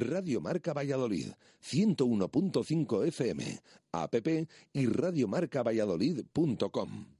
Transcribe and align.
Radio 0.00 0.40
Marca 0.40 0.72
Valladolid, 0.72 1.32
101.5 1.62 3.06
FM, 3.06 3.60
app 3.92 4.14
y 4.72 4.86
radiomarcavalladolid.com. 4.86 7.16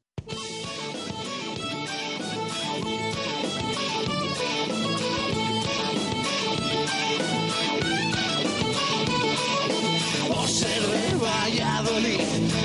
Valladolid, 11.18 12.20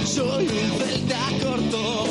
soy 0.06 0.48
un 0.48 0.80
celta 0.80 1.30
corto. 1.42 2.11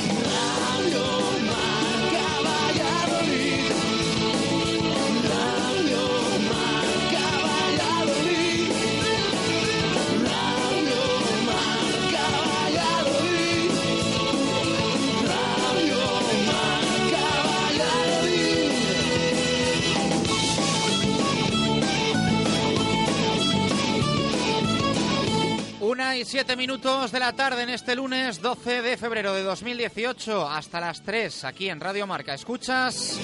Una 25.91 26.15
y 26.15 26.23
siete 26.23 26.55
minutos 26.55 27.11
de 27.11 27.19
la 27.19 27.33
tarde 27.33 27.63
en 27.63 27.69
este 27.69 27.97
lunes 27.97 28.41
12 28.41 28.81
de 28.81 28.95
febrero 28.95 29.33
de 29.33 29.43
2018 29.43 30.47
hasta 30.47 30.79
las 30.79 31.01
3 31.01 31.43
aquí 31.43 31.67
en 31.67 31.81
Radio 31.81 32.07
Marca. 32.07 32.33
Escuchas 32.33 33.19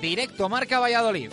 directo 0.00 0.48
Marca 0.48 0.78
Valladolid. 0.78 1.32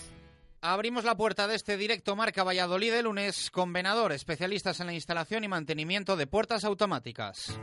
Abrimos 0.63 1.05
la 1.05 1.17
puerta 1.17 1.47
de 1.47 1.55
este 1.55 1.75
directo 1.75 2.15
Marca 2.15 2.43
Valladolid 2.43 2.91
de 2.91 3.01
lunes 3.01 3.49
con 3.49 3.73
Venador, 3.73 4.11
especialistas 4.11 4.79
en 4.79 4.85
la 4.85 4.93
instalación 4.93 5.43
y 5.43 5.47
mantenimiento 5.47 6.15
de 6.15 6.27
puertas 6.27 6.65
automáticas. 6.65 7.59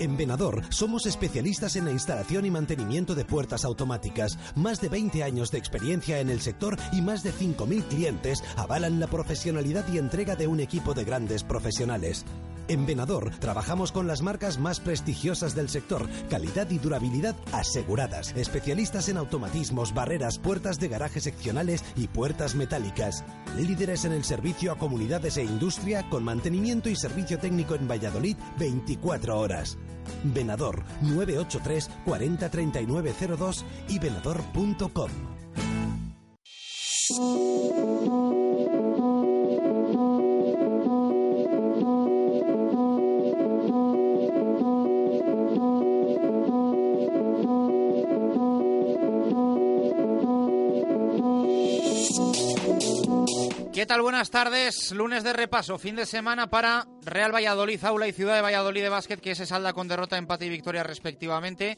En 0.00 0.16
Venador 0.16 0.64
somos 0.70 1.06
especialistas 1.06 1.76
en 1.76 1.84
la 1.84 1.92
instalación 1.92 2.44
y 2.44 2.50
mantenimiento 2.50 3.14
de 3.14 3.24
puertas 3.24 3.64
automáticas. 3.64 4.36
Más 4.56 4.80
de 4.80 4.88
20 4.88 5.22
años 5.22 5.52
de 5.52 5.58
experiencia 5.58 6.18
en 6.18 6.30
el 6.30 6.40
sector 6.40 6.76
y 6.90 7.00
más 7.00 7.22
de 7.22 7.32
5.000 7.32 7.86
clientes 7.86 8.42
avalan 8.56 8.98
la 8.98 9.06
profesionalidad 9.06 9.86
y 9.92 9.98
entrega 9.98 10.34
de 10.34 10.48
un 10.48 10.58
equipo 10.58 10.94
de 10.94 11.04
grandes 11.04 11.44
profesionales. 11.44 12.24
En 12.68 12.86
Venador 12.86 13.30
trabajamos 13.38 13.90
con 13.90 14.06
las 14.06 14.22
marcas 14.22 14.58
más 14.58 14.78
prestigiosas 14.80 15.54
del 15.54 15.68
sector, 15.68 16.08
calidad 16.30 16.70
y 16.70 16.78
durabilidad 16.78 17.34
aseguradas, 17.52 18.32
especialistas 18.36 19.08
en 19.08 19.16
automatismos, 19.16 19.92
barreras, 19.92 20.38
puertas 20.38 20.78
de 20.78 20.88
garaje 20.88 21.20
seccionales 21.20 21.84
y 21.96 22.06
puertas 22.06 22.31
metálicas. 22.54 23.24
Líderes 23.56 24.04
en 24.04 24.12
el 24.12 24.24
servicio 24.24 24.72
a 24.72 24.78
comunidades 24.78 25.36
e 25.36 25.44
industria 25.44 26.08
con 26.08 26.24
mantenimiento 26.24 26.88
y 26.88 26.96
servicio 26.96 27.38
técnico 27.38 27.74
en 27.74 27.88
Valladolid 27.88 28.36
24 28.58 29.38
horas. 29.38 29.78
Venador 30.24 30.82
983 31.02 31.90
40 32.04 32.50
39 32.50 33.14
02 33.38 33.64
y 33.88 33.98
venador.com. 33.98 35.10
¿Qué 53.82 53.86
tal? 53.86 54.02
Buenas 54.02 54.30
tardes. 54.30 54.92
Lunes 54.92 55.24
de 55.24 55.32
repaso, 55.32 55.76
fin 55.76 55.96
de 55.96 56.06
semana 56.06 56.48
para 56.48 56.86
Real 57.04 57.34
Valladolid, 57.34 57.84
Aula 57.84 58.06
y 58.06 58.12
Ciudad 58.12 58.36
de 58.36 58.40
Valladolid 58.40 58.80
de 58.80 58.88
Básquet, 58.88 59.20
que 59.20 59.34
se 59.34 59.44
salda 59.44 59.72
con 59.72 59.88
derrota, 59.88 60.16
empate 60.16 60.46
y 60.46 60.50
victoria 60.50 60.84
respectivamente. 60.84 61.76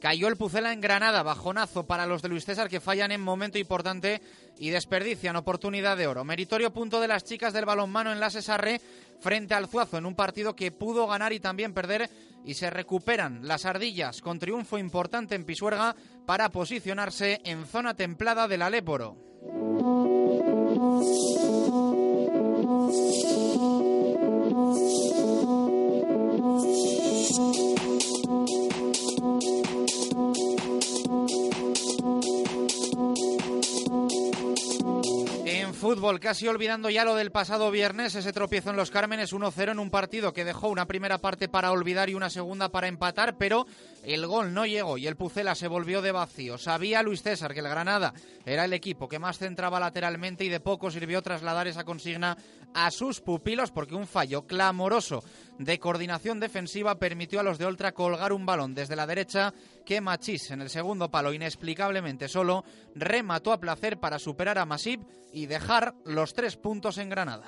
Cayó 0.00 0.28
el 0.28 0.38
Pucela 0.38 0.72
en 0.72 0.80
Granada, 0.80 1.22
bajonazo 1.22 1.86
para 1.86 2.06
los 2.06 2.22
de 2.22 2.30
Luis 2.30 2.46
César 2.46 2.70
que 2.70 2.80
fallan 2.80 3.12
en 3.12 3.20
momento 3.20 3.58
importante 3.58 4.22
y 4.56 4.70
desperdician 4.70 5.36
oportunidad 5.36 5.98
de 5.98 6.06
oro. 6.06 6.24
Meritorio 6.24 6.72
punto 6.72 7.02
de 7.02 7.08
las 7.08 7.22
chicas 7.22 7.52
del 7.52 7.66
balonmano 7.66 8.12
en 8.12 8.18
la 8.18 8.30
Cesarre 8.30 8.80
frente 9.20 9.52
al 9.52 9.68
Zuazo 9.68 9.98
en 9.98 10.06
un 10.06 10.14
partido 10.14 10.56
que 10.56 10.72
pudo 10.72 11.06
ganar 11.06 11.34
y 11.34 11.40
también 11.40 11.74
perder 11.74 12.08
y 12.46 12.54
se 12.54 12.70
recuperan 12.70 13.46
las 13.46 13.66
ardillas 13.66 14.22
con 14.22 14.38
triunfo 14.38 14.78
importante 14.78 15.34
en 15.34 15.44
Pisuerga 15.44 15.96
para 16.24 16.48
posicionarse 16.48 17.42
en 17.44 17.66
zona 17.66 17.92
templada 17.92 18.48
del 18.48 18.62
Aléporo. 18.62 19.32
Thank 22.92 23.24
you. 23.24 23.31
Fútbol, 35.82 36.20
casi 36.20 36.46
olvidando 36.46 36.90
ya 36.90 37.04
lo 37.04 37.16
del 37.16 37.32
pasado 37.32 37.72
viernes, 37.72 38.14
ese 38.14 38.32
tropiezo 38.32 38.70
en 38.70 38.76
los 38.76 38.92
Cármenes 38.92 39.32
1-0 39.32 39.72
en 39.72 39.80
un 39.80 39.90
partido 39.90 40.32
que 40.32 40.44
dejó 40.44 40.68
una 40.68 40.86
primera 40.86 41.18
parte 41.18 41.48
para 41.48 41.72
olvidar 41.72 42.08
y 42.08 42.14
una 42.14 42.30
segunda 42.30 42.68
para 42.68 42.86
empatar, 42.86 43.36
pero 43.36 43.66
el 44.04 44.24
gol 44.28 44.54
no 44.54 44.64
llegó 44.64 44.96
y 44.96 45.08
el 45.08 45.16
Pucela 45.16 45.56
se 45.56 45.66
volvió 45.66 46.00
de 46.00 46.12
vacío. 46.12 46.56
Sabía 46.56 47.02
Luis 47.02 47.24
César 47.24 47.52
que 47.52 47.58
el 47.58 47.68
Granada 47.68 48.14
era 48.46 48.64
el 48.64 48.74
equipo 48.74 49.08
que 49.08 49.18
más 49.18 49.38
centraba 49.38 49.80
lateralmente 49.80 50.44
y 50.44 50.50
de 50.50 50.60
poco 50.60 50.88
sirvió 50.88 51.20
trasladar 51.20 51.66
esa 51.66 51.82
consigna 51.82 52.38
a 52.74 52.92
sus 52.92 53.20
pupilos 53.20 53.72
porque 53.72 53.96
un 53.96 54.06
fallo 54.06 54.46
clamoroso 54.46 55.24
de 55.58 55.78
coordinación 55.78 56.40
defensiva 56.40 56.98
permitió 56.98 57.40
a 57.40 57.42
los 57.42 57.58
de 57.58 57.66
Oltra 57.66 57.92
colgar 57.92 58.32
un 58.32 58.46
balón 58.46 58.74
desde 58.74 58.96
la 58.96 59.06
derecha 59.06 59.52
que 59.84 60.00
Machís 60.00 60.50
en 60.50 60.62
el 60.62 60.70
segundo 60.70 61.10
palo 61.10 61.32
inexplicablemente 61.32 62.28
solo 62.28 62.64
remató 62.94 63.52
a 63.52 63.60
placer 63.60 63.98
para 63.98 64.18
superar 64.18 64.58
a 64.58 64.66
Masip 64.66 65.02
y 65.32 65.46
dejar 65.46 65.94
los 66.04 66.32
tres 66.34 66.56
puntos 66.56 66.98
en 66.98 67.08
Granada. 67.08 67.46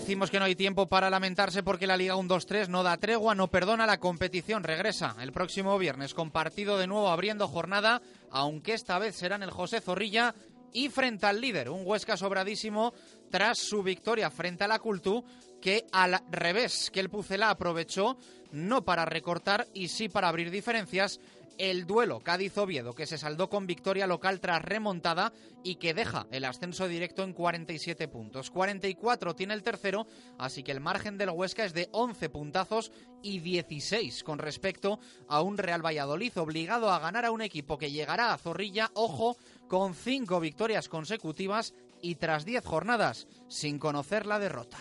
Decimos 0.00 0.30
que 0.30 0.38
no 0.38 0.44
hay 0.44 0.54
tiempo 0.54 0.86
para 0.86 1.08
lamentarse 1.08 1.62
porque 1.62 1.86
la 1.86 1.96
Liga 1.96 2.16
1-2-3 2.16 2.68
no 2.68 2.82
da 2.82 2.98
tregua, 2.98 3.34
no 3.34 3.48
perdona, 3.48 3.86
la 3.86 3.98
competición 3.98 4.62
regresa 4.62 5.16
el 5.22 5.32
próximo 5.32 5.78
viernes 5.78 6.12
con 6.12 6.30
partido 6.30 6.76
de 6.76 6.86
nuevo 6.86 7.08
abriendo 7.08 7.48
jornada, 7.48 8.02
aunque 8.30 8.74
esta 8.74 8.98
vez 8.98 9.16
será 9.16 9.36
en 9.36 9.42
el 9.42 9.50
José 9.50 9.80
Zorrilla 9.80 10.34
y 10.74 10.90
frente 10.90 11.24
al 11.24 11.40
líder, 11.40 11.70
un 11.70 11.80
Huesca 11.86 12.18
sobradísimo 12.18 12.92
tras 13.30 13.58
su 13.58 13.82
victoria 13.82 14.30
frente 14.30 14.64
a 14.64 14.68
la 14.68 14.80
Cultú, 14.80 15.24
que 15.62 15.86
al 15.92 16.20
revés, 16.30 16.90
que 16.92 17.00
el 17.00 17.08
Pucela 17.08 17.48
aprovechó 17.48 18.18
no 18.52 18.84
para 18.84 19.06
recortar 19.06 19.66
y 19.72 19.88
sí 19.88 20.10
para 20.10 20.28
abrir 20.28 20.50
diferencias 20.50 21.20
el 21.58 21.86
duelo 21.86 22.20
Cádiz-Oviedo, 22.20 22.94
que 22.94 23.06
se 23.06 23.18
saldó 23.18 23.48
con 23.48 23.66
victoria 23.66 24.06
local 24.06 24.40
tras 24.40 24.62
remontada 24.62 25.32
y 25.62 25.76
que 25.76 25.94
deja 25.94 26.26
el 26.30 26.44
ascenso 26.44 26.88
directo 26.88 27.22
en 27.22 27.32
47 27.32 28.08
puntos. 28.08 28.50
44 28.50 29.34
tiene 29.34 29.54
el 29.54 29.62
tercero, 29.62 30.06
así 30.38 30.62
que 30.62 30.72
el 30.72 30.80
margen 30.80 31.18
del 31.18 31.30
Huesca 31.30 31.64
es 31.64 31.74
de 31.74 31.88
11 31.92 32.28
puntazos 32.28 32.92
y 33.22 33.40
16 33.40 34.22
con 34.22 34.38
respecto 34.38 35.00
a 35.28 35.42
un 35.42 35.58
Real 35.58 35.84
Valladolid 35.84 36.36
obligado 36.38 36.90
a 36.90 36.98
ganar 36.98 37.24
a 37.24 37.30
un 37.30 37.42
equipo 37.42 37.78
que 37.78 37.90
llegará 37.90 38.32
a 38.32 38.38
Zorrilla, 38.38 38.90
ojo, 38.94 39.36
con 39.68 39.94
5 39.94 40.38
victorias 40.40 40.88
consecutivas 40.88 41.74
y 42.06 42.14
tras 42.14 42.44
10 42.44 42.64
jornadas 42.64 43.26
sin 43.48 43.80
conocer 43.80 44.26
la 44.26 44.38
derrota. 44.38 44.78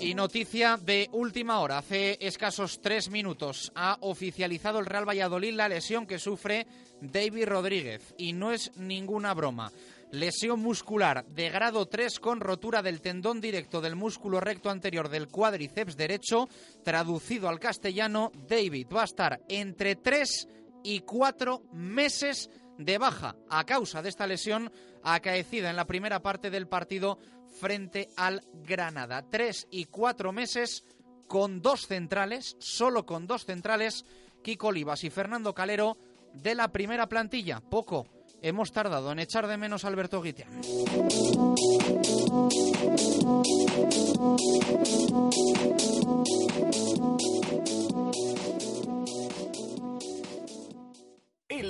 Y 0.00 0.14
noticia 0.14 0.78
de 0.78 1.10
última 1.12 1.60
hora, 1.60 1.78
hace 1.78 2.16
escasos 2.20 2.80
tres 2.80 3.10
minutos 3.10 3.70
ha 3.74 3.98
oficializado 4.00 4.78
el 4.78 4.86
Real 4.86 5.06
Valladolid 5.06 5.54
la 5.54 5.68
lesión 5.68 6.06
que 6.06 6.18
sufre 6.18 6.66
David 7.02 7.44
Rodríguez 7.44 8.14
y 8.16 8.32
no 8.32 8.52
es 8.52 8.72
ninguna 8.76 9.34
broma. 9.34 9.70
Lesión 10.10 10.60
muscular 10.60 11.26
de 11.26 11.50
grado 11.50 11.86
3 11.86 12.20
con 12.20 12.40
rotura 12.40 12.82
del 12.82 13.00
tendón 13.00 13.40
directo 13.40 13.80
del 13.80 13.96
músculo 13.96 14.40
recto 14.40 14.70
anterior 14.70 15.08
del 15.08 15.28
cuádriceps 15.28 15.96
derecho. 15.96 16.48
Traducido 16.84 17.48
al 17.48 17.58
castellano, 17.58 18.30
David 18.48 18.86
va 18.94 19.02
a 19.02 19.06
estar 19.06 19.40
entre 19.48 19.96
3 19.96 20.46
y 20.84 21.00
4 21.00 21.64
meses 21.72 22.50
de 22.78 22.98
baja 22.98 23.36
a 23.48 23.64
causa 23.64 24.02
de 24.02 24.08
esta 24.08 24.26
lesión 24.26 24.70
acaecida 25.02 25.70
en 25.70 25.76
la 25.76 25.86
primera 25.86 26.22
parte 26.22 26.50
del 26.50 26.68
partido 26.68 27.18
frente 27.60 28.08
al 28.16 28.42
Granada. 28.52 29.22
Tres 29.30 29.66
y 29.70 29.86
cuatro 29.86 30.32
meses 30.32 30.84
con 31.28 31.62
dos 31.62 31.86
centrales, 31.86 32.56
solo 32.58 33.06
con 33.06 33.26
dos 33.26 33.44
centrales, 33.44 34.04
Kiko 34.42 34.68
Olivas 34.68 35.04
y 35.04 35.10
Fernando 35.10 35.54
Calero 35.54 35.96
de 36.32 36.54
la 36.54 36.68
primera 36.68 37.08
plantilla. 37.08 37.60
Poco 37.60 38.06
hemos 38.42 38.72
tardado 38.72 39.12
en 39.12 39.20
echar 39.20 39.46
de 39.46 39.56
menos 39.56 39.84
a 39.84 39.88
Alberto 39.88 40.20
Guitián. 40.20 40.50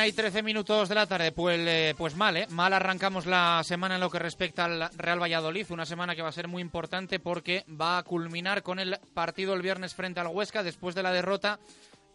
Una 0.00 0.08
y 0.08 0.12
trece 0.12 0.42
minutos 0.42 0.88
de 0.88 0.94
la 0.94 1.06
tarde, 1.06 1.30
pues, 1.30 1.60
eh, 1.60 1.94
pues 1.94 2.16
mal, 2.16 2.34
¿eh? 2.34 2.46
Mal 2.48 2.72
arrancamos 2.72 3.26
la 3.26 3.60
semana 3.62 3.96
en 3.96 4.00
lo 4.00 4.08
que 4.08 4.18
respecta 4.18 4.64
al 4.64 4.88
Real 4.96 5.20
Valladolid, 5.20 5.66
una 5.68 5.84
semana 5.84 6.16
que 6.16 6.22
va 6.22 6.30
a 6.30 6.32
ser 6.32 6.48
muy 6.48 6.62
importante 6.62 7.20
porque 7.20 7.66
va 7.68 7.98
a 7.98 8.02
culminar 8.02 8.62
con 8.62 8.78
el 8.78 8.98
partido 9.12 9.52
el 9.52 9.60
viernes 9.60 9.94
frente 9.94 10.18
al 10.18 10.28
Huesca 10.28 10.62
después 10.62 10.94
de 10.94 11.02
la 11.02 11.12
derrota 11.12 11.60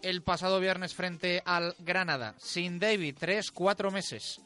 el 0.01 0.23
pasado 0.23 0.59
viernes 0.59 0.95
frente 0.95 1.43
al 1.45 1.75
Granada. 1.77 2.33
Sin 2.39 2.79
David, 2.79 3.17
tres, 3.19 3.51
cuatro 3.51 3.91
meses. 3.91 4.41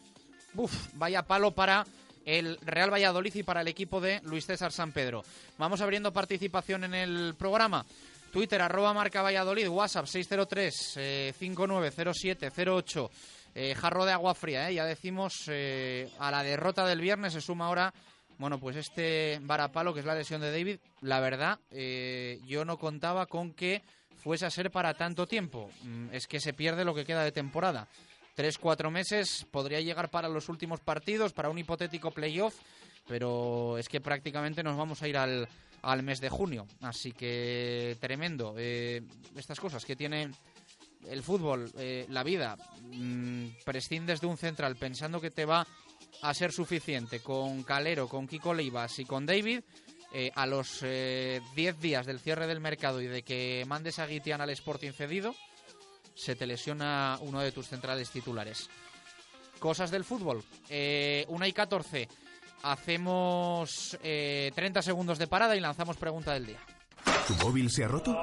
Uf, 0.55 0.89
vaya 0.96 1.24
palo 1.24 1.51
para 1.51 1.86
el 2.25 2.58
Real 2.58 2.91
Valladolid 2.91 3.36
y 3.36 3.43
para 3.43 3.62
el 3.62 3.69
equipo 3.69 4.01
de 4.01 4.19
Luis 4.24 4.48
César 4.48 4.74
San 4.74 4.91
Pedro. 4.91 5.24
Vamos 5.58 5.79
abriendo 5.79 6.12
participación 6.12 6.84
en 6.84 6.93
el 6.93 7.36
programa. 7.36 7.86
Twitter, 8.29 8.62
arroba 8.62 8.93
marca 8.93 9.21
Valladolid, 9.21 9.67
WhatsApp 9.67 10.05
603 10.05 10.93
eh, 10.98 11.33
590708. 11.39 13.09
Eh, 13.55 13.75
jarro 13.75 14.05
de 14.05 14.12
agua 14.12 14.36
fría, 14.36 14.69
eh, 14.69 14.75
ya 14.75 14.86
decimos, 14.86 15.43
eh, 15.48 16.09
a 16.19 16.29
la 16.31 16.43
derrota 16.43 16.86
del 16.86 17.01
viernes 17.01 17.33
se 17.33 17.41
suma 17.41 17.65
ahora, 17.65 17.93
bueno, 18.38 18.59
pues 18.59 18.75
este 18.75 19.39
varapalo 19.41 19.93
que 19.93 20.01
es 20.01 20.05
la 20.05 20.15
lesión 20.15 20.39
de 20.41 20.51
David. 20.51 20.79
La 21.01 21.19
verdad, 21.19 21.59
eh, 21.71 22.39
yo 22.45 22.63
no 22.63 22.77
contaba 22.77 23.25
con 23.25 23.53
que 23.53 23.81
fuese 24.17 24.45
a 24.45 24.51
ser 24.51 24.69
para 24.71 24.93
tanto 24.93 25.25
tiempo. 25.27 25.69
Mm, 25.83 26.13
Es 26.13 26.27
que 26.27 26.39
se 26.39 26.53
pierde 26.53 26.86
lo 26.86 26.93
que 26.93 27.05
queda 27.05 27.24
de 27.24 27.31
temporada. 27.31 27.88
Tres, 28.36 28.57
cuatro 28.57 28.91
meses, 28.91 29.45
podría 29.51 29.81
llegar 29.81 30.09
para 30.09 30.29
los 30.29 30.48
últimos 30.48 30.79
partidos, 30.79 31.33
para 31.33 31.50
un 31.50 31.57
hipotético 31.57 32.12
playoff, 32.12 32.55
pero 33.07 33.77
es 33.77 33.89
que 33.89 34.00
prácticamente 34.00 34.63
nos 34.63 34.77
vamos 34.77 35.01
a 35.01 35.07
ir 35.07 35.17
al, 35.17 35.50
al 35.81 36.03
mes 36.03 36.21
de 36.21 36.29
junio. 36.29 36.67
Así 36.81 37.12
que 37.12 37.98
tremendo. 38.00 38.55
Eh, 38.57 39.01
estas 39.36 39.59
cosas 39.59 39.86
que 39.86 39.95
tiene 39.95 40.31
el 41.07 41.24
fútbol, 41.24 41.71
eh, 41.77 42.05
la 42.09 42.24
vida. 42.24 42.57
Mm, 42.81 43.48
prescindes 43.65 44.21
de 44.21 44.27
un 44.27 44.38
central 44.38 44.75
pensando 44.75 45.21
que 45.21 45.31
te 45.31 45.45
va 45.45 45.65
a 46.21 46.33
ser 46.33 46.51
suficiente 46.51 47.21
con 47.21 47.63
Calero, 47.63 48.07
con 48.07 48.27
Kiko 48.27 48.53
Leivas 48.53 49.00
y 49.00 49.05
con 49.05 49.25
David, 49.25 49.62
eh, 50.12 50.31
a 50.36 50.45
los 50.45 50.81
10 50.81 50.83
eh, 50.83 51.74
días 51.79 52.05
del 52.05 52.19
cierre 52.19 52.48
del 52.48 52.59
mercado 52.59 53.01
y 53.01 53.07
de 53.07 53.21
que 53.24 53.63
mandes 53.67 54.00
a 54.00 54.07
Guitián 54.07 54.41
al 54.41 54.50
Sporting 54.50 54.91
cedido, 54.91 55.36
se 56.15 56.36
te 56.36 56.48
lesiona 56.48 57.17
uno 57.21 57.41
de 57.41 57.51
tus 57.51 57.67
centrales 57.67 58.09
titulares. 58.09 58.69
Cosas 59.59 59.91
del 59.91 60.03
fútbol. 60.03 60.43
Una 61.27 61.48
y 61.48 61.53
14. 61.53 62.07
Hacemos 62.63 63.98
30 64.01 64.82
segundos 64.82 65.18
de 65.18 65.28
parada 65.28 65.56
y 65.56 65.60
lanzamos 65.60 65.98
pregunta 65.98 66.34
del 66.34 66.48
día. 66.48 66.60
¿Tu 67.28 67.34
móvil 67.46 67.70
se 67.70 67.84
ha 67.84 67.88
roto? 67.88 68.18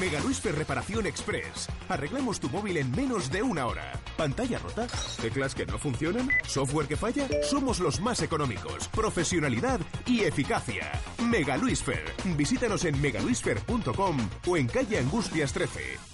Mega 0.00 0.18
Luisfer 0.20 0.54
Reparación 0.54 1.06
Express. 1.06 1.68
Arreglamos 1.88 2.40
tu 2.40 2.48
móvil 2.48 2.78
en 2.78 2.90
menos 2.90 3.30
de 3.30 3.42
una 3.42 3.66
hora. 3.66 3.92
¿Pantalla 4.16 4.58
rota? 4.58 4.88
¿Teclas 5.22 5.54
que 5.54 5.66
no 5.66 5.78
funcionan? 5.78 6.28
¿Software 6.46 6.88
que 6.88 6.96
falla? 6.96 7.28
Somos 7.42 7.78
los 7.78 8.00
más 8.00 8.20
económicos. 8.22 8.88
Profesionalidad 8.88 9.80
y 10.06 10.22
eficacia. 10.22 10.90
Mega 11.22 11.56
Luisfer. 11.56 12.04
Visítanos 12.36 12.84
en 12.84 13.00
megaluisfer.com 13.00 14.16
o 14.46 14.56
en 14.56 14.66
calle 14.66 14.98
Angustias 14.98 15.52
13. 15.52 16.13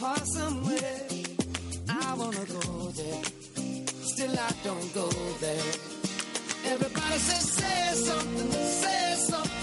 heart 0.00 0.26
somewhere, 0.26 1.00
I 1.88 2.14
wanna 2.14 2.44
go 2.44 2.90
there. 3.00 3.22
Still 4.12 4.34
I 4.48 4.50
don't 4.62 4.94
go 4.94 5.08
there. 5.40 5.72
Everybody 6.72 7.18
says, 7.28 7.46
say 7.58 7.94
something, 7.94 8.52
say 8.82 9.14
something, 9.30 9.55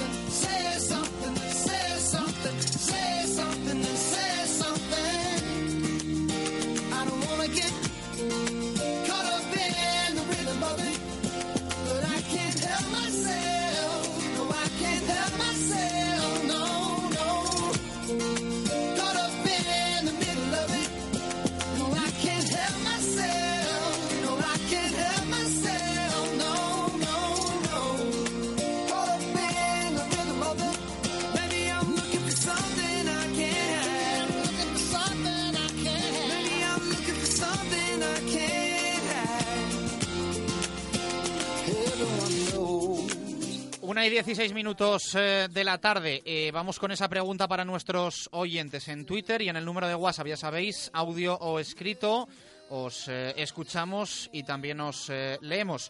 Una 44.03 44.09
y 44.09 44.15
16 44.15 44.53
minutos 44.53 45.15
eh, 45.15 45.47
de 45.49 45.63
la 45.63 45.77
tarde. 45.77 46.21
Eh, 46.25 46.51
vamos 46.51 46.77
con 46.77 46.91
esa 46.91 47.07
pregunta 47.07 47.47
para 47.47 47.63
nuestros 47.63 48.27
oyentes 48.33 48.89
en 48.89 49.05
Twitter 49.05 49.41
y 49.41 49.47
en 49.47 49.55
el 49.55 49.63
número 49.63 49.87
de 49.87 49.95
WhatsApp. 49.95 50.27
Ya 50.27 50.35
sabéis, 50.35 50.91
audio 50.93 51.35
o 51.35 51.57
escrito. 51.57 52.27
Os 52.69 53.07
eh, 53.07 53.33
escuchamos 53.37 54.29
y 54.33 54.43
también 54.43 54.81
os 54.81 55.09
leemos. 55.39 55.89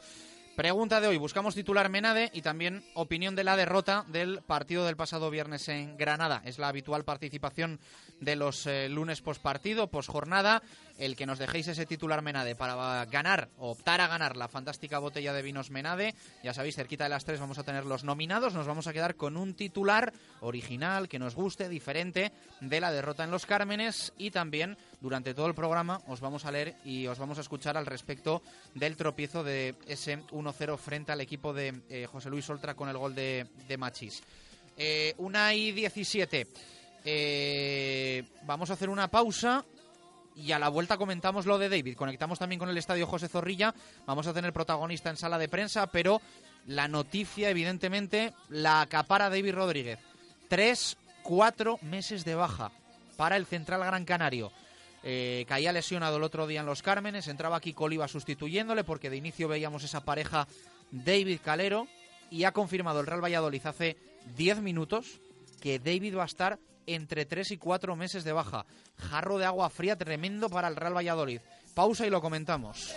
Pregunta 0.55 1.01
de 1.01 1.08
hoy. 1.08 1.17
Buscamos 1.17 1.55
titular 1.55 1.89
Menade 1.89 2.29
y 2.32 2.43
también 2.43 2.84
opinión 2.93 3.36
de 3.36 3.43
la 3.43 3.58
derrota 3.58 4.05
del 4.10 4.43
partido 4.43 4.86
del 4.86 4.96
pasado 4.96 5.32
viernes 5.32 5.67
en 5.67 5.98
Granada. 5.98 6.43
Es 6.46 6.60
la 6.60 6.67
habitual 6.67 7.03
participación 7.03 7.79
de 8.20 8.36
los 8.36 8.67
eh, 8.67 8.88
lunes 8.88 9.22
postpartido, 9.22 9.88
posjornada. 9.88 10.62
El 10.98 11.16
que 11.16 11.26
nos 11.26 11.40
dejéis 11.40 11.68
ese 11.68 11.86
titular 11.86 12.22
Menade 12.22 12.56
para 12.56 13.06
ganar, 13.06 13.50
optar 13.58 14.02
a 14.02 14.08
ganar 14.08 14.38
la 14.38 14.48
fantástica 14.48 15.00
botella 15.00 15.34
de 15.34 15.42
vinos 15.42 15.72
Menade. 15.72 16.14
Ya 16.44 16.54
sabéis, 16.54 16.76
cerquita 16.76 17.06
de 17.06 17.10
las 17.10 17.26
tres 17.26 17.40
vamos 17.40 17.58
a 17.58 17.64
tener 17.64 17.86
los 17.86 18.04
nominados. 18.04 18.54
Nos 18.54 18.68
vamos 18.68 18.88
a 18.88 18.94
quedar 18.94 19.16
con 19.16 19.38
un 19.38 19.54
titular 19.54 20.14
original 20.42 21.08
que 21.08 21.20
nos 21.20 21.36
guste, 21.36 21.70
diferente 21.70 22.32
de 22.62 22.80
la 22.80 22.92
derrota 22.92 23.24
en 23.24 23.32
los 23.32 23.46
Cármenes. 23.46 24.14
Y 24.18 24.32
también 24.32 24.78
durante 25.02 25.34
todo 25.34 25.48
el 25.48 25.56
programa 25.56 26.02
os 26.08 26.22
vamos 26.22 26.46
a 26.46 26.52
leer 26.52 26.76
y 26.86 27.08
os 27.08 27.20
vamos 27.20 27.38
a 27.38 27.42
escuchar 27.42 27.78
al 27.78 27.86
respecto 27.86 28.42
del 28.76 28.96
tropiezo 28.96 29.44
de 29.44 29.76
ese 29.88 30.20
1-0 30.28 30.78
frente 30.78 31.12
al 31.12 31.22
equipo 31.22 31.54
de 31.54 31.82
eh, 31.90 32.06
José 32.06 32.30
Luis 32.30 32.50
Oltra 32.50 32.76
con 32.76 32.90
el 32.90 32.98
gol 32.98 33.16
de, 33.16 33.48
de. 33.68 33.78
Eh, 34.78 35.14
una 35.18 35.54
y 35.54 35.72
17. 35.72 36.48
Eh, 37.06 38.24
vamos 38.44 38.70
a 38.70 38.74
hacer 38.74 38.90
una 38.90 39.10
pausa 39.10 39.66
y 40.36 40.52
a 40.52 40.60
la 40.60 40.70
vuelta 40.70 40.98
comentamos 40.98 41.46
lo 41.46 41.58
de 41.58 41.70
David. 41.70 41.96
Conectamos 41.96 42.40
también 42.40 42.60
con 42.60 42.70
el 42.70 42.78
estadio 42.78 43.08
José 43.08 43.28
Zorrilla. 43.28 43.74
Vamos 44.06 44.28
a 44.28 44.34
tener 44.34 44.54
protagonista 44.54 45.10
en 45.10 45.18
sala 45.18 45.38
de 45.38 45.50
prensa, 45.50 45.88
pero 45.88 46.22
la 46.66 46.88
noticia, 46.88 47.50
evidentemente, 47.50 48.34
la 48.50 48.82
acapara 48.82 49.30
David 49.30 49.54
Rodríguez. 49.54 50.00
Tres, 50.48 50.98
cuatro 51.22 51.80
meses 51.82 52.25
de 52.25 52.36
baja 52.36 52.72
para 53.18 53.38
el 53.38 53.46
central 53.46 53.82
Gran 53.82 54.06
Canario. 54.06 54.52
Eh, 55.04 55.46
caía 55.48 55.74
lesionado 55.74 56.18
el 56.18 56.24
otro 56.24 56.48
día 56.48 56.62
en 56.62 56.66
los 56.66 56.82
Cármenes, 56.82 57.28
entraba 57.28 57.58
aquí 57.58 57.74
Coliva 57.74 58.08
sustituyéndole 58.08 58.86
porque 58.86 59.10
de 59.10 59.18
inicio 59.18 59.50
veíamos 59.50 59.84
esa 59.84 60.06
pareja 60.06 60.48
David 60.92 61.40
Calero 61.44 61.88
y 62.32 62.46
ha 62.46 62.54
confirmado 62.54 63.02
el 63.02 63.08
Real 63.08 63.24
Valladolid 63.24 63.66
hace 63.66 63.98
10 64.38 64.62
minutos 64.62 65.20
que 65.62 65.80
David 65.80 66.16
va 66.18 66.24
a 66.24 66.28
estar 66.28 66.58
entre 66.88 67.25
3 67.25 67.52
y 67.52 67.58
4 67.58 67.96
meses 67.96 68.24
de 68.24 68.34
baja. 68.34 68.66
Jarro 68.98 69.38
de 69.38 69.46
agua 69.46 69.70
fría 69.70 69.98
tremendo 69.98 70.50
para 70.50 70.68
el 70.68 70.75
Real 70.75 70.96
Valladolid. 70.96 71.42
Pausa 71.74 72.06
y 72.06 72.10
lo 72.10 72.22
comentamos. 72.22 72.94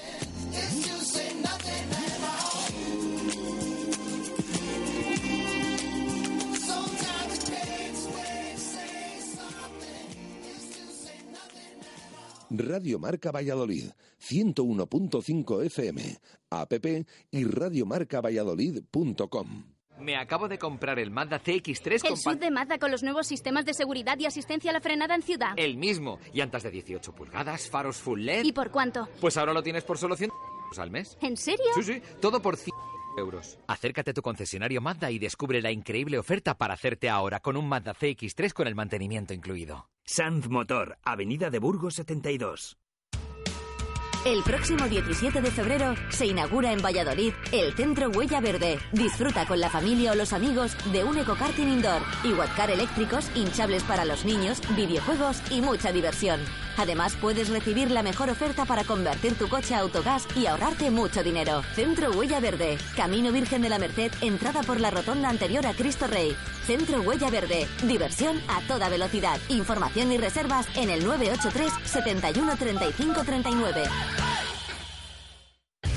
Radio 12.51 12.99
Marca 12.99 13.31
Valladolid, 13.33 13.91
101.5 14.21 15.65
FM, 15.65 16.19
app 16.51 16.73
y 17.31 17.45
radiomarcavalladolid.com. 17.45 19.76
Me 19.99 20.17
acabo 20.17 20.49
de 20.49 20.59
comprar 20.59 20.99
el 20.99 21.11
Mazda 21.11 21.41
CX-3 21.41 22.03
con 22.03 22.13
El 22.13 22.17
sub 22.19 22.39
de 22.39 22.51
Mazda 22.51 22.79
con 22.79 22.91
los 22.91 23.03
nuevos 23.03 23.27
sistemas 23.27 23.65
de 23.65 23.75
seguridad 23.75 24.19
y 24.19 24.27
asistencia 24.27 24.71
a 24.71 24.75
la 24.75 24.81
frenada 24.81 25.15
en 25.15 25.23
ciudad. 25.23 25.55
El 25.57 25.77
mismo. 25.77 26.19
Llantas 26.33 26.63
de 26.63 26.71
18 26.71 27.13
pulgadas, 27.15 27.69
faros 27.69 27.97
full 27.97 28.21
LED. 28.21 28.45
¿Y 28.45 28.53
por 28.53 28.71
cuánto? 28.71 29.09
Pues 29.21 29.37
ahora 29.37 29.53
lo 29.53 29.63
tienes 29.63 29.85
por 29.85 29.99
solo 29.99 30.17
100 30.17 30.31
al 30.79 30.91
mes. 30.91 31.17
¿En 31.21 31.37
serio? 31.37 31.65
Sí, 31.75 31.83
sí, 31.83 32.03
todo 32.21 32.43
por 32.43 32.57
100 32.57 32.75
euros. 33.19 33.59
Acércate 33.67 34.11
a 34.11 34.15
tu 34.15 34.23
concesionario 34.23 34.81
Mazda 34.81 35.11
y 35.11 35.19
descubre 35.19 35.63
la 35.63 35.71
increíble 35.71 36.19
oferta 36.19 36.59
para 36.59 36.75
hacerte 36.75 37.09
ahora 37.09 37.41
con 37.41 37.57
un 37.57 37.69
Mazda 37.69 37.95
CX-3 37.95 38.53
con 38.53 38.67
el 38.67 38.75
mantenimiento 38.75 39.33
incluido. 39.33 39.89
Sanz 40.05 40.49
Motor, 40.49 40.99
Avenida 41.03 41.51
de 41.51 41.59
Burgos 41.59 41.95
72. 41.95 42.77
El 44.27 44.43
próximo 44.43 44.89
17 44.89 45.41
de 45.41 45.53
febrero 45.53 45.95
se 46.09 46.27
inaugura 46.27 46.73
en 46.73 46.83
Valladolid 46.83 47.33
el 47.53 47.73
Centro 47.77 48.09
Huella 48.11 48.41
Verde. 48.41 48.81
Disfruta 48.91 49.47
con 49.47 49.61
la 49.61 49.71
familia 49.71 50.11
o 50.11 50.15
los 50.17 50.33
amigos 50.33 50.77
de 50.91 51.05
un 51.05 51.17
ecokarting 51.17 51.69
indoor, 51.69 52.03
iguatcar 52.25 52.73
eléctricos, 52.73 53.31
hinchables 53.37 53.85
para 53.85 54.05
los 54.05 54.25
niños, 54.25 54.61
videojuegos 54.75 55.41
y 55.53 55.61
mucha 55.61 55.93
diversión. 55.93 56.41
Además, 56.77 57.17
puedes 57.21 57.49
recibir 57.51 57.91
la 57.91 58.03
mejor 58.03 58.29
oferta 58.29 58.65
para 58.65 58.83
convertir 58.83 59.35
tu 59.35 59.49
coche 59.49 59.75
a 59.77 59.79
autogás 59.79 60.27
y 60.37 60.47
ahorrarte 60.47 60.91
mucho 60.91 61.23
dinero. 61.23 61.63
Centro 61.75 62.11
Huella 62.11 62.41
Verde, 62.41 62.79
Camino 62.97 63.33
Virgen 63.33 63.63
de 63.63 63.69
la 63.69 63.79
Merced, 63.79 64.11
entrada 64.21 64.63
por 64.63 64.81
la 64.81 64.91
rotonda 64.91 65.29
anterior 65.29 65.65
a 65.67 65.73
Cristo 65.73 66.09
Rey. 66.09 66.37
Centro 66.67 67.01
Huella 67.03 67.31
Verde, 67.31 67.67
diversión 67.85 68.41
a 68.49 68.61
toda 68.67 68.89
velocidad. 68.89 69.39
Información 69.49 70.11
y 70.11 70.19
reservas 70.19 70.67
en 70.77 70.91
el 70.91 71.05
983 71.05 71.73
71 71.85 72.57
35 72.57 73.25
39. 73.25 73.83
Hey! 74.19 74.46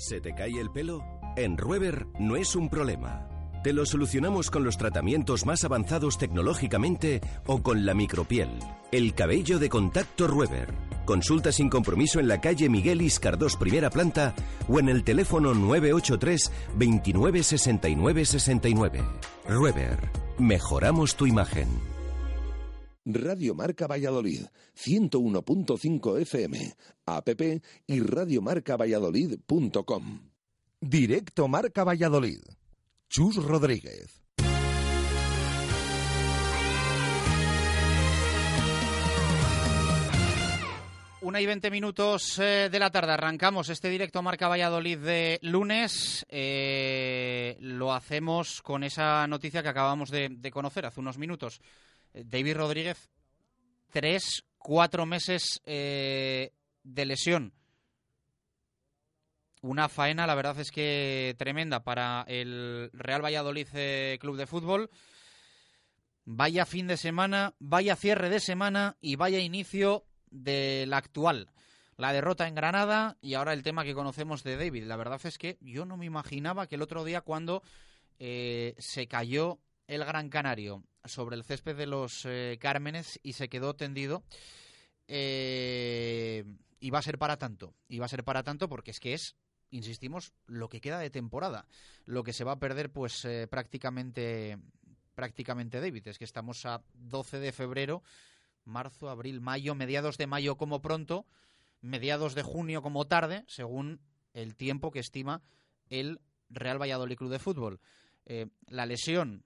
¿Se 0.00 0.18
te 0.18 0.34
cae 0.34 0.58
el 0.58 0.70
pelo? 0.70 1.04
En 1.36 1.58
Rueber 1.58 2.06
no 2.18 2.34
es 2.34 2.56
un 2.56 2.70
problema. 2.70 3.28
Te 3.62 3.74
lo 3.74 3.84
solucionamos 3.84 4.50
con 4.50 4.64
los 4.64 4.78
tratamientos 4.78 5.44
más 5.44 5.62
avanzados 5.62 6.16
tecnológicamente 6.16 7.20
o 7.44 7.62
con 7.62 7.84
la 7.84 7.92
micropiel. 7.92 8.48
El 8.92 9.14
cabello 9.14 9.58
de 9.58 9.68
contacto 9.68 10.26
Rueber. 10.26 10.72
Consulta 11.04 11.52
sin 11.52 11.68
compromiso 11.68 12.18
en 12.18 12.28
la 12.28 12.40
calle 12.40 12.70
Miguel 12.70 13.02
Iscardós, 13.02 13.56
primera 13.56 13.90
planta, 13.90 14.34
o 14.68 14.80
en 14.80 14.88
el 14.88 15.04
teléfono 15.04 15.52
983 15.52 16.50
29 16.76 17.42
69 17.42 18.24
69. 18.24 19.04
Rueber. 19.46 19.98
Mejoramos 20.38 21.14
tu 21.14 21.26
imagen. 21.26 21.89
Radio 23.04 23.54
Marca 23.54 23.86
Valladolid, 23.86 24.46
101.5 24.76 26.18
FM, 26.20 26.74
app 27.06 27.28
y 27.86 28.00
radiomarcavalladolid.com. 28.00 30.30
Directo 30.80 31.46
Marca 31.48 31.84
Valladolid. 31.84 32.40
Chus 33.08 33.36
Rodríguez. 33.36 34.20
Una 41.22 41.40
y 41.40 41.46
veinte 41.46 41.70
minutos 41.70 42.38
eh, 42.38 42.68
de 42.70 42.78
la 42.78 42.90
tarde. 42.90 43.12
Arrancamos 43.12 43.68
este 43.68 43.90
directo 43.90 44.22
Marca 44.22 44.48
Valladolid 44.48 44.98
de 44.98 45.38
lunes. 45.42 46.24
Eh, 46.30 47.58
lo 47.60 47.92
hacemos 47.92 48.62
con 48.62 48.84
esa 48.84 49.26
noticia 49.26 49.62
que 49.62 49.68
acabamos 49.68 50.10
de, 50.10 50.28
de 50.30 50.50
conocer 50.50 50.86
hace 50.86 51.00
unos 51.00 51.18
minutos. 51.18 51.60
Eh, 52.14 52.24
David 52.26 52.56
Rodríguez, 52.56 53.10
tres, 53.90 54.44
cuatro 54.58 55.06
meses 55.06 55.60
eh, 55.64 56.52
de 56.82 57.06
lesión. 57.06 57.52
Una 59.62 59.88
faena, 59.88 60.26
la 60.26 60.34
verdad 60.34 60.58
es 60.58 60.70
que 60.70 61.34
tremenda 61.38 61.84
para 61.84 62.24
el 62.26 62.90
Real 62.94 63.22
Valladolid 63.22 63.68
eh, 63.74 64.18
Club 64.20 64.36
de 64.36 64.46
Fútbol. 64.46 64.90
Vaya 66.24 66.64
fin 66.64 66.86
de 66.86 66.96
semana, 66.96 67.54
vaya 67.58 67.96
cierre 67.96 68.30
de 68.30 68.40
semana 68.40 68.96
y 69.00 69.16
vaya 69.16 69.38
inicio 69.38 70.06
de 70.30 70.84
la 70.86 70.96
actual. 70.96 71.50
La 71.96 72.12
derrota 72.12 72.48
en 72.48 72.54
Granada 72.54 73.18
y 73.20 73.34
ahora 73.34 73.52
el 73.52 73.62
tema 73.62 73.84
que 73.84 73.94
conocemos 73.94 74.42
de 74.42 74.56
David. 74.56 74.84
La 74.84 74.96
verdad 74.96 75.20
es 75.24 75.36
que 75.36 75.58
yo 75.60 75.84
no 75.84 75.98
me 75.98 76.06
imaginaba 76.06 76.66
que 76.66 76.76
el 76.76 76.82
otro 76.82 77.04
día 77.04 77.20
cuando 77.20 77.62
se 78.18 79.06
cayó 79.08 79.60
el 79.90 80.04
Gran 80.04 80.28
Canario 80.28 80.84
sobre 81.04 81.34
el 81.34 81.42
césped 81.42 81.76
de 81.76 81.86
los 81.86 82.24
eh, 82.24 82.58
Cármenes 82.60 83.18
y 83.24 83.32
se 83.32 83.48
quedó 83.48 83.74
tendido. 83.74 84.22
Eh, 85.08 86.44
y 86.78 86.90
va 86.90 87.00
a 87.00 87.02
ser 87.02 87.18
para 87.18 87.38
tanto. 87.38 87.74
Y 87.88 87.98
va 87.98 88.06
a 88.06 88.08
ser 88.08 88.22
para 88.22 88.44
tanto 88.44 88.68
porque 88.68 88.92
es 88.92 89.00
que 89.00 89.14
es, 89.14 89.34
insistimos, 89.70 90.32
lo 90.46 90.68
que 90.68 90.80
queda 90.80 91.00
de 91.00 91.10
temporada. 91.10 91.66
Lo 92.04 92.22
que 92.22 92.32
se 92.32 92.44
va 92.44 92.52
a 92.52 92.58
perder, 92.60 92.92
pues 92.92 93.24
eh, 93.24 93.48
prácticamente, 93.48 94.58
prácticamente 95.16 95.80
David. 95.80 96.06
Es 96.06 96.18
que 96.18 96.24
estamos 96.24 96.64
a 96.66 96.84
12 96.94 97.40
de 97.40 97.50
febrero, 97.50 98.04
marzo, 98.64 99.10
abril, 99.10 99.40
mayo, 99.40 99.74
mediados 99.74 100.18
de 100.18 100.28
mayo 100.28 100.56
como 100.56 100.80
pronto, 100.80 101.26
mediados 101.80 102.36
de 102.36 102.42
junio 102.44 102.80
como 102.80 103.08
tarde, 103.08 103.44
según 103.48 104.00
el 104.34 104.54
tiempo 104.54 104.92
que 104.92 105.00
estima 105.00 105.42
el 105.88 106.20
Real 106.48 106.80
Valladolid 106.80 107.16
Club 107.16 107.30
de 107.30 107.40
Fútbol. 107.40 107.80
la 108.68 108.86
lesión 108.86 109.44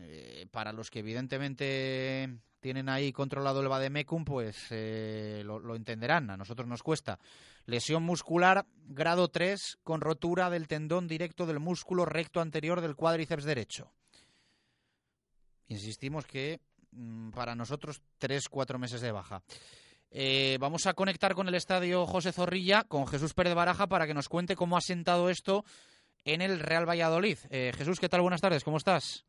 eh, 0.00 0.46
para 0.50 0.72
los 0.72 0.90
que 0.90 1.00
evidentemente 1.00 2.38
tienen 2.60 2.88
ahí 2.88 3.12
controlado 3.12 3.60
el 3.60 3.68
Vademecum, 3.68 4.24
pues 4.24 4.66
eh, 4.70 5.42
lo, 5.44 5.76
entenderán. 5.76 6.30
A 6.30 6.36
nosotros 6.36 6.66
nos 6.66 6.82
cuesta. 6.82 7.18
Lesión 7.66 8.02
muscular 8.02 8.66
grado 8.86 9.28
3 9.28 9.78
con 9.82 10.00
rotura 10.00 10.50
del 10.50 10.66
tendón 10.66 11.06
directo 11.06 11.46
del 11.46 11.60
músculo 11.60 12.04
recto 12.04 12.40
anterior 12.40 12.80
del 12.80 12.96
cuádriceps 12.96 13.44
derecho. 13.44 13.92
Insistimos 15.68 16.26
que 16.26 16.60
mm, 16.92 17.30
para 17.30 17.54
nosotros 17.54 18.02
3-4 18.20 18.78
meses 18.78 19.00
de 19.00 19.12
baja. 19.12 19.42
Eh, 20.10 20.56
vamos 20.60 20.86
a 20.86 20.94
conectar 20.94 21.34
con 21.34 21.48
el 21.48 21.54
estadio 21.54 22.06
José 22.06 22.32
Zorrilla, 22.32 22.84
con 22.84 23.06
Jesús 23.06 23.34
Pérez 23.34 23.54
Baraja, 23.54 23.88
para 23.88 24.06
que 24.06 24.14
nos 24.14 24.28
cuente 24.28 24.56
cómo 24.56 24.76
ha 24.76 24.80
sentado 24.80 25.28
esto 25.28 25.64
en 26.24 26.40
el 26.40 26.60
Real 26.60 26.88
Valladolid. 26.88 27.38
Jesús, 27.50 28.00
¿qué 28.00 28.08
tal? 28.08 28.22
Buenas 28.22 28.40
tardes, 28.40 28.64
¿cómo 28.64 28.78
estás? 28.78 29.24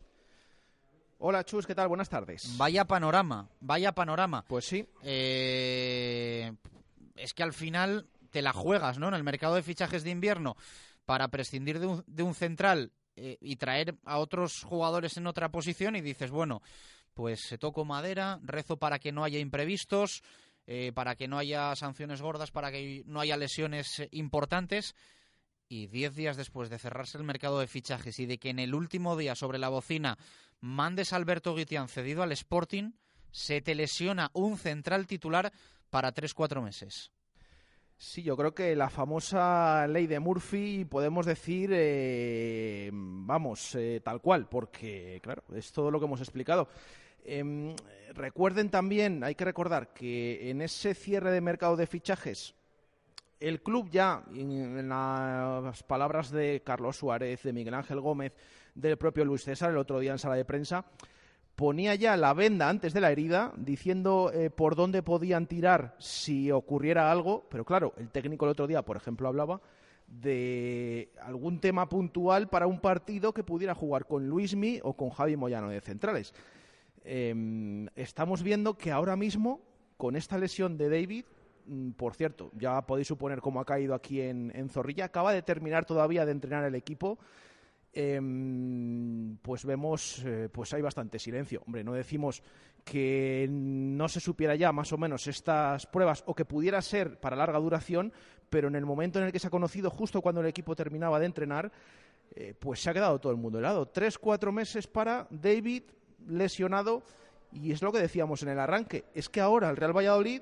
Hola 1.18 1.44
Chus, 1.46 1.66
¿qué 1.66 1.74
tal? 1.74 1.88
Buenas 1.88 2.10
tardes. 2.10 2.58
Vaya 2.58 2.86
panorama, 2.86 3.50
vaya 3.62 3.94
panorama. 3.94 4.44
Pues 4.48 4.66
sí. 4.66 4.86
Eh, 5.02 6.52
es 7.16 7.34
que 7.34 7.44
al 7.44 7.54
final 7.54 8.08
te 8.32 8.42
la 8.42 8.52
juegas, 8.52 9.00
¿no? 9.00 9.08
En 9.08 9.14
el 9.14 9.24
mercado 9.24 9.56
de 9.56 9.64
fichajes 9.64 10.04
de 10.04 10.10
invierno 10.10 10.58
para 11.06 11.30
prescindir 11.30 11.80
de 11.80 11.88
un, 11.88 12.04
de 12.06 12.24
un 12.24 12.36
central 12.36 12.92
eh, 13.16 13.38
y 13.40 13.56
traer 13.56 13.96
a 14.04 14.18
otros 14.18 14.64
jugadores 14.64 15.16
en 15.16 15.28
otra 15.28 15.50
posición 15.50 15.96
y 15.96 16.02
dices, 16.02 16.32
bueno, 16.32 16.62
pues 17.14 17.40
se 17.48 17.58
toco 17.58 17.86
madera, 17.86 18.40
rezo 18.44 18.78
para 18.78 19.00
que 19.00 19.14
no 19.14 19.24
haya 19.24 19.40
imprevistos, 19.40 20.22
eh, 20.68 20.92
para 20.94 21.16
que 21.16 21.30
no 21.30 21.38
haya 21.38 21.74
sanciones 21.78 22.22
gordas, 22.22 22.52
para 22.52 22.72
que 22.72 23.04
no 23.06 23.22
haya 23.22 23.38
lesiones 23.38 24.06
importantes. 24.12 24.96
Y 25.68 25.88
diez 25.88 26.14
días 26.14 26.38
después 26.38 26.70
de 26.70 26.78
cerrarse 26.78 27.18
el 27.18 27.24
mercado 27.24 27.60
de 27.60 27.68
fichajes 27.68 28.20
y 28.20 28.26
de 28.26 28.38
que 28.38 28.50
en 28.50 28.60
el 28.60 28.76
último 28.76 29.16
día 29.16 29.34
sobre 29.34 29.58
la 29.58 29.70
bocina 29.70 30.18
mandes 30.66 31.14
Alberto 31.14 31.54
Guitián 31.54 31.88
cedido 31.88 32.24
al 32.24 32.32
Sporting, 32.32 32.94
se 33.32 33.62
te 33.62 33.76
lesiona 33.76 34.32
un 34.34 34.58
central 34.58 35.06
titular 35.06 35.54
para 35.90 36.14
3-4 36.14 36.62
meses. 36.64 37.12
Sí, 37.98 38.24
yo 38.24 38.36
creo 38.36 38.54
que 38.54 38.76
la 38.76 38.90
famosa 38.90 39.88
ley 39.88 40.08
de 40.08 40.20
Murphy 40.20 40.84
podemos 40.84 41.26
decir, 41.26 41.70
eh, 41.72 42.90
vamos, 42.92 43.76
eh, 43.76 44.02
tal 44.04 44.20
cual, 44.22 44.50
porque, 44.50 45.20
claro, 45.22 45.44
es 45.54 45.72
todo 45.72 45.92
lo 45.92 46.00
que 46.00 46.06
hemos 46.06 46.20
explicado. 46.20 46.68
Em, 47.24 47.76
recuerden 48.14 48.70
también, 48.70 49.24
hay 49.24 49.36
que 49.36 49.46
recordar 49.46 49.94
que 49.94 50.50
en 50.50 50.62
ese 50.62 50.94
cierre 50.94 51.32
de 51.32 51.42
mercado 51.42 51.78
de 51.78 51.88
fichajes, 51.88 52.56
el 53.40 53.62
club 53.62 53.90
ya, 53.92 54.24
en 54.34 54.90
las 54.90 55.84
palabras 55.84 56.32
de 56.32 56.64
Carlos 56.66 56.98
Suárez, 56.98 57.44
de 57.44 57.54
Miguel 57.54 57.76
Ángel 57.76 58.02
Gómez, 58.02 58.34
del 58.76 58.98
propio 58.98 59.26
Luis 59.26 59.44
César 59.44 59.72
el 59.72 59.78
otro 59.78 60.00
día 60.00 60.12
en 60.12 60.20
sala 60.20 60.36
de 60.36 60.46
prensa, 60.46 60.86
ponía 61.56 61.96
ya 61.96 62.18
la 62.18 62.34
venda 62.34 62.70
antes 62.70 62.94
de 62.94 63.02
la 63.02 63.12
herida, 63.12 63.54
diciendo 63.58 64.32
eh, 64.34 64.50
por 64.50 64.76
dónde 64.76 65.02
podían 65.02 65.48
tirar 65.48 65.96
si 65.98 66.52
ocurriera 66.52 67.12
algo, 67.12 67.48
pero 67.50 67.66
claro, 67.66 67.94
el 67.98 68.10
técnico 68.10 68.46
el 68.46 68.52
otro 68.52 68.68
día, 68.68 68.84
por 68.84 68.98
ejemplo, 68.98 69.28
hablaba 69.28 69.62
de 70.08 71.10
algún 71.22 71.60
tema 71.60 71.90
puntual 71.90 72.48
para 72.50 72.68
un 72.68 72.80
partido 72.80 73.34
que 73.34 73.44
pudiera 73.44 73.74
jugar 73.74 74.06
con 74.06 74.28
Luismi 74.28 74.80
o 74.84 74.94
con 74.94 75.10
Javi 75.10 75.36
Moyano 75.36 75.70
de 75.70 75.82
centrales. 75.82 76.34
Em, 77.04 77.88
estamos 77.96 78.44
viendo 78.44 78.78
que 78.78 78.92
ahora 78.92 79.16
mismo, 79.16 79.62
con 79.98 80.16
esta 80.16 80.38
lesión 80.38 80.78
de 80.78 80.90
David, 80.90 81.26
mm, 81.66 81.92
por 81.92 82.14
cierto, 82.14 82.52
ya 82.54 82.82
podéis 82.86 83.08
suponer 83.08 83.40
cómo 83.42 83.60
ha 83.60 83.66
caído 83.66 83.96
aquí 83.96 84.22
en, 84.22 84.52
en 84.56 84.70
Zorrilla, 84.70 85.06
acaba 85.06 85.34
de 85.34 85.42
terminar 85.42 85.86
todavía 85.86 86.26
de 86.26 86.34
entrenar 86.34 86.66
el 86.66 86.76
equipo 86.76 87.18
em, 87.96 89.38
pues 89.38 89.66
vemos, 89.66 90.22
eh, 90.26 90.50
pues 90.52 90.74
hay 90.74 90.82
bastante 90.82 91.18
silencio. 91.18 91.64
Hombre, 91.66 91.84
no 91.84 91.94
decimos 91.94 92.44
que 92.84 93.48
no 93.50 94.08
se 94.08 94.20
supiera 94.20 94.56
ya 94.56 94.72
más 94.72 94.94
o 94.94 94.98
menos 94.98 95.28
estas 95.28 95.88
pruebas 95.88 96.24
o 96.28 96.36
que 96.36 96.46
pudiera 96.46 96.82
ser 96.82 97.20
para 97.20 97.36
larga 97.36 97.58
duración, 97.58 98.14
pero 98.50 98.68
en 98.68 98.76
el 98.76 98.86
momento 98.86 99.20
en 99.20 99.26
el 99.26 99.32
que 99.32 99.40
se 99.40 99.48
ha 99.48 99.52
conocido, 99.52 99.90
justo 99.90 100.22
cuando 100.22 100.42
el 100.42 100.48
equipo 100.48 100.76
terminaba 100.76 101.20
de 101.20 101.26
entrenar, 101.26 101.72
eh, 102.36 102.54
pues 102.60 102.82
se 102.82 102.90
ha 102.90 102.94
quedado 102.94 103.20
todo 103.20 103.32
el 103.32 103.40
mundo 103.40 103.60
helado. 103.60 103.88
Tres, 103.88 104.20
cuatro 104.20 104.52
meses 104.52 104.86
para 104.88 105.28
David 105.32 105.84
lesionado 106.28 107.04
y 107.52 107.72
es 107.72 107.82
lo 107.82 107.92
que 107.92 108.00
decíamos 108.00 108.44
en 108.44 108.50
el 108.50 108.60
arranque, 108.60 109.06
es 109.14 109.30
que 109.30 109.42
ahora 109.42 109.70
el 109.70 109.78
Real 109.78 109.96
Valladolid 109.96 110.42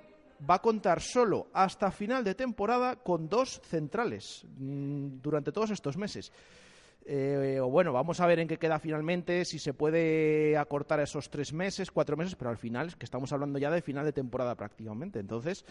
va 0.50 0.56
a 0.56 0.62
contar 0.62 1.02
solo 1.02 1.48
hasta 1.54 1.92
final 1.92 2.24
de 2.24 2.36
temporada 2.36 2.96
con 2.98 3.30
dos 3.30 3.62
centrales 3.64 4.46
mm, 4.58 5.22
durante 5.22 5.52
todos 5.52 5.72
estos 5.72 5.98
meses. 5.98 6.32
Eh, 7.06 7.60
o 7.62 7.70
bueno, 7.70 7.92
vamos 7.92 8.20
a 8.22 8.28
ver 8.28 8.40
en 8.40 8.48
qué 8.48 8.58
queda 8.58 8.80
finalmente, 8.80 9.44
si 9.44 9.60
se 9.60 9.74
puede 9.74 10.58
acortar 10.58 11.02
esos 11.02 11.30
tres 11.30 11.52
meses, 11.52 11.92
cuatro 11.92 12.16
meses, 12.16 12.36
pero 12.36 12.50
al 12.50 12.58
final 12.58 12.88
es 12.88 12.96
que 12.96 13.06
estamos 13.06 13.34
hablando 13.34 13.60
ya 13.60 13.70
de 13.70 13.82
final 13.82 14.06
de 14.06 14.14
temporada 14.14 14.56
prácticamente. 14.56 15.20
Entonces, 15.20 15.66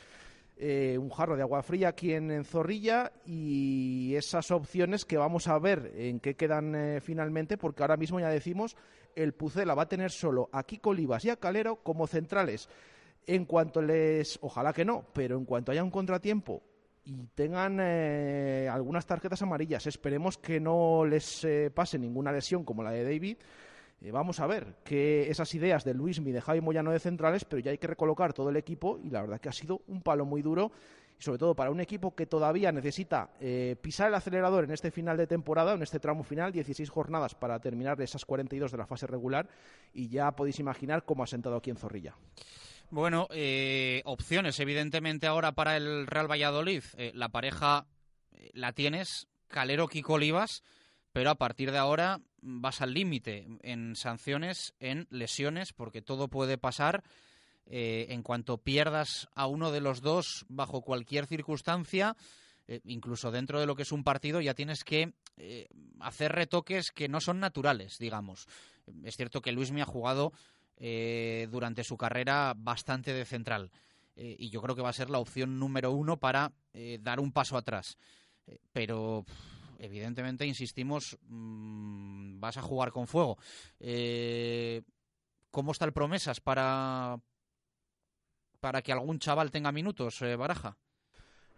eh, 0.59 0.99
un 0.99 1.09
jarro 1.09 1.37
de 1.37 1.43
agua 1.43 1.63
fría 1.63 1.89
aquí 1.89 2.13
en, 2.13 2.45
Zorrilla 2.45 3.13
y 3.25 4.15
esas 4.15 4.51
opciones 4.51 5.07
que 5.07 5.17
vamos 5.17 5.49
a 5.49 5.59
ver 5.59 5.93
en 5.97 6.21
qué 6.21 6.35
quedan 6.35 6.75
eh, 6.75 7.01
finalmente, 7.01 7.57
porque 7.57 7.83
ahora 7.83 7.97
mismo 7.97 8.21
ya 8.21 8.29
decimos, 8.29 8.77
el 9.17 9.33
Pucela 9.33 9.75
va 9.75 9.85
a 9.85 9.89
tener 9.89 10.11
solo 10.11 10.51
a 10.53 10.65
Kiko 10.65 10.91
Olivas 10.91 11.25
y 11.25 11.31
a 11.31 11.37
Calero 11.37 11.77
como 11.77 12.07
centrales. 12.07 12.69
En 13.27 13.47
cuanto 13.47 13.81
les, 13.81 14.39
ojalá 14.43 14.73
que 14.73 14.85
no, 14.85 15.07
pero 15.13 15.39
en 15.39 15.45
cuanto 15.45 15.73
haya 15.73 15.85
un 15.85 15.91
contratiempo 15.91 16.63
y 17.05 17.27
tengan 17.35 17.79
eh, 17.81 18.69
algunas 18.71 19.07
tarjetas 19.07 19.43
amarillas, 19.43 19.87
esperemos 19.87 20.39
que 20.39 20.61
no 20.61 21.05
les 21.05 21.47
pase 21.75 21.99
ninguna 21.99 22.33
lesión 22.33 22.65
como 22.65 22.83
la 22.83 22.91
de 22.91 23.05
David, 23.05 23.37
eh, 24.03 24.11
vamos 24.11 24.41
a 24.41 24.49
ver 24.49 24.75
que 24.83 25.31
esas 25.31 25.55
ideas 25.55 25.85
de 25.85 25.95
Luismi, 25.95 26.33
de 26.33 26.41
Javi 26.41 26.61
Moyano 26.61 26.91
de 26.91 26.99
centrales, 26.99 27.45
pero 27.45 27.61
ya 27.61 27.71
hay 27.71 27.79
que 27.79 27.87
recolocar 27.87 28.33
todo 28.33 28.51
el 28.51 28.57
equipo 28.57 28.99
y 29.01 29.11
la 29.11 29.21
verdad 29.21 29.41
que 29.41 29.49
ha 29.49 29.53
sido 29.53 29.83
un 29.87 30.03
palo 30.03 30.25
muy 30.25 30.43
duro 30.43 30.73
y 31.17 31.23
sobre 31.23 31.39
todo 31.39 31.55
para 31.55 31.71
un 31.71 31.79
equipo 31.79 32.13
que 32.13 32.27
todavía 32.27 32.73
necesita 32.73 33.31
eh, 33.39 33.77
pisar 33.81 34.09
el 34.09 34.15
acelerador 34.17 34.65
en 34.65 34.73
este 34.73 34.91
final 34.91 35.17
de 35.17 35.29
temporada, 35.29 35.75
en 35.75 35.83
este 35.83 36.01
tramo 36.01 36.25
final, 36.25 36.51
16 36.51 36.91
jornadas 36.91 37.37
para 37.37 37.61
terminar 37.61 38.01
esas 38.01 38.25
42 38.25 38.73
de 38.73 38.79
la 38.79 38.87
fase 38.87 39.07
regular 39.07 39.49
y 39.95 40.09
ya 40.09 40.33
podéis 40.33 40.59
imaginar 40.59 41.05
cómo 41.05 41.23
ha 41.23 41.29
sentado 41.29 41.55
aquí 41.55 41.71
en 41.71 41.77
Zorrilla. 41.77 42.17
Bueno, 42.93 43.27
eh, 43.31 44.03
opciones 44.05 44.61
evidentemente 44.61 45.27
ahora 45.27 45.53
para 45.53 45.77
el 45.77 46.07
Real 46.07 46.31
Valladolid. 46.31 46.85
la 47.15 47.31
pareja 47.31 47.87
la 48.53 48.73
tienes, 48.73 49.27
Calero 49.49 49.89
Kiko 49.89 50.13
Olivas 50.15 50.63
pero 51.13 51.31
a 51.31 51.37
partir 51.37 51.71
de 51.71 51.79
ahora 51.79 52.21
vas 52.41 52.81
al 52.81 52.95
límite 52.95 53.47
en 53.63 53.95
sanciones, 53.97 54.75
en 54.81 55.07
lesiones, 55.11 55.73
porque 55.73 56.03
todo 56.03 56.29
puede 56.29 56.59
pasar. 56.59 57.05
Eh, 57.67 58.07
en 58.09 58.25
cuanto 58.25 58.59
pierdas 58.59 59.29
a 59.37 59.47
uno 59.47 59.71
de 59.71 59.81
los 59.81 60.01
dos 60.01 60.45
bajo 60.49 60.83
cualquier 60.83 61.27
circunstancia, 61.27 62.17
eh, 62.67 62.81
incluso 62.85 63.31
dentro 63.31 63.61
de 63.61 63.67
lo 63.67 63.77
que 63.77 63.83
es 63.83 63.93
un 63.93 64.03
partido, 64.03 64.41
ya 64.41 64.55
tienes 64.55 64.83
que 64.83 65.13
eh, 65.37 65.69
hacer 66.01 66.33
retoques 66.33 66.91
que 66.91 67.09
no 67.09 67.21
son 67.21 67.39
naturales, 67.39 67.99
digamos. 67.99 68.49
Es 69.05 69.17
cierto 69.17 69.41
que 69.41 69.53
Luis 69.53 69.71
me 69.71 69.81
ha 69.81 69.87
jugado 69.87 70.33
durante 71.51 71.85
su 71.85 71.97
carrera 71.97 72.55
bastante 72.57 73.13
de 73.13 73.25
central 73.25 73.71
y 74.17 74.51
yo 74.51 74.61
creo 74.61 74.75
que 74.75 74.83
va 74.83 74.89
a 74.89 74.93
ser 74.93 75.11
la 75.11 75.21
opción 75.21 75.59
número 75.61 75.93
uno 75.93 76.17
para 76.19 76.53
dar 77.01 77.21
un 77.21 77.33
paso 77.33 77.57
atrás. 77.57 77.97
pero 78.73 79.25
evidentemente, 79.83 80.47
insistimos, 80.47 81.19
mm, 81.29 82.39
vas 82.41 82.57
a 82.57 82.63
jugar 82.63 82.93
con 82.93 83.07
fuego. 83.07 83.37
Eh, 83.81 84.83
¿Cómo 85.51 85.73
está 85.73 85.85
el 85.85 85.93
promesas 85.93 86.41
para, 86.41 87.21
para 88.61 88.81
que 88.81 88.93
algún 88.93 89.19
chaval 89.19 89.51
tenga 89.51 89.73
minutos, 89.73 90.23
eh, 90.23 90.37
Baraja? 90.37 90.79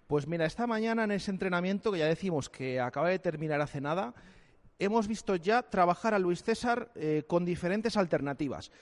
Pues 0.06 0.26
mira, 0.26 0.46
esta 0.46 0.66
mañana 0.66 1.04
en 1.04 1.12
ese 1.12 1.30
entrenamiento, 1.30 1.92
que 1.92 1.98
ya 1.98 2.06
decimos 2.06 2.48
que 2.48 2.80
acaba 2.80 3.10
de 3.10 3.18
terminar 3.18 3.60
hace 3.60 3.80
nada, 3.80 4.14
hemos 4.78 5.06
visto 5.06 5.36
ya 5.36 5.62
trabajar 5.62 6.14
a 6.14 6.18
Luis 6.18 6.42
César 6.42 6.90
eh, 6.94 7.24
con 7.28 7.44
diferentes 7.44 7.96
alternativas. 7.96 8.72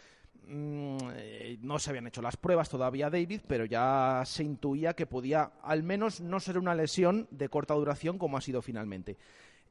Mm, 0.46 0.96
eh, 1.14 1.58
no 1.62 1.78
se 1.78 1.90
habían 1.90 2.06
hecho 2.06 2.20
las 2.20 2.36
pruebas 2.36 2.68
todavía 2.68 3.10
David, 3.10 3.42
pero 3.46 3.64
ya 3.64 4.22
se 4.26 4.42
intuía 4.42 4.94
que 4.94 5.06
podía 5.06 5.52
al 5.62 5.82
menos 5.82 6.20
no 6.20 6.40
ser 6.40 6.58
una 6.58 6.74
lesión 6.74 7.28
de 7.30 7.48
corta 7.48 7.74
duración 7.74 8.18
como 8.18 8.36
ha 8.36 8.40
sido 8.40 8.60
finalmente. 8.60 9.16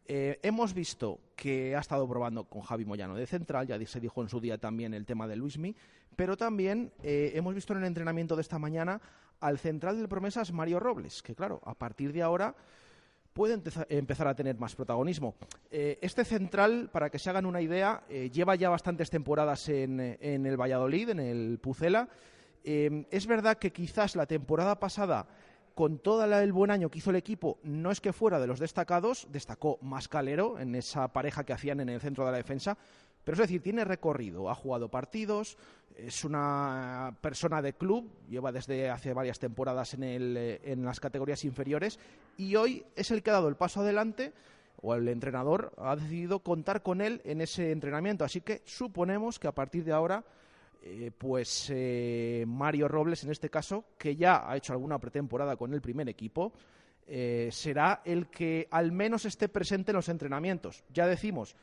Eh, 0.08 0.40
hemos 0.44 0.74
visto 0.74 1.20
que 1.36 1.76
ha 1.76 1.80
estado 1.80 2.08
probando 2.08 2.46
con 2.46 2.62
Javi 2.62 2.86
Moyano 2.86 3.16
de 3.16 3.28
central, 3.28 3.68
ya 3.68 3.86
se 3.86 4.00
dijo 4.00 4.22
en 4.22 4.30
su 4.30 4.40
día 4.40 4.58
también 4.58 4.94
el 4.94 5.06
tema 5.06 5.28
de 5.28 5.36
Luismi, 5.36 5.76
pero 6.16 6.36
también 6.36 6.92
eh, 7.04 7.32
hemos 7.36 7.54
visto 7.54 7.74
en 7.74 7.80
el 7.80 7.86
entrenamiento 7.86 8.36
de 8.36 8.42
esta 8.42 8.60
mañana 8.60 9.00
al 9.40 9.60
central 9.60 9.98
del 9.98 10.10
promesas 10.10 10.52
Mario 10.52 10.80
Robles, 10.80 11.22
que 11.22 11.36
claro, 11.36 11.62
a 11.66 11.76
partir 11.76 12.14
de 12.14 12.22
ahora 12.22 12.56
puede 13.34 13.62
empezar 13.90 14.28
a 14.28 14.36
tener 14.36 14.58
más 14.58 14.76
protagonismo. 14.76 15.36
Eh, 15.70 15.98
este 16.02 16.26
central, 16.26 16.90
para 16.92 17.10
que 17.10 17.20
se 17.20 17.30
hagan 17.30 17.46
una 17.46 17.62
idea, 17.62 18.04
eh, 18.10 18.30
lleva 18.30 18.56
ya 18.56 18.70
bastantes 18.70 19.10
temporadas 19.10 19.70
en, 19.70 20.00
el 20.00 20.58
Valladolid, 20.60 21.10
en 21.10 21.20
el 21.20 21.60
Pucela. 21.60 22.10
Eh, 22.64 23.06
es 23.10 23.28
verdad 23.28 23.58
que 23.58 23.72
quizás 23.72 24.16
la 24.16 24.26
temporada 24.26 24.80
pasada, 24.80 25.28
con 25.74 26.00
todo 26.00 26.24
el 26.26 26.52
buen 26.52 26.72
año 26.72 26.90
que 26.90 26.98
hizo 26.98 27.12
el 27.12 27.16
equipo, 27.16 27.58
no 27.64 27.92
es 27.92 28.02
que 28.02 28.14
fuera 28.14 28.40
de 28.40 28.48
los 28.48 28.60
destacados, 28.60 29.28
destacó 29.32 29.80
más 29.82 30.08
Calero 30.08 30.60
en 30.60 30.76
esa 30.76 31.08
pareja 31.08 31.46
que 31.46 31.54
hacían 31.54 31.80
en 31.80 31.90
el 31.90 32.02
centro 32.02 32.26
de 32.26 32.32
la 32.32 32.38
defensa, 32.38 32.78
pero 33.24 33.36
es 33.36 33.40
decir, 33.40 33.62
tiene 33.62 33.86
recorrido, 33.86 34.50
ha 34.50 34.56
jugado 34.56 34.90
partidos, 34.90 35.58
es 35.98 36.24
una 36.24 37.16
persona 37.22 37.62
de 37.62 37.74
club, 37.74 38.10
lleva 38.30 38.52
desde 38.52 38.90
hace 38.90 39.14
varias 39.14 39.40
temporadas 39.40 39.94
en, 39.94 40.04
el, 40.04 40.38
eh, 40.38 40.62
en 40.64 40.84
las 40.84 41.00
categorías 41.00 41.44
inferiores 41.46 42.00
y 42.38 42.56
hoy 42.56 42.84
es 42.96 43.12
el 43.12 43.22
que 43.22 43.30
ha 43.30 43.34
dado 43.34 43.50
el 43.50 43.56
paso 43.56 43.82
adelante 43.82 44.34
o 44.82 44.96
el 44.96 45.08
entrenador 45.08 45.74
ha 45.78 45.96
decidido 45.96 46.40
contar 46.40 46.82
con 46.82 47.02
él 47.02 47.22
en 47.24 47.42
ese 47.42 47.72
entrenamiento. 47.72 48.26
Así 48.26 48.42
que 48.42 48.62
suponemos 48.66 49.38
que 49.38 49.48
a 49.48 49.52
partir 49.52 49.84
de 49.84 49.92
ahora, 49.92 50.24
eh, 50.82 51.12
pues 51.16 51.68
eh, 51.70 52.46
Mario 52.48 52.88
Robles, 52.88 53.24
en 53.24 53.30
este 53.30 53.52
caso, 53.52 53.86
que 54.00 54.16
ya 54.16 54.50
ha 54.50 54.58
hecho 54.58 54.74
alguna 54.74 54.98
pretemporada 54.98 55.56
con 55.56 55.74
el 55.74 55.82
primer 55.82 56.10
equipo, 56.10 56.54
será 57.52 58.02
el 58.06 58.28
que 58.28 58.70
al 58.72 58.94
menos 58.94 59.26
esté 59.26 59.50
presente 59.50 59.92
en 59.92 59.98
los 59.98 60.08
entrenamientos. 60.08 60.86
Ya 60.94 61.06
decimos, 61.08 61.58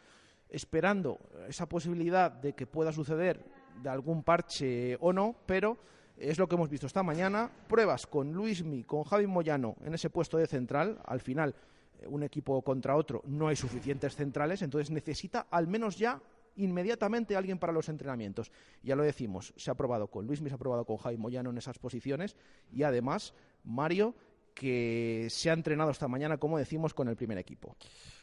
esperando 0.48 1.18
esa 1.48 1.68
posibilidad 1.68 2.30
de 2.30 2.54
que 2.54 2.66
pueda 2.66 2.92
suceder 2.92 3.44
de 3.82 3.88
algún 3.88 4.22
parche 4.22 4.96
o 5.00 5.12
no, 5.12 5.36
pero 5.46 5.78
es 6.16 6.38
lo 6.38 6.48
que 6.48 6.56
hemos 6.56 6.68
visto 6.68 6.86
esta 6.86 7.02
mañana. 7.02 7.50
Pruebas 7.68 8.06
con 8.06 8.32
Luismi, 8.32 8.84
con 8.84 9.04
Javi 9.04 9.26
Moyano 9.26 9.76
en 9.84 9.94
ese 9.94 10.10
puesto 10.10 10.36
de 10.36 10.46
central. 10.46 11.00
Al 11.04 11.20
final, 11.20 11.54
eh, 12.00 12.06
un 12.06 12.22
equipo 12.22 12.62
contra 12.62 12.96
otro, 12.96 13.22
no 13.26 13.48
hay 13.48 13.56
suficientes 13.56 14.16
centrales, 14.16 14.62
entonces 14.62 14.90
necesita 14.90 15.46
al 15.50 15.68
menos 15.68 15.96
ya 15.96 16.20
inmediatamente 16.56 17.36
alguien 17.36 17.58
para 17.58 17.72
los 17.72 17.88
entrenamientos. 17.88 18.50
Ya 18.82 18.96
lo 18.96 19.04
decimos, 19.04 19.54
se 19.56 19.70
ha 19.70 19.74
probado 19.74 20.08
con 20.08 20.26
Luismi, 20.26 20.48
se 20.48 20.56
ha 20.56 20.58
probado 20.58 20.84
con 20.84 20.96
Javi 20.96 21.16
Moyano 21.16 21.50
en 21.50 21.58
esas 21.58 21.78
posiciones 21.78 22.36
y 22.72 22.82
además 22.82 23.32
Mario 23.64 24.14
que 24.54 25.28
se 25.30 25.50
ha 25.50 25.52
entrenado 25.52 25.92
esta 25.92 26.08
mañana, 26.08 26.36
como 26.38 26.58
decimos, 26.58 26.92
con 26.92 27.08
el 27.08 27.14
primer 27.14 27.38
equipo. 27.38 27.76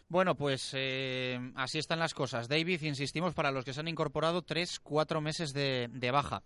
Bueno, 0.08 0.36
pues 0.36 0.72
eh, 0.74 1.40
así 1.56 1.80
están 1.80 2.00
las 2.00 2.14
cosas. 2.14 2.48
David, 2.48 2.84
insistimos, 2.84 3.34
para 3.34 3.52
los 3.52 3.66
que 3.66 3.74
se 3.74 3.80
han 3.80 3.88
incorporado, 3.88 4.44
tres, 4.44 4.80
cuatro 4.80 5.20
meses 5.20 5.52
de, 5.52 6.10
baja. 6.12 6.44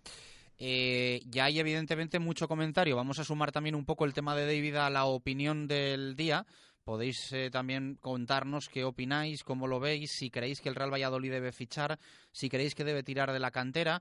Eh, 0.56 1.22
ya 1.26 1.44
hay 1.44 1.58
evidentemente 1.58 2.18
mucho 2.18 2.48
comentario. 2.48 2.96
Vamos 2.96 3.18
a 3.18 3.24
sumar 3.24 3.52
también 3.52 3.74
un 3.74 3.84
poco 3.84 4.06
el 4.06 4.14
tema 4.14 4.34
de 4.34 4.46
David 4.46 4.76
a 4.76 4.88
la 4.88 5.04
opinión 5.04 5.66
del 5.66 6.16
día. 6.16 6.46
Podéis 6.84 7.32
eh, 7.32 7.50
también 7.50 7.96
contarnos 8.00 8.70
qué 8.70 8.84
opináis, 8.84 9.44
cómo 9.44 9.66
lo 9.66 9.78
veis, 9.78 10.10
si 10.12 10.30
creéis 10.30 10.62
que 10.62 10.70
el 10.70 10.74
Real 10.74 10.92
Valladolid 10.92 11.30
debe 11.30 11.52
fichar, 11.52 11.98
si 12.32 12.48
creéis 12.48 12.74
que 12.74 12.84
debe 12.84 13.02
tirar 13.02 13.30
de 13.30 13.40
la 13.40 13.50
cantera. 13.50 14.00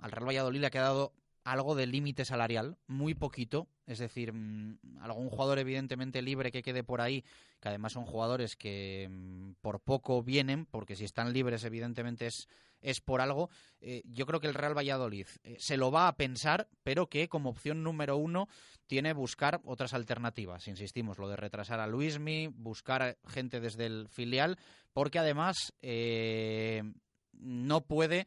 Al 0.00 0.12
Real 0.12 0.28
Valladolid 0.28 0.60
le 0.60 0.66
ha 0.66 0.70
quedado 0.70 1.14
algo 1.50 1.74
de 1.74 1.86
límite 1.86 2.24
salarial, 2.24 2.76
muy 2.86 3.14
poquito, 3.14 3.68
es 3.86 3.98
decir, 3.98 4.32
mm, 4.32 4.98
algún 5.00 5.30
jugador 5.30 5.58
evidentemente 5.58 6.22
libre 6.22 6.52
que 6.52 6.62
quede 6.62 6.84
por 6.84 7.00
ahí, 7.00 7.24
que 7.60 7.68
además 7.68 7.92
son 7.92 8.04
jugadores 8.04 8.56
que 8.56 9.08
mm, 9.10 9.52
por 9.60 9.80
poco 9.80 10.22
vienen, 10.22 10.66
porque 10.66 10.96
si 10.96 11.04
están 11.04 11.32
libres 11.32 11.64
evidentemente 11.64 12.26
es, 12.26 12.48
es 12.80 13.00
por 13.00 13.20
algo. 13.20 13.50
Eh, 13.80 14.02
yo 14.04 14.26
creo 14.26 14.40
que 14.40 14.46
el 14.46 14.54
Real 14.54 14.76
Valladolid 14.76 15.26
eh, 15.42 15.56
se 15.58 15.76
lo 15.76 15.90
va 15.90 16.08
a 16.08 16.16
pensar, 16.16 16.68
pero 16.82 17.08
que 17.08 17.28
como 17.28 17.50
opción 17.50 17.82
número 17.82 18.16
uno 18.16 18.48
tiene 18.86 19.12
buscar 19.12 19.60
otras 19.64 19.94
alternativas. 19.94 20.68
Insistimos, 20.68 21.18
lo 21.18 21.28
de 21.28 21.36
retrasar 21.36 21.80
a 21.80 21.86
Luismi, 21.86 22.48
buscar 22.48 23.18
gente 23.26 23.60
desde 23.60 23.86
el 23.86 24.08
filial, 24.08 24.58
porque 24.92 25.18
además 25.18 25.74
eh, 25.80 26.82
no 27.32 27.82
puede 27.82 28.26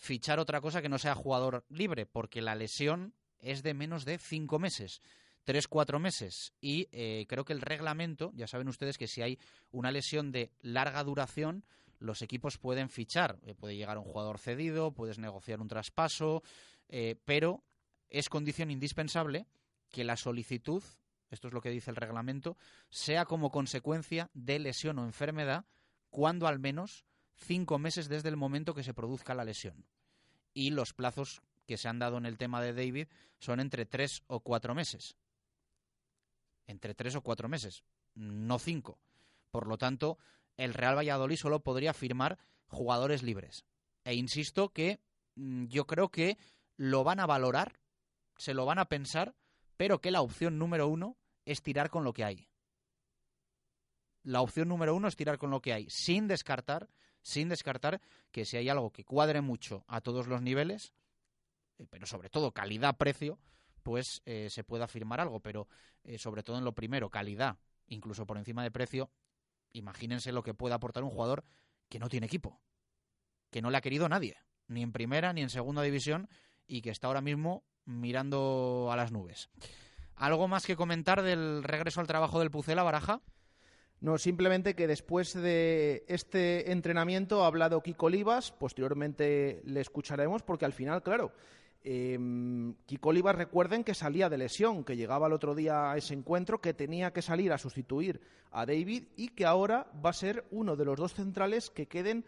fichar 0.00 0.40
otra 0.40 0.62
cosa 0.62 0.80
que 0.80 0.88
no 0.88 0.98
sea 0.98 1.14
jugador 1.14 1.64
libre, 1.68 2.06
porque 2.06 2.40
la 2.40 2.54
lesión 2.54 3.14
es 3.38 3.62
de 3.62 3.74
menos 3.74 4.06
de 4.06 4.18
cinco 4.18 4.58
meses. 4.58 5.02
Tres, 5.44 5.68
cuatro 5.68 5.98
meses. 5.98 6.54
Y 6.60 6.88
eh, 6.90 7.26
creo 7.28 7.44
que 7.44 7.52
el 7.52 7.60
reglamento, 7.60 8.32
ya 8.34 8.46
saben 8.46 8.68
ustedes 8.68 8.96
que 8.96 9.06
si 9.06 9.20
hay 9.20 9.38
una 9.70 9.92
lesión 9.92 10.32
de 10.32 10.52
larga 10.62 11.04
duración, 11.04 11.64
los 11.98 12.22
equipos 12.22 12.56
pueden 12.56 12.88
fichar. 12.88 13.38
Eh, 13.42 13.54
puede 13.54 13.76
llegar 13.76 13.98
un 13.98 14.04
jugador 14.04 14.38
cedido, 14.38 14.92
puedes 14.92 15.18
negociar 15.18 15.60
un 15.60 15.68
traspaso, 15.68 16.42
eh, 16.88 17.16
pero 17.26 17.62
es 18.08 18.30
condición 18.30 18.70
indispensable 18.70 19.46
que 19.90 20.04
la 20.04 20.16
solicitud, 20.16 20.82
esto 21.30 21.48
es 21.48 21.54
lo 21.54 21.60
que 21.60 21.70
dice 21.70 21.90
el 21.90 21.96
reglamento, 21.96 22.56
sea 22.88 23.26
como 23.26 23.50
consecuencia 23.50 24.30
de 24.32 24.58
lesión 24.58 24.98
o 24.98 25.04
enfermedad 25.04 25.66
cuando 26.08 26.46
al 26.46 26.58
menos 26.58 27.04
cinco 27.40 27.78
meses 27.78 28.08
desde 28.08 28.28
el 28.28 28.36
momento 28.36 28.74
que 28.74 28.84
se 28.84 28.94
produzca 28.94 29.34
la 29.34 29.44
lesión. 29.44 29.84
Y 30.54 30.70
los 30.70 30.92
plazos 30.92 31.42
que 31.66 31.76
se 31.76 31.88
han 31.88 31.98
dado 31.98 32.18
en 32.18 32.26
el 32.26 32.38
tema 32.38 32.60
de 32.60 32.72
David 32.72 33.08
son 33.38 33.60
entre 33.60 33.86
tres 33.86 34.22
o 34.26 34.40
cuatro 34.40 34.74
meses. 34.74 35.16
Entre 36.66 36.94
tres 36.94 37.16
o 37.16 37.22
cuatro 37.22 37.48
meses, 37.48 37.82
no 38.14 38.58
cinco. 38.58 38.98
Por 39.50 39.66
lo 39.66 39.78
tanto, 39.78 40.18
el 40.56 40.74
Real 40.74 40.96
Valladolid 40.96 41.36
solo 41.36 41.60
podría 41.60 41.94
firmar 41.94 42.38
jugadores 42.66 43.22
libres. 43.22 43.64
E 44.04 44.14
insisto 44.14 44.70
que 44.70 45.00
mm, 45.34 45.66
yo 45.66 45.86
creo 45.86 46.10
que 46.10 46.38
lo 46.76 47.04
van 47.04 47.20
a 47.20 47.26
valorar, 47.26 47.80
se 48.36 48.54
lo 48.54 48.64
van 48.64 48.78
a 48.78 48.86
pensar, 48.86 49.34
pero 49.76 50.00
que 50.00 50.10
la 50.10 50.20
opción 50.20 50.58
número 50.58 50.88
uno 50.88 51.16
es 51.44 51.62
tirar 51.62 51.90
con 51.90 52.04
lo 52.04 52.12
que 52.12 52.24
hay. 52.24 52.48
La 54.22 54.42
opción 54.42 54.68
número 54.68 54.94
uno 54.94 55.08
es 55.08 55.16
tirar 55.16 55.38
con 55.38 55.50
lo 55.50 55.60
que 55.60 55.72
hay, 55.72 55.86
sin 55.88 56.28
descartar, 56.28 56.88
sin 57.22 57.48
descartar 57.48 58.00
que 58.30 58.44
si 58.44 58.56
hay 58.56 58.68
algo 58.68 58.90
que 58.92 59.04
cuadre 59.04 59.40
mucho 59.40 59.84
a 59.88 60.00
todos 60.00 60.26
los 60.26 60.42
niveles, 60.42 60.92
eh, 61.78 61.86
pero 61.88 62.06
sobre 62.06 62.30
todo 62.30 62.52
calidad-precio, 62.52 63.38
pues 63.82 64.22
eh, 64.26 64.48
se 64.50 64.64
pueda 64.64 64.86
firmar 64.86 65.20
algo. 65.20 65.40
Pero 65.40 65.68
eh, 66.04 66.18
sobre 66.18 66.42
todo 66.42 66.58
en 66.58 66.64
lo 66.64 66.74
primero, 66.74 67.10
calidad, 67.10 67.58
incluso 67.86 68.26
por 68.26 68.38
encima 68.38 68.62
de 68.62 68.70
precio, 68.70 69.10
imagínense 69.72 70.32
lo 70.32 70.42
que 70.42 70.54
puede 70.54 70.74
aportar 70.74 71.02
un 71.02 71.10
jugador 71.10 71.44
que 71.88 71.98
no 71.98 72.08
tiene 72.08 72.26
equipo, 72.26 72.60
que 73.50 73.62
no 73.62 73.70
le 73.70 73.76
ha 73.76 73.82
querido 73.82 74.08
nadie, 74.08 74.36
ni 74.68 74.82
en 74.82 74.92
primera 74.92 75.32
ni 75.32 75.42
en 75.42 75.50
segunda 75.50 75.82
división, 75.82 76.28
y 76.66 76.82
que 76.82 76.90
está 76.90 77.08
ahora 77.08 77.20
mismo 77.20 77.64
mirando 77.84 78.88
a 78.92 78.96
las 78.96 79.10
nubes. 79.10 79.50
¿Algo 80.14 80.48
más 80.48 80.66
que 80.66 80.76
comentar 80.76 81.22
del 81.22 81.64
regreso 81.64 82.00
al 82.00 82.06
trabajo 82.06 82.38
del 82.38 82.50
Pucela 82.50 82.82
Baraja? 82.82 83.22
No, 84.00 84.16
simplemente 84.16 84.74
que 84.74 84.86
después 84.86 85.34
de 85.34 86.04
este 86.08 86.72
entrenamiento 86.72 87.44
ha 87.44 87.46
hablado 87.46 87.82
Kiko 87.82 88.06
Olivas, 88.06 88.50
posteriormente 88.50 89.60
le 89.64 89.80
escucharemos, 89.82 90.42
porque 90.42 90.64
al 90.64 90.72
final, 90.72 91.02
claro, 91.02 91.32
eh, 91.84 92.18
Kiko 92.86 93.10
Olivas, 93.10 93.36
recuerden 93.36 93.84
que 93.84 93.94
salía 93.94 94.30
de 94.30 94.38
lesión, 94.38 94.84
que 94.84 94.96
llegaba 94.96 95.26
el 95.26 95.34
otro 95.34 95.54
día 95.54 95.92
a 95.92 95.98
ese 95.98 96.14
encuentro, 96.14 96.62
que 96.62 96.72
tenía 96.72 97.12
que 97.12 97.20
salir 97.20 97.52
a 97.52 97.58
sustituir 97.58 98.22
a 98.50 98.64
David 98.64 99.04
y 99.16 99.28
que 99.28 99.44
ahora 99.44 99.86
va 100.04 100.10
a 100.10 100.14
ser 100.14 100.46
uno 100.50 100.76
de 100.76 100.86
los 100.86 100.96
dos 100.96 101.12
centrales 101.12 101.68
que 101.68 101.86
queden 101.86 102.24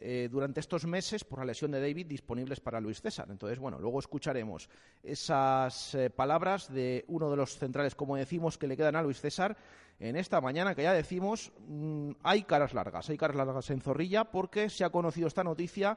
eh, 0.00 0.28
durante 0.30 0.60
estos 0.60 0.86
meses 0.86 1.22
por 1.22 1.38
la 1.38 1.44
lesión 1.44 1.70
de 1.70 1.80
David 1.80 2.06
disponibles 2.06 2.60
para 2.60 2.80
Luis 2.80 3.00
César. 3.00 3.28
Entonces, 3.30 3.58
bueno, 3.58 3.78
luego 3.78 4.00
escucharemos 4.00 4.68
esas 5.02 5.94
eh, 5.94 6.10
palabras 6.10 6.72
de 6.72 7.04
uno 7.08 7.30
de 7.30 7.36
los 7.36 7.56
centrales, 7.56 7.94
como 7.94 8.16
decimos, 8.16 8.58
que 8.58 8.66
le 8.66 8.76
quedan 8.76 8.96
a 8.96 9.02
Luis 9.02 9.20
César 9.20 9.56
en 10.00 10.16
esta 10.16 10.40
mañana, 10.40 10.74
que 10.74 10.82
ya 10.82 10.92
decimos, 10.92 11.52
mm, 11.68 12.10
hay 12.24 12.42
caras 12.42 12.74
largas, 12.74 13.08
hay 13.08 13.16
caras 13.16 13.36
largas 13.36 13.70
en 13.70 13.80
Zorrilla 13.80 14.24
porque 14.24 14.68
se 14.68 14.84
ha 14.84 14.90
conocido 14.90 15.28
esta 15.28 15.44
noticia 15.44 15.96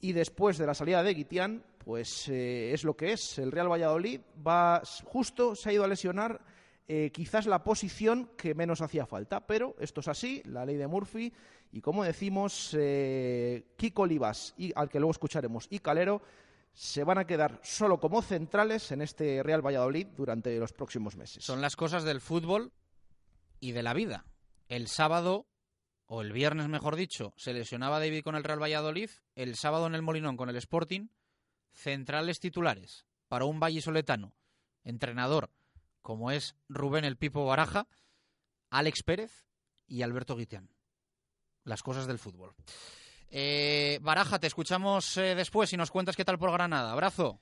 y 0.00 0.12
después 0.12 0.56
de 0.56 0.66
la 0.66 0.74
salida 0.74 1.02
de 1.02 1.12
Guitián, 1.12 1.62
pues 1.84 2.26
eh, 2.28 2.72
es 2.72 2.84
lo 2.84 2.96
que 2.96 3.12
es. 3.12 3.38
El 3.38 3.52
Real 3.52 3.70
Valladolid 3.70 4.22
va 4.46 4.80
justo, 5.04 5.54
se 5.54 5.68
ha 5.68 5.72
ido 5.74 5.84
a 5.84 5.88
lesionar 5.88 6.40
quizás 7.12 7.46
la 7.46 7.62
posición 7.62 8.30
que 8.36 8.52
menos 8.52 8.80
hacía 8.80 9.06
falta, 9.06 9.46
pero 9.46 9.76
esto 9.78 10.00
es 10.00 10.08
así, 10.08 10.42
la 10.44 10.66
ley 10.66 10.76
de 10.76 10.88
Murphy, 10.88 11.32
y 11.72 11.80
como 11.80 12.04
decimos, 12.04 12.76
eh, 12.78 13.74
Kiko 13.76 14.02
Olivas, 14.02 14.54
al 14.74 14.88
que 14.88 14.98
luego 14.98 15.12
escucharemos, 15.12 15.66
y 15.70 15.78
Calero, 15.78 16.22
se 16.72 17.04
van 17.04 17.18
a 17.18 17.26
quedar 17.26 17.60
solo 17.62 17.98
como 17.98 18.22
centrales 18.22 18.92
en 18.92 19.02
este 19.02 19.42
Real 19.42 19.64
Valladolid 19.64 20.06
durante 20.16 20.58
los 20.58 20.72
próximos 20.72 21.16
meses. 21.16 21.44
Son 21.44 21.60
las 21.60 21.76
cosas 21.76 22.04
del 22.04 22.20
fútbol 22.20 22.72
y 23.60 23.72
de 23.72 23.82
la 23.82 23.94
vida. 23.94 24.24
El 24.68 24.88
sábado 24.88 25.46
o 26.06 26.22
el 26.22 26.32
viernes 26.32 26.68
mejor 26.68 26.96
dicho, 26.96 27.32
se 27.36 27.52
lesionaba 27.52 28.00
David 28.00 28.22
con 28.22 28.34
el 28.34 28.44
Real 28.44 28.62
Valladolid, 28.62 29.10
el 29.36 29.54
sábado 29.54 29.86
en 29.86 29.94
el 29.94 30.02
Molinón 30.02 30.36
con 30.36 30.48
el 30.48 30.56
Sporting, 30.56 31.08
centrales 31.72 32.40
titulares 32.40 33.06
para 33.28 33.44
un 33.44 33.60
vallisoletano, 33.60 34.32
entrenador 34.82 35.50
como 36.02 36.30
es 36.30 36.56
Rubén 36.68 37.04
el 37.04 37.16
Pipo 37.16 37.44
Baraja, 37.46 37.86
Alex 38.70 39.02
Pérez 39.02 39.46
y 39.86 40.02
Alberto 40.02 40.36
Guitián. 40.36 40.70
Las 41.70 41.84
cosas 41.84 42.08
del 42.08 42.18
fútbol. 42.18 42.52
Eh, 43.30 44.00
Baraja, 44.02 44.40
te 44.40 44.48
escuchamos 44.48 45.16
eh, 45.16 45.36
después 45.36 45.72
y 45.72 45.76
nos 45.76 45.92
cuentas 45.92 46.16
qué 46.16 46.24
tal 46.24 46.36
por 46.36 46.50
Granada. 46.50 46.90
Abrazo. 46.90 47.38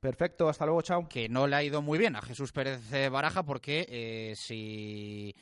Perfecto, 0.00 0.48
hasta 0.48 0.66
luego, 0.66 0.82
chao. 0.82 1.08
Que 1.08 1.28
no 1.28 1.46
le 1.46 1.54
ha 1.54 1.62
ido 1.62 1.80
muy 1.80 1.96
bien 1.96 2.16
a 2.16 2.22
Jesús 2.22 2.50
Pérez 2.50 2.92
eh, 2.92 3.08
Baraja 3.08 3.44
porque 3.44 4.34
si 4.36 5.32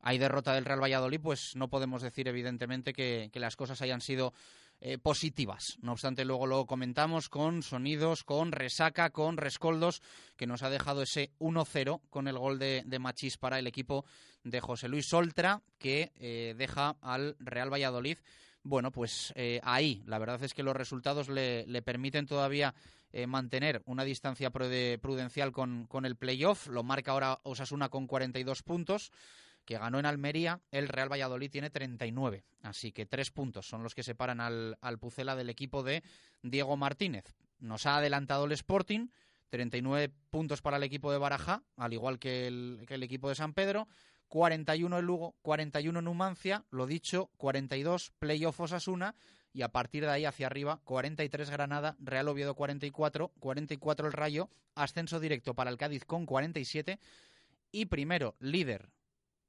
hay 0.00 0.16
derrota 0.16 0.54
del 0.54 0.64
Real 0.64 0.82
Valladolid, 0.82 1.20
pues 1.20 1.56
no 1.56 1.68
podemos 1.68 2.00
decir 2.00 2.26
evidentemente 2.26 2.94
que, 2.94 3.30
las 3.34 3.54
cosas 3.54 3.82
hayan 3.82 4.00
sido 4.00 4.32
eh, 4.80 4.98
positivas. 4.98 5.78
No 5.80 5.92
obstante, 5.92 6.24
luego 6.24 6.46
lo 6.46 6.66
comentamos 6.66 7.28
con 7.28 7.62
sonidos, 7.62 8.22
con 8.22 8.52
resaca, 8.52 9.10
con 9.10 9.36
rescoldos, 9.36 10.02
que 10.36 10.46
nos 10.46 10.62
ha 10.62 10.70
dejado 10.70 11.02
ese 11.02 11.32
1-0 11.38 12.00
con 12.10 12.28
el 12.28 12.38
gol 12.38 12.58
de, 12.58 12.84
Machís 13.00 13.38
para 13.38 13.58
el 13.58 13.66
equipo 13.66 14.04
de 14.42 14.60
José 14.60 14.88
Luis 14.88 15.06
Soltra, 15.06 15.62
que 15.78 16.12
eh, 16.16 16.54
deja 16.58 16.96
al 17.00 17.36
Real 17.38 17.72
Valladolid. 17.72 18.18
Bueno, 18.62 18.90
pues 18.90 19.32
eh, 19.36 19.60
ahí 19.62 20.02
la 20.06 20.18
verdad 20.18 20.42
es 20.42 20.52
que 20.52 20.62
los 20.62 20.76
resultados 20.76 21.28
le, 21.28 21.82
permiten 21.82 22.26
todavía 22.26 22.74
mantener 23.28 23.80
una 23.86 24.02
distancia 24.02 24.50
prudencial 24.50 25.52
con, 25.52 25.86
con 25.86 26.04
el 26.04 26.16
playoff. 26.16 26.66
Lo 26.66 26.82
marca 26.82 27.12
ahora 27.12 27.38
Osasuna 27.44 27.88
con 27.88 28.08
42 28.08 28.64
puntos 28.64 29.12
que 29.64 29.78
ganó 29.78 29.98
en 29.98 30.06
Almería, 30.06 30.60
el 30.70 30.88
Real 30.88 31.10
Valladolid 31.10 31.50
tiene 31.50 31.70
39. 31.70 32.44
Así 32.62 32.92
que 32.92 33.06
tres 33.06 33.30
puntos 33.30 33.66
son 33.68 33.82
los 33.82 33.94
que 33.94 34.02
separan 34.02 34.40
al, 34.40 34.76
al 34.80 34.98
Pucela 34.98 35.36
del 35.36 35.50
equipo 35.50 35.82
de 35.82 36.02
Diego 36.42 36.76
Martínez. 36.76 37.34
Nos 37.58 37.86
ha 37.86 37.96
adelantado 37.96 38.44
el 38.44 38.52
Sporting, 38.52 39.08
39 39.50 40.12
puntos 40.30 40.62
para 40.62 40.76
el 40.76 40.82
equipo 40.82 41.12
de 41.12 41.18
Baraja, 41.18 41.62
al 41.76 41.92
igual 41.92 42.18
que 42.18 42.46
el, 42.46 42.84
que 42.86 42.94
el 42.94 43.02
equipo 43.02 43.28
de 43.28 43.34
San 43.34 43.54
Pedro. 43.54 43.88
41 44.28 44.98
en 44.98 45.04
Lugo, 45.04 45.36
41 45.42 45.98
en 45.98 46.04
Numancia, 46.04 46.64
lo 46.70 46.86
dicho, 46.86 47.30
42 47.36 48.12
playoff 48.18 48.58
Osasuna 48.58 49.14
y 49.52 49.62
a 49.62 49.68
partir 49.68 50.04
de 50.04 50.10
ahí 50.10 50.24
hacia 50.24 50.48
arriba 50.48 50.80
43 50.82 51.50
Granada, 51.50 51.96
Real 52.00 52.26
Oviedo 52.26 52.56
44, 52.56 53.32
44 53.38 54.06
el 54.08 54.12
Rayo, 54.12 54.50
ascenso 54.74 55.20
directo 55.20 55.54
para 55.54 55.70
el 55.70 55.76
Cádiz 55.76 56.04
con 56.04 56.26
47 56.26 56.98
y 57.70 57.86
primero 57.86 58.34
líder 58.40 58.88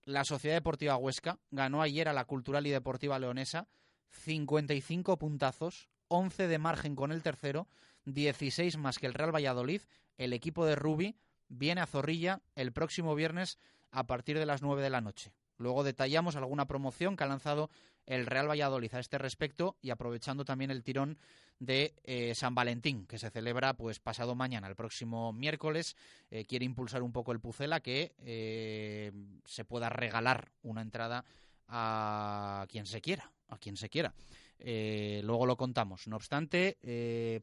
la 0.06 0.24
Sociedad 0.24 0.56
Deportiva 0.56 0.98
Huesca 0.98 1.40
ganó 1.52 1.82
ayer 1.82 2.08
a 2.08 2.14
la 2.14 2.26
Cultural 2.26 2.66
y 2.68 2.70
Deportiva 2.70 3.20
Leonesa 3.20 3.68
55 4.10 5.18
puntazos, 5.18 5.90
11 6.08 6.48
de 6.48 6.60
margen 6.60 6.96
con 6.96 7.12
el 7.12 7.24
tercero, 7.24 7.68
16 8.06 8.78
más 8.78 8.98
que 8.98 9.08
el 9.08 9.14
Real 9.14 9.34
Valladolid. 9.36 9.82
El 10.18 10.32
equipo 10.32 10.66
de 10.66 10.76
Rubi 10.76 11.18
viene 11.50 11.82
a 11.82 11.88
Zorrilla 11.88 12.42
el 12.56 12.72
próximo 12.72 13.16
viernes 13.16 13.58
a 13.92 14.06
partir 14.06 14.38
de 14.38 14.46
las 14.46 14.62
9 14.62 14.82
de 14.82 14.90
la 14.90 15.02
noche. 15.02 15.34
Luego 15.58 15.84
detallamos 15.84 16.36
alguna 16.36 16.66
promoción 16.66 17.16
que 17.16 17.24
ha 17.24 17.28
lanzado 17.28 17.70
el 18.06 18.26
Real 18.26 18.50
Valladolid 18.50 18.94
a 18.94 19.00
este 19.00 19.18
respecto 19.18 19.78
y 19.82 19.90
aprovechando 19.90 20.46
también 20.46 20.72
el 20.72 20.84
tirón 20.84 21.18
de 21.60 21.96
eh, 22.04 22.34
San 22.36 22.54
Valentín, 22.54 23.06
que 23.06 23.18
se 23.18 23.30
celebra 23.30 23.74
pues 23.74 24.00
pasado 24.00 24.36
mañana, 24.36 24.68
el 24.68 24.76
próximo 24.76 25.32
miércoles. 25.34 25.96
Eh, 26.30 26.46
quiere 26.46 26.66
impulsar 26.66 27.02
un 27.02 27.12
poco 27.12 27.32
el 27.32 27.40
Pucela 27.40 27.80
que 27.80 28.14
eh, 28.20 29.12
se 29.46 29.66
pueda 29.66 29.90
regalar 29.90 30.52
una 30.64 30.82
entrada 30.82 31.24
a 31.68 32.66
quien 32.70 32.86
se 32.86 33.02
quiera, 33.02 33.32
a 33.48 33.58
quien 33.58 33.78
se 33.78 33.90
quiera. 33.90 34.14
luego 34.60 35.46
lo 35.46 35.58
contamos. 35.58 36.08
No 36.08 36.18
obstante, 36.18 36.78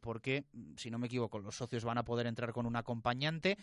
porque, 0.01 0.45
si 0.77 0.91
no 0.91 0.99
me 0.99 1.07
equivoco, 1.07 1.41
los 1.41 1.57
socios 1.57 1.85
van 1.85 1.99
a 1.99 2.05
poder 2.05 2.27
entrar 2.27 2.53
con 2.53 2.67
un 2.67 2.77
acompañante 2.77 3.59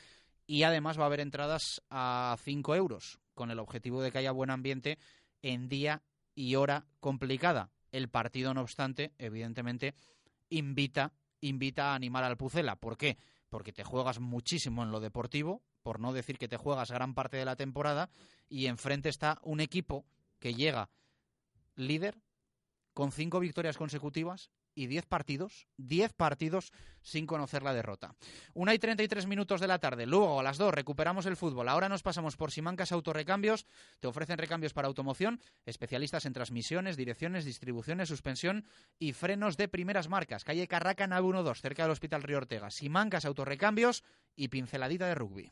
y 0.45 0.63
además 0.63 0.97
va 0.97 1.03
a 1.03 1.05
haber 1.05 1.19
entradas 1.19 1.81
a 1.91 2.35
5 2.43 2.75
euros, 2.75 3.19
con 3.39 3.51
el 3.51 3.59
objetivo 3.59 4.01
de 4.01 4.11
que 4.11 4.17
haya 4.17 4.33
buen 4.33 4.49
ambiente 4.49 4.99
en 5.41 5.69
día 5.69 6.03
y 6.35 6.55
hora 6.55 6.85
complicada. 6.99 7.71
El 7.89 8.09
partido, 8.09 8.53
no 8.53 8.59
obstante, 8.59 9.13
evidentemente, 9.17 9.95
invita, 10.49 11.13
invita 11.39 11.93
a 11.93 11.95
animar 11.95 12.25
al 12.25 12.35
Pucela. 12.35 12.75
¿Por 12.75 12.97
qué? 12.97 13.17
Porque 13.47 13.71
te 13.71 13.85
juegas 13.85 14.19
muchísimo 14.19 14.83
en 14.83 14.91
lo 14.91 14.99
deportivo, 14.99 15.63
por 15.83 16.01
no 16.01 16.11
decir 16.11 16.37
que 16.37 16.49
te 16.49 16.57
juegas 16.57 16.91
gran 16.91 17.13
parte 17.13 17.37
de 17.37 17.45
la 17.45 17.55
temporada, 17.55 18.09
y 18.49 18.65
enfrente 18.65 19.07
está 19.07 19.39
un 19.41 19.61
equipo 19.61 20.05
que 20.37 20.53
llega 20.53 20.89
líder 21.75 22.19
con 22.93 23.13
cinco 23.13 23.39
victorias 23.39 23.77
consecutivas 23.77 24.51
y 24.79 24.87
10 24.87 25.07
partidos, 25.07 25.67
10 25.75 26.13
partidos 26.13 26.71
sin 27.01 27.25
conocer 27.25 27.63
la 27.63 27.73
derrota. 27.73 28.15
Una 28.53 28.73
y 28.73 28.79
33 28.79 29.27
minutos 29.27 29.59
de 29.59 29.67
la 29.67 29.79
tarde. 29.79 30.05
Luego, 30.05 30.39
a 30.39 30.43
las 30.43 30.57
2, 30.57 30.73
recuperamos 30.73 31.25
el 31.25 31.35
fútbol. 31.35 31.67
Ahora 31.67 31.89
nos 31.89 32.01
pasamos 32.01 32.37
por 32.37 32.51
Simancas 32.51 32.93
Autorecambios. 32.93 33.65
Te 33.99 34.07
ofrecen 34.07 34.37
recambios 34.37 34.71
para 34.71 34.87
automoción, 34.87 35.41
especialistas 35.65 36.25
en 36.25 36.31
transmisiones, 36.31 36.95
direcciones, 36.95 37.43
distribuciones, 37.43 38.07
suspensión 38.07 38.63
y 38.97 39.11
frenos 39.11 39.57
de 39.57 39.67
primeras 39.67 40.07
marcas. 40.07 40.45
Calle 40.45 40.65
Carraca, 40.69 41.07
nave 41.07 41.27
12, 41.29 41.59
cerca 41.59 41.83
del 41.83 41.91
Hospital 41.91 42.23
Río 42.23 42.37
Ortega. 42.37 42.71
Simancas 42.71 43.25
Autorecambios 43.25 44.05
y 44.37 44.47
pinceladita 44.47 45.07
de 45.07 45.15
rugby. 45.15 45.51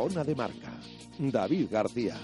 Zona 0.00 0.24
de 0.24 0.34
marca. 0.34 0.72
David 1.18 1.66
García. 1.70 2.16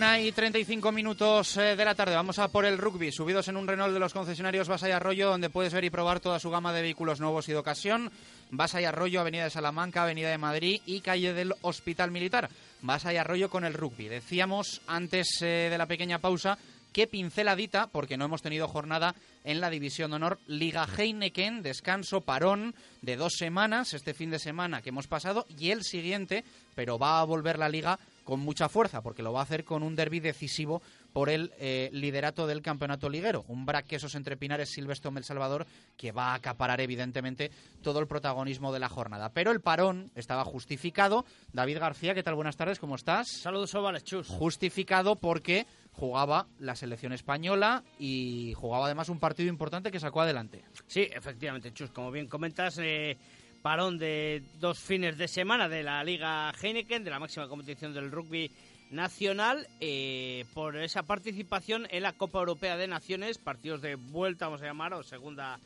Una 0.00 0.18
y 0.18 0.32
35 0.32 0.92
minutos 0.92 1.58
eh, 1.58 1.76
de 1.76 1.84
la 1.84 1.94
tarde. 1.94 2.14
Vamos 2.14 2.38
a 2.38 2.48
por 2.48 2.64
el 2.64 2.78
rugby, 2.78 3.12
subidos 3.12 3.48
en 3.48 3.58
un 3.58 3.68
Renault 3.68 3.92
de 3.92 4.00
los 4.00 4.14
concesionarios 4.14 4.66
Basa 4.66 4.88
y 4.88 4.92
Arroyo, 4.92 5.28
donde 5.28 5.50
puedes 5.50 5.74
ver 5.74 5.84
y 5.84 5.90
probar 5.90 6.20
toda 6.20 6.40
su 6.40 6.48
gama 6.48 6.72
de 6.72 6.80
vehículos 6.80 7.20
nuevos 7.20 7.46
y 7.50 7.52
de 7.52 7.58
ocasión. 7.58 8.10
Basa 8.50 8.80
y 8.80 8.86
Arroyo, 8.86 9.20
Avenida 9.20 9.44
de 9.44 9.50
Salamanca, 9.50 10.04
Avenida 10.04 10.30
de 10.30 10.38
Madrid 10.38 10.80
y 10.86 11.02
calle 11.02 11.34
del 11.34 11.52
Hospital 11.60 12.12
Militar. 12.12 12.48
Basa 12.80 13.12
y 13.12 13.18
Arroyo 13.18 13.50
con 13.50 13.66
el 13.66 13.74
rugby. 13.74 14.08
Decíamos 14.08 14.80
antes 14.86 15.42
eh, 15.42 15.68
de 15.70 15.76
la 15.76 15.84
pequeña 15.84 16.18
pausa 16.18 16.56
que 16.94 17.06
pinceladita, 17.06 17.88
porque 17.88 18.16
no 18.16 18.24
hemos 18.24 18.40
tenido 18.40 18.68
jornada 18.68 19.14
en 19.44 19.60
la 19.60 19.68
División 19.68 20.12
de 20.12 20.16
Honor 20.16 20.38
Liga 20.46 20.88
Heineken, 20.96 21.62
descanso, 21.62 22.22
parón 22.22 22.74
de 23.02 23.16
dos 23.16 23.34
semanas, 23.36 23.92
este 23.92 24.14
fin 24.14 24.30
de 24.30 24.38
semana 24.38 24.80
que 24.80 24.88
hemos 24.88 25.06
pasado, 25.06 25.44
y 25.58 25.72
el 25.72 25.84
siguiente, 25.84 26.42
pero 26.74 26.98
va 26.98 27.20
a 27.20 27.24
volver 27.24 27.58
la 27.58 27.68
liga 27.68 27.98
con 28.30 28.38
mucha 28.38 28.68
fuerza, 28.68 29.02
porque 29.02 29.24
lo 29.24 29.32
va 29.32 29.40
a 29.40 29.42
hacer 29.42 29.64
con 29.64 29.82
un 29.82 29.96
derby 29.96 30.20
decisivo 30.20 30.82
por 31.12 31.30
el 31.30 31.52
eh, 31.58 31.90
liderato 31.92 32.46
del 32.46 32.62
campeonato 32.62 33.08
liguero. 33.08 33.44
Un 33.48 33.66
braquesos 33.66 34.14
entre 34.14 34.36
Pinares, 34.36 34.70
Silvestre 34.70 35.10
El 35.16 35.24
Salvador, 35.24 35.66
que 35.96 36.12
va 36.12 36.28
a 36.28 36.34
acaparar 36.34 36.80
evidentemente 36.80 37.50
todo 37.82 37.98
el 37.98 38.06
protagonismo 38.06 38.72
de 38.72 38.78
la 38.78 38.88
jornada. 38.88 39.32
Pero 39.32 39.50
el 39.50 39.60
parón 39.60 40.12
estaba 40.14 40.44
justificado. 40.44 41.24
David 41.52 41.80
García, 41.80 42.14
¿qué 42.14 42.22
tal? 42.22 42.36
Buenas 42.36 42.56
tardes, 42.56 42.78
¿cómo 42.78 42.94
estás? 42.94 43.26
Saludos, 43.28 43.74
Ovales, 43.74 44.04
chus. 44.04 44.28
Justificado 44.28 45.16
porque 45.16 45.66
jugaba 45.90 46.46
la 46.60 46.76
selección 46.76 47.12
española 47.12 47.82
y 47.98 48.54
jugaba 48.54 48.86
además 48.86 49.08
un 49.08 49.18
partido 49.18 49.48
importante 49.48 49.90
que 49.90 49.98
sacó 49.98 50.20
adelante. 50.20 50.62
Sí, 50.86 51.08
efectivamente, 51.12 51.72
Chus, 51.72 51.90
como 51.90 52.12
bien 52.12 52.28
comentas, 52.28 52.78
eh, 52.78 53.18
parón 53.62 53.98
de 53.98 54.42
dos 54.60 54.78
fines 54.78 55.18
de 55.18 55.28
semana 55.28 55.68
de 55.68 55.82
la 55.82 56.02
Liga 56.04 56.52
Heineken, 56.60 57.04
de 57.04 57.10
la 57.10 57.18
máxima 57.18 57.48
competición 57.48 57.92
del 57.92 58.10
rugby 58.10 58.50
nacional, 58.90 59.66
eh, 59.80 60.44
por 60.54 60.76
esa 60.76 61.02
participación 61.02 61.86
en 61.90 62.02
la 62.02 62.12
Copa 62.12 62.38
Europea 62.40 62.76
de 62.76 62.88
Naciones, 62.88 63.38
partidos 63.38 63.82
de 63.82 63.94
vuelta, 63.94 64.46
vamos 64.46 64.62
a 64.62 64.66
llamar, 64.66 64.94
o 64.94 65.02
segunda 65.02 65.58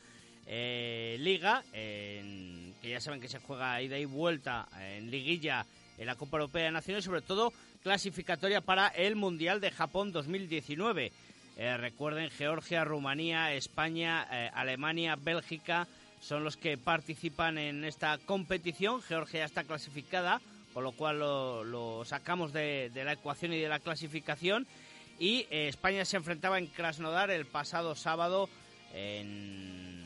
eh, 0.46 1.16
liga, 1.20 1.62
en- 1.72 2.74
que 2.82 2.90
ya 2.90 3.00
saben 3.00 3.20
que 3.20 3.28
se 3.28 3.38
juega 3.38 3.80
ida 3.80 3.98
y 3.98 4.04
vuelta 4.04 4.68
en 4.78 5.10
liguilla 5.10 5.64
en 5.96 6.04
la 6.06 6.16
Copa 6.16 6.36
Europea 6.36 6.64
de 6.64 6.70
Naciones, 6.72 7.04
sobre 7.04 7.22
todo 7.22 7.50
clasificatoria 7.82 8.60
para 8.60 8.88
el 8.88 9.16
Mundial 9.16 9.60
de 9.60 9.70
Japón 9.70 10.12
2019. 10.12 11.12
Eh, 11.56 11.76
recuerden, 11.78 12.28
Georgia, 12.30 12.84
Rumanía, 12.84 13.54
España, 13.54 14.26
eh, 14.30 14.50
Alemania, 14.52 15.16
Bélgica 15.16 15.86
son 16.24 16.42
los 16.42 16.56
que 16.56 16.78
participan 16.78 17.58
en 17.58 17.84
esta 17.84 18.16
competición. 18.18 19.02
Georgia 19.02 19.44
está 19.44 19.64
clasificada, 19.64 20.40
con 20.72 20.82
lo 20.82 20.92
cual 20.92 21.18
lo, 21.18 21.64
lo 21.64 22.04
sacamos 22.06 22.52
de, 22.52 22.90
de 22.94 23.04
la 23.04 23.12
ecuación 23.12 23.52
y 23.52 23.60
de 23.60 23.68
la 23.68 23.78
clasificación. 23.78 24.66
Y 25.18 25.46
eh, 25.50 25.68
España 25.68 26.04
se 26.04 26.16
enfrentaba 26.16 26.58
en 26.58 26.66
Krasnodar 26.66 27.30
el 27.30 27.44
pasado 27.44 27.94
sábado 27.94 28.48
en 28.94 30.02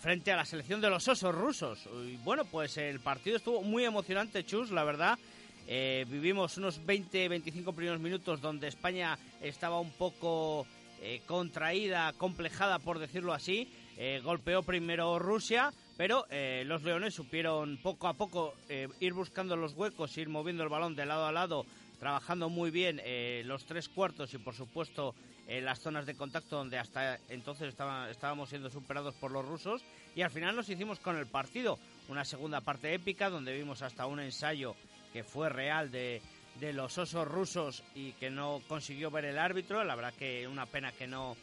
frente 0.00 0.30
a 0.30 0.36
la 0.36 0.44
selección 0.44 0.80
de 0.80 0.90
los 0.90 1.08
osos 1.08 1.34
rusos. 1.34 1.88
Y 2.06 2.16
bueno, 2.18 2.44
pues 2.44 2.76
el 2.76 3.00
partido 3.00 3.36
estuvo 3.36 3.62
muy 3.62 3.84
emocionante, 3.84 4.44
Chus, 4.44 4.70
la 4.70 4.84
verdad. 4.84 5.18
Eh, 5.66 6.06
vivimos 6.08 6.56
unos 6.56 6.80
20-25 6.80 7.74
primeros 7.74 8.00
minutos 8.00 8.40
donde 8.40 8.68
España 8.68 9.18
estaba 9.42 9.80
un 9.80 9.90
poco 9.90 10.66
eh, 11.02 11.20
contraída, 11.26 12.12
complejada, 12.14 12.78
por 12.78 13.00
decirlo 13.00 13.34
así. 13.34 13.68
Eh, 14.00 14.20
golpeó 14.22 14.62
primero 14.62 15.18
Rusia, 15.18 15.72
pero 15.96 16.24
eh, 16.30 16.62
los 16.64 16.84
leones 16.84 17.14
supieron 17.14 17.78
poco 17.82 18.06
a 18.06 18.14
poco 18.14 18.54
eh, 18.68 18.86
ir 19.00 19.12
buscando 19.12 19.56
los 19.56 19.74
huecos, 19.74 20.16
ir 20.16 20.28
moviendo 20.28 20.62
el 20.62 20.68
balón 20.68 20.94
de 20.94 21.04
lado 21.04 21.26
a 21.26 21.32
lado, 21.32 21.66
trabajando 21.98 22.48
muy 22.48 22.70
bien 22.70 23.00
eh, 23.04 23.42
los 23.44 23.66
tres 23.66 23.88
cuartos 23.88 24.32
y 24.34 24.38
por 24.38 24.54
supuesto 24.54 25.16
eh, 25.48 25.60
las 25.60 25.80
zonas 25.80 26.06
de 26.06 26.14
contacto 26.14 26.56
donde 26.56 26.78
hasta 26.78 27.18
entonces 27.28 27.74
estábamos 28.10 28.48
siendo 28.48 28.70
superados 28.70 29.14
por 29.14 29.32
los 29.32 29.44
rusos 29.44 29.82
y 30.14 30.22
al 30.22 30.30
final 30.30 30.54
nos 30.54 30.68
hicimos 30.68 31.00
con 31.00 31.16
el 31.16 31.26
partido. 31.26 31.78
Una 32.08 32.24
segunda 32.24 32.60
parte 32.60 32.94
épica 32.94 33.30
donde 33.30 33.56
vimos 33.56 33.82
hasta 33.82 34.06
un 34.06 34.20
ensayo 34.20 34.76
que 35.12 35.24
fue 35.24 35.48
real 35.48 35.90
de, 35.90 36.22
de 36.60 36.72
los 36.72 36.96
osos 36.98 37.26
rusos 37.26 37.82
y 37.94 38.12
que 38.12 38.30
no 38.30 38.62
consiguió 38.68 39.10
ver 39.10 39.24
el 39.24 39.38
árbitro. 39.38 39.82
La 39.84 39.96
verdad 39.96 40.14
que 40.14 40.46
una 40.46 40.66
pena 40.66 40.92
que 40.92 41.06
no, 41.06 41.36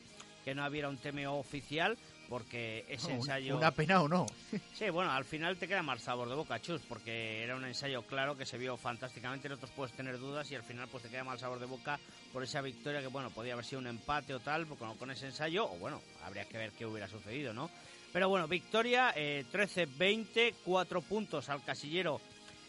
que 0.46 0.56
no 0.56 0.66
hubiera 0.68 0.88
un 0.88 0.98
TMO 0.98 1.40
oficial 1.40 1.98
porque 2.30 2.86
ese 2.90 3.08
Un- 3.08 3.14
ensayo... 3.14 3.58
Una 3.58 3.72
pena 3.72 4.02
o 4.02 4.08
no. 4.08 4.26
Sí, 4.74 4.90
bueno, 4.90 5.12
al 5.12 5.24
final 5.24 5.58
te 5.58 5.68
queda 5.68 5.82
mal 5.82 6.00
sabor 6.00 6.28
de 6.28 6.36
boca, 6.36 6.60
Chus, 6.62 6.82
porque 6.88 7.44
era 7.44 7.56
un 7.56 7.64
ensayo 7.64 8.02
claro 8.04 8.36
que 8.36 8.46
se 8.46 8.58
vio 8.58 8.76
fantásticamente, 8.76 9.48
en 9.48 9.54
otros 9.54 9.72
puedes 9.72 9.96
tener 9.96 10.20
dudas 10.20 10.52
y 10.52 10.56
al 10.56 10.64
final 10.64 10.88
pues 10.90 11.04
te 11.04 11.10
queda 11.10 11.24
mal 11.24 11.40
sabor 11.40 11.60
de 11.60 11.66
boca 11.66 11.98
por 12.34 12.44
esa 12.44 12.60
victoria 12.62 13.00
que, 13.00 13.08
bueno, 13.08 13.30
podía 13.30 13.54
haber 13.54 13.64
sido 13.66 13.80
un 13.80 13.88
empate 13.88 14.34
o 14.34 14.40
tal 14.42 14.68
con, 14.68 14.98
con 14.98 15.12
ese 15.12 15.28
ensayo, 15.28 15.66
o 15.66 15.78
bueno, 15.78 16.02
habría 16.24 16.44
que 16.46 16.58
ver 16.58 16.72
qué 16.72 16.86
hubiera 16.86 17.08
sucedido, 17.08 17.54
¿no? 17.54 17.70
Pero 18.12 18.28
bueno, 18.30 18.48
victoria 18.48 19.14
eh, 19.16 19.46
13-20, 19.52 20.56
cuatro 20.64 21.02
puntos 21.02 21.50
al 21.50 21.64
casillero 21.64 22.20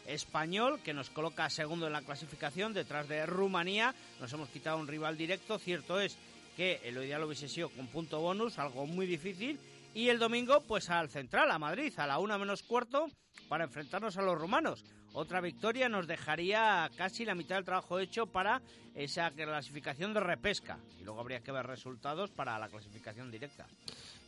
español, 0.06 0.80
que 0.84 0.94
nos 0.94 1.10
coloca 1.10 1.50
segundo 1.50 1.86
en 1.86 1.92
la 1.92 2.02
clasificación, 2.02 2.72
detrás 2.72 3.08
de 3.08 3.26
Rumanía. 3.26 3.94
Nos 4.20 4.32
hemos 4.32 4.48
quitado 4.48 4.78
un 4.78 4.86
rival 4.86 5.16
directo, 5.16 5.58
cierto 5.58 6.00
es 6.00 6.16
que 6.56 6.80
lo 6.92 7.02
ideal 7.04 7.22
hubiese 7.24 7.48
sido 7.48 7.68
con 7.68 7.86
punto 7.88 8.20
bonus, 8.20 8.58
algo 8.58 8.86
muy 8.86 9.06
difícil. 9.06 9.60
Y 9.94 10.08
el 10.08 10.18
domingo, 10.18 10.62
pues 10.62 10.90
al 10.90 11.08
Central, 11.10 11.50
a 11.50 11.58
Madrid, 11.58 11.92
a 11.96 12.06
la 12.06 12.18
una 12.18 12.38
menos 12.38 12.62
cuarto, 12.62 13.08
para 13.48 13.64
enfrentarnos 13.64 14.16
a 14.16 14.22
los 14.22 14.38
rumanos. 14.38 14.84
Otra 15.12 15.40
victoria 15.40 15.88
nos 15.88 16.06
dejaría 16.06 16.90
casi 16.96 17.24
la 17.24 17.34
mitad 17.34 17.56
del 17.56 17.64
trabajo 17.64 17.98
hecho 17.98 18.26
para 18.26 18.60
esa 18.94 19.30
clasificación 19.30 20.12
de 20.12 20.20
repesca. 20.20 20.78
Y 21.00 21.04
luego 21.04 21.20
habría 21.20 21.40
que 21.40 21.52
ver 21.52 21.66
resultados 21.66 22.30
para 22.30 22.58
la 22.58 22.68
clasificación 22.68 23.30
directa. 23.30 23.66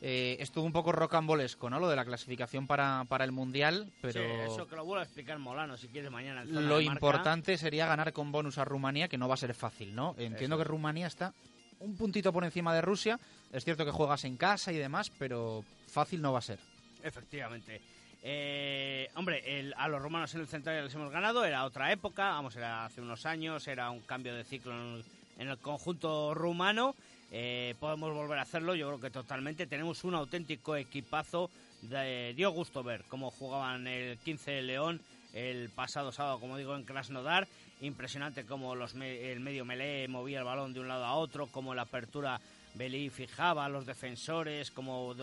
Eh, 0.00 0.36
estuvo 0.40 0.64
un 0.64 0.72
poco 0.72 0.92
rocambolesco, 0.92 1.68
¿no? 1.68 1.80
Lo 1.80 1.88
de 1.90 1.96
la 1.96 2.04
clasificación 2.06 2.66
para, 2.66 3.04
para 3.08 3.24
el 3.24 3.32
Mundial, 3.32 3.92
pero 4.00 4.20
Sí, 4.22 4.52
eso 4.52 4.66
que 4.66 4.76
lo 4.76 4.84
vuelvo 4.84 5.00
a 5.00 5.04
explicar 5.04 5.38
Molano, 5.38 5.76
si 5.76 5.88
quieres 5.88 6.10
mañana. 6.10 6.42
en 6.42 6.48
Zona 6.48 6.60
lo 6.62 6.78
de 6.78 6.84
importante 6.84 7.58
sería 7.58 7.86
ganar 7.86 8.12
con 8.14 8.32
bonus 8.32 8.56
a 8.58 8.64
Rumanía, 8.64 9.08
que 9.08 9.18
no 9.18 9.28
va 9.28 9.34
a 9.34 9.38
ser 9.38 9.52
fácil, 9.54 9.94
¿no? 9.94 10.14
Entiendo 10.16 10.56
Eso. 10.56 10.64
que 10.64 10.68
Rumanía 10.68 11.08
está 11.08 11.34
un 11.80 11.96
puntito 11.96 12.32
por 12.32 12.44
encima 12.44 12.74
de 12.74 12.80
Rusia. 12.82 13.18
Es 13.52 13.64
cierto 13.64 13.84
que 13.84 13.90
juegas 13.90 14.24
en 14.24 14.36
casa 14.36 14.72
y 14.72 14.76
demás, 14.76 15.10
pero 15.18 15.64
fácil 15.88 16.20
no 16.20 16.32
va 16.32 16.38
a 16.40 16.42
ser. 16.42 16.58
Efectivamente. 17.02 17.80
Eh, 18.22 19.08
hombre, 19.14 19.42
el- 19.60 19.74
a 19.78 19.88
los 19.88 20.02
romanos 20.02 20.34
en 20.34 20.40
el 20.40 20.48
central 20.48 20.84
les 20.84 20.94
hemos 20.94 21.10
ganado, 21.12 21.44
era 21.44 21.64
otra 21.64 21.92
época, 21.92 22.30
vamos, 22.30 22.56
era 22.56 22.84
hace 22.84 23.00
unos 23.00 23.24
años, 23.26 23.66
era 23.68 23.90
un 23.90 24.00
cambio 24.00 24.34
de 24.34 24.44
ciclo 24.44 24.72
en, 24.72 25.04
en 25.38 25.48
el 25.48 25.58
conjunto 25.58 26.34
rumano. 26.34 26.94
eh, 27.30 27.74
podemos 27.78 28.12
volver 28.14 28.38
a 28.38 28.42
hacerlo, 28.42 28.74
yo 28.74 28.88
creo 28.88 29.00
que 29.00 29.10
totalmente. 29.10 29.66
Tenemos 29.66 30.02
un 30.04 30.14
auténtico 30.14 30.76
equipazo, 30.76 31.50
de, 31.82 32.32
dio 32.34 32.50
gusto 32.50 32.82
ver 32.82 33.04
cómo 33.08 33.30
jugaban 33.30 33.86
el 33.86 34.16
15 34.18 34.50
de 34.50 34.62
León 34.62 35.00
el 35.34 35.68
pasado 35.68 36.10
sábado, 36.10 36.40
como 36.40 36.56
digo, 36.56 36.74
en 36.74 36.84
Krasnodar. 36.84 37.46
Impresionante 37.80 38.44
cómo 38.44 38.74
los 38.74 38.94
el 38.94 39.40
medio 39.40 39.64
melee 39.64 40.08
movía 40.08 40.40
el 40.40 40.44
balón 40.44 40.72
de 40.72 40.80
un 40.80 40.88
lado 40.88 41.04
a 41.04 41.14
otro, 41.14 41.46
cómo 41.46 41.74
la 41.74 41.82
apertura 41.82 42.40
Belí 42.74 43.08
fijaba 43.08 43.64
a 43.64 43.68
los 43.68 43.86
defensores, 43.86 44.70
como 44.70 45.14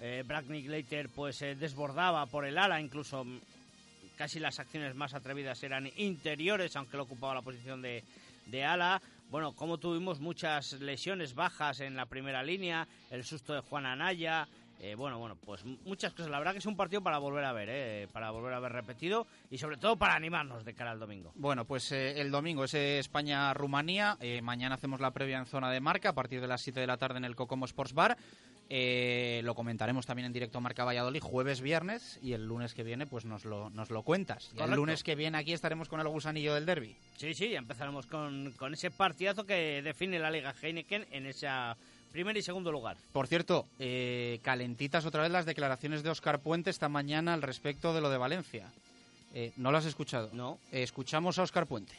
eh, 0.00 0.24
Later 0.66 1.08
pues 1.08 1.42
eh, 1.42 1.56
desbordaba 1.56 2.26
por 2.26 2.44
el 2.44 2.56
ala, 2.56 2.80
incluso 2.80 3.26
casi 4.16 4.38
las 4.38 4.58
acciones 4.58 4.94
más 4.94 5.14
atrevidas 5.14 5.62
eran 5.62 5.90
interiores, 5.96 6.76
aunque 6.76 6.96
lo 6.96 7.02
ocupaba 7.04 7.34
la 7.34 7.42
posición 7.42 7.82
de, 7.82 8.04
de 8.46 8.64
ala. 8.64 9.02
Bueno, 9.30 9.52
como 9.52 9.78
tuvimos 9.78 10.20
muchas 10.20 10.74
lesiones 10.74 11.34
bajas 11.34 11.80
en 11.80 11.96
la 11.96 12.06
primera 12.06 12.42
línea, 12.42 12.86
el 13.10 13.24
susto 13.24 13.54
de 13.54 13.60
Juan 13.60 13.86
Anaya, 13.86 14.48
eh, 14.80 14.94
bueno, 14.94 15.18
bueno, 15.18 15.36
pues 15.36 15.64
muchas 15.64 16.12
cosas. 16.12 16.30
La 16.30 16.38
verdad 16.38 16.52
que 16.52 16.58
es 16.58 16.66
un 16.66 16.76
partido 16.76 17.02
para 17.02 17.18
volver 17.18 17.44
a 17.44 17.52
ver, 17.52 17.68
eh, 17.70 18.08
para 18.12 18.30
volver 18.30 18.54
a 18.54 18.60
ver 18.60 18.72
repetido 18.72 19.26
y 19.50 19.58
sobre 19.58 19.76
todo 19.76 19.96
para 19.96 20.14
animarnos 20.14 20.64
de 20.64 20.74
cara 20.74 20.92
al 20.92 21.00
domingo. 21.00 21.32
Bueno, 21.34 21.64
pues 21.64 21.90
eh, 21.92 22.20
el 22.20 22.30
domingo 22.30 22.64
es 22.64 22.74
España-Rumanía. 22.74 24.16
mañana 24.42 24.76
hacemos 24.76 25.00
la 25.00 25.10
previa 25.10 25.38
en 25.38 25.46
zona 25.46 25.70
de 25.70 25.80
marca 25.80 26.10
a 26.10 26.14
partir 26.14 26.40
de 26.40 26.46
las 26.46 26.62
7 26.62 26.80
de 26.80 26.86
la 26.86 26.96
tarde 26.96 27.18
en 27.18 27.24
el 27.24 27.34
Cocomo 27.34 27.64
Sports 27.64 27.92
Bar. 27.92 28.16
lo 28.70 29.54
comentaremos 29.54 30.06
también 30.06 30.26
en 30.26 30.32
directo 30.32 30.60
Marca 30.60 30.84
Valladolid 30.84 31.20
jueves, 31.20 31.60
viernes 31.60 32.20
y 32.22 32.34
el 32.34 32.46
lunes 32.46 32.74
que 32.74 32.84
viene 32.84 33.06
pues 33.06 33.24
nos 33.24 33.44
lo, 33.44 33.70
nos 33.70 33.90
lo 33.90 34.02
cuentas. 34.02 34.52
el 34.56 34.70
lunes 34.70 35.02
que 35.02 35.16
viene 35.16 35.38
aquí 35.38 35.52
estaremos 35.52 35.88
con 35.88 36.00
el 36.00 36.08
gusanillo 36.08 36.54
del 36.54 36.66
derby. 36.66 36.96
Sí, 37.16 37.34
sí, 37.34 37.54
empezaremos 37.54 38.06
con, 38.06 38.52
con 38.52 38.74
ese 38.74 38.92
partidazo 38.92 39.44
que 39.44 39.82
define 39.82 40.20
la 40.20 40.30
Liga 40.30 40.54
Heineken 40.62 41.06
en 41.10 41.26
esa 41.26 41.76
primer 42.08 42.36
y 42.36 42.42
segundo 42.42 42.72
lugar. 42.72 42.96
Por 43.12 43.26
cierto, 43.26 43.66
eh, 43.78 44.40
calentitas 44.42 45.06
otra 45.06 45.22
vez 45.22 45.30
las 45.30 45.46
declaraciones 45.46 46.02
de 46.02 46.10
Oscar 46.10 46.40
Puente 46.40 46.70
esta 46.70 46.88
mañana 46.88 47.34
al 47.34 47.42
respecto 47.42 47.94
de 47.94 48.00
lo 48.00 48.10
de 48.10 48.18
Valencia. 48.18 48.70
Eh, 49.34 49.52
¿No 49.56 49.70
lo 49.70 49.78
has 49.78 49.84
escuchado? 49.84 50.30
No. 50.32 50.58
Eh, 50.72 50.82
escuchamos 50.82 51.38
a 51.38 51.42
Oscar 51.42 51.66
Puente. 51.66 51.94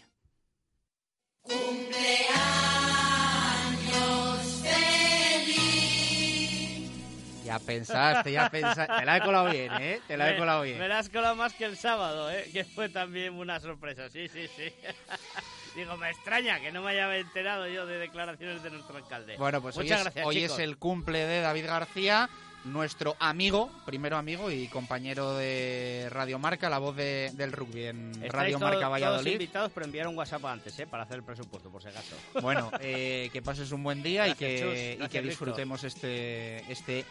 Cumpleaños 1.41 2.29
feliz. 4.61 5.89
Ya 7.45 7.59
pensaste, 7.59 8.31
ya 8.31 8.49
pensaste. 8.49 8.93
Te 8.99 9.05
la 9.05 9.17
he 9.17 9.21
colado 9.21 9.49
bien, 9.49 9.71
¿eh? 9.79 10.01
Te 10.07 10.17
la 10.17 10.31
he 10.31 10.37
colado 10.37 10.63
bien. 10.63 10.79
Me 10.79 10.87
la 10.87 10.99
has 10.99 11.09
colado 11.09 11.35
más 11.35 11.53
que 11.53 11.65
el 11.65 11.77
sábado, 11.77 12.31
¿eh? 12.31 12.49
Que 12.53 12.63
fue 12.65 12.89
también 12.89 13.33
una 13.35 13.59
sorpresa. 13.59 14.09
Sí, 14.09 14.27
sí, 14.27 14.47
sí. 14.55 14.73
Digo, 15.75 15.97
me 15.97 16.09
extraña 16.09 16.59
que 16.59 16.71
no 16.71 16.81
me 16.81 16.91
haya 16.91 17.15
enterado 17.17 17.67
yo 17.67 17.85
de 17.85 17.97
declaraciones 17.97 18.63
de 18.63 18.69
nuestro 18.71 18.97
alcalde. 18.97 19.37
Bueno, 19.37 19.61
pues 19.61 19.77
hoy, 19.77 19.91
es, 19.91 20.09
hoy 20.23 20.43
es 20.43 20.59
el 20.59 20.77
cumple 20.77 21.25
de 21.25 21.41
David 21.41 21.65
García, 21.65 22.29
nuestro 22.65 23.15
amigo, 23.19 23.69
primero 23.85 24.17
amigo 24.17 24.51
y 24.51 24.67
compañero 24.67 25.35
de 25.35 26.07
Radio 26.11 26.39
Marca, 26.39 26.69
la 26.69 26.79
voz 26.79 26.95
del 26.95 27.51
rugby 27.51 27.85
en 27.85 28.29
Radio 28.29 28.59
Marca 28.59 28.89
Valladolid. 28.89 29.23
Todos 29.23 29.33
invitados, 29.33 29.71
pero 29.73 29.85
enviar 29.85 30.07
un 30.07 30.17
WhatsApp 30.17 30.45
antes, 30.45 30.77
¿eh? 30.79 30.87
Para 30.87 31.03
hacer 31.03 31.17
el 31.17 31.23
presupuesto, 31.23 31.69
por 31.69 31.81
si 31.81 31.89
acaso. 31.89 32.15
Bueno, 32.41 32.71
eh, 32.79 33.29
que 33.31 33.41
pases 33.41 33.71
un 33.71 33.83
buen 33.83 34.01
día 34.01 34.27
y 34.27 34.33
que, 34.33 34.97
y 34.99 35.07
que 35.07 35.21
disfrutemos 35.21 35.83
este, 35.83 36.59
este 36.71 37.05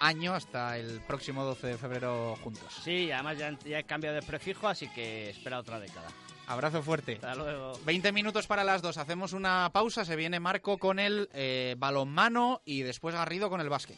año 0.00 0.34
hasta 0.34 0.76
el 0.76 1.00
próximo 1.00 1.44
12 1.44 1.66
de 1.68 1.78
febrero 1.78 2.36
juntos. 2.42 2.72
Sí, 2.82 3.10
además 3.10 3.38
ya, 3.38 3.56
ya 3.64 3.78
he 3.78 3.84
cambiado 3.84 4.16
de 4.16 4.22
prefijo, 4.22 4.68
así 4.68 4.88
que 4.88 5.30
espera 5.30 5.58
otra 5.58 5.78
década. 5.78 6.08
Abrazo 6.46 6.82
fuerte. 6.82 7.14
Hasta 7.14 7.34
luego. 7.34 7.78
20 7.84 8.12
minutos 8.12 8.46
para 8.46 8.64
las 8.64 8.82
dos. 8.82 8.98
Hacemos 8.98 9.32
una 9.32 9.70
pausa. 9.72 10.04
Se 10.04 10.16
viene 10.16 10.40
Marco 10.40 10.78
con 10.78 10.98
el 10.98 11.28
eh, 11.32 11.76
balonmano 11.78 12.60
y 12.64 12.82
después 12.82 13.14
Garrido 13.14 13.48
con 13.48 13.60
el 13.60 13.68
básquet. 13.68 13.96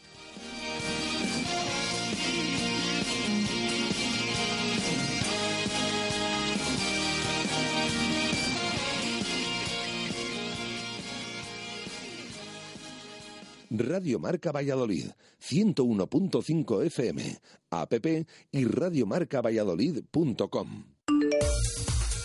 Radio 13.77 14.19
Marca 14.19 14.51
Valladolid, 14.51 15.11
101.5 15.41 16.85
FM, 16.85 17.39
app 17.71 17.93
y 18.51 18.65
radiomarcavalladolid.com. 18.65 20.94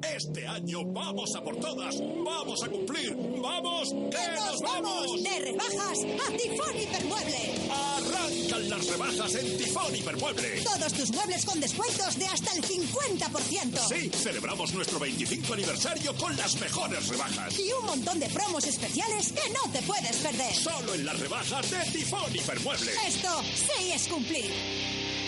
Este 0.00 0.46
año 0.46 0.84
vamos 0.86 1.36
a 1.36 1.44
por 1.44 1.54
todas, 1.56 1.96
vamos 2.00 2.62
a 2.62 2.68
cumplir, 2.68 3.14
vamos, 3.14 3.90
que 3.90 4.34
nos 4.34 4.60
vamos. 4.62 5.22
De 5.22 5.38
rebajas 5.38 5.98
a 6.02 6.36
Tifón 6.36 6.80
Hipermueble. 6.80 7.70
Arrancan 7.70 8.70
las 8.70 8.86
rebajas 8.88 9.34
en 9.34 9.58
Tifón 9.58 9.94
Hipermueble. 9.94 10.62
Todos 10.62 10.92
tus 10.94 11.12
muebles 11.12 11.44
con 11.44 11.60
descuentos 11.60 12.18
de 12.18 12.26
hasta 12.26 12.52
el 12.54 12.62
50%. 12.62 13.88
Sí, 13.88 14.10
celebramos 14.14 14.72
nuestro 14.72 14.98
25 14.98 15.52
aniversario 15.52 16.14
con 16.16 16.34
las 16.36 16.58
mejores 16.58 17.08
rebajas. 17.08 17.58
Y 17.58 17.70
un 17.72 17.84
montón 17.84 18.18
de 18.18 18.28
promos 18.28 18.64
especiales 18.64 19.32
que 19.32 19.50
no 19.50 19.70
te 19.72 19.82
puedes 19.82 20.16
perder. 20.16 20.54
Solo 20.54 20.94
en 20.94 21.04
las 21.04 21.20
rebajas 21.20 21.70
de 21.70 21.90
Tifón 21.92 22.34
Hipermueble. 22.34 22.92
Esto 23.06 23.42
sí 23.54 23.92
es 23.92 24.08
cumplir 24.08 25.21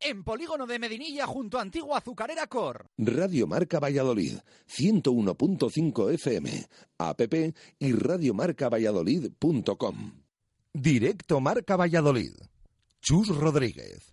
en 0.00 0.24
Polígono 0.24 0.66
de 0.66 0.78
Medinilla 0.78 1.26
junto 1.26 1.58
a 1.58 1.62
Antigua 1.62 1.98
Azucarera 1.98 2.46
Cor. 2.46 2.86
Radio 2.98 3.46
Marca 3.46 3.78
Valladolid, 3.78 4.38
101.5 4.68 6.14
FM, 6.14 6.66
app 6.98 7.20
y 7.78 7.92
radiomarcavalladolid.com. 7.92 10.12
Directo 10.72 11.40
Marca 11.40 11.76
Valladolid. 11.76 12.32
Chus 13.00 13.28
Rodríguez. 13.28 14.09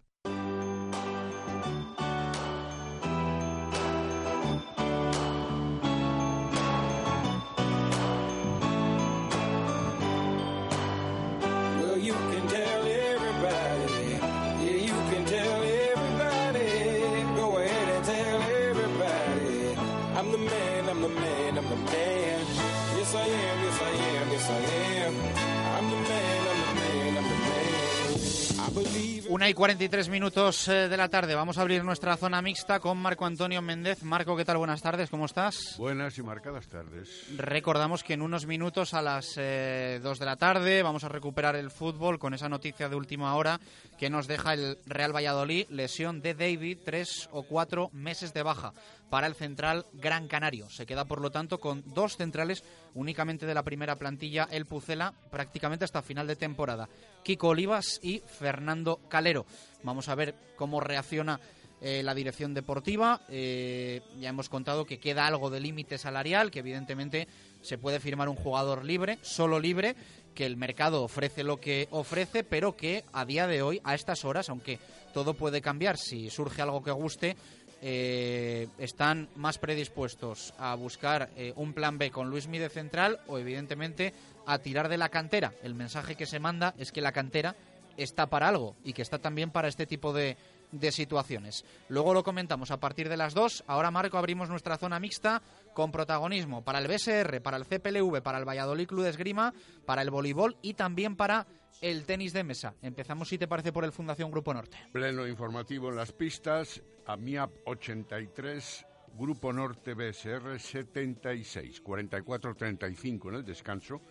Una 29.38 29.48
y 29.48 29.54
43 29.54 30.10
minutos 30.10 30.68
eh, 30.68 30.90
de 30.90 30.98
la 30.98 31.10
tarde. 31.10 31.36
Vamos 31.36 31.60
a 31.60 31.62
abrir 31.62 31.84
nuestra 31.84 32.18
zona 32.18 32.42
mixta 32.42 32.80
con 32.80 32.98
Marco 32.98 33.24
Antonio 33.24 33.62
Méndez. 33.62 34.02
Marco, 34.02 34.36
¿qué 34.36 34.44
tal? 34.44 34.58
Buenas 34.58 34.82
tardes, 34.82 35.12
¿cómo 35.12 35.28
estás? 35.28 35.76
Buenas 35.78 36.18
y 36.18 36.24
marcadas 36.24 36.68
tardes. 36.68 37.28
Recordamos 37.38 38.04
que 38.04 38.14
en 38.14 38.24
unos 38.24 38.48
minutos 38.48 38.96
a 38.96 39.04
las 39.04 39.36
eh, 39.38 40.00
2 40.02 40.18
de 40.18 40.26
la 40.26 40.38
tarde 40.38 40.82
vamos 40.82 41.04
a 41.04 41.10
recuperar 41.10 41.56
el 41.56 41.70
fútbol 41.70 42.18
con 42.18 42.34
esa 42.34 42.50
noticia 42.50 42.90
de 42.90 42.96
última 42.96 43.36
hora 43.36 43.60
que 44.00 44.10
nos 44.10 44.26
deja 44.26 44.56
el 44.56 44.80
Real 44.88 45.16
Valladolid, 45.16 45.68
lesión 45.70 46.20
de 46.20 46.34
David, 46.34 46.80
tres 46.84 47.30
o 47.32 47.44
cuatro 47.44 47.92
meses 47.94 48.34
de 48.34 48.42
baja 48.42 48.74
para 49.10 49.28
el 49.28 49.36
central 49.36 49.86
Gran 49.94 50.28
Canario. 50.28 50.70
Se 50.70 50.86
queda, 50.86 51.06
por 51.06 51.22
lo 51.22 51.32
tanto, 51.32 51.60
con 51.60 51.84
dos 51.94 52.18
centrales 52.18 52.64
únicamente 52.94 53.46
de 53.46 53.54
la 53.54 53.64
primera 53.64 53.96
plantilla, 53.96 54.48
el 54.52 54.66
Pucela, 54.66 55.14
prácticamente 55.32 55.86
hasta 55.86 56.02
final 56.02 56.28
de 56.28 56.36
temporada. 56.36 56.90
Kiko 57.24 57.50
Olivas 57.50 58.00
y 58.04 58.20
Fernando 58.20 59.00
Calero. 59.10 59.46
Vamos 59.84 60.10
a 60.10 60.16
ver 60.16 60.36
cómo 60.56 60.80
reacciona 60.80 61.40
eh, 61.80 62.02
la 62.04 62.16
dirección 62.16 62.56
deportiva. 62.56 63.22
Eh, 63.30 64.02
ya 64.20 64.30
hemos 64.30 64.50
contado 64.50 64.86
que 64.86 65.00
queda 65.00 65.28
algo 65.28 65.50
de 65.52 65.60
límite 65.60 65.98
salarial, 65.98 66.50
que 66.50 66.60
evidentemente 66.60 67.28
se 67.62 67.78
puede 67.78 68.00
firmar 68.00 68.30
un 68.30 68.36
jugador 68.36 68.84
libre, 68.84 69.20
solo 69.22 69.60
libre, 69.60 69.96
que 70.34 70.46
el 70.46 70.58
mercado 70.58 71.04
ofrece 71.04 71.44
lo 71.44 71.60
que 71.60 71.88
ofrece, 71.92 72.44
pero 72.44 72.76
que 72.76 73.04
a 73.14 73.26
día 73.26 73.46
de 73.46 73.62
hoy, 73.62 73.80
a 73.84 73.94
estas 73.94 74.26
horas, 74.26 74.50
aunque 74.50 74.80
todo 75.14 75.36
puede 75.36 75.62
cambiar 75.62 75.98
si 75.98 76.32
surge 76.32 76.62
algo 76.62 76.84
que 76.84 76.92
guste, 76.92 77.38
eh, 77.82 78.68
están 78.78 79.30
más 79.36 79.58
predispuestos 79.58 80.54
a 80.58 80.76
buscar 80.76 81.30
eh, 81.36 81.54
un 81.56 81.74
plan 81.74 81.98
B 81.98 82.12
con 82.12 82.30
Luis 82.30 82.48
Mide 82.48 82.70
central 82.70 83.20
o 83.28 83.38
evidentemente 83.38 84.14
a 84.46 84.60
tirar 84.60 84.90
de 84.90 84.98
la 84.98 85.10
cantera. 85.10 85.54
El 85.64 85.76
mensaje 85.76 86.16
que 86.16 86.26
se 86.26 86.40
manda 86.40 86.74
es 86.78 86.92
que 86.92 87.02
la 87.02 87.12
cantera 87.12 87.56
está 87.98 88.28
para 88.28 88.48
algo 88.48 88.76
y 88.84 88.94
que 88.94 89.02
está 89.02 89.20
también 89.20 89.52
para 89.52 89.68
este 89.68 89.86
tipo 89.86 90.14
de, 90.14 90.38
de 90.72 90.92
situaciones. 90.92 91.66
Luego 91.90 92.14
lo 92.14 92.24
comentamos 92.24 92.72
a 92.72 92.80
partir 92.80 93.10
de 93.10 93.18
las 93.18 93.34
dos. 93.34 93.64
Ahora, 93.68 93.92
Marco, 93.92 94.18
abrimos 94.18 94.50
nuestra 94.50 94.78
zona 94.78 95.00
mixta 95.00 95.42
con 95.74 95.92
protagonismo 95.92 96.64
para 96.64 96.80
el 96.80 96.88
BSR, 96.88 97.42
para 97.42 97.58
el 97.58 97.66
CPLV, 97.66 98.22
para 98.22 98.38
el 98.38 98.48
Valladolid 98.48 98.88
Club 98.88 99.04
de 99.04 99.10
Esgrima, 99.10 99.54
para 99.86 100.02
el 100.02 100.12
voleibol 100.12 100.58
y 100.62 100.74
también 100.74 101.16
para 101.16 101.48
el 101.82 102.06
tenis 102.06 102.34
de 102.34 102.44
mesa. 102.44 102.74
Empezamos, 102.82 103.30
si 103.30 103.38
te 103.38 103.48
parece, 103.48 103.72
por 103.72 103.84
el 103.84 103.92
Fundación 103.92 104.32
Grupo 104.32 104.54
Norte. 104.54 104.78
Pleno 104.92 105.28
informativo 105.28 105.90
en 105.90 105.96
las 105.96 106.12
pistas. 106.12 106.82
AMIAP 107.08 107.52
83, 107.64 108.86
Grupo 109.18 109.54
Norte 109.54 109.94
BSR 109.94 110.60
76, 110.60 111.82
44-35 111.82 113.30
en 113.30 113.36
el 113.36 113.46
descanso. 113.46 114.02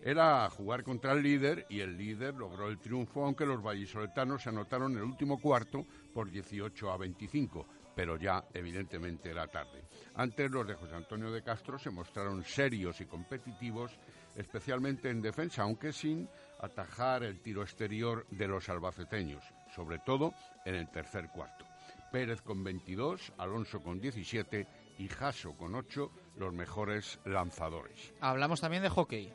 Era 0.00 0.48
jugar 0.50 0.84
contra 0.84 1.14
el 1.14 1.22
líder 1.24 1.66
y 1.68 1.80
el 1.80 1.96
líder 1.96 2.34
logró 2.34 2.68
el 2.68 2.78
triunfo, 2.78 3.24
aunque 3.24 3.44
los 3.44 3.60
vallisoletanos 3.60 4.42
se 4.42 4.50
anotaron 4.50 4.96
el 4.96 5.02
último 5.02 5.40
cuarto 5.40 5.84
por 6.12 6.30
18 6.30 6.92
a 6.92 6.96
25, 6.96 7.66
pero 7.96 8.16
ya 8.16 8.44
evidentemente 8.54 9.30
era 9.30 9.48
tarde. 9.48 9.82
Antes 10.14 10.48
los 10.48 10.68
de 10.68 10.74
José 10.74 10.94
Antonio 10.94 11.32
de 11.32 11.42
Castro 11.42 11.76
se 11.76 11.90
mostraron 11.90 12.44
serios 12.44 13.00
y 13.00 13.06
competitivos, 13.06 13.98
especialmente 14.36 15.10
en 15.10 15.22
defensa, 15.22 15.62
aunque 15.62 15.92
sin 15.92 16.28
atajar 16.60 17.24
el 17.24 17.40
tiro 17.40 17.62
exterior 17.62 18.24
de 18.30 18.46
los 18.46 18.68
albaceteños, 18.68 19.42
sobre 19.74 19.98
todo 19.98 20.32
en 20.64 20.76
el 20.76 20.88
tercer 20.88 21.28
cuarto. 21.30 21.73
Pérez 22.14 22.42
con 22.42 22.62
22, 22.62 23.32
Alonso 23.38 23.82
con 23.82 24.00
17 24.00 24.68
y 24.98 25.08
Jasso 25.08 25.56
con 25.56 25.74
8, 25.74 26.12
los 26.36 26.52
mejores 26.52 27.18
lanzadores. 27.24 28.14
Hablamos 28.20 28.60
también 28.60 28.84
de 28.84 28.88
hockey. 28.88 29.32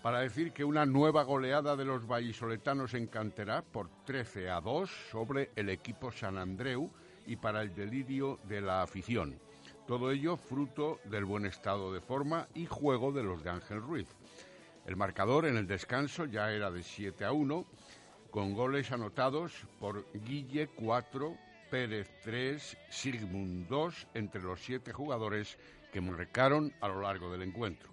Para 0.00 0.20
decir 0.20 0.52
que 0.52 0.62
una 0.62 0.86
nueva 0.86 1.24
goleada 1.24 1.74
de 1.74 1.84
los 1.84 2.06
vallisoletanos 2.06 2.94
en 2.94 3.08
Canterá 3.08 3.62
por 3.62 3.88
13 4.04 4.48
a 4.48 4.60
2 4.60 4.88
sobre 5.10 5.50
el 5.56 5.70
equipo 5.70 6.12
San 6.12 6.38
Andreu 6.38 6.92
y 7.26 7.34
para 7.34 7.62
el 7.62 7.74
delirio 7.74 8.38
de 8.44 8.60
la 8.60 8.82
afición. 8.82 9.36
Todo 9.88 10.12
ello 10.12 10.36
fruto 10.36 11.00
del 11.06 11.24
buen 11.24 11.46
estado 11.46 11.92
de 11.92 12.00
forma 12.00 12.46
y 12.54 12.64
juego 12.64 13.10
de 13.10 13.24
los 13.24 13.42
de 13.42 13.50
Ángel 13.50 13.82
Ruiz. 13.82 14.06
El 14.86 14.94
marcador 14.94 15.46
en 15.46 15.56
el 15.56 15.66
descanso 15.66 16.26
ya 16.26 16.52
era 16.52 16.70
de 16.70 16.84
7 16.84 17.24
a 17.24 17.32
1, 17.32 17.66
con 18.30 18.54
goles 18.54 18.92
anotados 18.92 19.52
por 19.80 20.06
Guille 20.12 20.68
4, 20.68 21.49
Pérez 21.70 22.10
3, 22.22 22.76
Sigmund 22.90 23.68
2, 23.68 24.08
entre 24.14 24.42
los 24.42 24.60
siete 24.60 24.92
jugadores 24.92 25.56
que 25.92 26.00
marcaron 26.00 26.72
a 26.80 26.88
lo 26.88 27.00
largo 27.00 27.30
del 27.30 27.42
encuentro. 27.42 27.90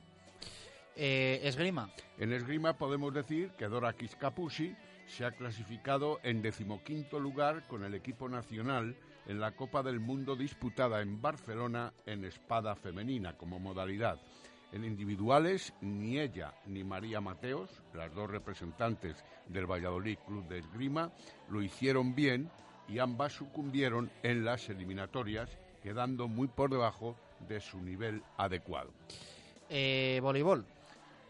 Eh, 0.95 1.39
esgrima. 1.43 1.91
En 2.17 2.33
esgrima 2.33 2.77
podemos 2.77 3.13
decir 3.13 3.51
que 3.51 3.67
Dora 3.67 3.93
Kiskapusi 3.93 4.75
se 5.05 5.25
ha 5.25 5.31
clasificado 5.31 6.19
en 6.23 6.41
decimoquinto 6.41 7.19
lugar 7.19 7.67
con 7.67 7.83
el 7.83 7.93
equipo 7.93 8.27
nacional 8.27 8.95
en 9.27 9.39
la 9.39 9.51
Copa 9.51 9.83
del 9.83 9.99
Mundo 9.99 10.35
disputada 10.35 11.01
en 11.01 11.21
Barcelona 11.21 11.93
en 12.05 12.25
espada 12.25 12.75
femenina 12.75 13.37
como 13.37 13.59
modalidad. 13.59 14.19
En 14.71 14.83
individuales, 14.83 15.73
ni 15.81 16.19
ella 16.19 16.53
ni 16.65 16.83
María 16.83 17.21
Mateos, 17.21 17.69
las 17.93 18.13
dos 18.13 18.29
representantes 18.29 19.23
del 19.47 19.69
Valladolid 19.69 20.17
Club 20.25 20.47
de 20.47 20.59
Esgrima, 20.59 21.11
lo 21.49 21.61
hicieron 21.61 22.15
bien 22.15 22.49
y 22.87 22.99
ambas 22.99 23.33
sucumbieron 23.33 24.09
en 24.23 24.45
las 24.45 24.69
eliminatorias, 24.69 25.49
quedando 25.81 26.27
muy 26.27 26.47
por 26.47 26.69
debajo 26.69 27.15
de 27.47 27.59
su 27.59 27.81
nivel 27.81 28.21
adecuado. 28.37 28.91
Eh, 29.69 30.19
voleibol. 30.21 30.65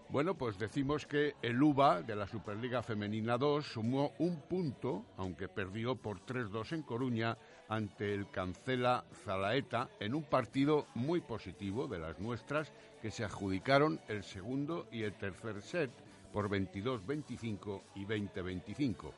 Bueno, 0.10 0.36
pues 0.36 0.58
decimos 0.58 1.06
que 1.06 1.36
el 1.42 1.62
UBA 1.62 2.02
de 2.02 2.16
la 2.16 2.28
Superliga 2.28 2.82
Femenina 2.82 3.38
2 3.38 3.66
sumó 3.66 4.14
un 4.20 4.40
punto, 4.40 5.04
aunque 5.18 5.50
perdió 5.50 5.98
por 5.98 6.26
3-2 6.26 6.72
en 6.72 6.82
Coruña 6.84 7.38
ante 7.68 8.14
el 8.14 8.30
Cancela 8.30 9.04
Zalaeta 9.26 9.90
en 10.00 10.16
un 10.16 10.24
partido 10.24 10.88
muy 10.96 11.20
positivo 11.20 11.90
de 11.90 12.00
las 12.00 12.20
nuestras 12.20 12.72
que 13.02 13.12
se 13.12 13.26
adjudicaron 13.26 14.00
el 14.08 14.24
segundo 14.24 14.88
y 14.94 15.04
el 15.04 15.14
tercer 15.14 15.62
set 15.62 15.92
por 16.32 16.50
22-25 16.50 17.82
y 17.96 18.06
20-25. 18.06 19.12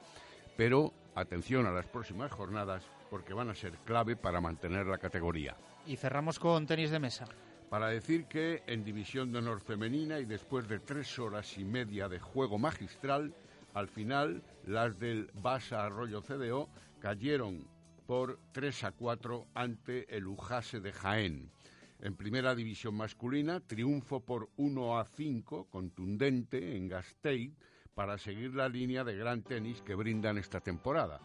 Pero 0.58 0.92
atención 1.16 1.66
a 1.66 1.72
las 1.72 1.88
próximas 1.88 2.32
jornadas 2.32 2.84
porque 3.10 3.34
van 3.34 3.50
a 3.50 3.56
ser 3.56 3.74
clave 3.86 4.16
para 4.16 4.42
mantener 4.42 4.86
la 4.86 4.98
categoría. 4.98 5.56
Y 5.86 5.96
cerramos 5.96 6.40
con 6.40 6.68
tenis 6.68 6.92
de 6.92 7.00
mesa. 7.00 7.26
Para 7.70 7.88
decir 7.90 8.26
que 8.26 8.64
en 8.66 8.84
División 8.84 9.32
de 9.32 9.40
Honor 9.40 9.62
Femenina 9.62 10.20
y 10.20 10.26
después 10.26 10.68
de 10.68 10.80
tres 10.80 11.20
horas 11.20 11.58
y 11.58 11.64
media 11.64 12.10
de 12.10 12.20
juego 12.20 12.58
magistral, 12.58 13.34
al 13.74 13.88
final 13.88 14.44
las 14.66 14.98
del 14.98 15.30
Basa 15.34 15.86
Arroyo 15.86 16.22
CDO 16.22 16.70
cayeron 17.00 17.68
por 18.08 18.40
3 18.54 18.86
a 18.86 18.92
4 18.92 19.48
ante 19.54 20.16
el 20.16 20.26
Ujase 20.26 20.80
de 20.80 20.92
Jaén. 20.92 21.52
En 22.02 22.16
primera 22.16 22.56
división 22.56 22.96
masculina, 22.96 23.60
triunfo 23.60 24.22
por 24.22 24.50
1 24.58 25.00
a 25.00 25.06
5, 25.06 25.68
contundente 25.70 26.76
en 26.76 26.88
Gasteiz, 26.88 27.54
para 28.00 28.18
seguir 28.18 28.56
la 28.56 28.70
línea 28.70 29.04
de 29.04 29.14
gran 29.14 29.42
tenis 29.42 29.82
que 29.82 29.94
brindan 29.94 30.38
esta 30.38 30.62
temporada. 30.62 31.20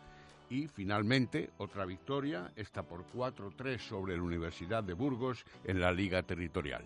Y 0.51 0.67
finalmente, 0.67 1.51
otra 1.59 1.85
victoria, 1.85 2.51
esta 2.57 2.83
por 2.83 3.07
4-3 3.13 3.79
sobre 3.79 4.17
la 4.17 4.25
Universidad 4.25 4.83
de 4.83 4.93
Burgos 4.93 5.45
en 5.63 5.81
la 5.81 5.93
Liga 5.93 6.25
Territorial. 6.25 6.85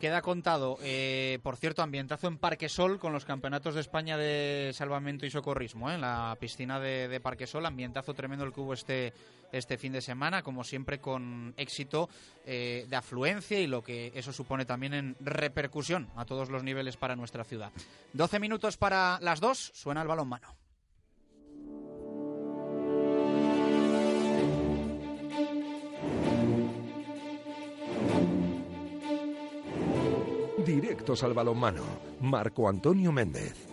Queda 0.00 0.22
contado, 0.22 0.76
eh, 0.82 1.38
por 1.44 1.56
cierto, 1.56 1.82
ambientazo 1.82 2.26
en 2.26 2.36
Parque 2.36 2.68
Sol 2.68 2.98
con 2.98 3.12
los 3.12 3.24
campeonatos 3.24 3.76
de 3.76 3.82
España 3.82 4.16
de 4.16 4.72
salvamento 4.74 5.24
y 5.24 5.30
socorrismo, 5.30 5.88
¿eh? 5.88 5.94
en 5.94 6.00
la 6.00 6.36
piscina 6.40 6.80
de, 6.80 7.06
de 7.06 7.20
Parque 7.20 7.46
Sol, 7.46 7.64
ambientazo 7.64 8.14
tremendo 8.14 8.44
el 8.44 8.52
que 8.52 8.60
hubo 8.60 8.74
este, 8.74 9.12
este 9.52 9.78
fin 9.78 9.92
de 9.92 10.00
semana, 10.00 10.42
como 10.42 10.64
siempre 10.64 10.98
con 10.98 11.54
éxito 11.56 12.08
eh, 12.46 12.86
de 12.88 12.96
afluencia 12.96 13.60
y 13.60 13.66
lo 13.66 13.82
que 13.82 14.12
eso 14.14 14.32
supone 14.32 14.64
también 14.64 14.94
en 14.94 15.16
repercusión 15.20 16.08
a 16.16 16.24
todos 16.24 16.50
los 16.50 16.64
niveles 16.64 16.96
para 16.96 17.16
nuestra 17.16 17.44
ciudad. 17.44 17.70
12 18.14 18.40
minutos 18.40 18.76
para 18.76 19.18
las 19.20 19.40
dos, 19.40 19.70
suena 19.74 20.02
el 20.02 20.08
balón 20.08 20.28
mano. 20.28 20.56
Directos 30.64 31.24
al 31.24 31.34
balonmano. 31.34 31.82
Marco 32.20 32.68
Antonio 32.68 33.10
Méndez. 33.10 33.71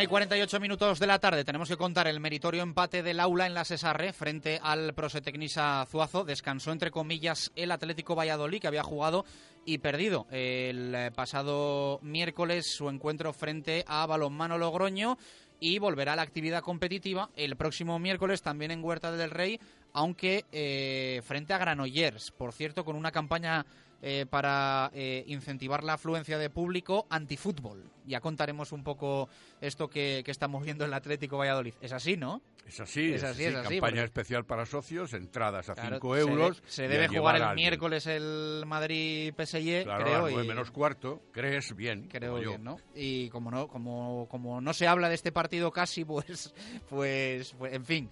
Y 0.00 0.02
Una 0.02 0.04
y 0.04 0.06
48 0.06 0.60
minutos 0.60 0.98
de 0.98 1.06
la 1.06 1.18
tarde. 1.18 1.44
Tenemos 1.44 1.68
que 1.68 1.76
contar 1.76 2.08
el 2.08 2.20
meritorio 2.20 2.62
empate 2.62 3.02
del 3.02 3.20
aula 3.20 3.46
en 3.46 3.52
la 3.52 3.66
Cesarre 3.66 4.14
frente 4.14 4.58
al 4.62 4.94
Prosetecnisa 4.94 5.84
Zuazo. 5.90 6.24
Descansó, 6.24 6.72
entre 6.72 6.90
comillas, 6.90 7.52
el 7.54 7.70
Atlético 7.70 8.14
Valladolid, 8.14 8.60
que 8.60 8.66
había 8.66 8.82
jugado 8.82 9.26
y 9.66 9.76
perdido 9.78 10.26
el 10.30 11.12
pasado 11.14 11.98
miércoles 12.02 12.74
su 12.74 12.88
encuentro 12.88 13.34
frente 13.34 13.84
a 13.86 14.06
Balonmano 14.06 14.56
Logroño 14.56 15.18
y 15.60 15.78
volverá 15.78 16.14
a 16.14 16.16
la 16.16 16.22
actividad 16.22 16.62
competitiva 16.62 17.28
el 17.36 17.56
próximo 17.56 17.98
miércoles 17.98 18.40
también 18.40 18.70
en 18.70 18.82
Huerta 18.82 19.12
del 19.12 19.30
Rey, 19.30 19.60
aunque 19.92 20.46
eh, 20.50 21.20
frente 21.24 21.52
a 21.52 21.58
Granollers. 21.58 22.30
Por 22.30 22.54
cierto, 22.54 22.86
con 22.86 22.96
una 22.96 23.12
campaña 23.12 23.66
eh, 24.02 24.26
para 24.28 24.90
eh, 24.94 25.24
incentivar 25.26 25.84
la 25.84 25.94
afluencia 25.94 26.38
de 26.38 26.50
público 26.50 27.06
antifútbol. 27.10 27.84
Ya 28.06 28.20
contaremos 28.20 28.72
un 28.72 28.82
poco 28.82 29.28
esto 29.60 29.88
que, 29.88 30.22
que 30.24 30.30
estamos 30.30 30.64
viendo 30.64 30.84
en 30.84 30.90
el 30.90 30.94
Atlético 30.94 31.38
Valladolid. 31.38 31.74
Es 31.80 31.92
así, 31.92 32.16
¿no? 32.16 32.40
Es 32.66 32.80
así, 32.80 33.12
Es 33.12 33.22
así, 33.24 33.44
es 33.44 33.54
así, 33.54 33.62
Campaña 33.74 33.80
porque- 33.80 34.04
especial 34.04 34.44
para 34.46 34.64
socios, 34.66 35.12
entradas 35.12 35.68
a 35.70 35.74
Claro, 35.74 35.96
5 35.96 36.14
se 36.14 36.20
de- 36.24 36.30
euros. 36.30 36.62
Se, 36.66 36.82
y 36.82 36.86
a 36.86 36.88
debe 36.88 37.08
jugar 37.08 37.36
el 37.36 37.54
miércoles 37.54 38.06
el 38.06 38.64
Madrid-PSG, 38.66 39.84
Claro, 39.84 40.04
creo. 40.26 40.42
y- 40.42 40.46
menos 40.48 40.70
cuarto, 40.70 41.22
crees 41.32 41.74
bien. 41.76 42.08
creo 42.08 42.32
como 42.32 42.42
yo. 42.42 42.50
bien, 42.50 42.64
¿no? 42.64 42.76
Y 42.94 43.28
como 43.30 43.50
no, 43.50 43.68
como, 43.68 44.26
como 44.30 44.60
no 44.60 44.72
se 44.72 44.86
habla 44.86 45.08
de 45.08 45.14
este 45.14 45.32
partido 45.32 45.70
casi, 45.72 46.04
pues, 46.04 46.54
pues, 46.88 47.54
pues, 47.58 47.72
en 47.74 47.84
fin, 47.84 48.10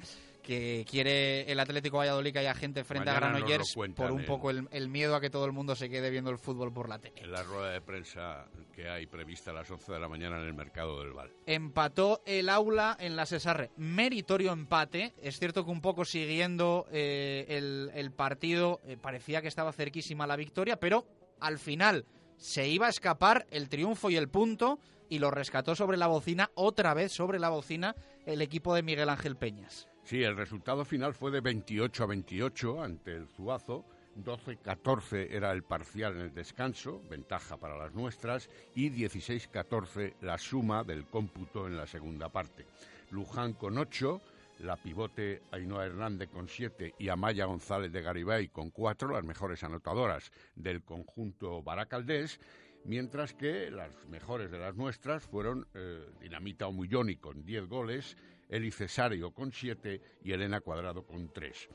que 0.48 0.86
quiere 0.90 1.42
el 1.52 1.60
Atlético 1.60 1.98
Valladolid 1.98 2.32
que 2.32 2.38
haya 2.38 2.54
gente 2.54 2.82
frente 2.82 3.10
Mañana 3.10 3.26
a 3.26 3.30
Granollers 3.32 3.74
cuentan 3.74 4.06
por 4.06 4.12
un 4.14 4.20
en- 4.20 4.26
poco 4.26 4.48
el, 4.48 4.66
el 4.70 4.88
miedo 4.88 5.14
a 5.14 5.20
que 5.20 5.28
todo 5.28 5.44
el 5.44 5.52
mundo 5.52 5.76
se 5.76 5.90
quede 5.90 6.08
viendo 6.08 6.30
el 6.30 6.38
fútbol 6.38 6.72
por 6.72 6.88
la 6.88 6.98
tele. 6.98 7.20
En 7.20 7.30
la 7.30 7.42
rueda 7.42 7.70
de 7.70 7.82
prensa 7.82 8.46
que 8.74 8.88
hay 8.88 9.06
prevista 9.06 9.50
a 9.50 9.54
las 9.54 9.70
11 9.70 9.92
de 9.92 10.00
la 10.00 10.08
mañana 10.08 10.38
en 10.40 10.46
el 10.46 10.54
mercado 10.54 11.00
del 11.00 11.12
Val. 11.12 11.30
Empató 11.44 12.22
el 12.24 12.48
aula 12.48 12.96
en 12.98 13.14
la 13.14 13.26
Cesarre. 13.26 13.72
Meritorio 13.76 14.52
empate. 14.52 15.12
Es 15.22 15.38
cierto 15.38 15.66
que 15.66 15.70
un 15.70 15.82
poco 15.82 16.06
siguiendo 16.06 16.86
eh, 16.90 17.44
el, 17.50 17.90
el 17.94 18.10
partido 18.12 18.80
eh, 18.86 18.96
parecía 18.96 19.42
que 19.42 19.48
estaba 19.48 19.72
cerquísima 19.72 20.26
la 20.26 20.36
victoria, 20.36 20.80
pero 20.80 21.04
al 21.40 21.58
final 21.58 22.06
se 22.38 22.66
iba 22.68 22.86
a 22.86 22.90
escapar 22.90 23.46
el 23.50 23.68
triunfo 23.68 24.08
y 24.08 24.16
el 24.16 24.28
punto 24.30 24.78
y 25.10 25.18
lo 25.18 25.30
rescató 25.30 25.74
sobre 25.74 25.98
la 25.98 26.06
bocina, 26.06 26.50
otra 26.54 26.94
vez 26.94 27.12
sobre 27.12 27.38
la 27.38 27.50
bocina, 27.50 27.94
el 28.24 28.40
equipo 28.40 28.74
de 28.74 28.82
Miguel 28.82 29.08
Ángel 29.10 29.36
Peñas. 29.36 29.87
Sí, 30.08 30.22
el 30.22 30.38
resultado 30.38 30.86
final 30.86 31.12
fue 31.12 31.30
de 31.30 31.42
28 31.42 32.02
a 32.02 32.06
28 32.06 32.82
ante 32.82 33.14
el 33.14 33.28
Zuazo. 33.28 33.84
12-14 34.24 35.28
era 35.30 35.52
el 35.52 35.64
parcial 35.64 36.14
en 36.14 36.22
el 36.22 36.34
descanso, 36.34 37.02
ventaja 37.10 37.58
para 37.58 37.76
las 37.76 37.92
nuestras, 37.92 38.48
y 38.74 38.88
16-14 38.88 40.14
la 40.22 40.38
suma 40.38 40.82
del 40.82 41.04
cómputo 41.04 41.66
en 41.66 41.76
la 41.76 41.86
segunda 41.86 42.30
parte. 42.30 42.64
Luján 43.10 43.52
con 43.52 43.76
8, 43.76 44.22
la 44.60 44.78
pivote 44.78 45.42
Ainhoa 45.50 45.84
Hernández 45.84 46.30
con 46.30 46.48
7 46.48 46.94
y 46.98 47.10
Amaya 47.10 47.44
González 47.44 47.92
de 47.92 48.00
Garibay 48.00 48.48
con 48.48 48.70
4, 48.70 49.10
las 49.10 49.24
mejores 49.24 49.62
anotadoras 49.62 50.32
del 50.56 50.82
conjunto 50.84 51.62
baracaldés, 51.62 52.40
mientras 52.86 53.34
que 53.34 53.70
las 53.70 53.92
mejores 54.06 54.50
de 54.50 54.58
las 54.58 54.74
nuestras 54.74 55.24
fueron 55.24 55.68
eh, 55.74 56.02
Dinamita 56.18 56.66
Omulloni 56.66 57.16
con 57.16 57.44
10 57.44 57.66
goles, 57.66 58.16
Eli 58.48 58.70
Cesario 58.70 59.32
con 59.32 59.52
7 59.52 60.00
y 60.22 60.32
Elena 60.32 60.60
Cuadrado 60.60 61.04
con 61.04 61.32
3. 61.32 61.68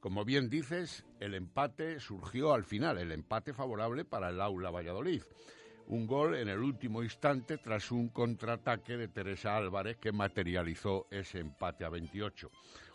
Como 0.00 0.24
bien 0.24 0.48
dices, 0.48 1.04
el 1.20 1.34
empate 1.34 2.00
surgió 2.00 2.52
al 2.54 2.64
final, 2.64 2.98
el 2.98 3.12
empate 3.12 3.52
favorable 3.52 4.04
para 4.04 4.30
el 4.30 4.40
Aula 4.40 4.70
Valladolid. 4.70 5.22
Un 5.86 6.06
gol 6.06 6.34
en 6.36 6.48
el 6.48 6.58
último 6.58 7.02
instante 7.02 7.58
tras 7.58 7.92
un 7.92 8.08
contraataque 8.08 8.96
de 8.96 9.08
Teresa 9.08 9.56
Álvarez 9.56 9.98
que 9.98 10.10
materializó 10.10 11.06
ese 11.10 11.38
empate 11.38 11.84
a 11.84 11.88
28. 11.88 12.50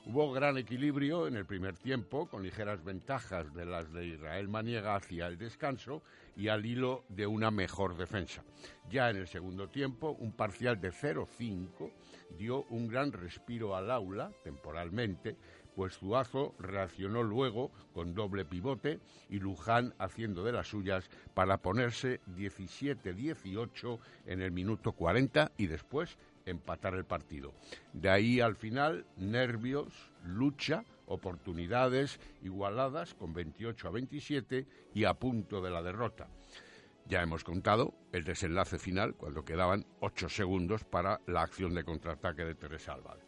Hubo 0.06 0.32
gran 0.32 0.58
equilibrio 0.58 1.28
en 1.28 1.36
el 1.36 1.46
primer 1.46 1.78
tiempo, 1.78 2.28
con 2.28 2.44
ligeras 2.44 2.84
ventajas 2.84 3.54
de 3.54 3.66
las 3.66 3.92
de 3.92 4.08
Israel 4.08 4.48
Maniega 4.48 4.96
hacia 4.96 5.28
el 5.28 5.38
descanso 5.38 6.02
y 6.36 6.48
al 6.48 6.66
hilo 6.66 7.04
de 7.10 7.28
una 7.28 7.52
mejor 7.52 7.98
defensa. 7.98 8.44
Ya 8.90 9.10
en 9.10 9.18
el 9.18 9.28
segundo 9.28 9.68
tiempo, 9.68 10.12
un 10.12 10.32
parcial 10.32 10.80
de 10.80 10.92
0-5 10.92 11.92
dio 12.38 12.64
un 12.70 12.88
gran 12.88 13.12
respiro 13.12 13.76
al 13.76 13.92
aula, 13.92 14.32
temporalmente, 14.44 15.36
pues 15.76 15.98
Zuazo 15.98 16.56
reaccionó 16.58 17.22
luego 17.22 17.72
con 17.94 18.16
doble 18.16 18.46
pivote 18.46 19.00
y 19.30 19.40
Luján 19.40 19.94
haciendo 20.00 20.44
de 20.44 20.52
las 20.52 20.68
suyas 20.68 21.08
para 21.36 21.58
ponerse 21.58 22.20
17-18 22.36 24.00
en 24.26 24.42
el 24.42 24.52
minuto 24.52 24.94
40 24.94 25.52
y 25.58 25.68
después 25.68 26.18
empatar 26.50 26.96
el 26.96 27.06
partido. 27.06 27.54
De 27.94 28.10
ahí 28.10 28.40
al 28.40 28.56
final, 28.56 29.06
nervios, 29.18 30.12
lucha, 30.24 30.84
oportunidades 31.06 32.20
igualadas 32.42 33.14
con 33.14 33.34
28 33.34 33.88
a 33.88 33.92
27 33.92 34.68
y 34.94 35.06
a 35.06 35.14
punto 35.14 35.62
de 35.62 35.70
la 35.70 35.82
derrota. 35.82 36.28
Ya 37.06 37.22
hemos 37.22 37.44
contado 37.46 37.94
el 38.12 38.26
desenlace 38.26 38.78
final 38.80 39.16
cuando 39.16 39.46
quedaban 39.46 39.86
8 40.02 40.28
segundos 40.28 40.84
para 40.84 41.22
la 41.26 41.42
acción 41.42 41.74
de 41.74 41.86
contraataque 41.86 42.44
de 42.44 42.56
Teresa 42.56 42.94
Álvarez. 42.94 43.24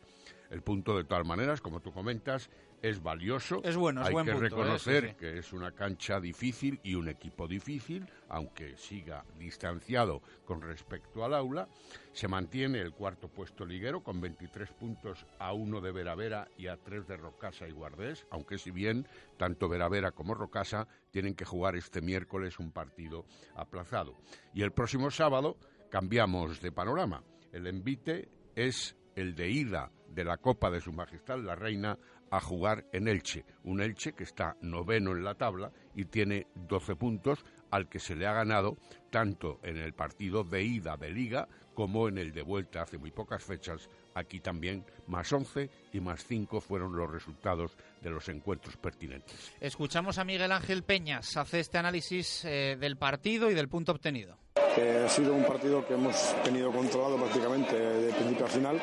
El 0.50 0.64
punto, 0.64 0.98
de 0.98 1.04
todas 1.04 1.26
maneras, 1.26 1.62
como 1.62 1.80
tú 1.80 1.94
comentas, 1.94 2.50
es 2.82 3.02
valioso. 3.02 3.62
Es 3.64 3.76
bueno, 3.76 4.02
es 4.02 4.08
Hay 4.08 4.14
buen 4.14 4.26
que 4.26 4.32
punto, 4.34 4.46
¿eh? 4.46 4.50
reconocer 4.50 5.04
Sí, 5.04 5.10
sí. 5.10 5.16
que 5.16 5.38
es 5.40 5.54
una 5.54 5.72
cancha 5.74 6.20
difícil 6.20 6.80
y 6.84 6.96
un 6.96 7.10
equipo 7.10 7.48
difícil, 7.48 8.10
aunque 8.30 8.78
siga 8.78 9.26
distanciado 9.38 10.22
con 10.46 10.62
respecto 10.62 11.24
al 11.24 11.34
aula. 11.34 11.68
Se 12.14 12.28
mantiene 12.28 12.80
el 12.80 12.94
cuarto 12.94 13.28
puesto 13.28 13.66
liguero 13.66 14.02
con 14.04 14.20
23 14.22 14.72
puntos 14.72 15.26
a 15.40 15.54
uno 15.54 15.82
de 15.82 15.92
Veravera 15.92 16.48
y 16.58 16.68
a 16.68 16.78
tres 16.78 17.08
de 17.08 17.18
Rocasa 17.18 17.68
y 17.68 17.72
Guardés, 17.72 18.26
aunque 18.32 18.58
si 18.58 18.72
bien 18.72 19.08
tanto 19.38 19.70
Veravera 19.70 20.12
como 20.12 20.34
Rocasa 20.34 20.88
tienen 21.12 21.36
que 21.36 21.46
jugar 21.46 21.76
este 21.76 22.02
miércoles 22.02 22.60
un 22.60 22.72
partido 22.72 23.26
aplazado. 23.56 24.16
Y 24.54 24.64
el 24.64 24.72
próximo 24.72 25.12
sábado 25.12 25.58
cambiamos 25.90 26.62
de 26.62 26.72
panorama. 26.72 27.24
El 27.52 27.68
envite 27.68 28.30
es 28.56 28.96
el 29.16 29.36
de 29.36 29.50
ida 29.50 29.92
de 30.08 30.24
la 30.24 30.38
Copa 30.38 30.70
de 30.72 30.82
Su 30.82 30.92
Majestad 30.94 31.40
la 31.40 31.56
Reina 31.56 31.98
a 32.32 32.40
jugar 32.40 32.86
en 32.92 33.08
Elche. 33.08 33.46
Un 33.64 33.82
Elche 33.82 34.14
que 34.14 34.24
está 34.24 34.56
noveno 34.62 35.12
en 35.12 35.24
la 35.24 35.36
tabla 35.36 35.72
y 35.96 36.06
tiene 36.06 36.48
12 36.56 36.96
puntos 36.96 37.44
al 37.72 37.88
que 37.88 38.00
se 38.00 38.16
le 38.16 38.28
ha 38.28 38.34
ganado 38.34 38.78
tanto 39.10 39.60
en 39.64 39.78
el 39.78 39.94
partido 39.94 40.44
de 40.44 40.64
ida 40.64 40.98
de 40.98 41.12
liga 41.12 41.48
como 41.74 42.10
en 42.10 42.18
el 42.18 42.34
de 42.34 42.42
vuelta 42.42 42.82
hace 42.82 42.98
muy 42.98 43.12
pocas 43.12 43.42
fechas. 43.42 43.90
Aquí 44.14 44.42
también 44.42 44.84
más 45.08 45.32
11 45.32 45.70
y 45.94 46.00
más 46.02 46.26
5 46.26 46.60
fueron 46.60 46.96
los 46.96 47.10
resultados 47.10 47.78
de 48.02 48.10
los 48.10 48.28
encuentros 48.28 48.76
pertinentes. 48.76 49.54
Escuchamos 49.62 50.18
a 50.18 50.26
Miguel 50.26 50.52
Ángel 50.52 50.84
Peñas, 50.84 51.38
hace 51.38 51.62
este 51.62 51.78
análisis 51.78 52.44
eh, 52.44 52.76
del 52.78 52.98
partido 52.98 53.50
y 53.50 53.54
del 53.54 53.70
punto 53.70 53.94
obtenido. 53.94 54.38
Eh, 54.78 55.04
ha 55.06 55.10
sido 55.10 55.34
un 55.34 55.46
partido 55.46 55.86
que 55.88 55.94
hemos 55.94 56.16
tenido 56.44 56.72
controlado 56.72 57.18
prácticamente 57.18 57.76
de 57.76 58.14
principio 58.14 58.46
a 58.46 58.50
final. 58.50 58.82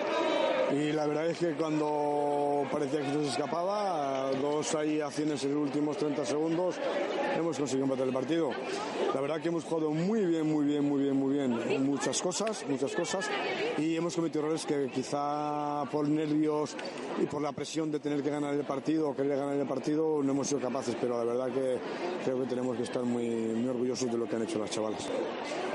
Y 0.72 0.92
la 0.92 1.06
verdad 1.06 1.26
es 1.26 1.38
que 1.38 1.52
cuando 1.52 2.25
parecía 2.70 3.00
que 3.00 3.12
se 3.12 3.26
escapaba, 3.28 4.30
dos 4.40 4.74
ahí 4.74 5.00
acciones 5.00 5.42
en 5.44 5.54
los 5.54 5.62
últimos 5.64 5.96
30 5.96 6.24
segundos, 6.24 6.76
hemos 7.36 7.56
conseguido 7.58 7.84
empatar 7.84 8.06
el 8.08 8.12
partido. 8.14 8.50
La 9.14 9.20
verdad 9.20 9.40
que 9.40 9.48
hemos 9.48 9.64
jugado 9.64 9.90
muy 9.90 10.24
bien, 10.26 10.50
muy 10.50 10.66
bien, 10.66 10.84
muy 10.86 11.02
bien, 11.02 11.16
muy 11.16 11.32
bien. 11.34 11.58
en 11.70 11.86
Muchas 11.86 12.20
cosas, 12.20 12.64
muchas 12.68 12.92
cosas. 12.94 13.28
Y 13.78 13.96
hemos 13.96 14.14
cometido 14.16 14.42
errores 14.44 14.64
que 14.66 14.88
quizá 14.92 15.84
por 15.90 16.08
nervios 16.08 16.76
y 17.22 17.26
por 17.26 17.40
la 17.42 17.52
presión 17.52 17.90
de 17.90 17.98
tener 18.00 18.22
que 18.22 18.30
ganar 18.30 18.54
el 18.54 18.64
partido 18.64 19.10
o 19.10 19.16
querer 19.16 19.36
ganar 19.38 19.56
el 19.56 19.66
partido 19.66 20.22
no 20.22 20.32
hemos 20.32 20.46
sido 20.48 20.60
capaces. 20.60 20.96
Pero 21.00 21.18
la 21.18 21.24
verdad 21.24 21.52
que 21.52 21.78
creo 22.24 22.40
que 22.40 22.46
tenemos 22.46 22.76
que 22.76 22.82
estar 22.82 23.02
muy, 23.04 23.26
muy 23.28 23.68
orgullosos 23.68 24.10
de 24.10 24.18
lo 24.18 24.26
que 24.26 24.36
han 24.36 24.42
hecho 24.42 24.58
las 24.58 24.70
chavalas. 24.70 25.06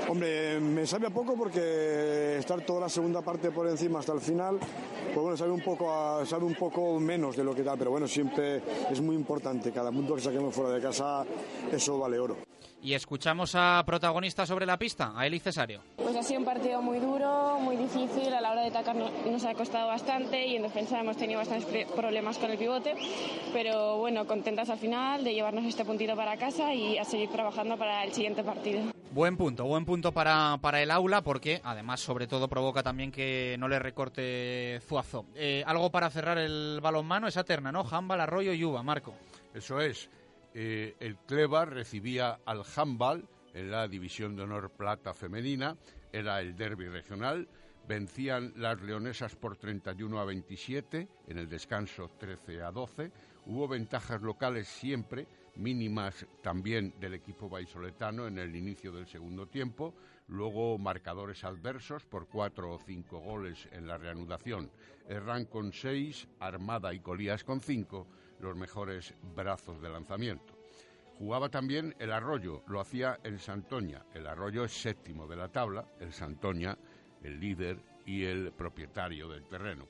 Hombre, 0.08 0.58
me 0.60 0.84
sabe 0.86 1.06
a 1.06 1.10
poco 1.10 1.34
porque 1.36 2.36
estar 2.38 2.60
toda 2.66 2.80
la 2.80 2.88
segunda 2.88 3.22
parte 3.22 3.50
por 3.50 3.68
encima 3.68 4.00
hasta 4.00 4.12
el 4.12 4.20
final, 4.20 4.58
pues 4.58 5.16
bueno, 5.16 5.36
sabe 5.36 5.52
un 5.52 5.62
poco, 5.62 5.90
a- 5.90 6.26
sabe 6.26 6.44
un 6.44 6.54
poco 6.54 6.81
menos 7.00 7.36
de 7.36 7.44
lo 7.44 7.54
que 7.54 7.62
da, 7.62 7.76
pero 7.76 7.90
bueno, 7.90 8.06
siempre 8.06 8.62
es 8.90 9.00
muy 9.00 9.16
importante. 9.16 9.72
Cada 9.72 9.90
punto 9.90 10.14
que 10.14 10.20
saquemos 10.20 10.54
fuera 10.54 10.70
de 10.70 10.80
casa, 10.80 11.24
eso 11.70 11.98
vale 11.98 12.18
oro. 12.18 12.36
Y 12.84 12.94
escuchamos 12.94 13.54
a 13.54 13.80
protagonista 13.86 14.44
sobre 14.44 14.66
la 14.66 14.76
pista, 14.76 15.12
a 15.14 15.24
Eli 15.24 15.38
Cesario. 15.38 15.80
Pues 15.96 16.16
ha 16.16 16.22
sido 16.24 16.40
un 16.40 16.44
partido 16.44 16.82
muy 16.82 16.98
duro, 16.98 17.58
muy 17.60 17.76
difícil, 17.76 18.34
a 18.34 18.40
la 18.40 18.50
hora 18.50 18.62
de 18.62 18.68
atacar 18.70 18.96
no- 18.96 19.08
nos 19.30 19.44
ha 19.44 19.54
costado 19.54 19.86
bastante 19.86 20.44
y 20.48 20.56
en 20.56 20.62
defensa 20.62 20.98
hemos 20.98 21.16
tenido 21.16 21.38
bastantes 21.38 21.86
problemas 21.92 22.38
con 22.38 22.50
el 22.50 22.58
pivote, 22.58 22.96
pero 23.52 23.98
bueno, 23.98 24.26
contentas 24.26 24.68
al 24.68 24.78
final 24.78 25.22
de 25.22 25.32
llevarnos 25.32 25.64
este 25.64 25.84
puntito 25.84 26.16
para 26.16 26.36
casa 26.36 26.74
y 26.74 26.98
a 26.98 27.04
seguir 27.04 27.30
trabajando 27.30 27.76
para 27.78 28.02
el 28.02 28.12
siguiente 28.12 28.42
partido. 28.42 28.82
Buen 29.12 29.36
punto, 29.36 29.64
buen 29.64 29.84
punto 29.84 30.10
para, 30.10 30.58
para 30.60 30.82
el 30.82 30.90
aula 30.90 31.20
porque 31.22 31.60
además 31.62 32.00
sobre 32.00 32.26
todo 32.26 32.48
provoca 32.48 32.82
también 32.82 33.12
que 33.12 33.54
no 33.60 33.68
le 33.68 33.78
recorte 33.78 34.80
Zuazo. 34.88 35.24
Eh, 35.36 35.62
algo 35.66 35.90
para 35.90 36.10
cerrar 36.10 36.38
el 36.38 36.80
balonmano, 36.82 37.28
esa 37.28 37.44
terna, 37.44 37.70
¿no? 37.70 37.84
Jambal, 37.84 38.20
Arroyo 38.20 38.52
y 38.52 38.64
Uva, 38.64 38.82
Marco. 38.82 39.14
Eso 39.54 39.80
es. 39.80 40.08
Eh, 40.54 40.96
el 41.00 41.16
Cleva 41.18 41.64
recibía 41.64 42.40
al 42.44 42.62
Handball 42.76 43.28
en 43.54 43.70
la 43.70 43.88
División 43.88 44.36
de 44.36 44.42
Honor 44.42 44.70
Plata 44.70 45.14
Femenina, 45.14 45.76
era 46.12 46.40
el 46.40 46.56
derby 46.56 46.88
regional, 46.88 47.48
Vencían 47.88 48.52
las 48.56 48.80
leonesas 48.80 49.34
por 49.34 49.56
31 49.56 50.20
a 50.20 50.24
27, 50.24 51.08
en 51.26 51.38
el 51.38 51.48
descanso 51.48 52.10
13 52.16 52.62
a 52.62 52.70
12. 52.70 53.10
Hubo 53.46 53.66
ventajas 53.66 54.22
locales 54.22 54.68
siempre, 54.68 55.26
mínimas 55.56 56.24
también 56.42 56.94
del 57.00 57.14
equipo 57.14 57.48
vallisoletano 57.48 58.28
en 58.28 58.38
el 58.38 58.54
inicio 58.54 58.92
del 58.92 59.08
segundo 59.08 59.48
tiempo. 59.48 59.94
Luego 60.28 60.78
marcadores 60.78 61.42
adversos 61.42 62.06
por 62.06 62.28
cuatro 62.28 62.72
o 62.72 62.78
cinco 62.78 63.18
goles 63.18 63.68
en 63.72 63.88
la 63.88 63.98
reanudación. 63.98 64.70
Herrán 65.08 65.46
con 65.46 65.72
seis, 65.72 66.28
Armada 66.38 66.94
y 66.94 67.00
Colías 67.00 67.42
con 67.42 67.60
cinco, 67.60 68.06
los 68.42 68.56
mejores 68.56 69.14
brazos 69.34 69.80
de 69.80 69.88
lanzamiento. 69.88 70.58
Jugaba 71.18 71.48
también 71.48 71.94
el 71.98 72.12
Arroyo, 72.12 72.62
lo 72.66 72.80
hacía 72.80 73.18
el 73.22 73.38
Santoña. 73.38 74.04
El 74.12 74.26
Arroyo 74.26 74.64
es 74.64 74.72
séptimo 74.72 75.26
de 75.26 75.36
la 75.36 75.48
tabla, 75.48 75.86
el 76.00 76.12
Santoña 76.12 76.76
el 77.22 77.40
líder 77.40 77.78
y 78.04 78.24
el 78.24 78.52
propietario 78.52 79.28
del 79.28 79.44
terreno. 79.44 79.86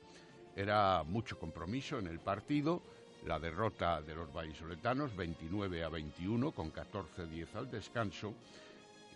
Era 0.54 1.02
mucho 1.02 1.38
compromiso 1.38 1.98
en 1.98 2.06
el 2.06 2.20
partido, 2.20 2.82
la 3.24 3.38
derrota 3.38 4.02
de 4.02 4.14
los 4.14 4.32
vallisoletanos 4.32 5.14
29 5.16 5.84
a 5.84 5.88
21 5.88 6.52
con 6.52 6.72
14-10 6.72 7.54
al 7.54 7.70
descanso. 7.70 8.34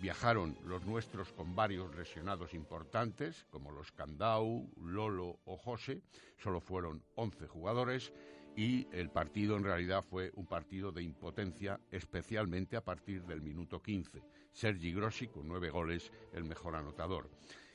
Viajaron 0.01 0.57
los 0.65 0.85
nuestros 0.85 1.33
con 1.33 1.55
varios 1.55 1.95
lesionados 1.95 2.55
importantes, 2.55 3.47
como 3.51 3.73
los 3.73 3.93
Candau, 3.93 4.69
Lolo 4.83 5.39
o 5.47 5.57
José. 5.57 6.03
Solo 6.39 6.61
fueron 6.61 7.03
11 7.17 7.47
jugadores 7.49 8.13
y 8.57 8.89
el 8.91 9.11
partido 9.11 9.57
en 9.57 9.65
realidad 9.65 10.03
fue 10.03 10.33
un 10.35 10.47
partido 10.47 10.91
de 10.91 11.03
impotencia, 11.03 11.79
especialmente 11.91 12.77
a 12.77 12.85
partir 12.85 13.23
del 13.25 13.43
minuto 13.43 13.83
15. 13.83 14.23
Sergi 14.51 14.95
Grossi, 14.95 15.29
con 15.29 15.47
nueve 15.47 15.69
goles, 15.69 16.11
el 16.33 16.45
mejor 16.45 16.75
anotador. 16.75 17.29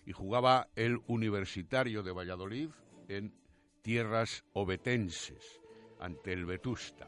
Y 0.05 0.11
jugaba 0.11 0.69
el 0.75 0.99
Universitario 1.05 2.01
de 2.01 2.11
Valladolid 2.11 2.69
en 3.07 3.31
tierras 3.83 4.43
obetenses, 4.53 5.61
ante 5.99 6.33
el 6.33 6.45
Vetusta. 6.45 7.07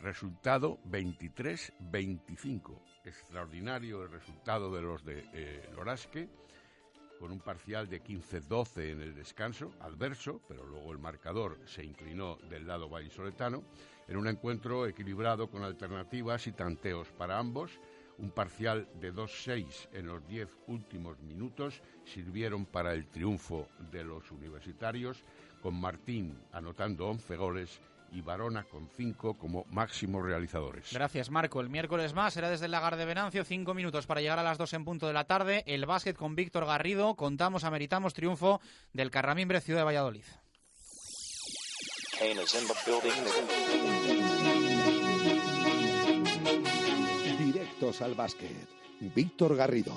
Resultado 0.00 0.78
23-25. 0.86 2.80
Extraordinario 3.04 4.02
el 4.04 4.10
resultado 4.10 4.74
de 4.74 4.80
los 4.82 5.04
de 5.04 5.28
eh, 5.34 5.68
Lorasque 5.74 6.30
con 7.18 7.30
un 7.30 7.40
parcial 7.40 7.88
de 7.88 8.02
15-12 8.02 8.90
en 8.90 9.00
el 9.00 9.14
descanso, 9.14 9.72
adverso, 9.80 10.40
pero 10.48 10.64
luego 10.64 10.92
el 10.92 10.98
marcador 10.98 11.58
se 11.64 11.84
inclinó 11.84 12.36
del 12.50 12.66
lado 12.66 12.88
vallisoletano, 12.88 13.62
en 14.08 14.16
un 14.16 14.28
encuentro 14.28 14.86
equilibrado 14.86 15.50
con 15.50 15.62
alternativas 15.62 16.46
y 16.46 16.52
tanteos 16.52 17.08
para 17.12 17.38
ambos. 17.38 17.80
Un 18.18 18.30
parcial 18.30 18.88
de 18.98 19.12
2-6 19.12 19.88
en 19.92 20.06
los 20.06 20.26
10 20.26 20.48
últimos 20.68 21.18
minutos 21.20 21.82
sirvieron 22.04 22.64
para 22.64 22.94
el 22.94 23.06
triunfo 23.08 23.68
de 23.90 24.04
los 24.04 24.30
universitarios, 24.30 25.22
con 25.60 25.78
Martín 25.78 26.38
anotando 26.52 27.08
11 27.08 27.36
goles 27.36 27.80
y 28.12 28.20
Barona 28.20 28.64
con 28.64 28.88
cinco 28.88 29.34
como 29.38 29.64
máximos 29.70 30.24
realizadores. 30.24 30.92
Gracias, 30.92 31.30
Marco. 31.30 31.60
El 31.60 31.68
miércoles 31.68 32.14
más 32.14 32.34
será 32.34 32.50
desde 32.50 32.66
el 32.66 32.70
Lagar 32.72 32.96
de 32.96 33.04
Venancio, 33.04 33.44
cinco 33.44 33.74
minutos 33.74 34.06
para 34.06 34.20
llegar 34.20 34.38
a 34.38 34.42
las 34.42 34.58
dos 34.58 34.72
en 34.72 34.84
punto 34.84 35.06
de 35.06 35.12
la 35.12 35.24
tarde. 35.24 35.62
El 35.66 35.86
básquet 35.86 36.16
con 36.16 36.34
Víctor 36.34 36.66
Garrido. 36.66 37.14
Contamos, 37.14 37.64
ameritamos 37.64 38.14
triunfo 38.14 38.60
del 38.92 39.10
Carramimbre 39.10 39.60
Ciudad 39.60 39.80
de 39.80 39.84
Valladolid. 39.84 40.24
Directos 47.38 48.02
al 48.02 48.14
básquet. 48.14 48.68
Víctor 49.00 49.56
Garrido. 49.56 49.94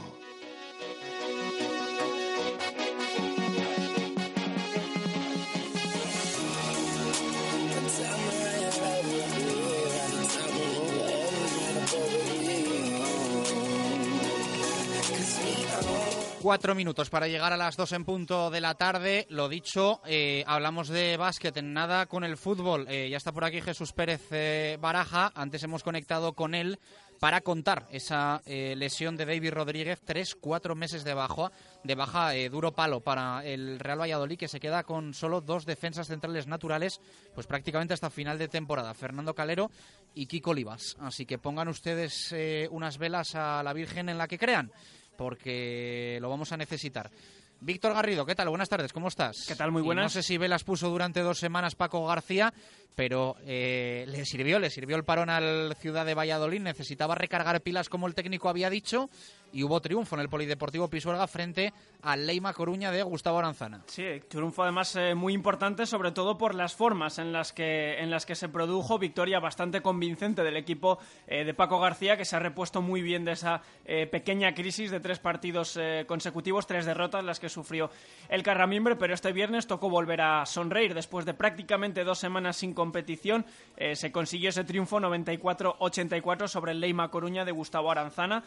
Cuatro 16.41 16.73
minutos 16.73 17.09
para 17.09 17.27
llegar 17.27 17.51
a 17.51 17.57
las 17.57 17.75
dos 17.75 17.91
en 17.91 18.05
punto 18.05 18.49
de 18.49 18.61
la 18.61 18.75
tarde. 18.75 19.27
Lo 19.29 19.49
dicho, 19.49 19.99
eh, 20.05 20.45
hablamos 20.47 20.87
de 20.87 21.17
básquet 21.17 21.57
en 21.57 21.73
nada 21.73 22.05
con 22.05 22.23
el 22.23 22.37
fútbol. 22.37 22.87
Eh, 22.87 23.09
ya 23.09 23.17
está 23.17 23.33
por 23.33 23.43
aquí 23.43 23.59
Jesús 23.59 23.91
Pérez 23.91 24.21
eh, 24.31 24.77
Baraja. 24.79 25.33
Antes 25.35 25.63
hemos 25.63 25.83
conectado 25.83 26.31
con 26.31 26.55
él 26.55 26.79
para 27.19 27.41
contar 27.41 27.87
esa 27.91 28.41
lesión 28.45 29.17
de 29.17 29.25
David 29.25 29.51
Rodríguez. 29.51 29.99
Tres, 30.05 30.33
cuatro 30.33 30.73
meses 30.75 31.03
de 31.03 31.13
baja, 31.13 31.51
de 31.83 31.95
baja 31.95 32.31
duro 32.49 32.71
palo 32.71 33.01
para 33.01 33.43
el 33.43 33.77
Real 33.77 33.99
Valladolid, 33.99 34.39
que 34.39 34.47
se 34.47 34.61
queda 34.61 34.83
con 34.83 35.13
solo 35.13 35.41
dos 35.41 35.65
defensas 35.65 36.07
centrales 36.07 36.47
naturales, 36.47 37.01
pues 37.35 37.45
prácticamente 37.45 37.93
hasta 37.93 38.09
final 38.09 38.37
de 38.39 38.47
temporada. 38.47 38.93
Fernando 38.93 39.35
Calero 39.35 39.69
y 40.15 40.27
Kiko 40.27 40.51
Olivas. 40.51 40.95
Así 41.01 41.25
que 41.25 41.37
pongan 41.37 41.67
ustedes 41.67 42.33
unas 42.71 42.97
velas 42.97 43.35
a 43.35 43.61
la 43.63 43.73
Virgen 43.73 44.07
en 44.07 44.17
la 44.17 44.29
que 44.29 44.39
crean 44.39 44.71
porque 45.19 46.17
lo 46.21 46.29
vamos 46.29 46.53
a 46.53 46.57
necesitar. 46.57 47.11
Víctor 47.59 47.93
Garrido, 47.93 48.25
¿qué 48.25 48.35
tal? 48.35 48.47
Buenas 48.47 48.69
tardes, 48.69 48.93
¿cómo 48.93 49.09
estás? 49.09 49.43
¿Qué 49.45 49.53
tal? 49.53 49.69
Muy 49.69 49.81
buenas. 49.81 50.03
no 50.03 50.09
sé 50.09 50.23
si 50.23 50.37
Velas 50.37 50.63
puso 50.63 50.89
durante 50.89 51.19
dos 51.19 51.39
semanas 51.39 51.75
Paco 51.75 52.07
García, 52.07 52.53
pero 52.95 53.35
eh, 53.45 54.05
le 54.07 54.23
sirvió, 54.23 54.59
le 54.59 54.69
sirvió 54.69 54.95
el 54.95 55.03
parón 55.03 55.29
al 55.29 55.75
Ciudad 55.75 56.05
de 56.05 56.13
Valladolid, 56.13 56.61
necesitaba 56.61 57.15
recargar 57.15 57.59
pilas 57.59 57.89
como 57.89 58.07
el 58.07 58.15
técnico 58.15 58.47
había 58.47 58.69
dicho 58.69 59.09
y 59.51 59.63
hubo 59.63 59.81
triunfo 59.81 60.15
en 60.15 60.21
el 60.21 60.29
Polideportivo 60.29 60.89
Pisuerga 60.89 61.27
frente 61.27 61.73
al 62.01 62.25
Leima 62.25 62.53
Coruña 62.53 62.91
de 62.91 63.03
Gustavo 63.03 63.39
Aranzana. 63.39 63.81
Sí, 63.87 64.05
triunfo 64.27 64.63
además 64.63 64.95
eh, 64.95 65.15
muy 65.15 65.33
importante, 65.33 65.85
sobre 65.85 66.11
todo 66.11 66.37
por 66.37 66.55
las 66.55 66.75
formas 66.75 67.19
en 67.19 67.31
las 67.31 67.51
que, 67.51 67.99
en 67.99 68.09
las 68.09 68.25
que 68.25 68.35
se 68.35 68.49
produjo. 68.49 68.99
Victoria 68.99 69.39
bastante 69.39 69.81
convincente 69.81 70.43
del 70.43 70.57
equipo 70.57 70.99
eh, 71.27 71.43
de 71.43 71.53
Paco 71.53 71.79
García, 71.79 72.15
que 72.15 72.25
se 72.25 72.35
ha 72.35 72.39
repuesto 72.39 72.81
muy 72.81 73.01
bien 73.01 73.25
de 73.25 73.33
esa 73.33 73.61
eh, 73.85 74.07
pequeña 74.07 74.53
crisis 74.53 74.91
de 74.91 74.99
tres 74.99 75.19
partidos 75.19 75.77
consecutivos, 76.07 76.67
tres 76.67 76.85
derrotas 76.85 77.23
las 77.23 77.39
que 77.39 77.49
sufrió 77.49 77.89
el 78.29 78.43
Carramimbre, 78.43 78.95
pero 78.95 79.13
este 79.13 79.31
viernes 79.31 79.67
tocó 79.67 79.89
volver 79.89 80.21
a 80.21 80.45
sonreír 80.45 80.93
después 80.93 81.25
de 81.25 81.33
prácticamente 81.33 82.03
dos 82.03 82.19
semanas 82.19 82.57
sin 82.57 82.73
competición. 82.73 83.45
se 83.93 84.11
consiguió 84.11 84.49
ese 84.49 84.63
triunfo 84.63 84.99
94-84 84.99 86.47
sobre 86.47 86.71
el 86.71 86.79
Leima 86.79 87.09
Coruña 87.09 87.45
de 87.45 87.51
Gustavo 87.51 87.91
Aranzana, 87.91 88.43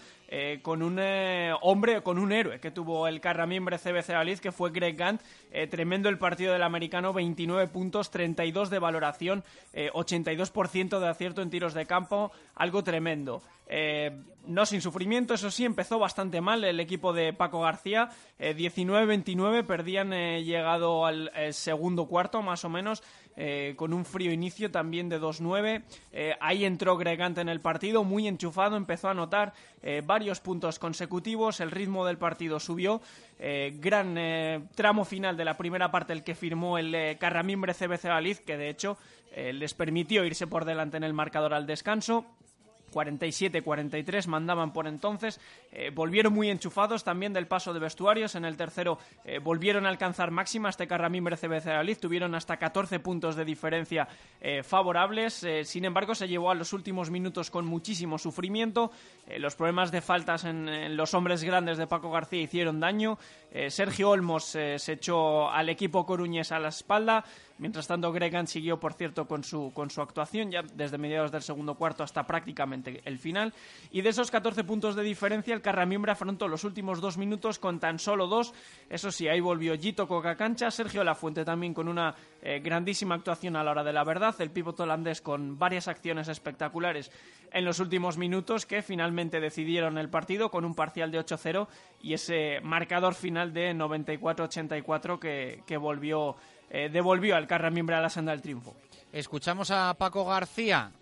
con 0.62 0.82
un 0.82 0.91
hombre, 1.60 2.02
con 2.02 2.18
un 2.18 2.32
héroe 2.32 2.60
que 2.60 2.70
tuvo 2.70 3.06
el 3.06 3.20
Carramimbre 3.20 3.76
miembro 3.76 4.02
CBC 4.02 4.10
Aliz, 4.10 4.40
que 4.40 4.52
fue 4.52 4.70
Greg 4.70 4.96
Gant. 4.96 5.20
Eh, 5.50 5.66
tremendo 5.66 6.08
el 6.08 6.18
partido 6.18 6.52
del 6.52 6.62
americano, 6.62 7.12
29 7.12 7.68
puntos, 7.68 8.10
32 8.10 8.70
de 8.70 8.78
valoración, 8.78 9.44
82% 9.74 10.96
eh, 10.96 11.00
de 11.00 11.08
acierto 11.08 11.42
en 11.42 11.50
tiros 11.50 11.74
de 11.74 11.86
campo, 11.86 12.32
algo 12.54 12.82
tremendo. 12.82 13.42
Eh, 13.66 14.10
no 14.46 14.66
sin 14.66 14.80
sufrimiento, 14.80 15.34
eso 15.34 15.50
sí, 15.50 15.64
empezó 15.64 15.98
bastante 15.98 16.40
mal 16.40 16.64
el 16.64 16.80
equipo 16.80 17.12
de 17.12 17.32
Paco 17.32 17.60
García. 17.60 18.10
19-29, 18.38 19.64
perdían 19.64 20.10
llegado 20.10 21.06
al 21.06 21.30
segundo 21.52 22.06
cuarto, 22.06 22.42
más 22.42 22.64
o 22.64 22.68
menos. 22.68 23.02
Eh, 23.36 23.74
con 23.76 23.94
un 23.94 24.04
frío 24.04 24.32
inicio 24.32 24.70
también 24.70 25.08
de 25.08 25.20
2-9. 25.20 25.82
Eh, 26.12 26.34
ahí 26.40 26.64
entró 26.64 26.96
Gregante 26.96 27.40
en 27.40 27.48
el 27.48 27.60
partido, 27.60 28.04
muy 28.04 28.28
enchufado, 28.28 28.76
empezó 28.76 29.08
a 29.08 29.12
anotar 29.12 29.54
eh, 29.82 30.02
varios 30.04 30.40
puntos 30.40 30.78
consecutivos, 30.78 31.60
el 31.60 31.70
ritmo 31.70 32.04
del 32.04 32.18
partido 32.18 32.60
subió. 32.60 33.00
gran 33.80 34.68
tramo 34.76 35.04
final 35.04 35.36
de 35.36 35.44
la 35.44 35.56
primera 35.56 35.90
parte 35.90 36.12
el 36.12 36.22
que 36.22 36.34
firmó 36.34 36.78
el 36.78 37.16
Carramimbre 37.18 37.74
CBC 37.74 38.04
Galiz, 38.04 38.40
que 38.40 38.56
de 38.56 38.68
hecho 38.68 38.96
les 39.34 39.74
permitió 39.74 40.24
irse 40.24 40.46
por 40.46 40.64
delante 40.64 40.96
en 40.96 41.02
el 41.02 41.12
marcador 41.12 41.54
al 41.54 41.66
descanso. 41.66 42.24
47-43 42.92 44.26
mandaban 44.26 44.72
por 44.72 44.86
entonces. 44.86 45.40
Eh, 45.72 45.90
volvieron 45.92 46.32
muy 46.32 46.50
enchufados 46.50 47.02
también 47.02 47.32
del 47.32 47.46
paso 47.46 47.72
de 47.72 47.80
vestuarios. 47.80 48.34
En 48.34 48.44
el 48.44 48.56
tercero 48.56 48.98
eh, 49.24 49.38
volvieron 49.38 49.86
a 49.86 49.88
alcanzar 49.88 50.30
máxima. 50.30 50.68
Este 50.68 50.86
Carramimbre 50.86 51.36
CBC 51.36 51.98
tuvieron 51.98 52.34
hasta 52.34 52.56
14 52.56 53.00
puntos 53.00 53.36
de 53.36 53.44
diferencia 53.44 54.06
eh, 54.40 54.62
favorables. 54.62 55.46
sin 55.64 55.84
embargo, 55.84 56.14
se 56.14 56.28
llevó 56.28 56.50
a 56.50 56.54
los 56.54 56.72
últimos 56.72 57.10
minutos 57.10 57.50
con 57.50 57.66
muchísimo 57.66 58.18
sufrimiento. 58.18 58.90
los 59.38 59.56
problemas 59.56 59.90
de 59.90 60.00
faltas 60.00 60.44
en, 60.44 60.96
los 60.96 61.14
hombres 61.14 61.42
grandes 61.42 61.78
de 61.78 61.86
Paco 61.86 62.10
García 62.10 62.42
hicieron 62.42 62.80
daño. 62.80 63.18
Sergio 63.68 64.10
Olmos 64.10 64.44
se 64.44 64.92
echó 64.92 65.50
al 65.50 65.68
equipo 65.68 66.06
coruñés 66.06 66.52
a 66.52 66.58
la 66.58 66.68
espalda. 66.68 67.24
Mientras 67.58 67.86
tanto, 67.86 68.10
Gregan 68.10 68.48
siguió, 68.48 68.80
por 68.80 68.94
cierto, 68.94 69.28
con 69.28 69.44
su, 69.44 69.70
con 69.72 69.88
su 69.88 70.02
actuación 70.02 70.50
ya 70.50 70.62
desde 70.62 70.98
mediados 70.98 71.30
del 71.30 71.42
segundo 71.42 71.76
cuarto 71.76 72.02
hasta 72.02 72.26
prácticamente 72.26 73.02
el 73.04 73.18
final. 73.18 73.52
Y 73.92 74.00
de 74.00 74.08
esos 74.08 74.32
14 74.32 74.64
puntos 74.64 74.96
de 74.96 75.04
diferencia, 75.04 75.54
el 75.54 75.62
Carramiembra 75.62 76.14
afrontó 76.14 76.48
los 76.48 76.64
últimos 76.64 77.00
dos 77.00 77.18
minutos 77.18 77.58
con 77.58 77.78
tan 77.78 77.98
solo 77.98 78.26
dos. 78.26 78.52
Eso 78.90 79.12
sí, 79.12 79.28
ahí 79.28 79.40
volvió 79.40 79.78
Gito 79.78 80.08
Coca-Cancha, 80.08 80.70
Sergio 80.70 81.04
Lafuente 81.04 81.44
también 81.44 81.74
con 81.74 81.88
una 81.88 82.14
eh, 82.42 82.60
grandísima 82.60 83.14
actuación 83.14 83.54
a 83.54 83.62
la 83.62 83.70
hora 83.70 83.84
de 83.84 83.92
la 83.92 84.04
verdad, 84.04 84.34
el 84.40 84.50
pívot 84.50 84.80
holandés 84.80 85.20
con 85.20 85.58
varias 85.58 85.86
acciones 85.86 86.28
espectaculares 86.28 87.12
en 87.52 87.64
los 87.64 87.80
últimos 87.80 88.18
minutos 88.18 88.66
que 88.66 88.82
finalmente 88.82 89.40
decidieron 89.40 89.98
el 89.98 90.08
partido 90.08 90.50
con 90.50 90.64
un 90.64 90.74
parcial 90.74 91.10
de 91.10 91.20
8-0 91.20 91.68
y 92.00 92.14
ese 92.14 92.60
marcador 92.62 93.14
final 93.14 93.41
de 93.50 93.74
94-84 93.74 95.18
que, 95.18 95.62
que 95.66 95.76
volvió, 95.76 96.36
eh, 96.70 96.88
devolvió 96.92 97.36
al 97.36 97.46
Carramiembra 97.46 97.98
a 97.98 98.02
la 98.02 98.08
senda 98.08 98.32
del 98.32 98.42
triunfo. 98.42 98.74
Escuchamos 99.12 99.70
a 99.70 99.92
Paco 99.94 100.24
García. 100.24 100.92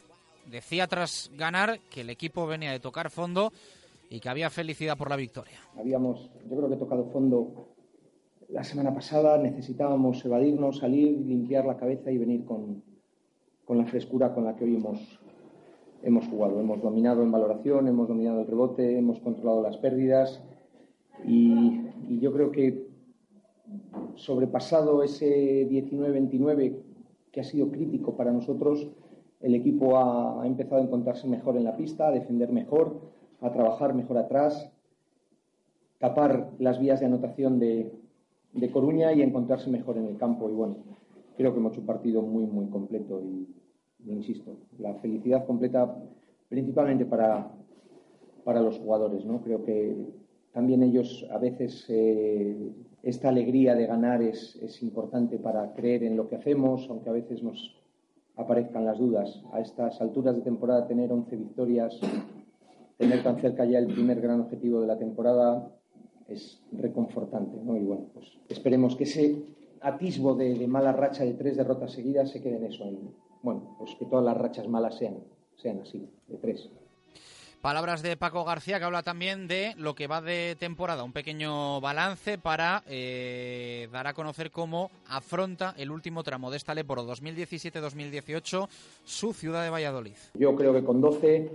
Decía 0.47 0.87
tras 0.87 1.31
ganar 1.37 1.79
que 1.91 2.01
el 2.01 2.11
equipo 2.11 2.47
venía 2.47 2.73
de 2.73 2.81
tocar 2.81 3.11
fondo 3.11 3.53
y 4.09 4.19
que 4.19 4.29
había 4.29 4.51
felicidad 4.51 4.97
por 4.97 5.11
la 5.11 5.17
victoria. 5.17 5.59
Habíamos, 5.79 6.31
yo 6.49 6.57
creo 6.57 6.69
que 6.69 6.77
tocado 6.77 7.05
fondo 7.13 7.69
la 8.49 8.65
semana 8.65 8.93
pasada, 8.93 9.39
necesitábamos 9.39 10.25
evadirnos, 10.25 10.79
salir, 10.79 11.17
limpiar 11.19 11.65
la 11.65 11.77
cabeza 11.77 12.11
y 12.11 12.19
venir 12.19 12.45
con, 12.45 12.83
con 13.65 13.79
la 13.79 13.87
frescura 13.87 14.35
con 14.35 14.45
la 14.45 14.57
que 14.57 14.65
hoy 14.65 14.75
hemos, 14.75 15.21
hemos 16.03 16.27
jugado. 16.27 16.59
Hemos 16.59 16.83
dominado 16.83 17.23
en 17.23 17.31
valoración, 17.31 17.87
hemos 17.87 18.09
dominado 18.09 18.41
el 18.41 18.49
rebote, 18.49 18.99
hemos 18.99 19.21
controlado 19.21 19.63
las 19.63 19.77
pérdidas 19.77 20.43
y, 21.27 21.87
yo 22.21 22.33
creo 22.33 22.51
que 22.51 22.89
sobrepasado 24.17 25.03
ese 25.03 25.69
19-29 25.69 26.77
que 27.31 27.41
ha 27.41 27.45
sido 27.45 27.71
crítico 27.71 28.17
para 28.17 28.33
nosotros, 28.33 28.89
el 29.41 29.55
equipo 29.55 29.97
ha, 29.97 30.43
ha, 30.43 30.47
empezado 30.47 30.81
a 30.81 30.85
encontrarse 30.85 31.29
mejor 31.29 31.57
en 31.57 31.65
la 31.65 31.77
pista, 31.77 32.09
a 32.09 32.11
defender 32.11 32.53
mejor, 32.53 33.01
a 33.41 33.53
trabajar 33.53 33.95
mejor 33.95 34.19
atrás, 34.19 34.71
tapar 35.99 36.51
las 36.59 36.81
vías 36.81 37.01
de 37.01 37.07
anotación 37.07 37.59
de, 37.59 37.93
de 38.53 38.71
Coruña 38.71 39.13
y 39.13 39.23
encontrarse 39.23 39.71
mejor 39.71 39.97
en 39.97 40.07
el 40.07 40.17
campo. 40.17 40.51
Y 40.51 40.55
bueno, 40.55 40.77
creo 41.37 41.53
que 41.53 41.61
hemos 41.61 41.73
hecho 41.73 41.81
un 41.81 41.87
partido 41.87 42.23
muy, 42.23 42.47
muy 42.47 42.67
completo 42.67 43.21
y, 43.23 43.47
y 44.05 44.13
insisto, 44.13 44.57
la 44.79 44.95
felicidad 44.95 45.47
completa 45.47 45.97
principalmente 46.49 47.05
para, 47.07 47.51
para 48.45 48.61
los 48.61 48.79
jugadores. 48.79 49.25
¿no? 49.25 49.41
Creo 49.41 49.63
que 49.65 49.97
también 50.53 50.83
ellos 50.83 51.27
a 51.31 51.39
veces 51.39 51.85
eh, 51.89 52.73
esta 53.03 53.29
alegría 53.29 53.75
de 53.75 53.87
ganar 53.87 54.23
es, 54.23 54.57
importante 54.83 55.39
para 55.39 55.73
creer 55.73 56.05
en 56.05 56.17
lo 56.17 56.29
que 56.29 56.37
hacemos, 56.37 56.87
aunque 56.91 57.09
a 57.09 57.13
veces 57.13 57.43
nos 57.43 57.77
aparezcan 58.37 58.85
las 58.85 58.99
dudas. 58.99 59.43
A 59.53 59.61
estas 59.61 60.01
alturas 60.01 60.35
de 60.35 60.43
temporada 60.43 60.87
tener 60.87 61.13
11 61.13 61.37
victorias, 61.37 61.99
tener 62.99 63.23
tan 63.23 63.39
cerca 63.41 63.65
ya 63.65 63.79
el 63.79 63.87
primer 63.87 64.21
gran 64.21 64.41
objetivo 64.41 64.81
de 64.81 64.87
la 64.87 64.99
temporada 64.99 65.71
es 66.29 66.61
reconfortante. 66.73 67.57
¿no? 67.63 67.77
Y 67.77 67.85
bueno, 67.85 68.07
pues 68.13 68.27
esperemos 68.49 68.97
que 68.97 69.05
ese 69.05 69.43
atisbo 69.81 70.35
de, 70.35 70.67
mala 70.67 70.93
racha 70.93 71.25
de 71.25 71.35
tres 71.35 71.57
derrotas 71.57 71.93
seguidas 71.93 72.31
se 72.31 72.43
quede 72.43 72.57
en 72.57 72.65
eso. 72.65 72.85
En, 72.85 72.99
bueno, 73.43 73.77
pues 73.79 73.95
que 73.99 74.07
todas 74.07 74.25
las 74.25 74.37
rachas 74.37 74.69
malas 74.69 74.97
sean, 74.97 75.19
sean 75.57 75.81
así, 75.81 76.09
de 76.29 76.37
tres. 76.39 76.71
Palabras 77.61 78.03
de 78.03 78.17
Paco 78.17 78.43
García 78.47 78.79
que 78.79 78.87
habla 78.87 79.03
también 79.03 79.47
de 79.47 79.75
lo 79.77 79.95
que 79.95 80.07
va 80.07 80.23
de 80.23 80.57
temporada, 80.59 81.05
un 81.05 81.13
pequeño 81.13 81.79
balance 81.83 82.39
para 82.39 82.83
eh, 82.89 83.87
dar 83.93 84.07
a 84.07 84.15
conocer 84.15 84.51
cómo 84.51 84.91
afronta 85.07 85.75
el 85.77 85.91
último 85.91 86.23
tramo 86.23 86.51
de 86.51 86.57
esta 86.57 86.75
Leporo 86.75 87.05
2017-2018 87.05 88.67
su 89.05 89.35
ciudad 89.35 89.63
de 89.63 89.69
Valladolid. 89.69 90.15
Yo 90.39 90.57
creo 90.57 90.73
que 90.73 90.83
con 90.83 91.03
12, 91.03 91.51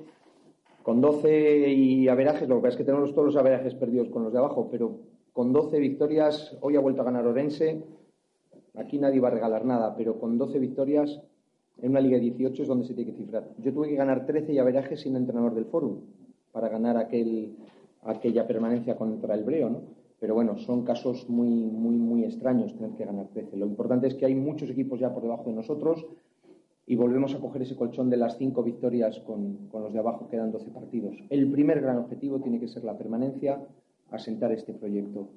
con 0.83 1.01
12 1.01 1.69
y 1.69 2.07
averajes, 2.07 2.47
lo 2.47 2.57
que 2.57 2.61
pasa 2.61 2.73
es 2.73 2.77
que 2.77 2.83
tenemos 2.83 3.11
todos 3.15 3.33
los 3.33 3.35
averajes 3.35 3.73
perdidos 3.73 4.09
con 4.09 4.25
los 4.25 4.31
de 4.31 4.37
abajo, 4.37 4.67
pero 4.69 4.99
con 5.33 5.53
12 5.53 5.79
victorias, 5.79 6.55
hoy 6.61 6.75
ha 6.75 6.81
vuelto 6.81 7.01
a 7.01 7.05
ganar 7.05 7.25
Orense, 7.25 7.81
aquí 8.75 8.99
nadie 8.99 9.19
va 9.19 9.29
a 9.29 9.31
regalar 9.31 9.65
nada, 9.65 9.95
pero 9.97 10.19
con 10.19 10.37
12 10.37 10.59
victorias 10.59 11.19
en 11.81 11.91
una 11.91 12.01
liga 12.01 12.17
de 12.17 12.23
18 12.23 12.63
es 12.63 12.67
donde 12.67 12.85
se 12.85 12.93
tiene 12.93 13.11
que 13.11 13.17
cifrar. 13.17 13.49
Yo 13.57 13.73
tuve 13.73 13.89
que 13.89 13.95
ganar 13.95 14.25
13 14.25 14.53
y 14.53 14.59
averajes 14.59 15.01
sin 15.01 15.15
entrenador 15.15 15.53
del 15.53 15.65
fórum 15.65 15.99
para 16.51 16.69
ganar 16.69 16.97
aquel, 16.97 17.55
aquella 18.03 18.47
permanencia 18.47 18.95
contra 18.95 19.35
el 19.35 19.43
Breo, 19.43 19.69
¿no? 19.69 19.81
Pero 20.19 20.33
bueno, 20.33 20.57
son 20.57 20.83
casos 20.85 21.29
muy, 21.29 21.49
muy, 21.49 21.97
muy 21.97 22.23
extraños 22.23 22.73
tener 22.73 22.91
que 22.91 23.05
ganar 23.05 23.27
13. 23.27 23.57
Lo 23.57 23.65
importante 23.65 24.07
es 24.07 24.15
que 24.15 24.25
hay 24.25 24.35
muchos 24.35 24.69
equipos 24.69 24.99
ya 24.99 25.13
por 25.13 25.23
debajo 25.23 25.49
de 25.49 25.55
nosotros 25.55 26.05
y 26.87 26.95
volvemos 26.95 27.35
a 27.35 27.39
coger 27.39 27.63
ese 27.63 27.75
colchón 27.75 28.09
de 28.09 28.17
las 28.17 28.37
cinco 28.37 28.63
victorias 28.63 29.19
con, 29.19 29.67
con 29.69 29.83
los 29.83 29.91
de 29.91 29.99
abajo, 29.99 30.29
quedan 30.29 30.51
12 30.51 30.71
partidos. 30.71 31.17
El 31.29 31.51
primer 31.51 31.81
gran 31.81 31.97
objetivo 31.97 32.39
tiene 32.39 32.59
que 32.59 32.67
ser 32.67 32.83
la 32.83 32.97
permanencia, 32.97 33.59
asentar 34.11 34.51
este 34.51 34.73
proyecto 34.73 35.27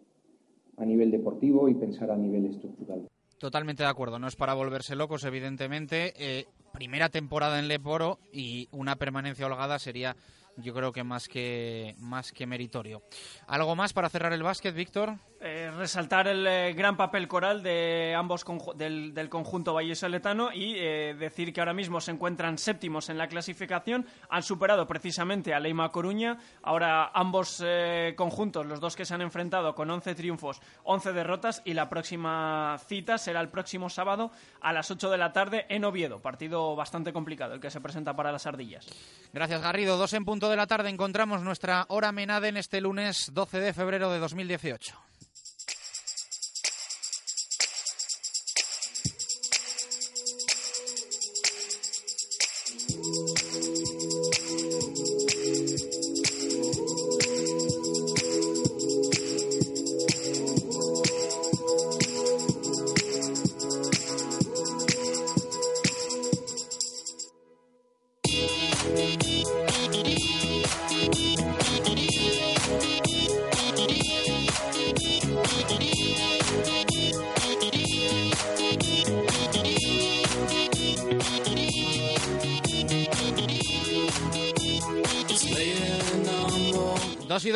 a 0.77 0.85
nivel 0.85 1.11
deportivo 1.11 1.69
y 1.69 1.75
pensar 1.75 2.11
a 2.11 2.17
nivel 2.17 2.47
estructural. 2.47 3.09
Totalmente 3.39 3.85
de 3.85 3.89
acuerdo, 3.89 4.19
no 4.19 4.27
es 4.27 4.35
para 4.35 4.55
volverse 4.55 4.97
locos, 4.97 5.23
evidentemente. 5.25 6.13
Eh, 6.17 6.47
primera 6.73 7.09
temporada 7.09 7.59
en 7.59 7.69
Leporo 7.69 8.19
y 8.33 8.69
una 8.73 8.97
permanencia 8.97 9.47
holgada 9.47 9.79
sería, 9.79 10.17
yo 10.57 10.75
creo 10.75 10.93
que 10.93 11.05
más 11.05 11.29
que 11.29 11.95
más 11.99 12.33
que 12.33 12.47
meritorio. 12.47 13.03
¿Algo 13.47 13.77
más 13.77 13.93
para 13.93 14.09
cerrar 14.09 14.33
el 14.33 14.43
básquet, 14.43 14.75
Víctor? 14.75 15.19
Eh, 15.41 15.71
resaltar 15.77 16.27
el 16.27 16.45
eh, 16.49 16.73
gran 16.73 16.97
papel 16.97 17.29
coral 17.29 17.63
de 17.63 18.13
ambos 18.17 18.45
del, 18.75 19.15
del, 19.15 19.29
conjunto 19.29 19.73
vallesoletano 19.73 20.53
y 20.53 20.75
eh, 20.77 21.15
decir 21.17 21.53
que 21.53 21.61
ahora 21.61 21.73
mismo 21.73 22.01
se 22.01 22.11
encuentran 22.11 22.59
séptimos 22.59 23.09
en 23.09 23.19
la 23.19 23.29
clasificación, 23.29 24.05
han 24.31 24.43
superado 24.43 24.89
precisamente 24.89 25.55
a 25.55 25.61
Leima 25.61 25.93
Coruña, 25.93 26.39
ahora 26.61 27.13
ambos 27.15 27.63
eh, 27.65 28.15
conjuntos, 28.17 28.67
los 28.67 28.81
dos 28.81 28.97
que 28.97 29.05
se 29.05 29.15
han 29.15 29.21
enfrentado 29.21 29.77
con 29.77 29.89
11 29.89 30.17
triunfos, 30.17 30.61
11 30.83 31.13
derrotas 31.13 31.63
y 31.65 31.75
la 31.75 31.89
próxima 31.89 32.77
cita 32.89 33.17
será 33.17 33.41
el 33.41 33.49
próximo 33.49 33.89
sábado 33.91 34.33
a 34.61 34.73
las 34.73 34.91
8 34.91 35.09
de 35.09 35.19
la 35.19 35.33
tarde 35.33 35.67
en 35.69 35.85
Oviedo, 35.85 36.21
partido 36.21 36.75
bastante 36.75 37.13
complicado 37.13 37.55
el 37.55 37.61
que 37.61 37.71
se 37.71 37.81
presenta 37.81 38.17
para 38.17 38.33
las 38.33 38.47
ardillas. 38.47 38.89
Gracias 39.33 39.63
Garrido, 39.63 39.99
dos 39.99 40.15
en 40.15 40.25
punto 40.25 40.51
de 40.51 40.57
la 40.57 40.67
tarde 40.67 40.91
encontramos 40.91 41.45
nuestra 41.45 41.87
hora 41.91 42.11
menade 42.11 42.49
en 42.49 42.57
este 42.57 42.81
lunes 42.81 43.31
12 43.33 43.61
de 43.61 43.73
febrero 43.73 44.11
de 44.11 44.19
2018. 44.19 44.99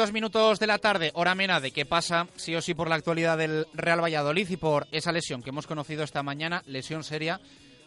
Dos 0.02 0.08
y 0.08 0.10
dos 0.10 0.14
minutos 0.14 0.58
de 0.58 0.66
la 0.66 0.78
tarde, 0.78 1.12
hora 1.14 1.36
mena 1.36 1.60
de 1.60 1.70
qué 1.70 1.86
pasa 1.86 2.26
sí 2.34 2.56
o 2.56 2.60
sí 2.60 2.74
por 2.74 2.88
la 2.88 2.96
actualidad 2.96 3.38
del 3.38 3.68
Real 3.72 4.02
Valladolid 4.02 4.50
y 4.50 4.56
por 4.56 4.88
esa 4.90 5.12
lesión 5.12 5.44
que 5.44 5.50
hemos 5.50 5.68
conocido 5.68 6.02
esta 6.02 6.24
mañana, 6.24 6.60
lesión 6.66 7.04
seria, 7.04 7.40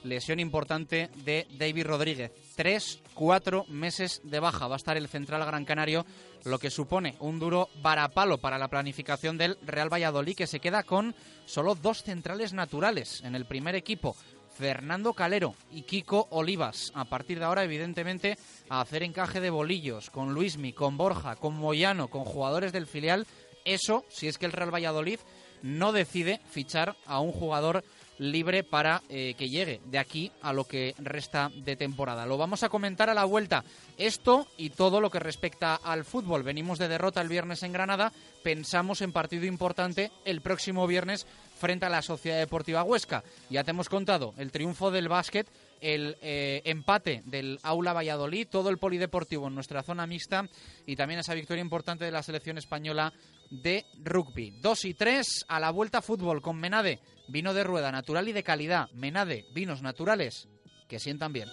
lesión 0.06 0.40
importante 0.40 1.10
de 1.26 1.46
David 1.60 1.88
Rodríguez. 1.88 2.32
Tres, 2.56 3.02
cuatro 3.14 3.66
meses 3.68 4.22
de 4.24 4.40
baja 4.40 4.70
va 4.70 4.76
a 4.76 4.78
estar 4.78 4.96
el 4.96 5.10
central 5.10 5.46
Gran 5.46 5.66
Canario, 5.66 6.06
lo 6.46 6.58
que 6.58 6.70
supone 6.70 7.18
un 7.20 7.38
duro 7.38 7.68
varapalo 7.82 8.38
para 8.38 8.58
la 8.58 8.70
planificación 8.70 9.38
del 9.38 9.58
Real 9.66 9.92
Valladolid, 9.92 10.38
que 10.38 10.48
se 10.48 10.62
queda 10.62 10.84
con 10.84 11.16
solo 11.46 11.76
dos 11.76 12.02
centrales 12.02 12.54
naturales 12.54 13.24
en 13.26 13.36
el 13.36 13.46
primer 13.46 13.76
equipo. 13.76 14.16
Fernando 14.56 15.14
Calero 15.14 15.54
y 15.72 15.82
Kiko 15.82 16.28
Olivas. 16.32 16.92
A 16.96 17.06
partir 17.06 17.40
de 17.40 17.46
ahora, 17.46 17.64
evidentemente, 17.64 18.38
a 18.70 18.82
hacer 18.82 19.04
encaje 19.04 19.42
de 19.42 19.50
bolillos 19.50 20.10
con 20.10 20.34
Luismi, 20.34 20.72
con 20.72 20.98
Borja, 20.98 21.36
con 21.36 21.56
Moyano, 21.56 22.08
con 22.08 22.24
jugadores 22.24 22.72
del 22.72 22.88
filial. 22.88 23.28
Eso, 23.66 24.06
si 24.10 24.28
es 24.28 24.38
que 24.38 24.46
el 24.46 24.54
Real 24.54 24.74
Valladolid 24.74 25.20
no 25.62 25.92
decide 25.92 26.40
fichar 26.50 26.96
a 27.06 27.20
un 27.20 27.32
jugador 27.32 27.84
libre 28.18 28.64
para 28.64 29.02
eh, 29.10 29.34
que 29.38 29.50
llegue 29.50 29.82
de 29.86 30.00
aquí 30.00 30.32
a 30.42 30.54
lo 30.54 30.66
que 30.66 30.96
resta 31.00 31.52
de 31.56 31.76
temporada. 31.76 32.26
Lo 32.26 32.38
vamos 32.38 32.64
a 32.64 32.70
comentar 32.70 33.10
a 33.10 33.14
la 33.14 33.26
vuelta. 33.26 33.64
Esto 33.98 34.48
y 34.58 34.70
todo 34.70 35.02
lo 35.02 35.10
que 35.10 35.20
respecta 35.20 35.76
al 35.76 36.06
fútbol. 36.06 36.44
Venimos 36.44 36.80
de 36.80 36.88
derrota 36.88 37.22
el 37.22 37.30
viernes 37.30 37.64
en 37.64 37.74
Granada, 37.74 38.12
pensamos 38.44 39.02
en 39.02 39.12
partido 39.12 39.46
importante 39.46 40.12
el 40.26 40.42
próximo 40.42 40.88
viernes 40.88 41.26
frente 41.58 41.86
a 41.86 41.90
la 41.90 42.02
Sociedad 42.02 42.38
Deportiva 42.38 42.84
Huesca. 42.84 43.24
Ya 43.50 43.64
te 43.64 43.72
hemos 43.72 43.90
contado 43.90 44.34
el 44.38 44.52
triunfo 44.52 44.92
del 44.92 45.08
básquet, 45.08 45.48
el 45.82 46.18
eh, 46.22 46.62
empate 46.66 47.22
del 47.26 47.60
Aula 47.64 47.94
Valladolid, 47.94 48.48
todo 48.48 48.70
el 48.70 48.78
polideportivo 48.78 49.48
en 49.48 49.56
nuestra 49.56 49.84
zona 49.84 50.08
mixta 50.08 50.48
y 50.86 50.96
también 50.96 51.20
esa 51.20 51.34
victoria 51.34 51.62
importante 51.62 52.06
de 52.06 52.12
la 52.12 52.24
selección 52.24 52.58
española 52.58 53.14
de 53.50 53.86
rugby. 54.04 54.52
2 54.62 54.86
y 54.86 54.94
3 54.94 55.46
a 55.48 55.60
la 55.60 55.72
vuelta 55.72 56.02
fútbol 56.02 56.42
con 56.42 56.58
Menade, 56.58 57.00
vino 57.28 57.54
de 57.54 57.64
rueda 57.64 57.92
natural 57.92 58.28
y 58.28 58.34
de 58.34 58.44
calidad. 58.44 58.90
Menade, 58.94 59.46
vinos 59.54 59.82
naturales 59.82 60.48
que 60.88 61.00
sientan 61.00 61.34
bien. 61.34 61.50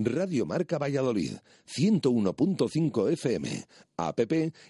Radio 0.00 0.46
Marca 0.46 0.78
Valladolid, 0.78 1.32
101.5 1.66 3.12
FM, 3.12 3.64
app 3.96 4.20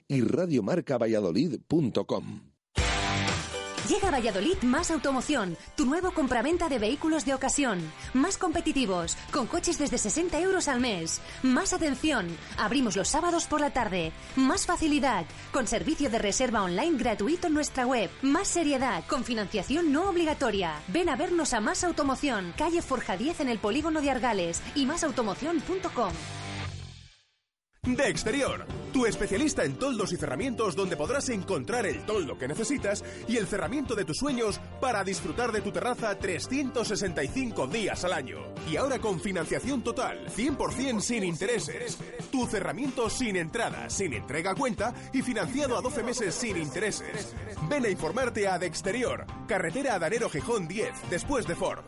y 0.09 0.23
radiomarcavalladolid.com. 0.23 2.58
Llega 3.89 4.09
a 4.09 4.11
Valladolid 4.11 4.59
Más 4.65 4.91
Automoción, 4.91 5.57
tu 5.75 5.87
nuevo 5.87 6.11
compraventa 6.11 6.69
de 6.69 6.79
vehículos 6.79 7.25
de 7.25 7.33
ocasión. 7.33 7.81
Más 8.13 8.37
competitivos, 8.37 9.17
con 9.33 9.47
coches 9.47 9.79
desde 9.79 9.97
60 9.97 10.39
euros 10.41 10.69
al 10.69 10.79
mes. 10.79 11.23
Más 11.43 11.73
atención, 11.73 12.29
abrimos 12.59 12.97
los 12.97 13.09
sábados 13.09 13.47
por 13.47 13.63
la 13.63 13.71
tarde. 13.71 14.13
Más 14.37 14.67
facilidad, 14.67 15.25
con 15.53 15.67
servicio 15.67 16.11
de 16.11 16.19
reserva 16.19 16.65
online 16.65 16.99
gratuito 16.99 17.47
en 17.47 17.55
nuestra 17.55 17.87
web. 17.87 18.11
Más 18.21 18.49
seriedad, 18.49 19.05
con 19.07 19.25
financiación 19.25 19.91
no 19.91 20.11
obligatoria. 20.11 20.75
Ven 20.89 21.09
a 21.09 21.17
vernos 21.17 21.55
a 21.55 21.61
Más 21.61 21.83
Automoción, 21.83 22.53
calle 22.59 22.83
Forja 22.83 23.17
10 23.17 23.41
en 23.41 23.49
el 23.49 23.59
polígono 23.59 24.03
de 24.03 24.11
Argales 24.11 24.61
y 24.75 24.85
másautomoción.com. 24.85 26.13
De 27.83 28.09
Exterior, 28.09 28.67
tu 28.93 29.07
especialista 29.07 29.65
en 29.65 29.77
toldos 29.77 30.13
y 30.13 30.17
cerramientos 30.17 30.77
donde 30.77 30.97
podrás 30.97 31.29
encontrar 31.31 31.87
el 31.87 32.05
toldo 32.05 32.37
que 32.37 32.49
necesitas 32.49 33.03
y 33.27 33.37
el 33.37 33.47
cerramiento 33.47 33.95
de 33.95 34.05
tus 34.05 34.19
sueños 34.19 34.61
para 34.81 35.05
disfrutar 35.05 35.53
de 35.53 35.63
tu 35.63 35.71
terraza 35.73 36.19
365 36.19 37.67
días 37.69 38.05
al 38.05 38.13
año. 38.13 38.41
Y 38.71 38.77
ahora 38.77 38.99
con 38.99 39.21
financiación 39.21 39.83
total, 39.83 40.27
100% 40.29 41.01
sin 41.01 41.25
intereses. 41.25 41.99
Tu 42.31 42.47
cerramiento 42.47 43.09
sin 43.09 43.37
entrada, 43.37 43.89
sin 43.89 44.13
entrega 44.13 44.51
a 44.51 44.55
cuenta 44.55 44.93
y 45.15 45.23
financiado 45.23 45.79
a 45.79 45.81
12 45.81 46.03
meses 46.03 46.35
sin 46.35 46.59
intereses. 46.59 47.35
Ven 47.71 47.87
a 47.87 47.89
informarte 47.89 48.49
a 48.49 48.59
De 48.59 48.67
Exterior, 48.67 49.25
carretera 49.47 49.95
Adanero 49.95 50.29
Gijón 50.29 50.69
10, 50.69 51.11
después 51.11 51.47
de 51.47 51.55
Ford. 51.55 51.85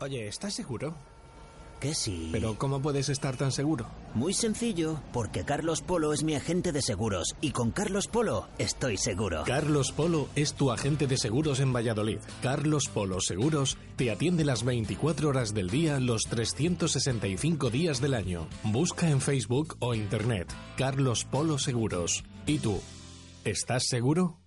Oye, 0.00 0.28
¿estás 0.28 0.54
seguro? 0.54 0.94
Que 1.80 1.94
sí. 1.94 2.28
Pero 2.32 2.58
¿cómo 2.58 2.82
puedes 2.82 3.08
estar 3.08 3.36
tan 3.36 3.52
seguro? 3.52 3.86
Muy 4.14 4.32
sencillo, 4.32 5.00
porque 5.12 5.44
Carlos 5.44 5.80
Polo 5.80 6.12
es 6.12 6.24
mi 6.24 6.34
agente 6.34 6.72
de 6.72 6.82
seguros 6.82 7.36
y 7.40 7.52
con 7.52 7.70
Carlos 7.70 8.08
Polo 8.08 8.48
estoy 8.58 8.96
seguro. 8.96 9.44
Carlos 9.46 9.92
Polo 9.92 10.28
es 10.34 10.54
tu 10.54 10.72
agente 10.72 11.06
de 11.06 11.16
seguros 11.16 11.60
en 11.60 11.72
Valladolid. 11.72 12.18
Carlos 12.42 12.88
Polo 12.88 13.20
Seguros 13.20 13.78
te 13.96 14.10
atiende 14.10 14.44
las 14.44 14.64
24 14.64 15.28
horas 15.28 15.54
del 15.54 15.70
día, 15.70 16.00
los 16.00 16.24
365 16.24 17.70
días 17.70 18.00
del 18.00 18.14
año. 18.14 18.48
Busca 18.64 19.08
en 19.08 19.20
Facebook 19.20 19.76
o 19.78 19.94
Internet 19.94 20.52
Carlos 20.76 21.24
Polo 21.24 21.58
Seguros. 21.58 22.24
¿Y 22.46 22.58
tú? 22.58 22.80
¿Estás 23.44 23.84
seguro? 23.86 24.38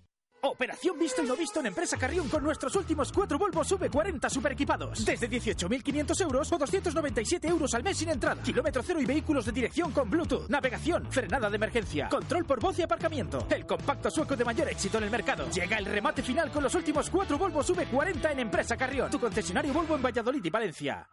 Operación 0.44 0.98
visto 0.98 1.22
y 1.24 1.28
no 1.28 1.36
visto 1.36 1.60
en 1.60 1.68
Empresa 1.68 1.98
Carrión 1.98 2.28
con 2.28 2.44
nuestros 2.44 2.76
últimos 2.76 3.12
cuatro 3.12 3.38
Volvos 3.38 3.72
V40 3.72 4.28
super 4.28 4.52
equipados. 4.54 5.06
Desde 5.06 5.30
18.500 5.30 6.22
euros 6.22 6.52
o 6.52 6.58
297 6.58 7.48
euros 7.48 7.74
al 7.76 7.84
mes 7.84 7.98
sin 7.98 8.10
entrada. 8.10 8.42
Kilómetro 8.42 8.82
cero 8.82 9.00
y 9.00 9.06
vehículos 9.06 9.46
de 9.46 9.52
dirección 9.52 9.92
con 9.92 10.10
Bluetooth, 10.10 10.50
navegación, 10.50 11.06
frenada 11.12 11.48
de 11.48 11.56
emergencia, 11.58 12.10
control 12.10 12.46
por 12.46 12.60
voz 12.60 12.80
y 12.80 12.82
aparcamiento. 12.82 13.46
El 13.52 13.68
compacto 13.68 14.10
sueco 14.10 14.36
de 14.36 14.46
mayor 14.46 14.68
éxito 14.70 14.98
en 14.98 15.04
el 15.04 15.12
mercado. 15.12 15.48
Llega 15.52 15.78
el 15.78 15.86
remate 15.86 16.24
final 16.24 16.52
con 16.52 16.64
los 16.64 16.74
últimos 16.74 17.10
cuatro 17.12 17.38
Volvos 17.38 17.70
V40 17.70 18.32
en 18.32 18.40
Empresa 18.40 18.76
Carrión. 18.76 19.12
Tu 19.12 19.20
concesionario 19.20 19.74
Volvo 19.74 19.96
en 19.96 20.02
Valladolid 20.02 20.44
y 20.44 20.50
Valencia. 20.50 21.08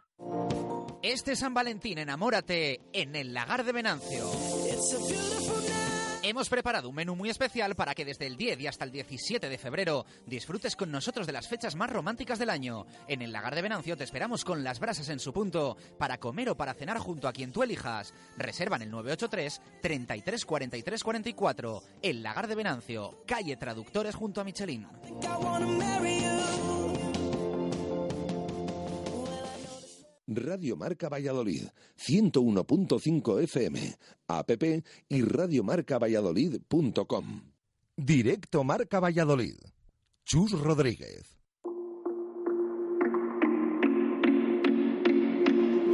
Este 1.03 1.37
San 1.37 1.53
Valentín, 1.53 1.99
enamórate 1.99 2.81
en 2.93 3.15
el 3.15 3.35
Lagar 3.35 3.63
de 3.63 3.73
Venancio. 3.73 4.27
Hemos 6.29 6.51
preparado 6.51 6.91
un 6.91 6.95
menú 6.95 7.17
muy 7.17 7.31
especial 7.31 7.75
para 7.75 7.95
que 7.95 8.05
desde 8.05 8.27
el 8.27 8.37
10 8.37 8.61
y 8.61 8.67
hasta 8.67 8.85
el 8.85 8.93
17 8.93 9.49
de 9.49 9.57
febrero 9.57 10.05
disfrutes 10.27 10.77
con 10.77 10.91
nosotros 10.91 11.27
de 11.27 11.33
las 11.33 11.49
fechas 11.49 11.75
más 11.75 11.89
románticas 11.89 12.39
del 12.39 12.51
año. 12.51 12.85
En 13.07 13.23
el 13.23 13.33
Lagar 13.33 13.55
de 13.55 13.63
Venancio 13.63 13.97
te 13.97 14.05
esperamos 14.05 14.45
con 14.45 14.63
las 14.63 14.79
brasas 14.79 15.09
en 15.09 15.21
su 15.21 15.33
punto 15.33 15.79
para 15.97 16.19
comer 16.19 16.51
o 16.51 16.55
para 16.55 16.75
cenar 16.75 16.99
junto 16.99 17.29
a 17.29 17.33
quien 17.33 17.51
tú 17.51 17.63
elijas. 17.63 18.13
Reserva 18.37 18.77
en 18.77 18.83
el 18.83 18.91
983 18.91 19.63
33 19.81 20.45
43 20.45 21.03
44. 21.03 21.83
El 22.03 22.23
Lagar 22.23 22.47
de 22.47 22.57
Venancio, 22.57 23.23
calle 23.27 23.57
Traductores 23.57 24.15
junto 24.15 24.43
a 24.43 24.45
Michelin. 24.45 24.87
Radio 30.29 30.77
Marca 30.77 31.09
Valladolid, 31.09 31.69
101.5 31.97 33.41
FM, 33.43 33.97
app 34.29 34.51
y 35.09 35.23
radiomarcavalladolid.com. 35.23 37.43
Directo 37.97 38.63
Marca 38.65 39.01
Valladolid. 39.01 39.57
Chus 40.25 40.53
Rodríguez. 40.53 41.37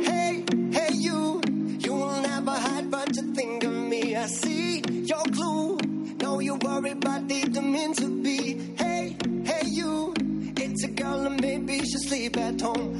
Hey, 0.03 0.45
hey, 0.73 0.89
you, 0.93 1.41
you 1.79 1.93
will 1.95 2.21
never 2.23 2.51
hide, 2.51 2.91
but 2.91 3.15
you 3.17 3.33
think 3.35 3.65
of 3.65 3.73
me. 3.73 4.17
I 4.17 4.27
see 4.27 4.83
your 5.07 5.23
clue. 5.33 5.79
No, 6.21 6.41
you 6.41 6.57
worry, 6.57 6.95
but 6.95 7.27
didn't 7.29 7.73
mean 7.73 7.95
to 7.95 8.23
be. 8.23 8.75
Hey, 8.77 9.17
hey, 9.45 9.63
you, 9.67 10.13
it's 10.57 10.85
a 10.85 10.89
girl 10.89 11.27
and 11.27 11.41
maybe 11.41 11.79
she 11.79 11.99
sleep 12.09 12.37
at 12.37 12.61
home, 12.61 12.94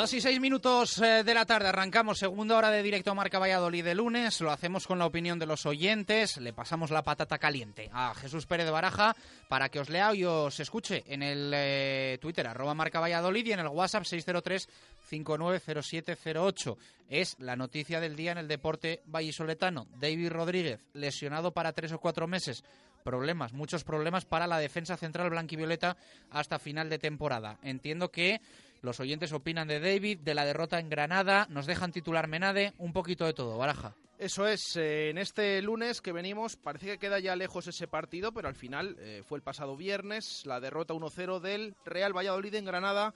Dos 0.00 0.14
y 0.14 0.22
seis 0.22 0.40
minutos 0.40 0.96
eh, 1.02 1.24
de 1.24 1.34
la 1.34 1.44
tarde, 1.44 1.68
arrancamos 1.68 2.18
segunda 2.18 2.56
hora 2.56 2.70
de 2.70 2.82
directo 2.82 3.10
a 3.10 3.14
Marca 3.14 3.38
Valladolid 3.38 3.84
de 3.84 3.94
lunes, 3.94 4.40
lo 4.40 4.50
hacemos 4.50 4.86
con 4.86 4.98
la 4.98 5.04
opinión 5.04 5.38
de 5.38 5.44
los 5.44 5.66
oyentes, 5.66 6.38
le 6.38 6.54
pasamos 6.54 6.90
la 6.90 7.02
patata 7.02 7.36
caliente 7.36 7.90
a 7.92 8.14
Jesús 8.14 8.46
Pérez 8.46 8.64
de 8.64 8.72
Baraja 8.72 9.14
para 9.50 9.68
que 9.68 9.78
os 9.78 9.90
lea 9.90 10.14
y 10.14 10.24
os 10.24 10.58
escuche 10.58 11.04
en 11.06 11.22
el 11.22 11.52
eh, 11.54 12.16
Twitter 12.18 12.46
arroba 12.46 12.72
Marca 12.72 12.98
Valladolid 12.98 13.44
y 13.44 13.52
en 13.52 13.60
el 13.60 13.68
WhatsApp 13.68 14.04
603-590708. 14.04 16.78
Es 17.10 17.36
la 17.38 17.56
noticia 17.56 18.00
del 18.00 18.16
día 18.16 18.32
en 18.32 18.38
el 18.38 18.48
deporte 18.48 19.02
vallisoletano. 19.04 19.86
David 20.00 20.30
Rodríguez, 20.30 20.80
lesionado 20.94 21.52
para 21.52 21.74
tres 21.74 21.92
o 21.92 21.98
cuatro 21.98 22.26
meses 22.26 22.64
problemas, 23.04 23.52
muchos 23.52 23.84
problemas 23.84 24.24
para 24.24 24.46
la 24.46 24.58
defensa 24.58 24.96
central 24.96 25.28
blanquivioleta 25.28 25.98
hasta 26.30 26.58
final 26.58 26.88
de 26.88 26.98
temporada. 26.98 27.58
Entiendo 27.62 28.10
que 28.10 28.40
los 28.82 29.00
oyentes 29.00 29.32
opinan 29.32 29.68
de 29.68 29.80
David, 29.80 30.20
de 30.20 30.34
la 30.34 30.44
derrota 30.44 30.78
en 30.78 30.88
Granada, 30.88 31.46
nos 31.50 31.66
dejan 31.66 31.92
titular 31.92 32.28
Menade, 32.28 32.72
un 32.78 32.92
poquito 32.92 33.26
de 33.26 33.34
todo. 33.34 33.58
Baraja. 33.58 33.94
Eso 34.20 34.46
es, 34.46 34.76
eh, 34.76 35.08
en 35.08 35.16
este 35.16 35.62
lunes 35.62 36.02
que 36.02 36.12
venimos 36.12 36.56
parece 36.56 36.86
que 36.86 36.98
queda 36.98 37.18
ya 37.20 37.36
lejos 37.36 37.66
ese 37.66 37.88
partido, 37.88 38.32
pero 38.32 38.48
al 38.48 38.54
final 38.54 38.96
eh, 38.98 39.22
fue 39.26 39.38
el 39.38 39.42
pasado 39.42 39.78
viernes 39.78 40.44
la 40.44 40.60
derrota 40.60 40.92
1-0 40.92 41.40
del 41.40 41.74
Real 41.86 42.14
Valladolid 42.14 42.54
en 42.54 42.66
Granada 42.66 43.14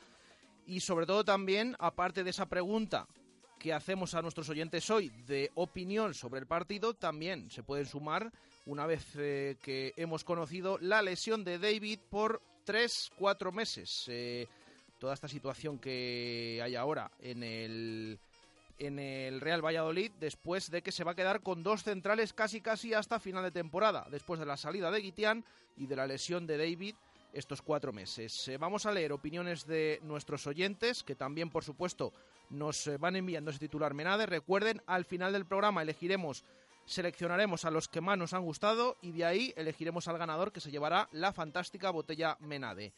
y 0.66 0.80
sobre 0.80 1.04
todo 1.04 1.22
también, 1.22 1.76
aparte 1.78 2.24
de 2.24 2.30
esa 2.30 2.46
pregunta 2.46 3.06
que 3.58 3.74
hacemos 3.74 4.14
a 4.14 4.22
nuestros 4.22 4.48
oyentes 4.48 4.88
hoy 4.88 5.10
de 5.26 5.50
opinión 5.56 6.14
sobre 6.14 6.40
el 6.40 6.46
partido, 6.46 6.94
también 6.94 7.50
se 7.50 7.62
pueden 7.62 7.84
sumar 7.84 8.32
una 8.64 8.86
vez 8.86 9.04
eh, 9.16 9.58
que 9.62 9.92
hemos 9.96 10.24
conocido 10.24 10.78
la 10.78 11.02
lesión 11.02 11.44
de 11.44 11.58
David 11.58 12.00
por 12.08 12.40
tres, 12.64 13.10
cuatro 13.18 13.52
meses. 13.52 14.08
Toda 15.04 15.12
esta 15.12 15.28
situación 15.28 15.78
que 15.78 16.62
hay 16.64 16.76
ahora 16.76 17.10
en 17.20 17.42
el 17.42 18.18
en 18.78 18.98
el 18.98 19.42
Real 19.42 19.62
Valladolid 19.62 20.10
después 20.18 20.70
de 20.70 20.80
que 20.80 20.92
se 20.92 21.04
va 21.04 21.10
a 21.10 21.14
quedar 21.14 21.42
con 21.42 21.62
dos 21.62 21.82
centrales 21.82 22.32
casi 22.32 22.62
casi 22.62 22.94
hasta 22.94 23.20
final 23.20 23.44
de 23.44 23.50
temporada, 23.50 24.06
después 24.10 24.40
de 24.40 24.46
la 24.46 24.56
salida 24.56 24.90
de 24.90 25.02
Guitián 25.02 25.44
y 25.76 25.88
de 25.88 25.96
la 25.96 26.06
lesión 26.06 26.46
de 26.46 26.56
David 26.56 26.94
estos 27.34 27.60
cuatro 27.60 27.92
meses. 27.92 28.48
Eh, 28.48 28.56
vamos 28.56 28.86
a 28.86 28.92
leer 28.92 29.12
opiniones 29.12 29.66
de 29.66 30.00
nuestros 30.04 30.46
oyentes, 30.46 31.02
que 31.02 31.14
también, 31.14 31.50
por 31.50 31.64
supuesto, 31.64 32.14
nos 32.48 32.86
eh, 32.86 32.96
van 32.96 33.16
enviando 33.16 33.50
ese 33.50 33.60
titular 33.60 33.92
Menade. 33.92 34.24
Recuerden, 34.24 34.80
al 34.86 35.04
final 35.04 35.34
del 35.34 35.44
programa 35.44 35.82
elegiremos 35.82 36.44
Seleccionaremos 36.86 37.64
a 37.64 37.70
los 37.70 37.88
que 37.88 38.02
más 38.02 38.18
nos 38.18 38.34
han 38.34 38.44
gustado 38.44 38.98
y 39.00 39.12
de 39.12 39.24
ahí 39.24 39.54
elegiremos 39.56 40.06
al 40.06 40.18
ganador 40.18 40.52
que 40.52 40.60
se 40.60 40.70
llevará 40.70 41.08
la 41.12 41.32
fantástica 41.32 41.90
botella 41.90 42.36
Menade. 42.40 42.92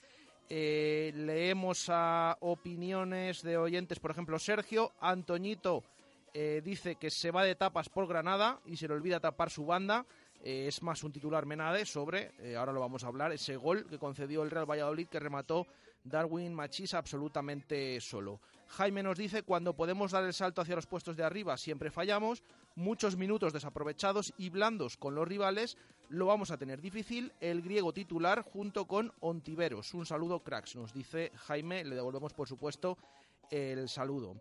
Eh, 0.48 1.12
leemos 1.16 1.88
a 1.88 2.36
opiniones 2.40 3.42
de 3.42 3.56
oyentes, 3.56 3.98
por 3.98 4.12
ejemplo, 4.12 4.38
Sergio, 4.38 4.92
Antoñito 5.00 5.82
eh, 6.32 6.62
dice 6.64 6.96
que 6.96 7.10
se 7.10 7.32
va 7.32 7.42
de 7.42 7.56
tapas 7.56 7.88
por 7.88 8.06
Granada 8.06 8.60
y 8.64 8.76
se 8.76 8.86
le 8.86 8.94
olvida 8.94 9.18
tapar 9.18 9.50
su 9.50 9.66
banda. 9.66 10.06
Eh, 10.44 10.66
es 10.68 10.82
más 10.82 11.02
un 11.02 11.10
titular 11.10 11.46
Menade 11.46 11.84
sobre, 11.84 12.30
ahora 12.56 12.72
lo 12.72 12.80
vamos 12.80 13.02
a 13.02 13.08
hablar, 13.08 13.32
ese 13.32 13.56
gol 13.56 13.86
que 13.88 13.98
concedió 13.98 14.42
el 14.44 14.50
Real 14.50 14.70
Valladolid 14.70 15.08
que 15.08 15.18
remató 15.18 15.66
Darwin 16.04 16.54
Machis 16.54 16.94
absolutamente 16.94 18.00
solo. 18.00 18.40
Jaime 18.68 19.02
nos 19.02 19.18
dice, 19.18 19.42
cuando 19.42 19.74
podemos 19.74 20.12
dar 20.12 20.24
el 20.24 20.34
salto 20.34 20.60
hacia 20.60 20.76
los 20.76 20.86
puestos 20.86 21.16
de 21.16 21.24
arriba 21.24 21.56
siempre 21.56 21.90
fallamos, 21.90 22.44
muchos 22.76 23.16
minutos 23.16 23.52
desaprovechados 23.52 24.32
y 24.38 24.50
blandos 24.50 24.96
con 24.96 25.14
los 25.14 25.26
rivales, 25.26 25.76
lo 26.08 26.26
vamos 26.26 26.50
a 26.50 26.56
tener 26.56 26.80
difícil. 26.80 27.32
El 27.40 27.62
griego 27.62 27.92
titular 27.92 28.42
junto 28.42 28.86
con 28.86 29.12
Ontiveros. 29.20 29.92
Un 29.94 30.06
saludo, 30.06 30.40
cracks, 30.40 30.76
nos 30.76 30.92
dice 30.92 31.32
Jaime. 31.34 31.84
Le 31.84 31.96
devolvemos, 31.96 32.32
por 32.32 32.46
supuesto, 32.46 32.96
el 33.50 33.88
saludo. 33.88 34.40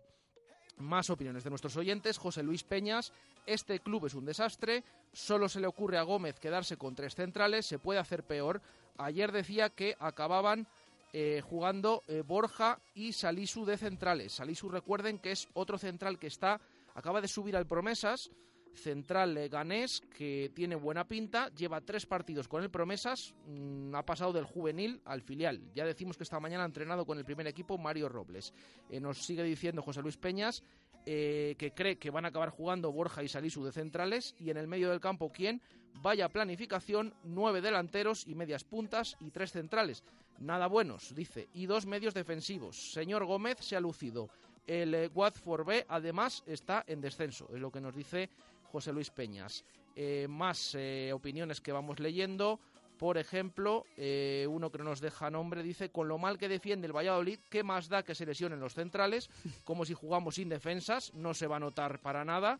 Más 0.78 1.10
opiniones 1.10 1.42
de 1.42 1.50
nuestros 1.50 1.76
oyentes. 1.76 2.18
José 2.18 2.42
Luis 2.42 2.62
Peñas, 2.62 3.12
este 3.46 3.80
club 3.80 4.06
es 4.06 4.14
un 4.14 4.26
desastre. 4.26 4.84
Solo 5.12 5.48
se 5.48 5.60
le 5.60 5.66
ocurre 5.66 5.98
a 5.98 6.02
Gómez 6.02 6.38
quedarse 6.38 6.76
con 6.76 6.94
tres 6.94 7.14
centrales. 7.14 7.66
Se 7.66 7.78
puede 7.78 7.98
hacer 7.98 8.22
peor. 8.22 8.60
Ayer 8.98 9.32
decía 9.32 9.70
que 9.70 9.96
acababan 9.98 10.68
eh, 11.12 11.40
jugando 11.40 12.02
eh, 12.08 12.22
Borja 12.26 12.78
y 12.94 13.12
Salisu 13.12 13.64
de 13.64 13.78
centrales. 13.78 14.34
Salisu, 14.34 14.68
recuerden 14.68 15.18
que 15.18 15.32
es 15.32 15.48
otro 15.54 15.78
central 15.78 16.18
que 16.18 16.26
está, 16.26 16.60
acaba 16.96 17.20
de 17.20 17.28
subir 17.28 17.56
al 17.56 17.66
Promesas 17.66 18.30
central 18.74 19.48
ganés 19.48 20.02
que 20.16 20.50
tiene 20.54 20.76
buena 20.76 21.08
pinta, 21.08 21.48
lleva 21.54 21.80
tres 21.80 22.06
partidos 22.06 22.46
con 22.48 22.62
el 22.62 22.70
Promesas, 22.70 23.34
mm, 23.46 23.94
ha 23.94 24.04
pasado 24.04 24.32
del 24.32 24.44
juvenil 24.44 25.00
al 25.04 25.22
filial. 25.22 25.62
Ya 25.74 25.84
decimos 25.84 26.16
que 26.16 26.24
esta 26.24 26.40
mañana 26.40 26.64
ha 26.64 26.66
entrenado 26.66 27.06
con 27.06 27.18
el 27.18 27.24
primer 27.24 27.46
equipo 27.46 27.78
Mario 27.78 28.08
Robles. 28.08 28.52
Eh, 28.90 29.00
nos 29.00 29.24
sigue 29.24 29.42
diciendo 29.42 29.82
José 29.82 30.02
Luis 30.02 30.16
Peñas 30.16 30.62
eh, 31.06 31.54
que 31.58 31.72
cree 31.72 31.98
que 31.98 32.10
van 32.10 32.24
a 32.24 32.28
acabar 32.28 32.50
jugando 32.50 32.92
Borja 32.92 33.22
y 33.22 33.28
Salisu 33.28 33.64
de 33.64 33.72
centrales 33.72 34.34
y 34.38 34.50
en 34.50 34.56
el 34.56 34.66
medio 34.66 34.90
del 34.90 35.00
campo, 35.00 35.30
¿quién? 35.32 35.62
Vaya 36.02 36.28
planificación, 36.28 37.14
nueve 37.22 37.60
delanteros 37.60 38.26
y 38.26 38.34
medias 38.34 38.64
puntas 38.64 39.16
y 39.20 39.30
tres 39.30 39.52
centrales. 39.52 40.02
Nada 40.38 40.66
buenos, 40.66 41.14
dice, 41.14 41.48
y 41.54 41.66
dos 41.66 41.86
medios 41.86 42.12
defensivos. 42.12 42.92
Señor 42.92 43.24
Gómez 43.24 43.56
se 43.60 43.76
ha 43.76 43.80
lucido. 43.80 44.28
El 44.66 45.10
Watford 45.14 45.64
B, 45.64 45.86
además, 45.88 46.42
está 46.46 46.84
en 46.86 47.00
descenso, 47.00 47.48
es 47.54 47.60
lo 47.60 47.70
que 47.70 47.80
nos 47.80 47.94
dice 47.94 48.28
José 48.64 48.92
Luis 48.92 49.10
Peñas. 49.10 49.64
Eh, 49.98 50.26
más 50.28 50.74
eh, 50.74 51.10
opiniones 51.14 51.62
que 51.62 51.72
vamos 51.72 51.98
leyendo. 52.00 52.60
Por 52.98 53.16
ejemplo, 53.16 53.84
eh, 53.96 54.46
uno 54.48 54.70
que 54.70 54.78
no 54.78 54.84
nos 54.84 55.00
deja 55.00 55.30
nombre 55.30 55.62
dice, 55.62 55.90
con 55.90 56.08
lo 56.08 56.18
mal 56.18 56.38
que 56.38 56.48
defiende 56.48 56.86
el 56.86 56.96
Valladolid, 56.96 57.38
¿qué 57.50 57.62
más 57.62 57.88
da 57.88 58.02
que 58.02 58.14
se 58.14 58.26
lesionen 58.26 58.60
los 58.60 58.74
centrales? 58.74 59.30
Como 59.64 59.84
si 59.84 59.94
jugamos 59.94 60.34
sin 60.34 60.48
defensas, 60.48 61.12
no 61.14 61.32
se 61.32 61.46
va 61.46 61.56
a 61.56 61.60
notar 61.60 62.00
para 62.00 62.24
nada. 62.24 62.58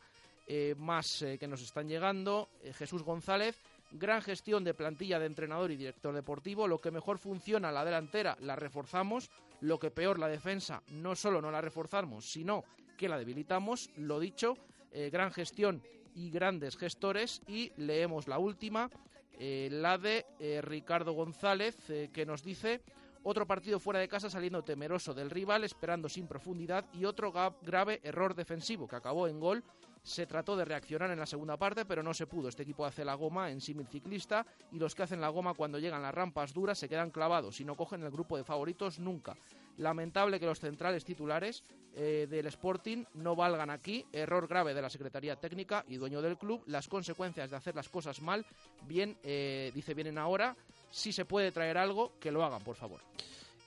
más 0.77 1.25
que 1.41 1.49
nos 1.49 1.63
están 1.63 1.89
llegando. 1.89 2.49
Jesús 2.75 3.03
González, 3.03 3.59
gran 3.91 4.23
gestión 4.23 4.65
de 4.65 4.75
plantilla 4.75 5.19
de 5.19 5.27
entrenador 5.27 5.71
y 5.71 5.77
director 5.77 6.15
deportivo. 6.15 6.69
Lo 6.69 6.81
que 6.81 6.91
mejor 6.91 7.19
funciona 7.19 7.73
la 7.73 7.85
delantera 7.85 8.37
la 8.41 8.57
reforzamos. 8.57 9.31
Lo 9.61 9.79
que 9.79 9.91
peor 9.91 10.19
la 10.19 10.29
defensa, 10.29 10.83
no 10.91 11.17
solo 11.17 11.41
no 11.41 11.51
la 11.51 11.63
reforzamos, 11.63 12.31
sino 12.31 12.65
que 12.99 13.09
la 13.09 13.19
debilitamos. 13.19 13.91
Lo 13.97 14.21
dicho, 14.21 14.57
gran 14.93 15.33
gestión 15.33 15.83
y 16.17 16.31
grandes 16.31 16.77
gestores. 16.77 17.43
Y 17.47 17.73
leemos 17.77 18.27
la 18.27 18.39
última, 18.39 18.91
eh, 19.39 19.69
la 19.71 19.99
de 19.99 20.27
eh, 20.41 20.61
Ricardo 20.63 21.13
González, 21.13 21.77
eh, 21.91 22.11
que 22.13 22.27
nos 22.27 22.43
dice 22.43 22.81
otro 23.23 23.47
partido 23.47 23.79
fuera 23.79 24.01
de 24.01 24.09
casa 24.09 24.31
saliendo 24.31 24.63
temeroso 24.63 25.13
del 25.13 25.31
rival, 25.31 25.65
esperando 25.65 26.09
sin 26.09 26.27
profundidad 26.27 26.87
y 26.93 27.05
otro 27.05 27.33
grave 27.63 28.01
error 28.03 28.35
defensivo 28.35 28.89
que 28.89 28.97
acabó 28.97 29.29
en 29.29 29.41
gol 29.41 29.65
se 30.07 30.25
trató 30.25 30.57
de 30.57 30.65
reaccionar 30.65 31.11
en 31.11 31.19
la 31.19 31.27
segunda 31.27 31.57
parte, 31.57 31.85
pero 31.85 32.01
no 32.01 32.15
se 32.15 32.29
pudo. 32.29 32.49
Este 32.49 32.63
equipo 32.63 32.87
hace 32.87 33.05
la 33.05 33.15
goma 33.15 33.51
en 33.51 33.61
símil 33.61 33.89
ciclista 33.89 34.47
y 34.71 34.79
los 34.79 34.95
que 34.95 35.03
hacen 35.03 35.21
la 35.21 35.31
goma 35.31 35.55
cuando 35.55 35.81
llegan 35.81 36.01
las 36.01 36.15
rampas 36.15 36.55
duras 36.55 36.79
se 36.79 36.89
quedan 36.89 37.11
clavados 37.11 37.61
y 37.61 37.65
no 37.65 37.75
cogen 37.75 38.05
el 38.05 38.13
grupo 38.13 38.37
de 38.37 38.45
favoritos 38.45 39.01
nunca. 39.01 39.37
Lamentable 39.79 40.39
que 40.39 40.47
los 40.47 40.61
centrales 40.61 41.05
titulares 41.05 41.65
eh, 41.97 42.29
del 42.31 42.47
Sporting 42.47 43.05
no 43.15 43.35
valgan 43.35 43.69
aquí. 43.69 44.07
Error 44.13 44.47
grave 44.47 44.75
de 44.75 44.83
la 44.83 44.89
Secretaría 44.89 45.35
Técnica 45.35 45.85
y 45.89 45.97
dueño 45.97 46.23
del 46.23 46.39
club. 46.39 46.63
Las 46.67 46.87
consecuencias 46.87 47.51
de 47.51 47.57
hacer 47.57 47.75
las 47.75 47.89
cosas 47.89 48.23
mal, 48.23 48.47
bien, 48.87 49.19
eh, 49.25 49.73
dice, 49.75 49.93
vienen 49.93 50.19
ahora. 50.19 50.57
Si 50.89 51.13
se 51.13 51.25
puede 51.25 51.51
traer 51.51 51.77
algo, 51.77 52.13
que 52.21 52.31
lo 52.31 52.45
hagan, 52.45 52.63
por 52.63 52.77
favor. 52.77 53.01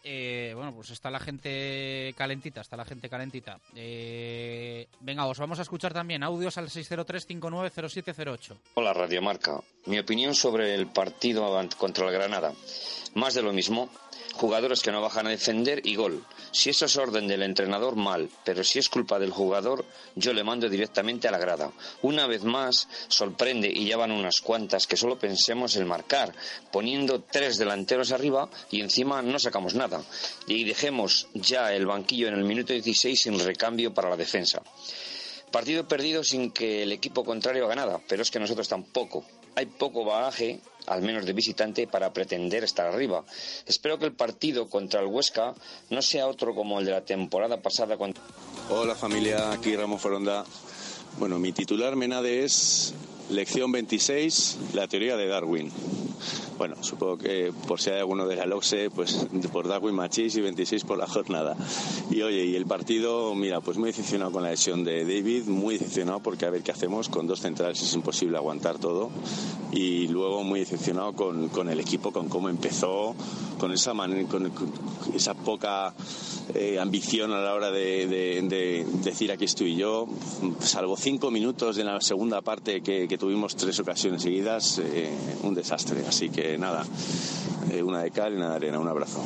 Eh, 0.04 0.54
bueno, 0.56 0.74
pues 0.74 0.92
está 0.92 1.10
la 1.10 1.20
gente 1.20 2.14
calentita, 2.18 2.62
está 2.62 2.78
la 2.78 2.86
gente 2.86 3.10
calentita. 3.10 3.60
Eh, 3.76 4.88
venga, 5.02 5.26
os 5.26 5.38
vamos 5.40 5.60
a 5.60 5.64
escuchar 5.64 5.94
también 5.94 6.24
audios 6.24 6.58
al 6.58 6.70
603-590708. 6.70 8.56
Hola, 8.76 8.94
Radio 8.94 9.22
Marca. 9.22 9.60
Mi 9.86 10.00
opinión 10.00 10.34
sobre 10.36 10.74
el 10.76 10.88
partido 10.88 11.60
contra 11.78 12.08
el 12.08 12.14
Granada. 12.14 12.54
Más 13.14 13.34
de 13.34 13.42
lo 13.42 13.54
mismo 13.54 13.90
jugadores 14.40 14.82
que 14.82 14.92
no 14.92 15.02
bajan 15.02 15.28
a 15.28 15.32
defender 15.32 15.82
y 15.86 15.96
gol. 15.96 16.24
Si 16.52 16.70
eso 16.70 16.86
es 16.86 16.96
orden 16.96 17.28
del 17.28 17.44
entrenador, 17.44 17.98
mal, 17.98 18.30
pero 18.46 18.64
si 18.64 18.80
es 18.80 18.88
culpa 18.88 19.20
del 19.20 19.32
jugador, 19.32 19.86
yo 20.16 20.32
le 20.34 20.46
mando 20.46 20.70
directamente 20.70 21.28
a 21.28 21.32
la 21.32 21.38
grada. 21.38 21.72
Una 22.04 22.26
vez 22.26 22.44
más, 22.44 22.88
sorprende, 23.10 23.70
y 23.70 23.88
ya 23.88 23.98
van 23.98 24.12
unas 24.12 24.40
cuantas, 24.40 24.88
que 24.88 24.96
solo 24.96 25.20
pensemos 25.20 25.76
en 25.76 25.88
marcar, 25.88 26.34
poniendo 26.72 27.22
tres 27.22 27.58
delanteros 27.58 28.14
arriba 28.14 28.50
y 28.72 28.80
encima 28.80 29.22
no 29.22 29.40
sacamos 29.40 29.76
nada. 29.76 30.02
Y 30.48 30.64
dejemos 30.64 31.28
ya 31.34 31.74
el 31.74 31.86
banquillo 31.86 32.30
en 32.30 32.36
el 32.36 32.46
minuto 32.46 32.72
16 32.72 33.22
sin 33.22 33.40
recambio 33.40 33.94
para 33.94 34.10
la 34.10 34.16
defensa. 34.18 34.62
Partido 35.52 35.88
perdido 35.88 36.24
sin 36.24 36.52
que 36.52 36.84
el 36.84 36.92
equipo 36.92 37.26
contrario 37.26 37.66
haga 37.66 37.76
nada, 37.76 38.02
pero 38.08 38.22
es 38.22 38.32
que 38.32 38.40
nosotros 38.40 38.70
tampoco. 38.70 39.26
Hay 39.56 39.66
poco 39.66 40.06
bagaje 40.06 40.62
al 40.90 41.02
menos 41.02 41.26
de 41.26 41.34
visitante, 41.34 41.88
para 41.88 42.12
pretender 42.12 42.64
estar 42.64 42.88
arriba. 42.88 43.24
Espero 43.66 43.98
que 43.98 44.06
el 44.06 44.14
partido 44.14 44.68
contra 44.68 45.02
el 45.02 45.08
Huesca 45.08 45.54
no 45.90 46.02
sea 46.02 46.28
otro 46.28 46.54
como 46.56 46.80
el 46.80 46.86
de 46.86 46.92
la 46.92 47.06
temporada 47.06 47.62
pasada. 47.62 47.98
Hola 48.70 48.96
familia, 48.96 49.52
aquí 49.52 49.76
Ramón 49.76 50.00
Foronda. 50.00 50.44
Bueno, 51.18 51.40
mi 51.40 51.52
titular 51.52 51.96
Menade 51.96 52.44
es 52.44 52.94
lección 53.30 53.72
26, 53.72 54.58
la 54.74 54.88
teoría 54.88 55.18
de 55.18 55.28
Darwin. 55.28 55.72
Bueno, 56.58 56.76
supongo 56.82 57.18
que 57.18 57.54
por 57.68 57.80
si 57.80 57.90
hay 57.90 58.00
alguno 58.00 58.28
de 58.28 58.36
la 58.36 58.46
LOXE, 58.46 58.90
pues 58.90 59.28
por 59.50 59.66
Darwin 59.66 59.96
Machis 59.96 60.36
y 60.36 60.42
26 60.42 60.84
por 60.84 60.98
la 60.98 61.08
jornada. 61.08 61.56
Y 62.12 62.22
oye, 62.22 62.44
y 62.44 62.56
el 62.58 62.66
partido, 62.66 63.34
mira, 63.34 63.62
pues 63.62 63.78
muy 63.78 63.88
decepcionado 63.88 64.34
con 64.34 64.44
la 64.44 64.50
lesión 64.50 64.84
de 64.84 65.06
David, 65.06 65.46
muy 65.46 65.78
decepcionado 65.78 66.20
porque 66.20 66.46
a 66.46 66.50
ver 66.50 66.62
qué 66.62 66.72
hacemos, 66.72 67.08
con 67.08 67.28
dos 67.28 67.40
centrales 67.40 67.82
es 67.82 67.94
imposible 67.94 68.36
aguantar 68.36 68.78
todo. 68.78 69.10
Y 69.72 70.10
luego 70.10 70.44
muy 70.44 70.60
decepcionado 70.60 71.14
con, 71.14 71.48
con 71.48 71.70
el 71.70 71.80
equipo, 71.80 72.12
con 72.12 72.28
cómo 72.28 72.50
empezó, 72.50 73.16
con 73.58 73.72
esa, 73.72 73.94
man, 73.94 74.26
con, 74.26 74.52
esa 75.14 75.36
poca 75.36 75.94
eh, 76.56 76.78
ambición 76.80 77.32
a 77.32 77.40
la 77.40 77.54
hora 77.54 77.72
de, 77.72 78.08
de, 78.08 78.86
decir 79.04 79.32
aquí 79.32 79.46
estoy 79.46 79.76
yo. 79.76 80.08
Salvo 80.60 80.98
cinco 80.98 81.32
minutos 81.32 81.78
en 81.78 81.86
la 81.86 82.02
segunda 82.02 82.42
parte 82.42 82.82
que, 82.82 83.08
que 83.08 83.18
tuvimos 83.20 83.56
tres 83.56 83.80
ocasiones 83.80 84.24
seguidas, 84.24 84.80
eh, 84.80 85.12
un 85.44 85.54
desastre. 85.54 86.02
Así 86.08 86.30
que 86.30 86.58
nada, 86.58 86.86
eh, 87.72 87.84
una 87.84 88.02
de 88.02 88.10
cal 88.10 88.34
y 88.34 88.38
una 88.38 88.52
de 88.52 88.56
arena. 88.56 88.80
Un 88.80 88.88
abrazo. 88.88 89.24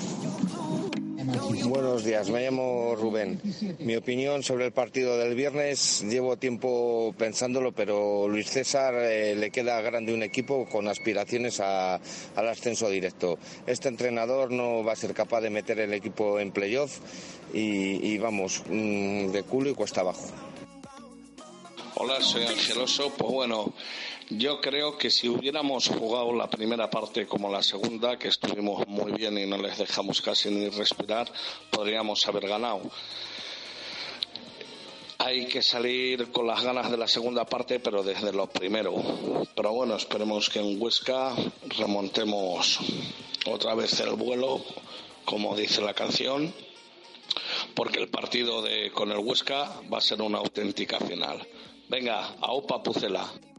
Buenos 1.66 2.04
días, 2.04 2.30
me 2.30 2.41
llamo 2.44 2.96
Rubén. 2.96 3.39
Mi 3.80 3.96
opinión 3.96 4.44
sobre 4.44 4.66
el 4.66 4.74
partido 4.74 5.18
del 5.18 5.36
viernes, 5.36 6.04
llevo 6.04 6.36
tiempo 6.36 7.16
pensándolo, 7.18 7.72
pero 7.72 8.28
Luis 8.28 8.50
César 8.50 8.94
eh, 8.96 9.34
le 9.36 9.50
queda 9.50 9.80
grande 9.82 10.14
un 10.14 10.22
equipo 10.22 10.68
con 10.70 10.89
aspiraciones 10.89 11.62
al 11.62 12.02
ascenso 12.36 12.89
directo. 12.89 13.38
Este 13.66 13.88
entrenador 13.88 14.52
no 14.52 14.84
va 14.84 14.94
a 14.94 14.98
ser 14.98 15.14
capaz 15.14 15.39
de 15.41 15.50
meter 15.50 15.80
el 15.80 15.94
equipo 15.94 16.41
en 16.41 16.52
playoff 16.52 17.00
y, 17.54 18.18
vamos, 18.18 18.64
mm, 18.70 19.28
de 19.28 19.44
culo 19.44 19.70
y 19.70 19.74
cuesta 19.76 20.02
abajo. 20.02 20.43
Hola, 21.96 22.20
soy 22.22 22.44
Angeloso. 22.44 23.14
Pues 23.16 23.32
bueno, 23.32 23.72
yo 24.32 24.60
creo 24.60 24.98
que 24.98 25.12
si 25.12 25.30
hubiéramos 25.30 25.89
jugado 25.89 26.34
la 26.34 26.50
primera 26.50 26.89
parte 26.89 27.28
como 27.28 27.52
la 27.52 27.62
segunda, 27.62 28.18
que 28.18 28.30
estuvimos 28.30 28.88
muy 28.88 29.12
bien 29.12 29.38
y 29.38 29.46
no 29.46 29.58
les 29.58 29.78
dejamos 29.78 30.20
casi 30.20 30.50
ni 30.50 30.70
respirar, 30.70 31.32
podríamos 31.70 32.26
haber 32.28 32.48
ganado. 32.48 32.82
Hay 35.20 35.46
que 35.46 35.62
salir 35.62 36.32
con 36.32 36.48
las 36.48 36.64
ganas 36.64 36.89
de 36.89 36.98
la 36.98 37.08
segunda 37.08 37.46
parte, 37.46 37.80
pero 37.80 38.02
desde 38.02 38.34
lo 38.34 38.48
primero. 38.48 38.96
Pero 39.56 39.72
bueno, 39.72 39.96
esperemos 39.96 40.50
que 40.50 40.60
en 40.60 40.82
Huesca 40.82 41.36
remontemos 41.78 42.80
otra 43.46 43.76
vez 43.76 44.00
el 44.00 44.16
vuelo, 44.16 44.66
como 45.26 45.55
dice 45.55 45.82
la 45.82 45.93
canción, 45.93 46.51
porque 47.76 48.00
el 48.00 48.09
partido 48.09 48.63
de, 48.63 48.92
con 48.92 49.12
el 49.12 49.20
Huesca 49.20 49.80
va 49.93 50.00
a 50.00 50.01
ser 50.01 50.24
una 50.24 50.39
auténtica 50.39 50.97
final. 51.00 51.47
Venga, 51.89 52.36
a 52.42 52.54
Opa 52.54 52.80
Pucela. 52.80 53.53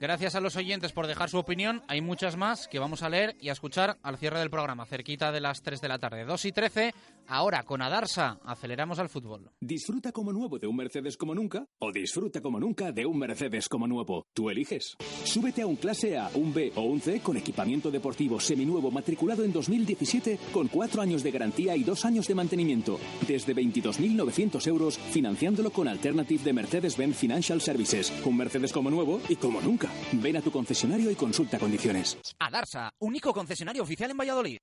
Gracias 0.00 0.34
a 0.34 0.40
los 0.40 0.56
oyentes 0.56 0.92
por 0.92 1.06
dejar 1.06 1.30
su 1.30 1.38
opinión. 1.38 1.82
Hay 1.88 2.00
muchas 2.00 2.36
más 2.36 2.68
que 2.68 2.78
vamos 2.78 3.02
a 3.02 3.08
leer 3.08 3.36
y 3.40 3.48
a 3.48 3.52
escuchar 3.52 3.96
al 4.02 4.18
cierre 4.18 4.40
del 4.40 4.50
programa, 4.50 4.84
cerquita 4.86 5.32
de 5.32 5.40
las 5.40 5.62
3 5.62 5.80
de 5.80 5.88
la 5.88 5.98
tarde. 5.98 6.24
2 6.24 6.44
y 6.44 6.52
13, 6.52 6.94
ahora 7.28 7.62
con 7.62 7.80
Adarsa, 7.80 8.38
aceleramos 8.44 8.98
al 8.98 9.08
fútbol. 9.08 9.50
Disfruta 9.60 10.12
como 10.12 10.32
nuevo 10.32 10.58
de 10.58 10.66
un 10.66 10.76
Mercedes 10.76 11.16
como 11.16 11.34
nunca 11.34 11.64
o 11.78 11.92
disfruta 11.92 12.40
como 12.40 12.58
nunca 12.60 12.92
de 12.92 13.06
un 13.06 13.18
Mercedes 13.18 13.68
como 13.68 13.86
nuevo. 13.86 14.26
Tú 14.34 14.50
eliges. 14.50 14.96
Súbete 15.24 15.62
a 15.62 15.66
un 15.66 15.76
clase 15.76 16.18
A, 16.18 16.28
un 16.34 16.52
B 16.52 16.72
o 16.74 16.82
un 16.82 17.00
C 17.00 17.20
con 17.20 17.36
equipamiento 17.36 17.90
deportivo 17.90 18.40
seminuevo 18.40 18.90
matriculado 18.90 19.44
en 19.44 19.52
2017 19.52 20.38
con 20.52 20.68
4 20.68 21.00
años 21.00 21.22
de 21.22 21.30
garantía 21.30 21.76
y 21.76 21.84
2 21.84 22.04
años 22.04 22.26
de 22.26 22.34
mantenimiento. 22.34 22.98
Desde 23.26 23.54
22.900 23.54 24.66
euros 24.66 24.98
financiándolo 24.98 25.70
con 25.70 25.88
Alternative 25.88 26.42
de 26.42 26.52
Mercedes-Benz 26.52 27.16
Financial 27.16 27.60
Services. 27.60 28.12
Un 28.24 28.36
Mercedes 28.36 28.72
como 28.72 28.90
nuevo 28.90 29.20
y 29.28 29.36
como 29.36 29.60
nunca. 29.60 29.83
Ven 30.12 30.36
a 30.36 30.40
tu 30.40 30.50
concesionario 30.50 31.10
y 31.10 31.14
consulta 31.14 31.58
condiciones. 31.58 32.18
Adarsa, 32.38 32.90
único 32.98 33.32
concesionario 33.32 33.82
oficial 33.82 34.10
en 34.10 34.16
Valladolid. 34.16 34.58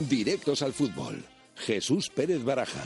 Directos 0.00 0.62
al 0.62 0.72
fútbol. 0.72 1.24
Jesús 1.56 2.10
Pérez 2.10 2.44
Baraja. 2.44 2.84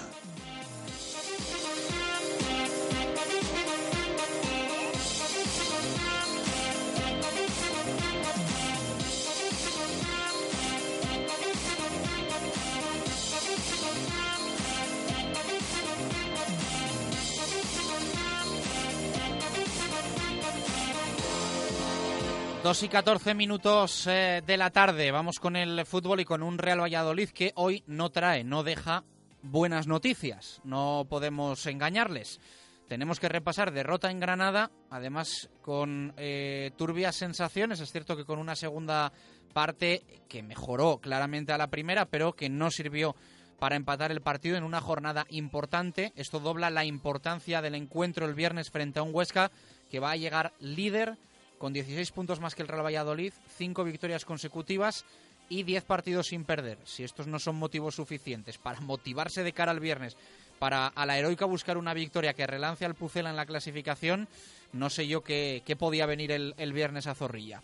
Dos 22.63 22.83
y 22.83 22.89
14 22.89 23.35
minutos 23.35 24.07
eh, 24.07 24.43
de 24.47 24.57
la 24.59 24.69
tarde. 24.69 25.11
Vamos 25.11 25.41
con 25.41 25.57
el 25.57 25.87
fútbol 25.87 26.21
y 26.21 26.27
con 26.27 26.43
un 26.43 26.59
Real 26.59 26.83
Valladolid 26.83 27.31
que 27.31 27.53
hoy 27.55 27.83
no 27.87 28.11
trae, 28.11 28.45
no 28.45 28.63
deja 28.63 29.03
buenas 29.41 29.87
noticias. 29.87 30.61
No 30.63 31.07
podemos 31.09 31.65
engañarles. 31.65 32.39
Tenemos 32.87 33.19
que 33.19 33.31
repasar 33.31 33.73
derrota 33.73 34.11
en 34.11 34.21
Granada, 34.21 34.71
además 34.91 35.49
con 35.63 36.13
eh, 36.19 36.73
turbias 36.77 37.17
sensaciones. 37.17 37.81
Es 37.81 37.93
cierto 37.93 38.15
que 38.15 38.27
con 38.27 38.39
una 38.39 38.55
segunda 38.55 39.11
parte 39.55 40.03
que 40.29 40.43
mejoró 40.43 40.99
claramente 40.99 41.55
a 41.55 41.59
la 41.59 41.71
primera, 41.71 42.05
pero 42.05 42.35
que 42.35 42.51
no 42.51 42.71
sirvió 42.71 43.17
para 43.59 43.77
empatar 43.77 44.13
el 44.13 44.21
partido 44.21 44.59
en 44.59 44.65
una 44.65 44.83
jornada 44.83 45.25
importante. 45.31 46.13
Esto 46.15 46.41
dobla 46.41 46.69
la 46.69 46.85
importancia 46.85 47.63
del 47.63 47.75
encuentro 47.75 48.27
el 48.27 48.35
viernes 48.35 48.71
frente 48.71 48.99
a 48.99 49.03
un 49.03 49.15
Huesca 49.15 49.51
que 49.91 49.99
va 49.99 50.11
a 50.11 50.17
llegar 50.17 50.53
líder 50.61 51.17
con 51.61 51.75
16 51.75 52.11
puntos 52.13 52.41
más 52.41 52.55
que 52.55 52.63
el 52.63 52.69
Real 52.69 52.87
Valladolid, 52.87 53.35
5 53.59 53.85
victorias 53.85 54.25
consecutivas 54.25 55.05
y 55.51 55.63
10 55.63 55.85
partidos 55.85 56.29
sin 56.29 56.45
perder. 56.45 56.79
Si 56.85 57.05
estos 57.05 57.27
no 57.27 57.39
son 57.39 57.57
motivos 57.57 57.97
suficientes 57.97 58.57
para 58.57 58.81
motivarse 58.81 59.45
de 59.45 59.53
cara 59.53 59.71
al 59.71 59.79
viernes, 59.79 60.17
para 60.59 60.87
a 60.87 61.05
la 61.05 61.19
heroica 61.19 61.45
buscar 61.45 61.77
una 61.77 61.93
victoria 61.93 62.33
que 62.33 62.47
relance 62.47 62.87
al 62.87 62.95
Pucela 62.95 63.29
en 63.29 63.37
la 63.37 63.45
clasificación, 63.45 64.27
no 64.73 64.89
sé 64.89 65.07
yo 65.07 65.23
qué, 65.23 65.63
qué 65.67 65.77
podía 65.77 66.07
venir 66.07 66.33
el, 66.33 66.55
el, 66.57 66.73
viernes 66.73 67.07
a 67.07 67.15
Zorrilla. 67.15 67.63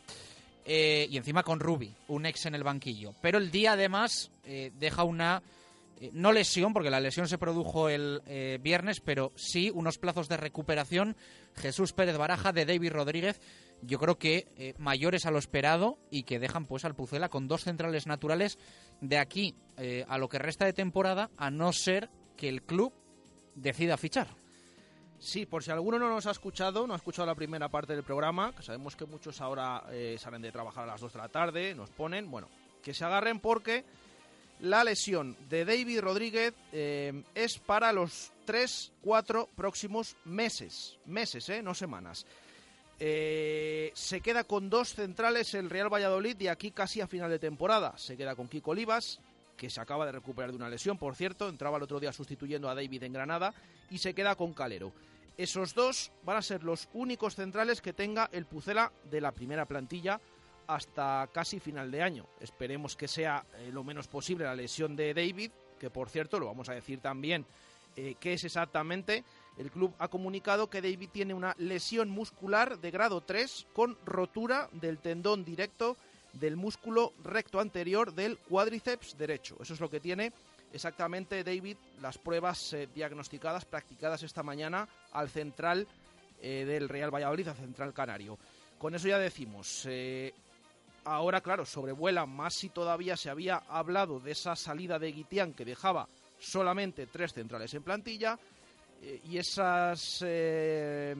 Eh, 0.66 1.06
y 1.10 1.16
encima 1.16 1.42
con 1.42 1.58
Rubi, 1.58 1.94
un 2.08 2.26
ex 2.26 2.44
en 2.44 2.54
el 2.54 2.64
banquillo. 2.64 3.14
Pero 3.22 3.38
el 3.38 3.50
día 3.50 3.72
además 3.72 4.30
eh, 4.44 4.72
deja 4.78 5.04
una 5.04 5.42
eh, 6.02 6.10
no 6.12 6.32
lesión, 6.32 6.74
porque 6.74 6.90
la 6.90 7.00
lesión 7.00 7.28
se 7.28 7.38
produjo 7.38 7.88
el 7.88 8.20
viernes, 8.60 9.00
pero 9.00 9.32
sí 9.36 9.70
unos 9.72 9.96
plazos 9.96 10.28
de 10.28 10.36
recuperación. 10.36 11.16
Jesús 11.54 11.94
Pérez 11.94 12.18
Baraja, 12.18 12.52
de 12.52 12.66
David 12.66 12.92
Rodríguez, 12.92 13.40
yo 13.82 13.98
creo 13.98 14.18
que 14.18 14.48
eh, 14.56 14.74
mayores 14.78 15.26
a 15.26 15.30
lo 15.30 15.38
esperado 15.38 15.98
y 16.10 16.24
que 16.24 16.38
dejan 16.38 16.66
pues 16.66 16.84
al 16.84 16.94
Pucela 16.94 17.28
con 17.28 17.48
dos 17.48 17.64
centrales 17.64 18.06
naturales 18.06 18.58
de 19.00 19.18
aquí 19.18 19.54
a 20.08 20.16
lo 20.16 20.30
que 20.30 20.38
resta 20.38 20.64
de 20.64 20.72
temporada, 20.72 21.30
a 21.36 21.50
no 21.50 21.70
ser 21.74 22.08
que 22.38 22.48
el 22.48 22.62
club 22.62 22.94
decida 23.54 23.98
fichar. 23.98 24.26
Sí, 25.18 25.44
por 25.44 25.62
si 25.62 25.70
alguno 25.70 25.98
no 25.98 26.08
nos 26.08 26.26
ha 26.26 26.30
escuchado, 26.30 26.86
no 26.86 26.94
ha 26.94 26.96
escuchado 26.96 27.26
la 27.26 27.34
primera 27.34 27.68
parte 27.68 27.94
del 27.94 28.02
programa, 28.02 28.54
que 28.56 28.62
sabemos 28.62 28.96
que 28.96 29.04
muchos 29.04 29.38
ahora 29.42 29.84
salen 30.16 30.40
de 30.40 30.50
trabajar 30.50 30.84
a 30.84 30.92
las 30.92 31.00
2 31.02 31.12
de 31.12 31.18
la 31.18 31.28
tarde, 31.28 31.74
nos 31.74 31.90
ponen, 31.90 32.30
bueno, 32.30 32.48
que 32.82 32.94
se 32.94 33.04
agarren 33.04 33.38
porque 33.38 33.84
la 34.60 34.84
lesión 34.84 35.36
de 35.48 35.64
David 35.64 36.00
Rodríguez 36.00 36.54
eh, 36.72 37.22
es 37.34 37.58
para 37.58 37.92
los 37.92 38.32
3-4 38.46 39.48
próximos 39.54 40.16
meses. 40.24 40.98
Meses, 41.04 41.48
eh, 41.48 41.62
no 41.62 41.74
semanas. 41.74 42.26
Eh, 42.98 43.90
se 43.94 44.20
queda 44.20 44.44
con 44.44 44.70
dos 44.70 44.94
centrales 44.94 45.52
el 45.54 45.68
Real 45.68 45.92
Valladolid 45.92 46.36
de 46.36 46.50
aquí 46.50 46.70
casi 46.70 47.00
a 47.00 47.06
final 47.06 47.30
de 47.30 47.38
temporada. 47.38 47.96
Se 47.98 48.16
queda 48.16 48.34
con 48.34 48.48
Kiko 48.48 48.70
Olivas, 48.70 49.20
que 49.56 49.70
se 49.70 49.80
acaba 49.80 50.06
de 50.06 50.12
recuperar 50.12 50.50
de 50.50 50.56
una 50.56 50.68
lesión, 50.68 50.98
por 50.98 51.14
cierto. 51.14 51.48
Entraba 51.48 51.76
el 51.76 51.82
otro 51.82 52.00
día 52.00 52.12
sustituyendo 52.12 52.68
a 52.68 52.74
David 52.74 53.02
en 53.02 53.12
Granada. 53.12 53.54
Y 53.90 53.98
se 53.98 54.14
queda 54.14 54.34
con 54.34 54.52
Calero. 54.52 54.92
Esos 55.36 55.74
dos 55.74 56.10
van 56.24 56.38
a 56.38 56.42
ser 56.42 56.64
los 56.64 56.88
únicos 56.94 57.34
centrales 57.34 57.82
que 57.82 57.92
tenga 57.92 58.30
el 58.32 58.46
Pucela 58.46 58.90
de 59.10 59.20
la 59.20 59.32
primera 59.32 59.66
plantilla 59.66 60.18
hasta 60.66 61.28
casi 61.32 61.60
final 61.60 61.90
de 61.90 62.02
año. 62.02 62.26
Esperemos 62.40 62.96
que 62.96 63.06
sea 63.06 63.44
eh, 63.58 63.70
lo 63.72 63.84
menos 63.84 64.08
posible 64.08 64.46
la 64.46 64.54
lesión 64.54 64.96
de 64.96 65.12
David, 65.12 65.50
que 65.78 65.90
por 65.90 66.08
cierto 66.08 66.40
lo 66.40 66.46
vamos 66.46 66.68
a 66.70 66.74
decir 66.74 67.00
también 67.00 67.44
eh, 67.96 68.16
qué 68.18 68.32
es 68.32 68.44
exactamente. 68.44 69.24
El 69.56 69.70
club 69.70 69.94
ha 69.98 70.08
comunicado 70.08 70.68
que 70.68 70.82
David 70.82 71.08
tiene 71.12 71.34
una 71.34 71.54
lesión 71.58 72.10
muscular 72.10 72.78
de 72.78 72.90
grado 72.90 73.22
3 73.22 73.66
con 73.72 73.96
rotura 74.04 74.68
del 74.72 74.98
tendón 74.98 75.44
directo 75.44 75.96
del 76.34 76.56
músculo 76.56 77.14
recto 77.24 77.60
anterior 77.60 78.12
del 78.12 78.36
cuádriceps 78.38 79.16
derecho. 79.16 79.56
Eso 79.60 79.74
es 79.74 79.80
lo 79.80 79.88
que 79.88 80.00
tiene 80.00 80.32
exactamente 80.72 81.42
David, 81.42 81.76
las 82.00 82.18
pruebas 82.18 82.72
eh, 82.74 82.88
diagnosticadas, 82.94 83.64
practicadas 83.64 84.22
esta 84.22 84.42
mañana 84.42 84.86
al 85.12 85.30
central 85.30 85.86
eh, 86.42 86.64
del 86.66 86.88
Real 86.88 87.14
Valladolid, 87.14 87.48
al 87.48 87.56
central 87.56 87.94
canario. 87.94 88.38
Con 88.78 88.94
eso 88.94 89.08
ya 89.08 89.18
decimos, 89.18 89.86
eh, 89.88 90.34
ahora, 91.04 91.40
claro, 91.40 91.64
sobrevuela 91.64 92.26
más 92.26 92.54
si 92.54 92.68
todavía 92.68 93.16
se 93.16 93.30
había 93.30 93.56
hablado 93.68 94.20
de 94.20 94.32
esa 94.32 94.54
salida 94.54 94.98
de 94.98 95.12
Guitián 95.12 95.54
que 95.54 95.64
dejaba 95.64 96.06
solamente 96.38 97.06
tres 97.06 97.32
centrales 97.32 97.72
en 97.72 97.82
plantilla 97.82 98.38
y 99.02 99.38
esas, 99.38 100.22
eh, 100.26 101.14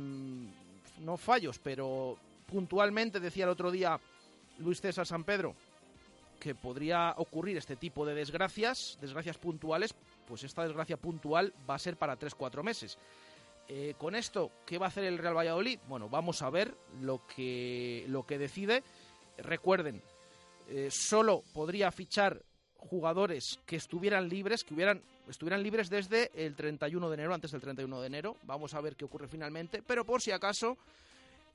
no 1.01 1.16
fallos, 1.16 1.59
pero 1.59 2.16
puntualmente 2.47 3.20
decía 3.20 3.44
el 3.44 3.51
otro 3.51 3.70
día 3.70 3.98
Luis 4.59 4.81
César 4.81 5.07
San 5.07 5.24
Pedro 5.24 5.55
que 6.40 6.55
podría 6.55 7.15
ocurrir 7.16 7.57
este 7.57 7.77
tipo 7.77 8.05
de 8.05 8.15
desgracias, 8.15 8.98
desgracias 9.01 9.39
puntuales, 9.39 9.94
pues 10.28 10.44
esta 10.44 10.65
desgracia 10.65 10.97
puntual 10.97 11.53
va 11.69 11.74
a 11.74 11.78
ser 11.78 11.97
para 11.97 12.19
3-4 12.19 12.62
meses. 12.62 12.98
Eh, 13.69 13.94
con 13.98 14.15
esto, 14.15 14.53
¿qué 14.65 14.78
va 14.78 14.86
a 14.86 14.89
hacer 14.89 15.05
el 15.05 15.19
Real 15.19 15.36
Valladolid? 15.36 15.81
Bueno, 15.89 16.09
vamos 16.09 16.43
a 16.43 16.51
ver 16.51 16.77
lo 17.01 17.27
que, 17.27 18.05
lo 18.09 18.27
que 18.27 18.39
decide. 18.39 18.82
Recuerden, 19.39 20.03
eh, 20.69 20.89
solo 20.90 21.43
podría 21.53 21.90
fichar 21.90 22.43
jugadores 22.87 23.59
que 23.67 23.77
estuvieran 23.77 24.29
libres, 24.29 24.65
que 24.65 24.75
hubieran, 24.75 25.03
estuvieran 25.29 25.63
libres 25.63 25.91
desde 25.91 26.31
el 26.35 26.55
31 26.55 27.09
de 27.09 27.15
enero, 27.15 27.35
antes 27.35 27.51
del 27.51 27.61
31 27.61 28.01
de 28.01 28.07
enero. 28.07 28.37
Vamos 28.45 28.75
a 28.75 28.81
ver 28.81 28.97
qué 28.97 29.05
ocurre 29.05 29.29
finalmente. 29.29 29.83
Pero 29.87 30.05
por 30.05 30.23
si 30.23 30.31
acaso, 30.31 30.77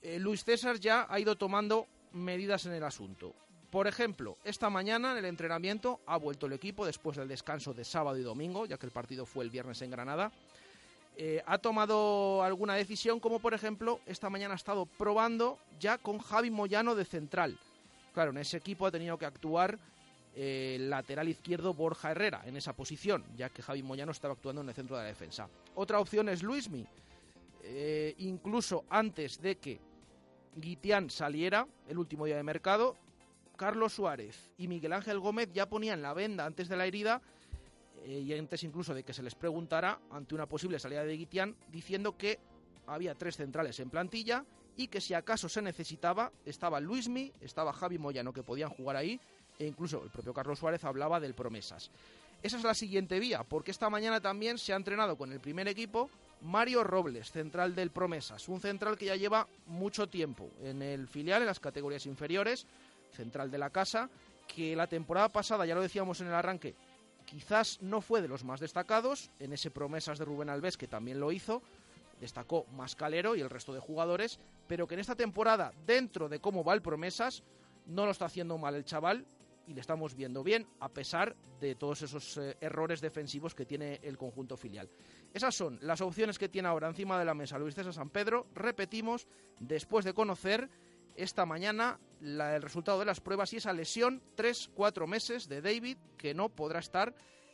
eh, 0.01 0.19
Luis 0.19 0.43
César 0.43 0.79
ya 0.79 1.07
ha 1.09 1.19
ido 1.19 1.35
tomando 1.35 1.87
medidas 2.13 2.65
en 2.65 2.73
el 2.73 2.83
asunto. 2.83 3.33
Por 3.69 3.87
ejemplo, 3.87 4.37
esta 4.43 4.69
mañana 4.69 5.13
en 5.13 5.19
el 5.19 5.25
entrenamiento 5.25 6.01
ha 6.05 6.17
vuelto 6.17 6.45
el 6.45 6.53
equipo 6.53 6.85
después 6.85 7.15
del 7.15 7.29
descanso 7.29 7.73
de 7.73 7.85
sábado 7.85 8.17
y 8.17 8.21
domingo, 8.21 8.65
ya 8.65 8.77
que 8.77 8.85
el 8.85 8.91
partido 8.91 9.25
fue 9.25 9.45
el 9.45 9.49
viernes 9.49 9.81
en 9.81 9.91
Granada. 9.91 10.31
Eh, 11.15 11.41
ha 11.45 11.57
tomado 11.57 12.43
alguna 12.43 12.75
decisión, 12.75 13.19
como 13.19 13.39
por 13.39 13.53
ejemplo, 13.53 14.01
esta 14.05 14.29
mañana 14.29 14.55
ha 14.55 14.57
estado 14.57 14.85
probando 14.85 15.57
ya 15.79 15.97
con 15.97 16.19
Javi 16.19 16.49
Moyano 16.49 16.95
de 16.95 17.05
central. 17.05 17.57
Claro, 18.13 18.31
en 18.31 18.39
ese 18.39 18.57
equipo 18.57 18.85
ha 18.85 18.91
tenido 18.91 19.17
que 19.17 19.25
actuar 19.25 19.79
lateral 20.35 21.27
izquierdo 21.27 21.73
Borja 21.73 22.11
Herrera 22.11 22.43
en 22.45 22.55
esa 22.55 22.73
posición, 22.73 23.25
ya 23.35 23.49
que 23.49 23.61
Javi 23.61 23.83
Moyano 23.83 24.11
estaba 24.11 24.33
actuando 24.33 24.61
en 24.61 24.69
el 24.69 24.75
centro 24.75 24.95
de 24.95 25.03
la 25.03 25.07
defensa. 25.09 25.49
Otra 25.75 25.99
opción 25.99 26.29
es 26.29 26.41
Luismi. 26.41 26.87
Eh, 27.63 28.15
incluso 28.19 28.85
antes 28.89 29.41
de 29.41 29.57
que 29.57 29.79
Guitián 30.55 31.09
saliera, 31.09 31.67
el 31.87 31.97
último 31.97 32.25
día 32.25 32.37
de 32.37 32.43
mercado, 32.43 32.97
Carlos 33.55 33.93
Suárez 33.93 34.49
y 34.57 34.67
Miguel 34.67 34.93
Ángel 34.93 35.19
Gómez 35.19 35.49
ya 35.53 35.69
ponían 35.69 36.01
la 36.01 36.13
venda 36.13 36.45
antes 36.45 36.67
de 36.67 36.75
la 36.75 36.87
herida 36.87 37.21
eh, 38.03 38.19
y 38.25 38.33
antes 38.33 38.63
incluso 38.63 38.93
de 38.93 39.03
que 39.03 39.13
se 39.13 39.21
les 39.21 39.35
preguntara 39.35 39.99
ante 40.09 40.33
una 40.33 40.47
posible 40.47 40.79
salida 40.79 41.03
de 41.03 41.15
Guitián, 41.15 41.55
diciendo 41.71 42.17
que 42.17 42.39
había 42.87 43.13
tres 43.15 43.37
centrales 43.37 43.79
en 43.79 43.91
plantilla 43.91 44.43
y 44.75 44.87
que 44.87 44.99
si 44.99 45.13
acaso 45.13 45.47
se 45.47 45.61
necesitaba, 45.61 46.31
estaba 46.45 46.79
Luismi, 46.79 47.31
estaba 47.39 47.73
Javi 47.73 47.99
Moyano 47.99 48.33
que 48.33 48.41
podían 48.41 48.69
jugar 48.69 48.95
ahí, 48.95 49.19
e 49.61 49.67
incluso 49.67 50.03
el 50.03 50.09
propio 50.09 50.33
Carlos 50.33 50.57
Suárez 50.57 50.83
hablaba 50.83 51.19
del 51.19 51.35
promesas. 51.35 51.91
esa 52.41 52.57
es 52.57 52.63
la 52.63 52.73
siguiente 52.73 53.19
vía, 53.19 53.43
porque 53.43 53.69
esta 53.69 53.91
mañana 53.91 54.19
también 54.19 54.57
se 54.57 54.73
ha 54.73 54.75
entrenado 54.75 55.15
con 55.15 55.31
el 55.31 55.39
primer 55.39 55.67
equipo 55.67 56.09
Mario 56.41 56.83
Robles, 56.83 57.31
central 57.31 57.75
del 57.75 57.91
Promesas, 57.91 58.49
un 58.49 58.59
central 58.59 58.97
que 58.97 59.05
ya 59.05 59.15
lleva 59.15 59.47
mucho 59.67 60.09
tiempo 60.09 60.49
en 60.63 60.81
el 60.81 61.07
filial, 61.07 61.43
en 61.43 61.45
las 61.45 61.59
categorías 61.59 62.07
inferiores, 62.07 62.65
central 63.11 63.51
de 63.51 63.59
la 63.59 63.69
casa, 63.69 64.09
que 64.47 64.75
la 64.75 64.87
temporada 64.87 65.29
pasada, 65.29 65.67
ya 65.67 65.75
lo 65.75 65.83
decíamos 65.83 66.19
en 66.21 66.27
el 66.27 66.33
arranque, 66.33 66.73
quizás 67.25 67.79
no 67.83 68.01
fue 68.01 68.23
de 68.23 68.27
los 68.27 68.43
más 68.43 68.59
destacados, 68.59 69.29
en 69.39 69.53
ese 69.53 69.69
Promesas 69.69 70.17
de 70.17 70.25
Rubén 70.25 70.49
Alves, 70.49 70.77
que 70.77 70.87
también 70.87 71.19
lo 71.19 71.31
hizo, 71.31 71.61
destacó 72.19 72.65
más 72.75 72.95
Calero 72.95 73.35
y 73.35 73.41
el 73.41 73.49
resto 73.51 73.71
de 73.71 73.79
jugadores, 73.79 74.39
pero 74.67 74.87
que 74.87 74.95
en 74.95 75.01
esta 75.01 75.15
temporada, 75.15 75.71
dentro 75.85 76.27
de 76.27 76.39
cómo 76.39 76.63
va 76.63 76.73
el 76.73 76.81
Promesas, 76.81 77.43
no 77.85 78.05
lo 78.05 78.11
está 78.11 78.25
haciendo 78.25 78.57
mal 78.57 78.73
el 78.73 78.85
chaval 78.85 79.27
y 79.67 79.73
le 79.73 79.81
estamos 79.81 80.15
viendo 80.15 80.43
bien, 80.43 80.67
a 80.79 80.89
pesar 80.89 81.35
de 81.59 81.75
todos 81.75 82.01
esos 82.01 82.37
eh, 82.37 82.57
errores 82.59 83.01
defensivos 83.01 83.53
que 83.53 83.65
tiene 83.65 83.99
el 84.03 84.17
conjunto 84.17 84.57
filial. 84.57 84.89
Esas 85.33 85.55
son 85.55 85.79
las 85.81 86.01
opciones 86.01 86.37
que 86.37 86.49
tiene 86.49 86.67
ahora 86.67 86.87
encima 86.87 87.17
de 87.19 87.25
la 87.25 87.33
mesa 87.33 87.57
Luis 87.57 87.75
César 87.75 87.93
San 87.93 88.09
Pedro. 88.09 88.47
Repetimos, 88.53 89.27
después 89.59 90.05
de 90.05 90.13
conocer 90.13 90.69
esta 91.15 91.45
mañana 91.45 91.99
el 92.21 92.61
resultado 92.61 92.99
de 92.99 93.05
las 93.05 93.19
pruebas 93.19 93.53
y 93.53 93.57
esa 93.57 93.73
lesión, 93.73 94.21
3-4 94.35 95.07
meses 95.07 95.47
de 95.47 95.61
David, 95.61 95.97
que 96.17 96.33
no 96.33 96.49
podrá 96.49 96.79
estar 96.79 97.13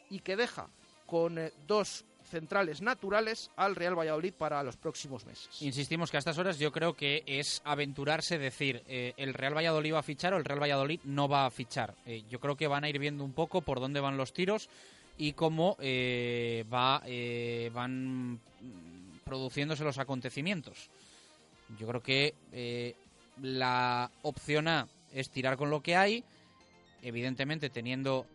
y 0.10 0.20
que 0.20 0.36
deja 0.36 0.70
con 1.06 1.38
eh, 1.38 1.54
dos 1.66 2.06
centrales 2.28 2.82
naturales 2.82 3.49
al 3.56 3.76
Real 3.76 3.98
Valladolid 3.98 4.34
para 4.34 4.62
los 4.64 4.78
próximos 4.78 5.26
meses. 5.26 5.62
Insistimos 5.62 6.12
que 6.12 6.18
a 6.18 6.20
estas 6.20 6.38
horas 6.38 6.60
yo 6.60 6.72
creo 6.72 6.94
que 6.94 7.24
es 7.26 7.62
aventurarse 7.66 8.38
decir 8.38 8.84
eh, 8.88 9.14
el 9.18 9.34
Real 9.34 9.56
Valladolid 9.56 9.94
va 9.94 9.99
a 9.99 10.04
fichar 10.04 10.34
o 10.34 10.38
el 10.38 10.45
Real 10.45 10.62
Valladolid 10.62 10.99
no 11.06 11.28
va 11.28 11.45
a 11.45 11.49
fichar. 11.49 11.95
Eh, 12.06 12.24
yo 12.30 12.40
creo 12.40 12.56
que 12.56 12.68
van 12.68 12.84
a 12.84 12.90
ir 12.90 12.99
viendo 12.99 13.24
un 13.24 13.34
poco 13.34 13.62
por 13.62 13.80
dónde 13.80 13.99
van 13.99 14.18
los 14.18 14.34
tiros 14.34 14.70
y 15.18 15.34
cómo 15.34 15.76
eh, 15.80 16.64
va, 16.72 17.02
van 17.74 18.40
produciéndose 19.24 19.84
los 19.84 19.98
acontecimientos. 19.98 20.90
Yo 21.80 21.88
creo 21.88 22.02
que 22.02 22.95
la 23.41 24.12
opción 24.22 24.68
A 24.68 24.88
es 25.14 25.30
tirar 25.32 25.58
con 25.58 25.70
lo 25.70 25.82
que 25.82 25.95
hay, 25.95 26.24
evidentemente 27.02 27.70
teniendo 27.70 28.28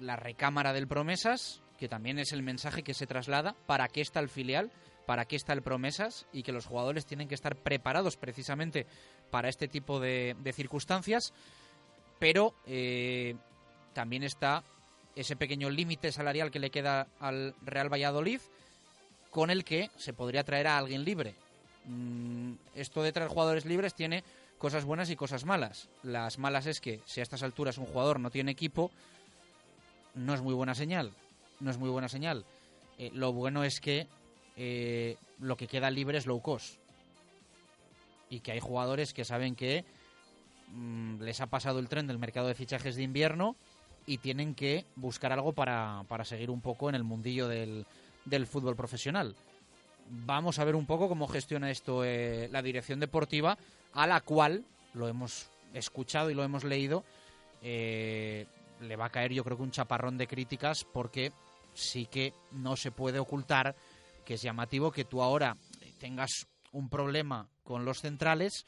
la 0.00 0.16
recámara 0.16 0.72
del 0.72 0.86
promesas, 0.86 1.60
que 1.78 1.88
también 1.88 2.18
es 2.18 2.32
el 2.32 2.42
mensaje 2.42 2.82
que 2.82 2.92
se 2.92 3.06
traslada, 3.06 3.54
para 3.66 3.88
qué 3.88 4.00
está 4.00 4.20
el 4.20 4.28
filial, 4.28 4.70
para 5.06 5.24
qué 5.24 5.36
está 5.36 5.52
el 5.52 5.62
promesas 5.62 6.26
y 6.32 6.42
que 6.42 6.52
los 6.52 6.66
jugadores 6.66 7.06
tienen 7.06 7.28
que 7.28 7.34
estar 7.34 7.56
preparados 7.56 8.16
precisamente 8.16 8.84
para 9.30 9.48
este 9.48 9.68
tipo 9.68 10.00
de, 10.00 10.36
circunstancias, 10.54 11.32
pero 12.18 12.54
eh, 12.66 13.36
también 13.94 14.24
está 14.24 14.64
ese 15.14 15.36
pequeño 15.36 15.70
límite 15.70 16.12
salarial 16.12 16.50
que 16.50 16.58
le 16.58 16.70
queda 16.70 17.06
al 17.20 17.54
Real 17.62 17.92
Valladolid, 17.92 18.40
con 19.30 19.50
el 19.50 19.64
que 19.64 19.90
se 19.96 20.12
podría 20.12 20.44
traer 20.44 20.66
a 20.66 20.78
alguien 20.78 21.04
libre. 21.04 21.34
Mm, 21.84 22.54
esto 22.74 23.02
de 23.02 23.12
traer 23.12 23.30
jugadores 23.30 23.64
libres 23.64 23.94
tiene 23.94 24.24
cosas 24.58 24.84
buenas 24.84 25.10
y 25.10 25.16
cosas 25.16 25.44
malas. 25.44 25.88
Las 26.02 26.38
malas 26.38 26.66
es 26.66 26.80
que 26.80 27.00
si 27.06 27.20
a 27.20 27.22
estas 27.22 27.42
alturas 27.42 27.78
un 27.78 27.86
jugador 27.86 28.18
no 28.20 28.30
tiene 28.30 28.50
equipo, 28.50 28.90
no 30.14 30.34
es 30.34 30.42
muy 30.42 30.54
buena 30.54 30.74
señal 30.74 31.12
no 31.60 31.70
es 31.70 31.78
muy 31.78 31.90
buena 31.90 32.08
señal. 32.08 32.44
Eh, 32.98 33.10
lo 33.14 33.32
bueno 33.32 33.64
es 33.64 33.80
que 33.80 34.08
eh, 34.56 35.16
lo 35.38 35.56
que 35.56 35.68
queda 35.68 35.90
libre 35.90 36.18
es 36.18 36.26
low 36.26 36.40
cost. 36.42 36.78
Y 38.28 38.40
que 38.40 38.52
hay 38.52 38.60
jugadores 38.60 39.14
que 39.14 39.24
saben 39.24 39.54
que 39.54 39.84
mm, 40.72 41.22
les 41.22 41.40
ha 41.40 41.46
pasado 41.46 41.78
el 41.78 41.88
tren 41.88 42.06
del 42.06 42.18
mercado 42.18 42.48
de 42.48 42.54
fichajes 42.54 42.96
de 42.96 43.02
invierno 43.02 43.56
y 44.04 44.18
tienen 44.18 44.54
que 44.54 44.84
buscar 44.96 45.32
algo 45.32 45.52
para, 45.52 46.04
para 46.08 46.24
seguir 46.24 46.50
un 46.50 46.60
poco 46.60 46.88
en 46.88 46.94
el 46.94 47.04
mundillo 47.04 47.46
del, 47.48 47.86
del, 48.24 48.46
fútbol 48.46 48.74
profesional. 48.74 49.36
Vamos 50.10 50.58
a 50.58 50.64
ver 50.64 50.74
un 50.74 50.86
poco 50.86 51.08
cómo 51.08 51.28
gestiona 51.28 51.70
esto 51.70 52.04
eh, 52.04 52.48
la 52.50 52.62
dirección 52.62 53.00
deportiva, 53.00 53.58
a 53.92 54.06
la 54.06 54.22
cual 54.22 54.64
lo 54.94 55.08
hemos 55.08 55.50
escuchado 55.74 56.30
y 56.30 56.34
lo 56.34 56.42
hemos 56.42 56.64
leído. 56.64 57.04
le 57.62 58.46
va 58.96 59.06
a 59.06 59.10
caer 59.10 59.32
yo 59.32 59.44
creo 59.44 59.58
que 59.58 59.62
un 59.62 59.70
chaparrón 59.70 60.16
de 60.16 60.26
críticas 60.26 60.84
porque 60.84 61.32
sí 61.78 62.06
que 62.06 62.32
no 62.52 62.76
se 62.76 62.90
puede 62.90 63.18
ocultar 63.18 63.74
que 64.24 64.34
es 64.34 64.42
llamativo 64.42 64.92
que 64.92 65.06
tú 65.06 65.22
ahora 65.22 65.56
tengas 65.98 66.46
un 66.72 66.90
problema 66.90 67.48
con 67.64 67.86
los 67.86 68.00
centrales 68.00 68.66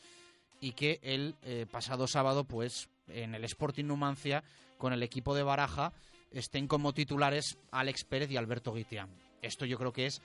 y 0.61 0.73
que 0.73 0.99
el 1.03 1.35
eh, 1.43 1.67
pasado 1.71 2.07
sábado, 2.07 2.45
pues 2.45 2.89
en 3.09 3.35
el 3.35 3.45
Sporting 3.45 3.85
Numancia, 3.85 4.43
con 4.79 4.93
el 4.93 5.03
equipo 5.03 5.35
de 5.35 5.43
Baraja, 5.43 5.93
estén 6.31 6.67
como 6.67 6.95
titulares 6.95 7.59
Alex 7.73 8.05
Pérez 8.05 8.31
y 8.31 8.39
Alberto 8.39 8.73
Guitián. 8.73 9.11
Esto 9.43 9.67
yo 9.67 9.77
creo 9.77 9.93
que 9.93 10.07
es 10.07 10.23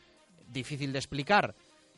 difícil 0.48 0.94
de 0.94 1.00
explicar. 1.00 1.54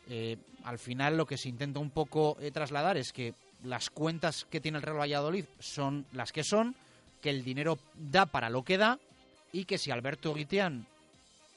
Eh, 0.10 0.38
al 0.64 0.80
final 0.80 1.18
lo 1.18 1.26
que 1.26 1.38
se 1.38 1.50
intenta 1.50 1.80
un 1.80 1.92
poco 1.92 2.38
eh, 2.40 2.50
trasladar 2.50 2.98
es 2.98 3.12
que 3.12 3.34
las 3.64 3.90
cuentas 3.90 4.46
que 4.50 4.62
tiene 4.62 4.78
el 4.78 4.84
Real 4.84 5.00
Valladolid 5.00 5.46
son 5.60 6.06
las 6.12 6.32
que 6.32 6.44
son, 6.44 6.76
que 7.22 7.30
el 7.30 7.44
dinero 7.44 7.78
da 7.94 8.26
para 8.26 8.50
lo 8.50 8.64
que 8.64 8.78
da 8.78 9.00
y 9.52 9.66
que 9.66 9.78
si 9.78 9.92
Alberto 9.92 10.34
Guitián 10.34 10.88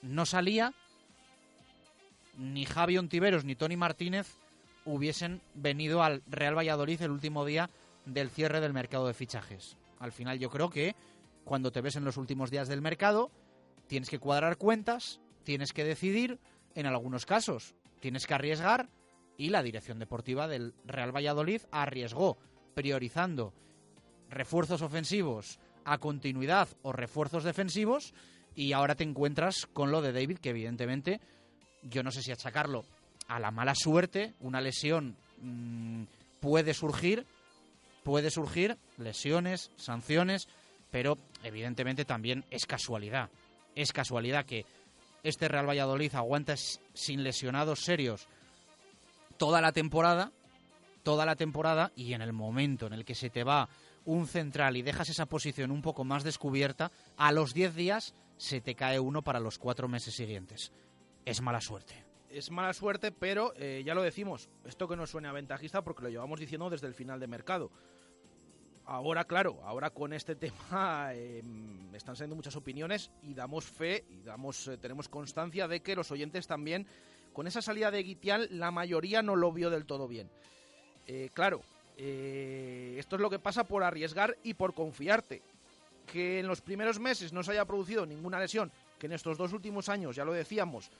no 0.03 0.27
salía, 0.27 0.73
ni 2.37 2.65
Javi 2.65 2.99
Ontiveros 2.99 3.45
ni 3.45 3.55
Tony 3.55 3.77
Martínez 3.77 4.37
hubiesen 4.85 5.41
venido 5.55 6.03
al 6.03 6.23
Real 6.27 6.57
Valladolid 6.57 7.03
el 7.03 7.11
último 7.11 7.45
día 7.45 7.71
del 8.07 8.31
cierre 8.31 8.61
del 8.61 8.73
mercado 8.73 9.07
de 9.07 9.15
fichajes. 9.15 9.77
Al 9.99 10.13
final 10.13 10.39
yo 10.39 10.51
creo 10.51 10.71
que 10.71 10.95
cuando 11.45 11.71
te 11.71 11.81
ves 11.81 11.97
en 11.97 12.05
los 12.05 12.17
últimos 12.17 12.51
días 12.51 12.69
del 12.69 12.81
mercado, 12.81 13.31
tienes 13.87 14.09
que 14.09 14.19
cuadrar 14.19 14.57
cuentas, 14.57 15.21
tienes 15.45 15.73
que 15.73 15.85
decidir, 15.85 16.39
en 16.75 16.87
algunos 16.87 17.27
casos 17.27 17.75
tienes 18.01 18.27
que 18.27 18.35
arriesgar 18.35 18.89
y 19.37 19.51
la 19.51 19.63
dirección 19.63 19.99
deportiva 19.99 20.49
del 20.49 20.75
Real 20.85 21.15
Valladolid 21.15 21.63
arriesgó, 21.71 22.39
priorizando 22.75 23.53
refuerzos 24.29 24.83
ofensivos 24.83 25.59
a 25.85 25.99
continuidad 25.99 26.69
o 26.83 26.93
refuerzos 26.93 27.45
defensivos 27.45 28.15
y 28.55 28.73
ahora 28.73 28.95
te 28.95 29.05
encuentras 29.05 29.67
con 29.73 29.91
lo 29.91 30.03
de 30.03 30.13
David 30.13 30.39
que 30.39 30.51
evidentemente 30.51 31.21
yo 31.83 32.03
no 32.03 32.11
sé 32.11 32.23
si 32.23 32.33
achacarlo 32.33 32.85
a 33.29 33.39
la 33.39 33.51
mala 33.51 33.75
suerte, 33.75 34.35
una 34.41 34.61
lesión 34.61 35.17
mm, 35.41 36.03
puede 36.41 36.75
surgir, 36.75 37.27
puede 38.03 38.31
surgir 38.31 38.77
lesiones, 38.99 39.71
sanciones, 39.77 40.49
pero 40.91 41.17
evidentemente 41.45 42.05
también 42.05 42.45
es 42.51 42.67
casualidad. 42.67 43.31
Es 43.77 43.93
casualidad 43.93 44.45
que 44.45 44.67
este 45.23 45.49
Real 45.49 45.69
Valladolid 45.69 46.15
aguanta 46.15 46.57
sin 46.57 47.23
lesionados 47.23 47.85
serios 47.85 48.27
toda 49.37 49.61
la 49.61 49.73
temporada, 49.73 50.33
toda 51.03 51.25
la 51.25 51.37
temporada 51.37 51.93
y 51.95 52.13
en 52.15 52.23
el 52.23 52.33
momento 52.33 52.87
en 52.87 52.95
el 52.95 53.05
que 53.05 53.15
se 53.15 53.31
te 53.31 53.45
va 53.45 53.69
un 54.05 54.27
central 54.27 54.77
y 54.77 54.83
dejas 54.83 55.09
esa 55.09 55.27
posición 55.27 55.71
un 55.71 55.83
poco 55.83 56.05
más 56.05 56.25
descubierta, 56.25 56.91
a 57.17 57.33
los 57.33 57.55
10 57.55 57.75
días 57.75 58.15
se 58.37 58.61
te 58.61 58.75
cae 58.75 58.99
uno 58.99 59.23
para 59.23 59.41
los 59.41 59.59
cuatro 59.59 59.89
meses 59.89 60.15
siguientes. 60.15 60.73
Es 61.25 61.41
mala 61.41 61.61
suerte. 61.61 62.05
Es 62.31 62.51
mala 62.51 62.73
suerte, 62.73 63.13
pero 63.13 63.53
eh, 63.57 63.83
ya 63.85 63.95
lo 63.95 64.03
decimos, 64.03 64.49
esto 64.65 64.89
que 64.89 64.97
nos 64.97 65.11
suena 65.11 65.33
ventajista 65.33 65.83
porque 65.83 66.03
lo 66.03 66.09
llevamos 66.09 66.41
diciendo 66.41 66.71
desde 66.71 66.87
el 66.87 66.95
final 66.95 67.21
de 67.21 67.27
mercado. 67.27 67.71
Ahora, 68.87 69.25
claro, 69.25 69.61
ahora 69.65 69.91
con 69.91 70.13
este 70.13 70.35
tema 70.37 71.13
em, 71.13 71.95
están 71.95 72.17
saliendo 72.17 72.37
muchas 72.37 72.57
opiniones 72.57 73.11
y 73.23 73.35
damos 73.35 73.65
fe 73.67 74.05
y 74.11 74.23
damos, 74.23 74.69
eh, 74.69 74.79
tenemos 74.79 75.09
constancia 75.09 75.69
de 75.69 75.81
que 75.81 75.95
los 75.95 76.11
oyentes 76.11 76.47
también, 76.47 76.87
con 77.33 77.47
esa 77.47 77.63
salida 77.63 77.91
de 77.91 78.03
Guitial, 78.03 78.49
la 78.51 78.71
mayoría 78.71 79.23
no 79.23 79.37
lo 79.37 79.53
vio 79.53 79.71
del 79.71 79.87
todo 79.87 80.09
bien. 80.09 80.31
Eh, 81.07 81.31
claro, 81.35 81.61
eh, 82.03 82.97
esto 82.99 83.17
es 83.17 83.23
lo 83.23 83.29
que 83.29 83.39
pasa 83.39 83.65
por 83.65 83.85
arriesgar 83.85 84.39
y 84.43 84.55
por 84.55 84.73
confiarte. 84.73 85.43
Que 86.07 86.41
en 86.41 86.47
los 86.47 86.63
primeros 86.63 86.99
meses 86.99 87.33
no 87.33 87.43
se 87.43 87.53
haya 87.53 87.67
producido 87.67 88.07
ninguna 88.07 88.41
lesión, 88.41 88.73
que 88.99 89.07
en 89.07 89.13
estos 89.13 89.37
dos 89.37 89.53
últimos 89.53 89.89
años, 89.91 90.17
ya 90.17 90.25
lo 90.25 90.33
decíamos, 90.33 90.91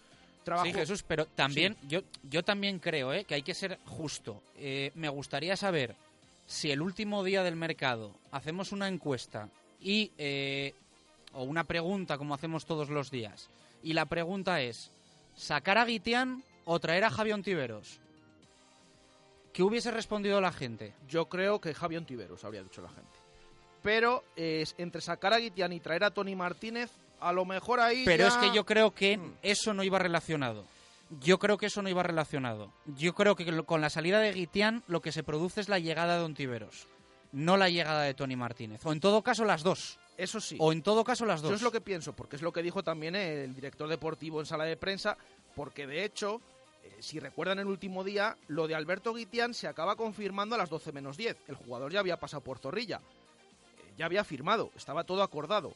trabajo... 0.45 0.67
Sí, 0.67 0.75
Jesús, 0.75 1.03
pero 1.03 1.25
también, 1.25 1.75
yo, 1.89 2.03
yo 2.23 2.45
también 2.45 2.79
creo 2.79 3.15
eh, 3.15 3.25
que 3.25 3.35
hay 3.35 3.43
que 3.43 3.55
ser 3.55 3.79
justo. 3.87 4.43
Eh, 4.59 4.93
me 4.95 5.09
gustaría 5.09 5.57
saber 5.57 5.97
si 6.47 6.71
el 6.71 6.83
último 6.83 7.25
día 7.25 7.43
del 7.43 7.57
mercado 7.57 8.15
hacemos 8.31 8.71
una 8.71 8.87
encuesta 8.87 9.49
y 9.81 10.13
o 11.33 11.45
una 11.45 11.65
pregunta 11.65 12.19
como 12.19 12.35
hacemos 12.35 12.67
todos 12.67 12.91
los 12.91 13.11
días 13.11 13.49
y 13.83 13.93
la 13.93 14.05
pregunta 14.05 14.61
es 14.61 14.91
sacar 15.37 15.79
a 15.79 15.85
Guitián 15.85 16.43
o 16.65 16.81
traer 16.81 17.05
a 17.05 17.11
Javier 17.11 17.37
Ontiveros 17.37 18.01
¿Qué 19.53 19.63
hubiese 19.63 19.91
respondido 19.91 20.41
la 20.41 20.53
gente? 20.53 20.95
Yo 21.09 21.29
creo 21.29 21.61
que 21.61 21.75
Javier 21.75 22.01
Ontiveros 22.01 22.45
habría 22.45 22.63
dicho 22.63 22.83
la 22.83 22.89
gente. 22.89 23.19
Pero 23.83 24.25
es 24.37 24.75
entre 24.79 25.01
sacar 25.01 25.33
a 25.33 25.39
Guitián 25.39 25.73
y 25.73 25.81
traer 25.81 26.05
a 26.05 26.11
Tony 26.11 26.37
Martínez, 26.37 26.91
a 27.19 27.33
lo 27.33 27.45
mejor 27.45 27.81
ahí. 27.81 28.05
Pero 28.05 28.27
es 28.27 28.37
que 28.37 28.53
yo 28.53 28.65
creo 28.65 28.95
que 28.95 29.17
hmm. 29.17 29.35
eso 29.43 29.75
no 29.75 29.83
iba 29.83 29.99
relacionado. 29.99 30.65
Yo 31.21 31.39
creo 31.39 31.59
que 31.59 31.67
eso 31.67 31.83
no 31.83 31.89
iba 31.89 32.03
relacionado. 32.03 32.73
Yo 32.87 33.15
creo 33.15 33.35
que 33.35 33.65
con 33.65 33.81
la 33.81 33.91
salida 33.91 34.21
de 34.21 34.33
Guitián 34.33 34.85
lo 34.87 35.01
que 35.01 35.11
se 35.11 35.25
produce 35.25 35.61
es 35.61 35.69
la 35.69 35.81
llegada 35.81 36.17
de 36.17 36.25
Ontiveros, 36.25 36.87
no 37.33 37.57
la 37.57 37.69
llegada 37.69 38.03
de 38.03 38.15
Tony 38.15 38.37
Martínez. 38.37 38.85
O 38.87 38.93
en 38.93 39.01
todo 39.01 39.23
caso, 39.23 39.45
las 39.45 39.65
dos. 39.65 39.99
Eso 40.17 40.41
sí. 40.41 40.57
O 40.61 40.71
en 40.71 40.83
todo 40.83 41.03
caso 41.03 41.25
las 41.27 41.43
dos. 41.43 41.51
Eso 41.51 41.57
es 41.57 41.63
lo 41.63 41.73
que 41.73 41.81
pienso, 41.81 42.13
porque 42.13 42.37
es 42.37 42.43
lo 42.43 42.53
que 42.53 42.63
dijo 42.63 42.85
también 42.85 43.17
el 43.17 43.55
director 43.55 43.89
deportivo 43.89 44.39
en 44.39 44.47
sala 44.47 44.65
de 44.65 44.77
prensa, 44.77 45.17
porque 45.57 45.87
de 45.87 46.05
hecho, 46.05 46.37
eh, 46.37 46.50
si 47.01 47.19
recuerdan 47.19 47.59
el 47.59 47.67
último 47.67 48.05
día, 48.05 48.37
lo 48.49 48.67
de 48.67 48.75
Alberto 48.75 49.15
Guitián 49.15 49.55
se 49.55 49.67
acaba 49.67 49.97
confirmando 49.97 50.55
a 50.55 50.59
las 50.59 50.71
12 50.71 50.93
menos 50.93 51.17
10. 51.17 51.37
El 51.49 51.55
jugador 51.55 51.93
ya 51.93 52.01
había 52.01 52.21
pasado 52.21 52.43
por 52.43 52.59
Zorrilla, 52.59 52.97
eh, 52.99 53.93
ya 53.97 54.07
había 54.07 54.25
firmado, 54.25 54.71
estaba 54.77 55.05
todo 55.05 55.23
acordado. 55.23 55.73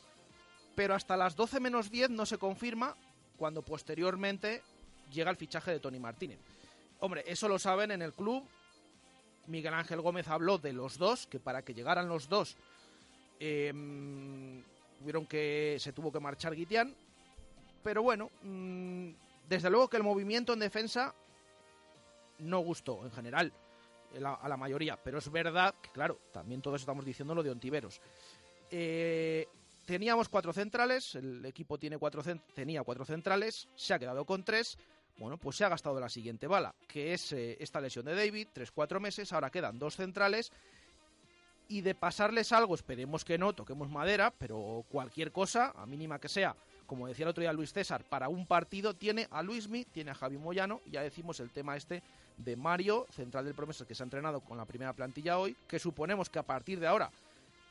Pero 0.74 0.94
hasta 0.94 1.16
las 1.16 1.36
12 1.36 1.60
menos 1.60 1.90
10 1.90 2.10
no 2.10 2.26
se 2.26 2.38
confirma 2.38 2.96
cuando 3.38 3.62
posteriormente 3.62 4.62
llega 5.12 5.30
el 5.30 5.36
fichaje 5.36 5.70
de 5.70 5.80
Tony 5.80 5.98
Martínez. 5.98 6.38
Hombre, 7.00 7.24
eso 7.26 7.48
lo 7.48 7.58
saben 7.58 7.90
en 7.90 8.02
el 8.02 8.12
club. 8.12 8.44
Miguel 9.46 9.74
Ángel 9.74 10.00
Gómez 10.00 10.28
habló 10.28 10.58
de 10.58 10.72
los 10.72 10.98
dos, 10.98 11.26
que 11.26 11.38
para 11.38 11.62
que 11.62 11.74
llegaran 11.74 12.08
los 12.08 12.28
dos 12.28 12.56
eh, 13.38 13.72
tuvieron 14.98 15.26
que 15.26 15.76
se 15.78 15.92
tuvo 15.92 16.10
que 16.10 16.20
marchar 16.20 16.54
Guitián. 16.54 16.94
Pero 17.82 18.02
bueno, 18.02 18.30
mm, 18.42 19.10
desde 19.48 19.70
luego 19.70 19.88
que 19.88 19.96
el 19.96 20.02
movimiento 20.02 20.52
en 20.52 20.60
defensa 20.60 21.14
no 22.38 22.60
gustó 22.60 23.04
en 23.04 23.12
general 23.12 23.52
a 24.16 24.20
la, 24.20 24.34
a 24.34 24.48
la 24.48 24.56
mayoría, 24.56 24.96
pero 25.02 25.18
es 25.18 25.30
verdad 25.30 25.74
que, 25.80 25.90
claro, 25.90 26.18
también 26.32 26.62
todos 26.62 26.80
estamos 26.80 27.04
diciendo 27.04 27.34
lo 27.34 27.42
de 27.42 27.50
Ontiveros. 27.50 28.00
Eh, 28.70 29.46
teníamos 29.84 30.28
cuatro 30.28 30.52
centrales, 30.52 31.14
el 31.14 31.44
equipo 31.44 31.78
tiene 31.78 31.98
cuatro 31.98 32.22
tenía 32.54 32.82
cuatro 32.82 33.04
centrales, 33.04 33.68
se 33.74 33.94
ha 33.94 33.98
quedado 33.98 34.24
con 34.24 34.44
tres. 34.44 34.78
Bueno, 35.16 35.38
pues 35.38 35.56
se 35.56 35.64
ha 35.64 35.68
gastado 35.68 36.00
la 36.00 36.08
siguiente 36.08 36.48
bala, 36.48 36.74
que 36.88 37.14
es 37.14 37.32
eh, 37.32 37.56
esta 37.60 37.80
lesión 37.80 38.04
de 38.04 38.16
David, 38.16 38.48
tres, 38.52 38.72
cuatro 38.72 38.98
meses, 38.98 39.32
ahora 39.32 39.50
quedan 39.50 39.78
dos 39.78 39.94
centrales. 39.94 40.50
Y 41.68 41.82
de 41.82 41.94
pasarles 41.94 42.50
algo, 42.52 42.74
esperemos 42.74 43.24
que 43.24 43.38
no, 43.38 43.52
toquemos 43.52 43.88
madera, 43.88 44.32
pero 44.36 44.84
cualquier 44.88 45.30
cosa, 45.30 45.72
a 45.76 45.86
mínima 45.86 46.18
que 46.18 46.28
sea, 46.28 46.56
como 46.86 47.06
decía 47.06 47.24
el 47.24 47.30
otro 47.30 47.42
día 47.42 47.52
Luis 47.52 47.72
César, 47.72 48.04
para 48.04 48.28
un 48.28 48.46
partido 48.46 48.94
tiene 48.94 49.28
a 49.30 49.42
Luismi, 49.42 49.84
tiene 49.84 50.10
a 50.10 50.14
Javi 50.14 50.38
Moyano, 50.38 50.80
y 50.86 50.92
ya 50.92 51.02
decimos 51.02 51.40
el 51.40 51.50
tema 51.50 51.76
este 51.76 52.02
de 52.36 52.56
Mario, 52.56 53.06
central 53.10 53.44
del 53.44 53.54
Promesas, 53.54 53.86
que 53.86 53.94
se 53.94 54.02
ha 54.02 54.04
entrenado 54.04 54.40
con 54.40 54.58
la 54.58 54.64
primera 54.64 54.92
plantilla 54.92 55.38
hoy, 55.38 55.56
que 55.68 55.78
suponemos 55.78 56.28
que 56.28 56.38
a 56.38 56.42
partir 56.42 56.80
de 56.80 56.86
ahora 56.86 57.10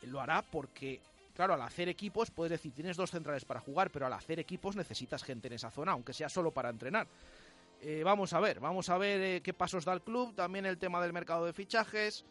lo 0.03 0.19
hará 0.19 0.41
porque, 0.41 0.99
claro, 1.35 1.53
al 1.53 1.61
hacer 1.61 1.89
equipos, 1.89 2.31
puedes 2.31 2.51
decir, 2.51 2.73
tienes 2.73 2.97
dos 2.97 3.11
centrales 3.11 3.45
para 3.45 3.59
jugar, 3.59 3.89
pero 3.89 4.05
al 4.05 4.13
hacer 4.13 4.39
equipos 4.39 4.75
necesitas 4.75 5.23
gente 5.23 5.47
en 5.47 5.53
esa 5.53 5.71
zona, 5.71 5.93
aunque 5.93 6.13
sea 6.13 6.29
solo 6.29 6.51
para 6.51 6.69
entrenar. 6.69 7.07
Eh, 7.81 8.01
vamos 8.03 8.31
a 8.31 8.39
ver, 8.39 8.59
vamos 8.61 8.89
a 8.89 8.97
ver 8.97 9.21
eh, 9.21 9.41
qué 9.41 9.53
pasos 9.53 9.83
da 9.83 9.93
el 9.93 10.01
club, 10.01 10.33
también 10.35 10.65
el 10.65 10.77
tema 10.77 11.01
del 11.01 11.11
mercado 11.11 11.45
de 11.45 11.51
fichajes, 11.51 12.25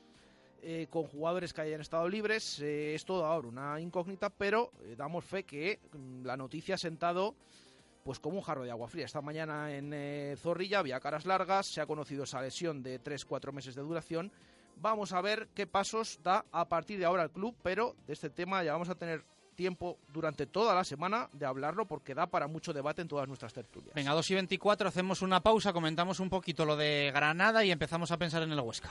eh, 0.62 0.86
con 0.89 1.05
jugadores 1.05 1.52
que 1.52 1.60
hayan 1.60 1.80
estado 1.80 2.09
libres, 2.09 2.60
eh, 2.60 2.94
es 2.94 3.05
todo 3.05 3.26
ahora 3.26 3.48
una 3.48 3.80
incógnita, 3.80 4.30
pero 4.30 4.70
eh, 4.84 4.94
damos 4.97 5.24
fe 5.24 5.44
que 5.44 5.80
mm, 5.93 6.24
la 6.24 6.36
noticia 6.36 6.76
ha 6.76 6.78
sentado 6.78 7.34
pues 8.05 8.18
como 8.18 8.36
un 8.36 8.43
jarro 8.43 8.64
de 8.64 8.70
agua 8.70 8.89
fría. 8.89 9.05
Esta 9.05 9.20
mañana 9.20 9.72
en 9.74 9.93
eh, 9.93 10.36
Zorrilla 10.39 10.80
había 10.80 11.01
caras 11.01 11.24
largas, 11.26 11.66
se 11.66 11.80
ha 11.80 11.86
conocido 11.86 12.24
esa 12.24 12.40
lesión 12.40 12.82
de 12.82 13.01
3-4 13.01 13.52
meses 13.52 13.74
de 13.74 13.82
duración. 13.82 14.32
Vamos 14.76 15.12
a 15.12 15.20
ver 15.20 15.48
qué 15.55 15.66
pasos 15.66 16.18
da 16.22 16.44
a 16.51 16.68
partir 16.68 16.98
de 16.98 17.05
ahora 17.05 17.24
el 17.24 17.30
club, 17.30 17.55
pero 17.62 17.94
de 18.06 18.14
este 18.14 18.30
tema 18.30 18.64
ya 18.64 18.72
vamos 18.72 18.89
a 18.89 18.94
tener 18.94 19.24
tiempo 19.55 19.98
durante 20.12 20.47
toda 20.47 20.74
la 20.74 20.82
semana 20.82 21.28
de 21.32 21.44
hablarlo 21.44 21.86
porque 21.86 22.14
da 22.14 22.26
para 22.26 22.47
mucho 22.47 22.72
debate 22.72 23.02
en 23.02 23.09
todas 23.09 23.28
nuestras 23.28 23.52
tertulias. 23.52 23.94
Venga, 23.94 24.12
2 24.12 24.30
y 24.30 24.34
24, 24.34 24.89
hacemos 24.89 25.22
una 25.22 25.40
pausa, 25.40 25.72
comentamos 25.72 26.20
un 26.20 26.30
poquito 26.30 26.64
lo 26.64 26.76
de 26.76 27.12
Granada 27.14 27.64
y 27.64 27.70
empezamos 27.70 28.10
a 28.10 28.16
pensar 28.16 28.43
en 28.43 28.52
el 28.52 28.60
Huesca. 28.60 28.90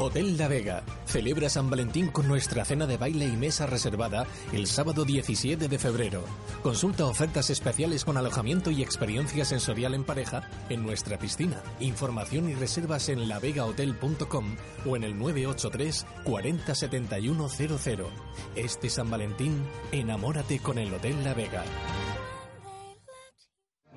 Hotel 0.00 0.38
La 0.38 0.46
Vega 0.46 0.84
celebra 1.06 1.48
San 1.48 1.70
Valentín 1.70 2.08
con 2.08 2.28
nuestra 2.28 2.64
cena 2.64 2.86
de 2.86 2.96
baile 2.96 3.24
y 3.26 3.36
mesa 3.36 3.66
reservada 3.66 4.26
el 4.52 4.68
sábado 4.68 5.04
17 5.04 5.66
de 5.66 5.78
febrero. 5.78 6.22
Consulta 6.62 7.04
ofertas 7.04 7.50
especiales 7.50 8.04
con 8.04 8.16
alojamiento 8.16 8.70
y 8.70 8.80
experiencia 8.80 9.44
sensorial 9.44 9.94
en 9.94 10.04
pareja 10.04 10.48
en 10.68 10.84
nuestra 10.84 11.18
piscina. 11.18 11.60
Información 11.80 12.48
y 12.48 12.54
reservas 12.54 13.08
en 13.08 13.28
lavegahotel.com 13.28 14.56
o 14.86 14.96
en 14.96 15.02
el 15.02 15.18
983 15.18 16.06
40 16.22 16.74
71 16.76 17.48
00. 17.48 18.10
Este 18.54 18.90
San 18.90 19.10
Valentín, 19.10 19.64
enamórate 19.90 20.60
con 20.60 20.78
el 20.78 20.94
Hotel 20.94 21.24
La 21.24 21.34
Vega. 21.34 21.64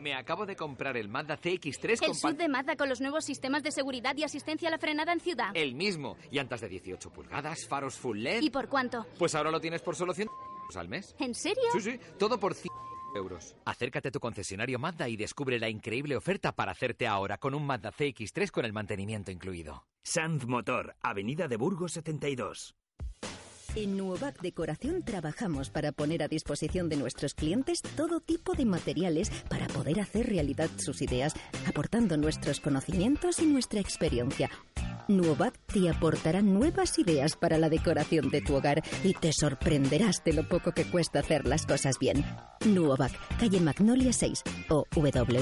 Me 0.01 0.15
acabo 0.15 0.47
de 0.47 0.55
comprar 0.55 0.97
el 0.97 1.07
Mazda 1.09 1.37
CX-3 1.37 2.01
El 2.03 2.11
pan- 2.19 2.35
de 2.37 2.49
Mazda 2.49 2.75
con 2.75 2.89
los 2.89 2.99
nuevos 3.01 3.23
sistemas 3.23 3.61
de 3.61 3.71
seguridad 3.71 4.15
y 4.17 4.23
asistencia 4.23 4.67
a 4.67 4.71
la 4.71 4.79
frenada 4.79 5.13
en 5.13 5.19
ciudad. 5.19 5.51
El 5.53 5.75
mismo. 5.75 6.17
Llantas 6.31 6.59
de 6.61 6.69
18 6.69 7.11
pulgadas, 7.11 7.67
faros 7.67 7.95
full 7.99 8.17
LED. 8.17 8.41
¿Y 8.41 8.49
por 8.49 8.67
cuánto? 8.67 9.05
Pues 9.19 9.35
ahora 9.35 9.51
lo 9.51 9.61
tienes 9.61 9.81
por 9.83 9.95
solo 9.95 10.13
100 10.15 10.27
euros 10.27 10.75
al 10.75 10.89
mes. 10.89 11.15
¿En 11.19 11.35
serio? 11.35 11.61
Sí, 11.73 11.81
sí. 11.81 11.99
Todo 12.17 12.39
por 12.39 12.55
100 12.55 12.73
euros. 13.15 13.55
Acércate 13.65 14.07
a 14.07 14.11
tu 14.11 14.19
concesionario 14.19 14.79
Mazda 14.79 15.07
y 15.07 15.17
descubre 15.17 15.59
la 15.59 15.69
increíble 15.69 16.15
oferta 16.15 16.51
para 16.53 16.71
hacerte 16.71 17.05
ahora 17.05 17.37
con 17.37 17.53
un 17.53 17.63
Mazda 17.67 17.91
CX-3 17.91 18.49
con 18.49 18.65
el 18.65 18.73
mantenimiento 18.73 19.29
incluido. 19.29 19.85
Sanz 20.01 20.47
Motor, 20.47 20.95
Avenida 21.03 21.47
de 21.47 21.57
Burgos 21.57 21.91
72. 21.91 22.73
En 23.75 23.95
Nuovac 23.95 24.41
Decoración 24.41 25.01
trabajamos 25.01 25.69
para 25.69 25.93
poner 25.93 26.23
a 26.23 26.27
disposición 26.27 26.89
de 26.89 26.97
nuestros 26.97 27.33
clientes 27.33 27.81
todo 27.95 28.19
tipo 28.19 28.53
de 28.53 28.65
materiales 28.65 29.31
para 29.49 29.67
poder 29.67 30.01
hacer 30.01 30.27
realidad 30.27 30.69
sus 30.77 31.01
ideas, 31.01 31.33
aportando 31.67 32.17
nuestros 32.17 32.59
conocimientos 32.59 33.39
y 33.39 33.45
nuestra 33.45 33.79
experiencia. 33.79 34.49
Nuovac 35.07 35.57
te 35.67 35.89
aportará 35.89 36.41
nuevas 36.41 36.99
ideas 36.99 37.37
para 37.37 37.57
la 37.57 37.69
decoración 37.69 38.29
de 38.29 38.41
tu 38.41 38.55
hogar 38.55 38.83
y 39.03 39.13
te 39.13 39.31
sorprenderás 39.31 40.21
de 40.23 40.33
lo 40.33 40.47
poco 40.47 40.73
que 40.73 40.83
cuesta 40.85 41.19
hacer 41.19 41.47
las 41.47 41.65
cosas 41.65 41.97
bien. 41.99 42.25
Nuovac, 42.65 43.13
calle 43.37 43.61
Magnolia 43.61 44.11
6 44.11 44.43
o 44.69 44.85
www.nuovac.com. 44.93 45.41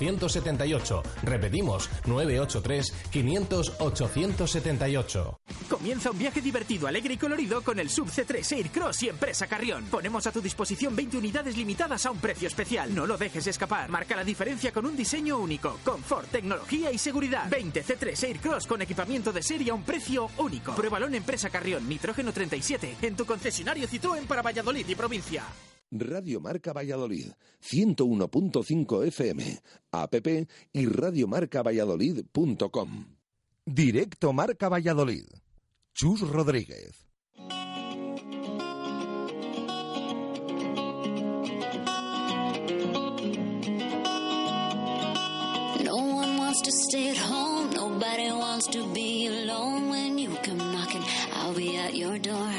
878. 0.09 1.03
Repetimos, 1.23 1.89
983 2.05 2.93
500 3.11 3.73
878. 3.79 5.39
Comienza 5.69 6.11
un 6.11 6.17
viaje 6.17 6.41
divertido, 6.41 6.87
alegre 6.87 7.13
y 7.13 7.17
colorido 7.17 7.61
con 7.61 7.79
el 7.79 7.89
Sub 7.89 8.07
C3 8.07 8.57
Aircross 8.57 9.03
y 9.03 9.09
Empresa 9.09 9.47
Carrión. 9.47 9.85
Ponemos 9.85 10.25
a 10.27 10.31
tu 10.31 10.41
disposición 10.41 10.95
20 10.95 11.17
unidades 11.17 11.57
limitadas 11.57 12.05
a 12.05 12.11
un 12.11 12.19
precio 12.19 12.47
especial. 12.47 12.93
No 12.93 13.05
lo 13.05 13.17
dejes 13.17 13.47
escapar. 13.47 13.89
Marca 13.89 14.15
la 14.15 14.23
diferencia 14.23 14.71
con 14.71 14.85
un 14.85 14.95
diseño 14.95 15.37
único, 15.37 15.77
confort, 15.83 16.29
tecnología 16.29 16.91
y 16.91 16.97
seguridad. 16.97 17.49
20 17.49 17.83
C3 17.83 18.23
Aircross 18.23 18.67
con 18.67 18.81
equipamiento 18.81 19.31
de 19.31 19.43
serie 19.43 19.71
a 19.71 19.75
un 19.75 19.83
precio 19.83 20.29
único. 20.37 20.75
Pruébalo 20.75 21.07
en 21.07 21.15
Empresa 21.15 21.49
Carrión, 21.49 21.87
Nitrógeno 21.87 22.33
37, 22.33 22.97
en 23.01 23.15
tu 23.15 23.25
concesionario 23.25 23.87
Citroën 23.87 24.25
para 24.25 24.41
Valladolid 24.41 24.87
y 24.87 24.95
provincia. 24.95 25.43
Radio 25.91 26.39
Marca 26.39 26.71
Valladolid, 26.73 27.33
101.5 27.61 29.05
FM, 29.07 29.59
app 29.91 30.15
y 30.73 30.85
radiomarcavalladolid.com. 30.85 33.05
Directo 33.65 34.33
Marca 34.33 34.69
Valladolid. 34.69 35.25
Chus 35.93 36.21
Rodríguez. 36.21 37.05
No 45.83 45.95
one 45.95 46.37
wants 46.37 46.61
to 46.61 46.71
stay 46.71 47.09
at 47.09 47.17
home. 47.17 47.71
Nobody 47.73 48.31
wants 48.31 48.67
to 48.67 48.93
be 48.93 49.27
alone. 49.27 49.89
When 49.89 50.17
you 50.17 50.29
come 50.43 50.57
knocking, 50.57 51.03
I'll 51.33 51.53
be 51.53 51.77
at 51.77 51.95
your 51.95 52.17
door. 52.19 52.51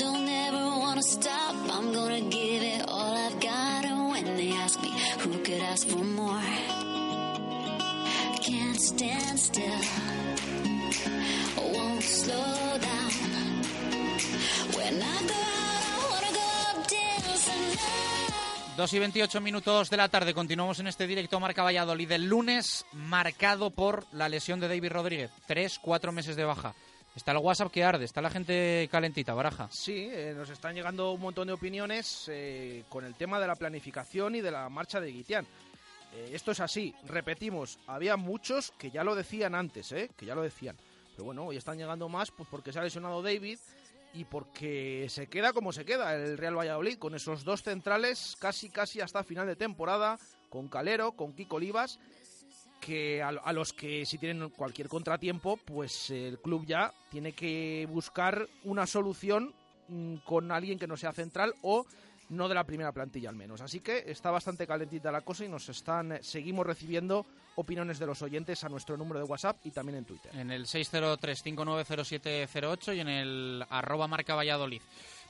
I 0.00 0.02
don't 0.02 0.28
ever 0.30 0.78
want 0.78 0.96
to 0.96 1.02
stop. 1.02 1.54
I'm 1.76 1.92
gonna 1.92 2.22
give 2.22 2.62
it 2.62 2.88
all 2.88 3.14
I've 3.14 3.38
got. 3.38 3.84
And 3.84 4.08
when 4.08 4.24
they 4.34 4.50
ask 4.52 4.80
me 4.80 4.90
who 5.18 5.32
could 5.44 5.60
ask 5.60 5.86
for 5.86 6.02
more, 6.02 6.40
won't 8.48 8.80
stand 8.80 9.38
still, 9.38 9.80
won't 11.74 12.02
slow 12.02 12.78
down. 12.80 13.12
When 14.72 15.02
I 15.02 15.18
go 15.28 15.36
out, 15.36 15.82
I 15.84 16.06
wanna 16.12 16.32
go 16.32 16.48
up 16.70 16.88
dancing 16.88 17.66
now. 17.76 18.76
2 18.78 18.92
y 18.94 18.98
28 19.00 19.40
minutos 19.42 19.90
de 19.90 19.98
la 19.98 20.08
tarde. 20.08 20.32
Continuamos 20.32 20.80
en 20.80 20.86
este 20.86 21.06
directo 21.06 21.38
Marca 21.40 21.62
Valladolid. 21.62 22.10
El 22.10 22.24
lunes 22.24 22.86
marcado 22.94 23.68
por 23.68 24.06
la 24.12 24.30
lesión 24.30 24.60
de 24.60 24.68
David 24.68 24.92
Rodríguez. 24.92 25.30
Tres, 25.46 25.78
cuatro 25.78 26.10
meses 26.10 26.36
de 26.36 26.44
baja. 26.44 26.74
Está 27.14 27.32
el 27.32 27.38
WhatsApp 27.38 27.72
que 27.72 27.82
arde, 27.82 28.04
está 28.04 28.20
la 28.20 28.30
gente 28.30 28.88
calentita, 28.90 29.34
baraja. 29.34 29.68
Sí, 29.70 30.08
eh, 30.10 30.32
nos 30.36 30.48
están 30.48 30.74
llegando 30.74 31.12
un 31.12 31.20
montón 31.20 31.48
de 31.48 31.52
opiniones 31.52 32.26
eh, 32.28 32.84
con 32.88 33.04
el 33.04 33.14
tema 33.14 33.40
de 33.40 33.48
la 33.48 33.56
planificación 33.56 34.36
y 34.36 34.40
de 34.40 34.50
la 34.50 34.68
marcha 34.68 35.00
de 35.00 35.10
Guitián. 35.10 35.46
Eh, 36.12 36.30
esto 36.32 36.52
es 36.52 36.60
así, 36.60 36.94
repetimos, 37.06 37.78
había 37.86 38.16
muchos 38.16 38.72
que 38.78 38.90
ya 38.90 39.04
lo 39.04 39.14
decían 39.14 39.54
antes, 39.54 39.92
¿eh? 39.92 40.10
que 40.16 40.26
ya 40.26 40.34
lo 40.34 40.42
decían. 40.42 40.76
Pero 41.12 41.24
bueno, 41.24 41.46
hoy 41.46 41.56
están 41.56 41.78
llegando 41.78 42.08
más 42.08 42.30
pues 42.30 42.48
porque 42.50 42.72
se 42.72 42.78
ha 42.78 42.84
lesionado 42.84 43.22
David 43.22 43.58
y 44.12 44.24
porque 44.24 45.06
se 45.08 45.28
queda 45.28 45.52
como 45.52 45.72
se 45.72 45.84
queda 45.84 46.14
el 46.14 46.36
Real 46.36 46.58
Valladolid, 46.58 46.98
con 46.98 47.14
esos 47.14 47.44
dos 47.44 47.62
centrales 47.62 48.36
casi 48.40 48.70
casi 48.70 49.00
hasta 49.00 49.22
final 49.22 49.46
de 49.46 49.56
temporada, 49.56 50.18
con 50.48 50.68
Calero, 50.68 51.12
con 51.12 51.32
Kiko 51.32 51.56
Olivas, 51.56 52.00
que 52.80 53.22
a, 53.22 53.28
a 53.28 53.52
los 53.52 53.72
que 53.72 54.04
si 54.04 54.18
tienen 54.18 54.48
cualquier 54.50 54.88
contratiempo, 54.88 55.58
pues 55.58 56.10
el 56.10 56.38
club 56.38 56.66
ya 56.66 56.92
tiene 57.10 57.32
que 57.32 57.86
buscar 57.90 58.46
una 58.64 58.86
solución 58.86 59.52
mm, 59.88 60.16
con 60.24 60.50
alguien 60.50 60.78
que 60.78 60.86
no 60.86 60.96
sea 60.96 61.12
central 61.12 61.54
o 61.62 61.86
no 62.30 62.48
de 62.48 62.54
la 62.54 62.64
primera 62.64 62.92
plantilla 62.92 63.28
al 63.28 63.36
menos. 63.36 63.60
Así 63.60 63.80
que 63.80 64.04
está 64.06 64.30
bastante 64.30 64.66
calentita 64.66 65.12
la 65.12 65.20
cosa 65.20 65.44
y 65.44 65.48
nos 65.48 65.68
están 65.68 66.12
eh, 66.12 66.20
seguimos 66.22 66.66
recibiendo 66.66 67.26
opiniones 67.56 67.98
de 67.98 68.06
los 68.06 68.22
oyentes 68.22 68.64
a 68.64 68.68
nuestro 68.68 68.96
número 68.96 69.18
de 69.18 69.26
WhatsApp 69.26 69.58
y 69.64 69.70
también 69.70 69.98
en 69.98 70.06
Twitter. 70.06 70.30
En 70.34 70.50
el 70.50 70.64
603-590708 70.66 72.96
y 72.96 73.00
en 73.00 73.08
el 73.08 73.66
arroba. 73.68 74.08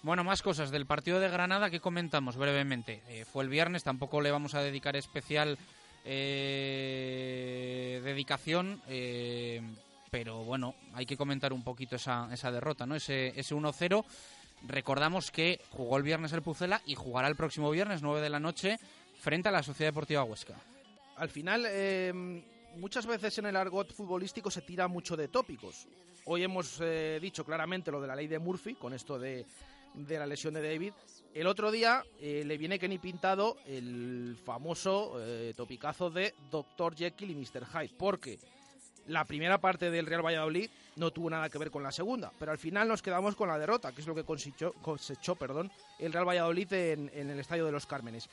Bueno, 0.02 0.24
más 0.24 0.42
cosas 0.42 0.70
del 0.70 0.86
partido 0.86 1.20
de 1.20 1.28
Granada 1.28 1.68
que 1.70 1.80
comentamos 1.80 2.36
brevemente. 2.36 3.02
Eh, 3.08 3.24
fue 3.24 3.44
el 3.44 3.50
viernes, 3.50 3.82
tampoco 3.82 4.20
le 4.20 4.30
vamos 4.30 4.54
a 4.54 4.62
dedicar 4.62 4.94
especial 4.96 5.58
eh, 6.04 8.00
dedicación, 8.04 8.80
eh, 8.88 9.60
pero 10.10 10.44
bueno, 10.44 10.74
hay 10.94 11.06
que 11.06 11.16
comentar 11.16 11.52
un 11.52 11.62
poquito 11.62 11.96
esa, 11.96 12.28
esa 12.32 12.50
derrota, 12.50 12.86
¿no? 12.86 12.94
Ese, 12.94 13.38
ese 13.38 13.54
1-0. 13.54 14.04
Recordamos 14.66 15.30
que 15.30 15.60
jugó 15.70 15.96
el 15.96 16.02
viernes 16.02 16.32
el 16.32 16.42
Pucela 16.42 16.82
y 16.84 16.94
jugará 16.94 17.28
el 17.28 17.36
próximo 17.36 17.70
viernes, 17.70 18.02
9 18.02 18.20
de 18.20 18.30
la 18.30 18.40
noche, 18.40 18.78
frente 19.18 19.48
a 19.48 19.52
la 19.52 19.62
Sociedad 19.62 19.92
Deportiva 19.92 20.24
Huesca. 20.24 20.56
Al 21.16 21.30
final, 21.30 21.64
eh, 21.68 22.12
muchas 22.76 23.06
veces 23.06 23.38
en 23.38 23.46
el 23.46 23.56
argot 23.56 23.92
futbolístico 23.92 24.50
se 24.50 24.62
tira 24.62 24.88
mucho 24.88 25.16
de 25.16 25.28
tópicos. 25.28 25.86
Hoy 26.26 26.42
hemos 26.42 26.80
dicho 27.20 27.44
claramente 27.44 27.90
lo 27.90 28.00
de 28.00 28.06
la 28.06 28.14
ley 28.14 28.28
de 28.28 28.38
Murphy, 28.38 28.74
con 28.74 28.92
esto 28.92 29.18
de, 29.18 29.46
de 29.94 30.18
la 30.18 30.26
lesión 30.26 30.54
de 30.54 30.62
David. 30.62 30.92
El 31.32 31.46
otro 31.46 31.70
día 31.70 32.04
eh, 32.20 32.42
le 32.44 32.58
viene 32.58 32.78
Kenny 32.78 32.98
pintado 32.98 33.56
el 33.66 34.36
famoso 34.44 35.14
eh, 35.20 35.54
topicazo 35.56 36.10
de 36.10 36.34
Dr. 36.50 36.96
Jekyll 36.96 37.30
y 37.30 37.34
Mr. 37.36 37.66
Hyde, 37.66 37.94
porque 37.96 38.38
la 39.06 39.24
primera 39.24 39.58
parte 39.58 39.90
del 39.90 40.06
Real 40.06 40.24
Valladolid 40.24 40.70
no 40.96 41.12
tuvo 41.12 41.30
nada 41.30 41.48
que 41.48 41.58
ver 41.58 41.70
con 41.70 41.84
la 41.84 41.92
segunda, 41.92 42.32
pero 42.38 42.50
al 42.50 42.58
final 42.58 42.88
nos 42.88 43.02
quedamos 43.02 43.36
con 43.36 43.48
la 43.48 43.58
derrota, 43.58 43.92
que 43.92 44.00
es 44.00 44.06
lo 44.06 44.14
que 44.14 44.24
cosechó, 44.24 44.72
cosechó 44.74 45.36
perdón, 45.36 45.70
el 45.98 46.12
Real 46.12 46.28
Valladolid 46.28 46.72
en, 46.72 47.10
el 47.14 47.38
Estadio 47.38 47.64
de 47.64 47.72
los 47.72 47.86
Cármenes. 47.86 48.28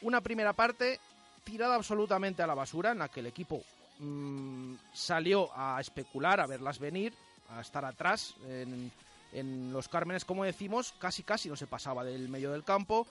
Una 0.00 0.22
primera 0.22 0.54
parte 0.54 1.00
tirada 1.44 1.74
absolutamente 1.74 2.42
a 2.42 2.46
la 2.46 2.54
basura, 2.54 2.92
en 2.92 2.98
la 2.98 3.08
que 3.08 3.20
el 3.20 3.26
equipo 3.26 3.62
mmm, 3.98 4.74
salió 4.94 5.50
a 5.54 5.78
especular, 5.78 6.40
a 6.40 6.46
verlas 6.46 6.78
venir, 6.78 7.12
a 7.50 7.60
estar 7.60 7.84
atrás 7.84 8.34
en, 8.48 8.90
en 9.34 9.72
los 9.72 9.88
Cármenes, 9.88 10.24
como 10.24 10.44
decimos, 10.44 10.94
casi 10.98 11.22
casi 11.22 11.48
no 11.48 11.56
se 11.56 11.66
pasaba 11.66 12.04
del 12.04 12.28
medio 12.28 12.52
del 12.52 12.64
campo. 12.64 13.06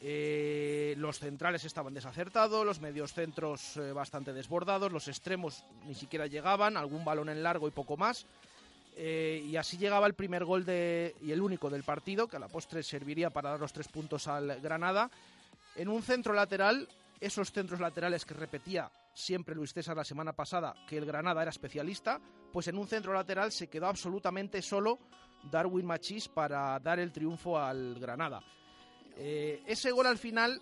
Eh, 0.00 0.94
los 0.96 1.18
centrales 1.18 1.64
estaban 1.64 1.92
desacertados, 1.92 2.64
los 2.64 2.80
medios 2.80 3.12
centros 3.12 3.76
eh, 3.76 3.92
bastante 3.92 4.32
desbordados, 4.32 4.92
los 4.92 5.08
extremos 5.08 5.64
ni 5.86 5.94
siquiera 5.94 6.26
llegaban, 6.26 6.76
algún 6.76 7.04
balón 7.04 7.28
en 7.28 7.42
largo 7.42 7.68
y 7.68 7.72
poco 7.72 7.96
más. 7.96 8.24
Eh, 8.96 9.44
y 9.46 9.56
así 9.56 9.76
llegaba 9.76 10.06
el 10.06 10.14
primer 10.14 10.44
gol 10.44 10.64
de, 10.64 11.14
y 11.22 11.32
el 11.32 11.40
único 11.40 11.68
del 11.68 11.84
partido, 11.84 12.28
que 12.28 12.36
a 12.36 12.40
la 12.40 12.48
postre 12.48 12.82
serviría 12.82 13.30
para 13.30 13.50
dar 13.50 13.60
los 13.60 13.72
tres 13.72 13.88
puntos 13.88 14.26
al 14.26 14.60
Granada. 14.60 15.10
En 15.76 15.88
un 15.88 16.02
centro 16.02 16.32
lateral, 16.32 16.88
esos 17.20 17.52
centros 17.52 17.80
laterales 17.80 18.24
que 18.24 18.34
repetía 18.34 18.90
siempre 19.12 19.54
Luis 19.54 19.72
César 19.72 19.96
la 19.96 20.04
semana 20.04 20.32
pasada, 20.32 20.74
que 20.88 20.96
el 20.96 21.06
Granada 21.06 21.42
era 21.42 21.50
especialista, 21.50 22.20
pues 22.52 22.68
en 22.68 22.78
un 22.78 22.86
centro 22.86 23.12
lateral 23.12 23.52
se 23.52 23.66
quedó 23.66 23.86
absolutamente 23.86 24.62
solo 24.62 24.98
Darwin 25.50 25.86
Machís 25.86 26.28
para 26.28 26.78
dar 26.80 26.98
el 26.98 27.12
triunfo 27.12 27.58
al 27.58 27.98
Granada. 27.98 28.42
Eh, 29.16 29.62
ese 29.66 29.90
gol 29.90 30.06
al 30.06 30.18
final 30.18 30.60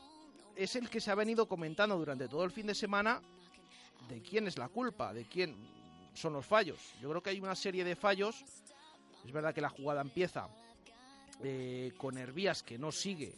es 0.54 0.76
el 0.76 0.88
que 0.88 1.00
se 1.00 1.10
ha 1.10 1.14
venido 1.14 1.46
comentando 1.46 1.96
durante 1.96 2.28
todo 2.28 2.44
el 2.44 2.50
fin 2.50 2.66
de 2.66 2.74
semana 2.74 3.20
de 4.08 4.22
quién 4.22 4.46
es 4.46 4.56
la 4.58 4.68
culpa, 4.68 5.12
de 5.12 5.24
quién 5.26 5.54
son 6.14 6.32
los 6.32 6.46
fallos. 6.46 6.78
Yo 7.00 7.10
creo 7.10 7.22
que 7.22 7.30
hay 7.30 7.40
una 7.40 7.54
serie 7.54 7.84
de 7.84 7.96
fallos. 7.96 8.44
Es 9.24 9.32
verdad 9.32 9.54
que 9.54 9.60
la 9.60 9.68
jugada 9.68 10.00
empieza 10.00 10.48
eh, 11.42 11.92
con 11.98 12.16
Hervías 12.16 12.62
que 12.62 12.78
no 12.78 12.90
sigue 12.92 13.34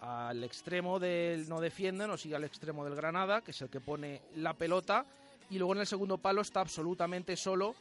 al 0.00 0.42
extremo 0.42 0.98
del 0.98 1.48
no 1.48 1.60
defiende, 1.60 2.06
no 2.06 2.16
sigue 2.16 2.34
al 2.34 2.44
extremo 2.44 2.84
del 2.84 2.96
Granada, 2.96 3.42
que 3.42 3.50
es 3.50 3.60
el 3.60 3.68
que 3.68 3.80
pone 3.80 4.22
la 4.36 4.54
pelota. 4.54 5.04
Y 5.50 5.58
luego 5.58 5.74
en 5.74 5.80
el 5.80 5.86
segundo 5.86 6.18
palo 6.18 6.40
está 6.40 6.60
absolutamente 6.60 7.36
solo 7.36 7.74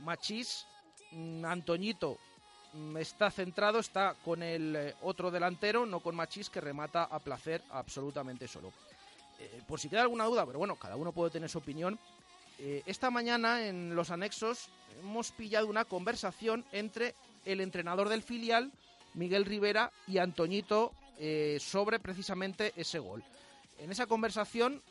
Machís. 0.00 0.66
Mm, 1.12 1.44
Antoñito 1.44 2.18
mm, 2.72 2.96
está 2.98 3.30
centrado, 3.30 3.78
está 3.78 4.14
con 4.24 4.42
el 4.42 4.76
eh, 4.76 4.94
otro 5.02 5.30
delantero, 5.30 5.86
no 5.86 6.00
con 6.00 6.16
Machís, 6.16 6.50
que 6.50 6.60
remata 6.60 7.04
a 7.04 7.18
placer 7.18 7.62
absolutamente 7.70 8.48
solo. 8.48 8.72
Eh, 9.38 9.62
por 9.66 9.80
si 9.80 9.88
queda 9.88 10.02
alguna 10.02 10.24
duda, 10.24 10.44
pero 10.46 10.58
bueno, 10.58 10.76
cada 10.76 10.96
uno 10.96 11.12
puede 11.12 11.30
tener 11.30 11.48
su 11.48 11.58
opinión. 11.58 11.98
Eh, 12.58 12.82
esta 12.86 13.10
mañana 13.10 13.66
en 13.66 13.94
los 13.94 14.10
anexos 14.10 14.68
hemos 15.00 15.32
pillado 15.32 15.66
una 15.66 15.84
conversación 15.84 16.64
entre 16.72 17.14
el 17.44 17.60
entrenador 17.60 18.08
del 18.08 18.22
filial, 18.22 18.70
Miguel 19.14 19.46
Rivera, 19.46 19.90
y 20.06 20.18
Antoñito 20.18 20.92
sobre 21.58 21.98
precisamente 21.98 22.72
ese 22.76 22.98
gol. 22.98 23.22
En 23.76 23.92
esa 23.92 24.06
conversación, 24.06 24.82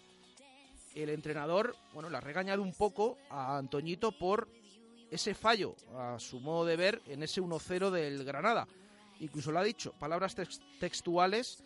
el 0.95 1.09
entrenador, 1.09 1.75
bueno, 1.93 2.09
le 2.09 2.17
ha 2.17 2.21
regañado 2.21 2.61
un 2.61 2.73
poco 2.73 3.17
a 3.29 3.57
Antoñito 3.57 4.11
por 4.11 4.47
ese 5.11 5.33
fallo, 5.33 5.75
a 5.97 6.17
su 6.19 6.39
modo 6.39 6.65
de 6.65 6.75
ver, 6.75 7.01
en 7.07 7.23
ese 7.23 7.41
1-0 7.41 7.89
del 7.91 8.23
Granada. 8.23 8.67
Incluso 9.19 9.51
lo 9.51 9.59
ha 9.59 9.63
dicho, 9.63 9.91
palabras 9.99 10.35
tex- 10.37 10.59
textuales. 10.79 11.63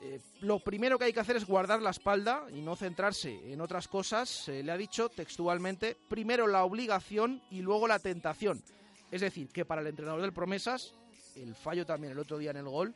eh, 0.00 0.20
lo 0.42 0.60
primero 0.60 0.96
que 0.98 1.06
hay 1.06 1.12
que 1.12 1.18
hacer 1.20 1.36
es 1.36 1.44
guardar 1.44 1.82
la 1.82 1.90
espalda 1.90 2.44
y 2.54 2.60
no 2.60 2.76
centrarse 2.76 3.52
en 3.52 3.60
otras 3.60 3.88
cosas. 3.88 4.48
Eh, 4.48 4.62
le 4.62 4.70
ha 4.70 4.76
dicho 4.76 5.08
textualmente, 5.08 5.96
primero 6.08 6.46
la 6.46 6.62
obligación 6.64 7.42
y 7.50 7.62
luego 7.62 7.88
la 7.88 7.98
tentación. 7.98 8.62
Es 9.10 9.22
decir, 9.22 9.48
que 9.48 9.64
para 9.64 9.80
el 9.80 9.88
entrenador 9.88 10.20
del 10.20 10.32
Promesas, 10.32 10.94
el 11.34 11.54
fallo 11.56 11.84
también 11.84 12.12
el 12.12 12.18
otro 12.20 12.38
día 12.38 12.50
en 12.52 12.58
el 12.58 12.68
gol 12.68 12.94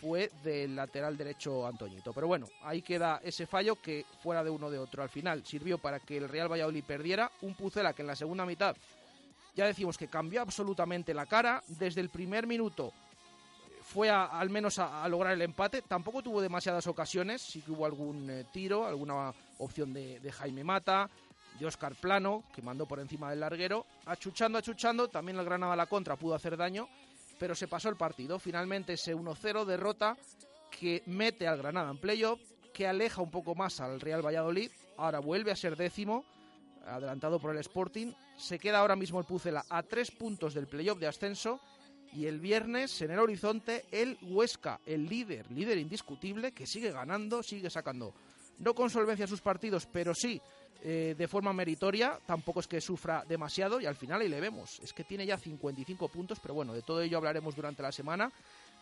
fue 0.00 0.32
del 0.42 0.74
lateral 0.74 1.16
derecho 1.16 1.64
Antoñito. 1.64 2.12
Pero 2.12 2.26
bueno, 2.26 2.48
ahí 2.62 2.82
queda 2.82 3.20
ese 3.22 3.46
fallo 3.46 3.76
que 3.76 4.04
fuera 4.20 4.42
de 4.42 4.50
uno 4.50 4.68
de 4.68 4.78
otro. 4.80 5.00
Al 5.04 5.10
final 5.10 5.46
sirvió 5.46 5.78
para 5.78 6.00
que 6.00 6.16
el 6.16 6.28
Real 6.28 6.50
Valladolid 6.50 6.82
perdiera 6.84 7.30
un 7.42 7.54
Pucela 7.54 7.92
que 7.92 8.02
en 8.02 8.08
la 8.08 8.16
segunda 8.16 8.44
mitad 8.44 8.74
ya 9.54 9.66
decimos 9.66 9.98
que 9.98 10.08
cambió 10.08 10.40
absolutamente 10.42 11.14
la 11.14 11.26
cara. 11.26 11.62
Desde 11.68 12.00
el 12.00 12.08
primer 12.08 12.46
minuto 12.46 12.88
eh, 12.88 13.80
fue 13.82 14.10
a- 14.10 14.24
al 14.26 14.50
menos 14.50 14.78
a, 14.78 15.06
lograr 15.08 15.32
el 15.34 15.42
empate. 15.42 15.82
Tampoco 15.82 16.22
tuvo 16.22 16.40
demasiadas 16.40 16.86
ocasiones. 16.86 17.42
Sí 17.42 17.60
que 17.62 17.72
hubo 17.72 17.84
algún 17.86 18.28
eh, 18.30 18.44
tiro, 18.52 18.86
alguna 18.86 19.32
opción 19.58 19.92
de, 19.92 20.20
de 20.20 20.32
Jaime 20.32 20.64
Mata, 20.64 21.08
de 21.58 21.66
Oscar 21.66 21.94
Plano, 21.94 22.44
que 22.54 22.62
mandó 22.62 22.86
por 22.86 22.98
encima 23.00 23.30
del 23.30 23.40
larguero. 23.40 23.84
Achuchando, 24.06 24.58
achuchando. 24.58 25.08
También 25.08 25.38
el 25.38 25.44
Granada 25.44 25.74
a 25.74 25.76
la 25.76 25.86
contra 25.86 26.16
pudo 26.16 26.34
hacer 26.34 26.56
daño. 26.56 26.88
Pero 27.38 27.54
se 27.54 27.66
pasó 27.68 27.88
el 27.88 27.96
partido. 27.96 28.38
Finalmente 28.38 28.92
ese 28.94 29.14
1-0 29.16 29.64
derrota 29.64 30.16
que 30.70 31.02
mete 31.06 31.46
al 31.46 31.58
Granada 31.58 31.90
en 31.90 31.98
playoff, 31.98 32.40
que 32.72 32.86
aleja 32.86 33.20
un 33.20 33.30
poco 33.30 33.54
más 33.54 33.80
al 33.80 34.00
Real 34.00 34.24
Valladolid. 34.24 34.70
Ahora 34.96 35.18
vuelve 35.18 35.50
a 35.50 35.56
ser 35.56 35.76
décimo, 35.76 36.24
adelantado 36.86 37.38
por 37.40 37.50
el 37.52 37.58
Sporting. 37.58 38.12
Se 38.42 38.58
queda 38.58 38.80
ahora 38.80 38.96
mismo 38.96 39.20
el 39.20 39.24
Pucela 39.24 39.64
a 39.68 39.84
tres 39.84 40.10
puntos 40.10 40.52
del 40.52 40.66
playoff 40.66 40.98
de 40.98 41.06
ascenso. 41.06 41.60
Y 42.12 42.26
el 42.26 42.40
viernes 42.40 43.00
en 43.00 43.12
el 43.12 43.20
horizonte 43.20 43.84
el 43.92 44.18
Huesca, 44.20 44.80
el 44.84 45.06
líder, 45.06 45.48
líder 45.52 45.78
indiscutible, 45.78 46.50
que 46.50 46.66
sigue 46.66 46.90
ganando, 46.90 47.42
sigue 47.42 47.70
sacando, 47.70 48.12
no 48.58 48.74
con 48.74 48.90
solvencia 48.90 49.28
sus 49.28 49.40
partidos, 49.40 49.86
pero 49.86 50.12
sí 50.12 50.42
eh, 50.82 51.14
de 51.16 51.28
forma 51.28 51.52
meritoria. 51.52 52.18
Tampoco 52.26 52.58
es 52.58 52.66
que 52.66 52.80
sufra 52.80 53.24
demasiado 53.26 53.80
y 53.80 53.86
al 53.86 53.94
final 53.94 54.20
ahí 54.20 54.28
le 54.28 54.40
vemos. 54.40 54.80
Es 54.80 54.92
que 54.92 55.04
tiene 55.04 55.24
ya 55.24 55.38
55 55.38 56.08
puntos, 56.08 56.40
pero 56.40 56.52
bueno, 56.54 56.74
de 56.74 56.82
todo 56.82 57.00
ello 57.00 57.18
hablaremos 57.18 57.54
durante 57.54 57.80
la 57.80 57.92
semana. 57.92 58.32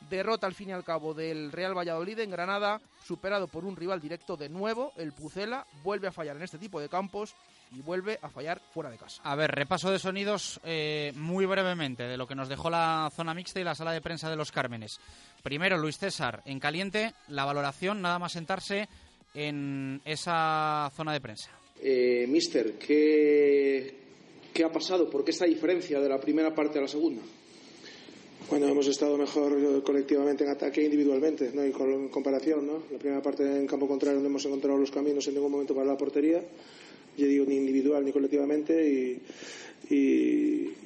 Derrota 0.09 0.47
al 0.47 0.55
fin 0.55 0.71
y 0.71 0.73
al 0.73 0.85
cabo 0.85 1.13
del 1.13 1.53
Real 1.53 1.77
Valladolid 1.77 2.19
en 2.21 2.31
Granada, 2.31 2.81
superado 3.05 3.47
por 3.47 3.67
un 3.67 3.77
rival 3.77 4.01
directo 4.01 4.39
de 4.39 4.49
nuevo, 4.49 4.95
el 4.97 5.13
Pucela, 5.13 5.67
vuelve 5.85 6.09
a 6.09 6.13
fallar 6.13 6.37
en 6.37 6.43
este 6.43 6.57
tipo 6.57 6.81
de 6.81 6.89
campos 6.89 7.37
y 7.73 7.81
vuelve 7.83 8.19
a 8.23 8.29
fallar 8.29 8.61
fuera 8.73 8.91
de 8.91 8.99
casa. 8.99 9.21
A 9.25 9.37
ver, 9.37 9.51
repaso 9.51 9.91
de 9.91 9.99
sonidos 9.99 10.61
eh, 10.65 11.13
muy 11.15 11.47
brevemente 11.47 12.05
de 12.05 12.17
lo 12.17 12.27
que 12.27 12.35
nos 12.35 12.49
dejó 12.49 12.71
la 12.71 13.11
zona 13.15 13.35
mixta 13.35 13.61
y 13.61 13.65
la 13.65 13.75
sala 13.75 13.93
de 13.93 14.01
prensa 14.01 14.29
de 14.29 14.37
los 14.37 14.53
Cármenes. 14.53 14.99
Primero, 15.43 15.79
Luis 15.79 15.99
César, 15.99 16.43
en 16.45 16.59
caliente, 16.59 17.15
la 17.29 17.45
valoración, 17.45 18.03
nada 18.03 18.19
más 18.19 18.33
sentarse 18.33 18.89
en 19.35 20.01
esa 20.05 20.91
zona 20.97 21.13
de 21.13 21.21
prensa. 21.21 21.51
Eh, 21.83 22.27
mister, 22.29 22.75
¿qué, 22.79 23.95
¿qué 24.53 24.65
ha 24.65 24.73
pasado? 24.73 25.09
¿Por 25.09 25.25
qué 25.25 25.31
esta 25.31 25.47
diferencia 25.47 26.01
de 26.01 26.09
la 26.09 26.21
primera 26.21 26.55
parte 26.55 26.79
a 26.79 26.83
la 26.83 26.89
segunda? 26.89 27.23
Bueno, 28.51 28.67
hemos 28.67 28.89
estado 28.89 29.17
mejor 29.17 29.83
colectivamente 29.85 30.43
en 30.43 30.51
ataque 30.51 30.81
e 30.81 30.85
individualmente, 30.85 31.53
no 31.55 31.63
hay 31.63 31.71
comparación, 31.71 32.67
¿no? 32.67 32.83
La 32.91 32.99
primera 32.99 33.23
parte 33.23 33.45
en 33.45 33.67
campo 33.67 33.87
contrario 33.87 34.19
no 34.19 34.27
hemos 34.27 34.45
encontrado 34.45 34.77
los 34.77 34.91
caminos 34.91 35.29
en 35.29 35.35
ningún 35.35 35.53
momento 35.53 35.73
para 35.73 35.87
la 35.87 35.97
portería 35.97 36.43
digo 37.27 37.45
ni 37.47 37.57
individual 37.57 38.05
ni 38.05 38.13
colectivamente 38.13 38.75
y, 38.89 39.21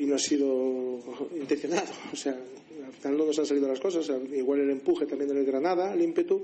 no 0.00 0.14
ha 0.14 0.18
sido 0.18 1.00
intencionado. 1.36 1.88
O 2.12 2.16
sea, 2.16 2.32
al 2.32 2.92
final 2.92 3.18
no 3.18 3.26
nos 3.26 3.38
han 3.38 3.46
salido 3.46 3.68
las 3.68 3.80
cosas. 3.80 4.10
igual 4.32 4.60
el 4.60 4.70
empuje 4.70 5.06
también 5.06 5.28
del 5.32 5.44
Granada, 5.44 5.92
el 5.92 6.02
ímpetu, 6.02 6.42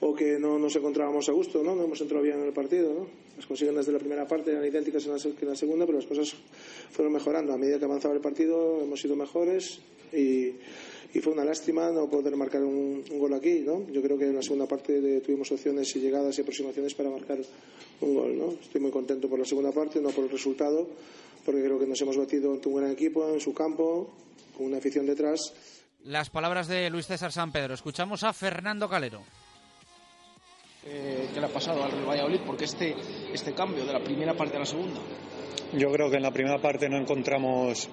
o 0.00 0.14
que 0.14 0.38
no 0.38 0.58
nos 0.58 0.76
encontrábamos 0.76 1.28
a 1.28 1.32
gusto, 1.32 1.62
¿no? 1.62 1.74
No 1.74 1.84
hemos 1.84 2.00
entrado 2.00 2.22
bien 2.22 2.38
en 2.38 2.46
el 2.46 2.52
partido, 2.52 2.94
¿no? 2.94 3.06
Las 3.36 3.46
consignas 3.46 3.86
de 3.86 3.92
la 3.92 3.98
primera 3.98 4.26
parte 4.26 4.50
eran 4.50 4.64
idénticas 4.64 5.04
que 5.04 5.44
en 5.44 5.48
la 5.48 5.56
segunda, 5.56 5.86
pero 5.86 5.98
las 5.98 6.06
cosas 6.06 6.34
fueron 6.90 7.12
mejorando. 7.12 7.52
A 7.52 7.58
medida 7.58 7.78
que 7.78 7.84
avanzaba 7.84 8.14
el 8.14 8.20
partido 8.20 8.82
hemos 8.82 9.00
sido 9.00 9.16
mejores 9.16 9.80
y 10.12 10.52
y 11.14 11.20
fue 11.20 11.32
una 11.32 11.44
lástima 11.44 11.90
no 11.90 12.08
poder 12.08 12.36
marcar 12.36 12.62
un, 12.62 13.02
gol 13.18 13.32
aquí, 13.34 13.60
¿no? 13.60 13.86
Yo 13.90 14.02
creo 14.02 14.18
que 14.18 14.26
en 14.26 14.36
la 14.36 14.42
segunda 14.42 14.66
parte 14.66 15.20
tuvimos 15.20 15.50
opciones 15.50 15.94
y 15.96 16.00
llegadas 16.00 16.36
y 16.38 16.42
aproximaciones 16.42 16.94
para 16.94 17.10
marcar 17.10 17.38
un 18.00 18.14
gol, 18.14 18.38
¿no? 18.38 18.52
Estoy 18.60 18.80
muy 18.80 18.90
contento 18.90 19.28
por 19.28 19.38
la 19.38 19.44
segunda 19.44 19.72
parte, 19.72 20.00
no 20.00 20.10
por 20.10 20.24
el 20.24 20.30
resultado, 20.30 20.88
porque 21.44 21.62
creo 21.62 21.78
que 21.78 21.86
nos 21.86 22.00
hemos 22.02 22.16
batido 22.16 22.52
ante 22.52 22.68
un 22.68 22.76
gran 22.76 22.90
equipo 22.90 23.28
en 23.28 23.40
su 23.40 23.54
campo, 23.54 24.10
con 24.56 24.66
una 24.66 24.78
afición 24.78 25.06
detrás. 25.06 25.54
Las 26.04 26.30
palabras 26.30 26.68
de 26.68 26.90
Luis 26.90 27.06
César 27.06 27.32
San 27.32 27.52
Pedro. 27.52 27.74
Escuchamos 27.74 28.22
a 28.22 28.32
Fernando 28.32 28.88
Calero. 28.88 29.22
Eh, 30.84 31.28
¿Qué 31.32 31.40
le 31.40 31.46
ha 31.46 31.52
pasado 31.52 31.82
al 31.82 32.04
Valladolid? 32.06 32.40
Porque 32.46 32.64
este, 32.64 32.94
este 33.32 33.52
cambio 33.52 33.84
de 33.84 33.92
la 33.92 34.02
primera 34.02 34.34
parte 34.34 34.56
a 34.56 34.60
la 34.60 34.66
segunda. 34.66 35.00
Yo 35.72 35.90
creo 35.90 36.10
que 36.10 36.16
en 36.16 36.22
la 36.22 36.30
primera 36.30 36.60
parte 36.60 36.88
no 36.88 36.96
encontramos 36.96 37.88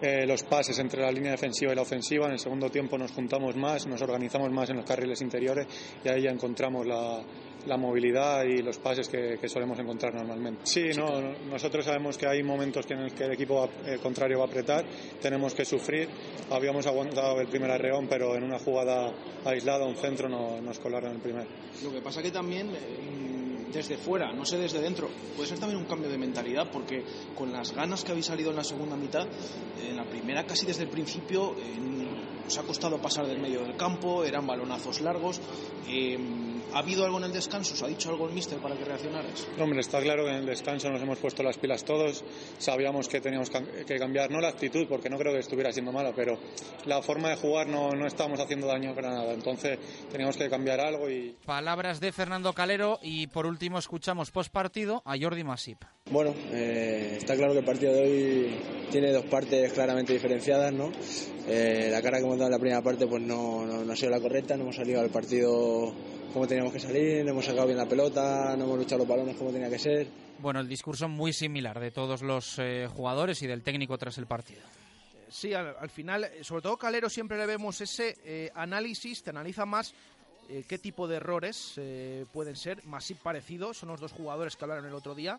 eh, 0.00 0.26
los 0.26 0.42
pases 0.44 0.78
entre 0.78 1.02
la 1.02 1.10
línea 1.10 1.32
defensiva 1.32 1.72
y 1.72 1.76
la 1.76 1.82
ofensiva. 1.82 2.26
En 2.26 2.32
el 2.32 2.38
segundo 2.38 2.70
tiempo 2.70 2.96
nos 2.98 3.12
juntamos 3.12 3.56
más, 3.56 3.86
nos 3.86 4.00
organizamos 4.02 4.50
más 4.50 4.70
en 4.70 4.76
los 4.76 4.86
carriles 4.86 5.20
interiores 5.20 5.66
y 6.04 6.08
ahí 6.08 6.22
ya 6.22 6.30
encontramos 6.30 6.86
la, 6.86 7.22
la 7.66 7.76
movilidad 7.76 8.44
y 8.44 8.62
los 8.62 8.78
pases 8.78 9.08
que, 9.08 9.36
solemos 9.48 9.78
encontrar 9.78 10.14
normalmente. 10.14 10.62
Sí, 10.64 10.90
no, 10.96 11.20
nosotros 11.48 11.84
sabemos 11.84 12.16
que 12.16 12.26
hay 12.26 12.42
momentos 12.42 12.86
en 12.90 13.04
los 13.04 13.12
que 13.12 13.24
el 13.24 13.32
equipo 13.32 13.68
eh, 13.84 13.98
contrario 14.02 14.38
va 14.38 14.44
a 14.44 14.48
apretar, 14.48 14.84
tenemos 15.20 15.54
que 15.54 15.64
sufrir. 15.64 16.08
Habíamos 16.50 16.86
aguantado 16.86 17.40
el 17.40 17.48
primer 17.48 17.70
arreón, 17.70 18.06
pero 18.08 18.36
en 18.36 18.44
una 18.44 18.58
jugada 18.58 19.12
aislada, 19.44 19.86
un 19.86 19.96
centro, 19.96 20.28
no, 20.28 20.60
nos 20.60 20.78
colaron 20.78 21.12
el 21.12 21.20
primer. 21.20 21.46
Lo 21.82 21.92
que 21.92 22.00
pasa 22.00 22.22
que 22.22 22.30
también 22.30 22.70
eh, 22.70 23.39
desde 23.72 23.96
fuera, 23.98 24.32
no 24.32 24.44
sé 24.44 24.58
desde 24.58 24.80
dentro, 24.80 25.08
puede 25.36 25.48
ser 25.48 25.58
también 25.58 25.80
un 25.80 25.86
cambio 25.86 26.08
de 26.08 26.18
mentalidad, 26.18 26.70
porque 26.70 27.04
con 27.34 27.52
las 27.52 27.72
ganas 27.72 28.04
que 28.04 28.12
habéis 28.12 28.26
salido 28.26 28.50
en 28.50 28.56
la 28.56 28.64
segunda 28.64 28.96
mitad, 28.96 29.26
en 29.80 29.96
la 29.96 30.04
primera 30.04 30.44
casi 30.44 30.66
desde 30.66 30.84
el 30.84 30.88
principio 30.88 31.56
os 32.46 32.58
ha 32.58 32.62
costado 32.62 32.98
pasar 32.98 33.26
del 33.26 33.38
medio 33.38 33.62
del 33.62 33.76
campo, 33.76 34.24
eran 34.24 34.46
balonazos 34.46 35.00
largos. 35.00 35.40
Eh, 35.88 36.18
¿Ha 36.72 36.78
habido 36.78 37.04
algo 37.04 37.18
en 37.18 37.24
el 37.24 37.32
descanso? 37.32 37.74
¿Os 37.74 37.82
ha 37.82 37.88
dicho 37.88 38.10
algo 38.10 38.28
el 38.28 38.32
míster 38.32 38.58
para 38.58 38.76
que 38.76 38.84
reaccionaras? 38.84 39.46
Hombre, 39.58 39.80
está 39.80 40.00
claro 40.00 40.24
que 40.24 40.30
en 40.30 40.36
el 40.36 40.46
descanso 40.46 40.88
nos 40.88 41.02
hemos 41.02 41.18
puesto 41.18 41.42
las 41.42 41.58
pilas 41.58 41.84
todos. 41.84 42.24
Sabíamos 42.58 43.08
que 43.08 43.20
teníamos 43.20 43.50
que 43.50 43.98
cambiar, 43.98 44.30
no 44.30 44.40
la 44.40 44.48
actitud, 44.48 44.86
porque 44.88 45.10
no 45.10 45.18
creo 45.18 45.32
que 45.32 45.40
estuviera 45.40 45.72
siendo 45.72 45.90
mala, 45.90 46.12
pero 46.14 46.38
la 46.86 47.02
forma 47.02 47.30
de 47.30 47.36
jugar 47.36 47.66
no, 47.66 47.90
no 47.92 48.06
estábamos 48.06 48.38
haciendo 48.38 48.68
daño 48.68 48.94
para 48.94 49.10
nada. 49.10 49.32
Entonces 49.32 49.78
teníamos 50.12 50.36
que 50.36 50.48
cambiar 50.48 50.80
algo 50.80 51.10
y... 51.10 51.36
Palabras 51.44 51.98
de 51.98 52.12
Fernando 52.12 52.52
Calero 52.52 53.00
y 53.02 53.26
por 53.26 53.46
último 53.46 53.78
escuchamos 53.78 54.30
post 54.30 54.52
partido 54.52 55.02
a 55.04 55.16
Jordi 55.18 55.42
Masip. 55.42 55.82
Bueno, 56.10 56.34
eh, 56.52 57.16
está 57.18 57.36
claro 57.36 57.52
que 57.52 57.60
el 57.60 57.64
partido 57.64 57.92
de 57.92 58.02
hoy 58.02 58.56
tiene 58.90 59.12
dos 59.12 59.24
partes 59.26 59.72
claramente 59.72 60.12
diferenciadas, 60.12 60.72
¿no? 60.72 60.90
Eh, 61.46 61.88
la 61.90 62.02
cara 62.02 62.18
que 62.18 62.24
hemos 62.24 62.36
dado 62.36 62.48
en 62.48 62.52
la 62.52 62.58
primera 62.58 62.82
parte 62.82 63.06
pues 63.06 63.22
no, 63.22 63.64
no, 63.64 63.84
no 63.84 63.92
ha 63.92 63.96
sido 63.96 64.10
la 64.10 64.20
correcta, 64.20 64.56
no 64.56 64.64
hemos 64.64 64.76
salido 64.76 65.00
al 65.00 65.10
partido 65.10 65.94
como 66.32 66.46
teníamos 66.46 66.72
que 66.72 66.80
salir, 66.80 67.24
no 67.24 67.32
hemos 67.32 67.44
sacado 67.44 67.66
bien 67.66 67.78
la 67.78 67.88
pelota, 67.88 68.56
no 68.56 68.64
hemos 68.64 68.78
luchado 68.78 69.00
los 69.00 69.08
balones 69.08 69.36
como 69.36 69.50
tenía 69.50 69.68
que 69.68 69.78
ser. 69.78 70.08
Bueno, 70.38 70.60
el 70.60 70.68
discurso 70.68 71.08
muy 71.08 71.32
similar 71.32 71.78
de 71.80 71.90
todos 71.90 72.22
los 72.22 72.58
eh, 72.58 72.88
jugadores 72.88 73.42
y 73.42 73.46
del 73.46 73.62
técnico 73.62 73.98
tras 73.98 74.18
el 74.18 74.26
partido. 74.26 74.62
Sí, 75.28 75.54
al, 75.54 75.90
final, 75.90 76.24
eh, 76.24 76.42
sobre 76.42 76.62
todo 76.62 76.76
Calero 76.76 77.08
siempre 77.08 77.38
le 77.38 77.46
vemos 77.46 77.80
ese 77.80 78.16
eh, 78.24 78.50
análisis, 78.54 79.22
te 79.22 79.30
analiza 79.30 79.64
más 79.64 79.94
qué 80.66 80.78
tipo 80.78 81.06
de 81.06 81.14
errores 81.14 81.78
pueden 82.32 82.56
ser, 82.56 82.84
más 82.84 83.04
si 83.04 83.14
parecido, 83.14 83.72
son 83.72 83.90
los 83.90 84.00
dos 84.00 84.10
jugadores 84.10 84.56
que 84.56 84.64
hablaron 84.64 84.84
el 84.84 84.94
otro 84.94 85.14
día, 85.14 85.38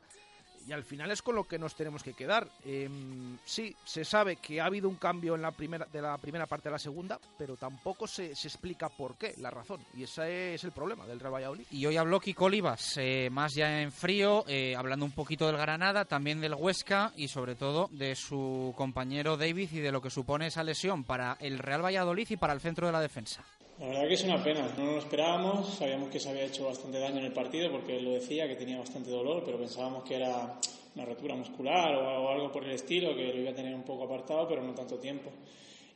y 0.68 0.72
al 0.72 0.84
final 0.84 1.12
es 1.12 1.22
con 1.22 1.36
lo 1.36 1.44
que 1.44 1.60
nos 1.60 1.76
tenemos 1.76 2.04
que 2.04 2.14
quedar. 2.14 2.48
Em, 2.66 3.38
sí, 3.44 3.76
se 3.84 4.06
sabe 4.06 4.38
que 4.38 4.62
ha 4.62 4.66
habido 4.66 4.90
un 4.90 4.96
cambio 4.96 5.36
en 5.36 5.42
la 5.42 5.52
primera, 5.52 5.86
de 5.86 6.02
la 6.02 6.18
primera 6.18 6.46
parte 6.46 6.70
a 6.70 6.72
la 6.72 6.80
segunda, 6.80 7.20
pero 7.38 7.56
tampoco 7.56 8.08
se, 8.08 8.36
se 8.36 8.48
explica 8.48 8.90
por 8.90 9.18
qué, 9.18 9.34
la 9.38 9.50
razón. 9.50 9.82
Y 9.94 10.04
ese 10.04 10.54
es 10.54 10.64
el 10.64 10.72
problema 10.72 11.06
del 11.06 11.20
Real 11.20 11.34
Valladolid. 11.34 11.66
Y 11.72 11.86
hoy 11.86 11.98
habló 11.98 12.20
Kiko 12.20 12.46
Olivas, 12.46 12.98
eh, 12.98 13.30
más 13.32 13.54
ya 13.54 13.82
en 13.82 13.92
frío, 13.92 14.44
eh, 14.48 14.76
hablando 14.76 15.06
un 15.06 15.12
poquito 15.12 15.48
del 15.48 15.58
Granada, 15.58 16.06
también 16.06 16.42
del 16.42 16.56
Huesca 16.56 17.14
y 17.16 17.28
sobre 17.28 17.56
todo 17.56 17.90
de 17.92 18.16
su 18.16 18.74
compañero 18.76 19.38
David 19.38 19.70
y 19.72 19.80
de 19.80 19.92
lo 19.92 20.02
que 20.02 20.10
supone 20.10 20.48
esa 20.48 20.64
lesión 20.64 21.04
para 21.04 21.38
el 21.40 21.60
Real 21.60 21.84
Valladolid 21.84 22.28
y 22.30 22.38
para 22.38 22.54
el 22.54 22.62
centro 22.62 22.88
de 22.88 22.94
la 22.94 23.02
defensa. 23.02 23.44
La 23.82 23.88
verdad 23.88 24.08
que 24.08 24.14
es 24.14 24.24
una 24.24 24.44
pena, 24.44 24.72
no 24.78 24.86
lo 24.86 24.99
esperábamos, 24.99 25.74
sabíamos 25.74 26.10
que 26.10 26.20
se 26.20 26.30
había 26.30 26.44
hecho 26.44 26.66
bastante 26.66 26.99
daño 26.99 27.18
en 27.18 27.26
el 27.26 27.34
partido 27.34 27.72
porque 27.72 27.98
él 27.98 28.06
lo 28.06 28.12
decía, 28.12 28.48
que 28.48 28.56
tenía 28.56 28.78
bastante 28.78 29.10
dolor, 29.10 29.41
pero 29.44 29.58
pensábamos 29.58 30.03
que 30.03 30.18
era 30.18 30.60
una 30.94 31.03
rotura 31.03 31.34
muscular 31.34 31.95
o 31.95 32.30
algo 32.30 32.52
por 32.52 32.64
el 32.64 32.74
estilo, 32.74 33.16
que 33.16 33.34
lo 33.34 33.40
iba 33.40 33.49
a 33.49 33.56
tener 33.56 33.74
un 33.74 33.82
poco 33.82 34.03
apartado, 34.03 34.48
pero 34.48 34.62
no 34.62 34.76
tanto 34.76 34.99
tiempo. 34.99 35.32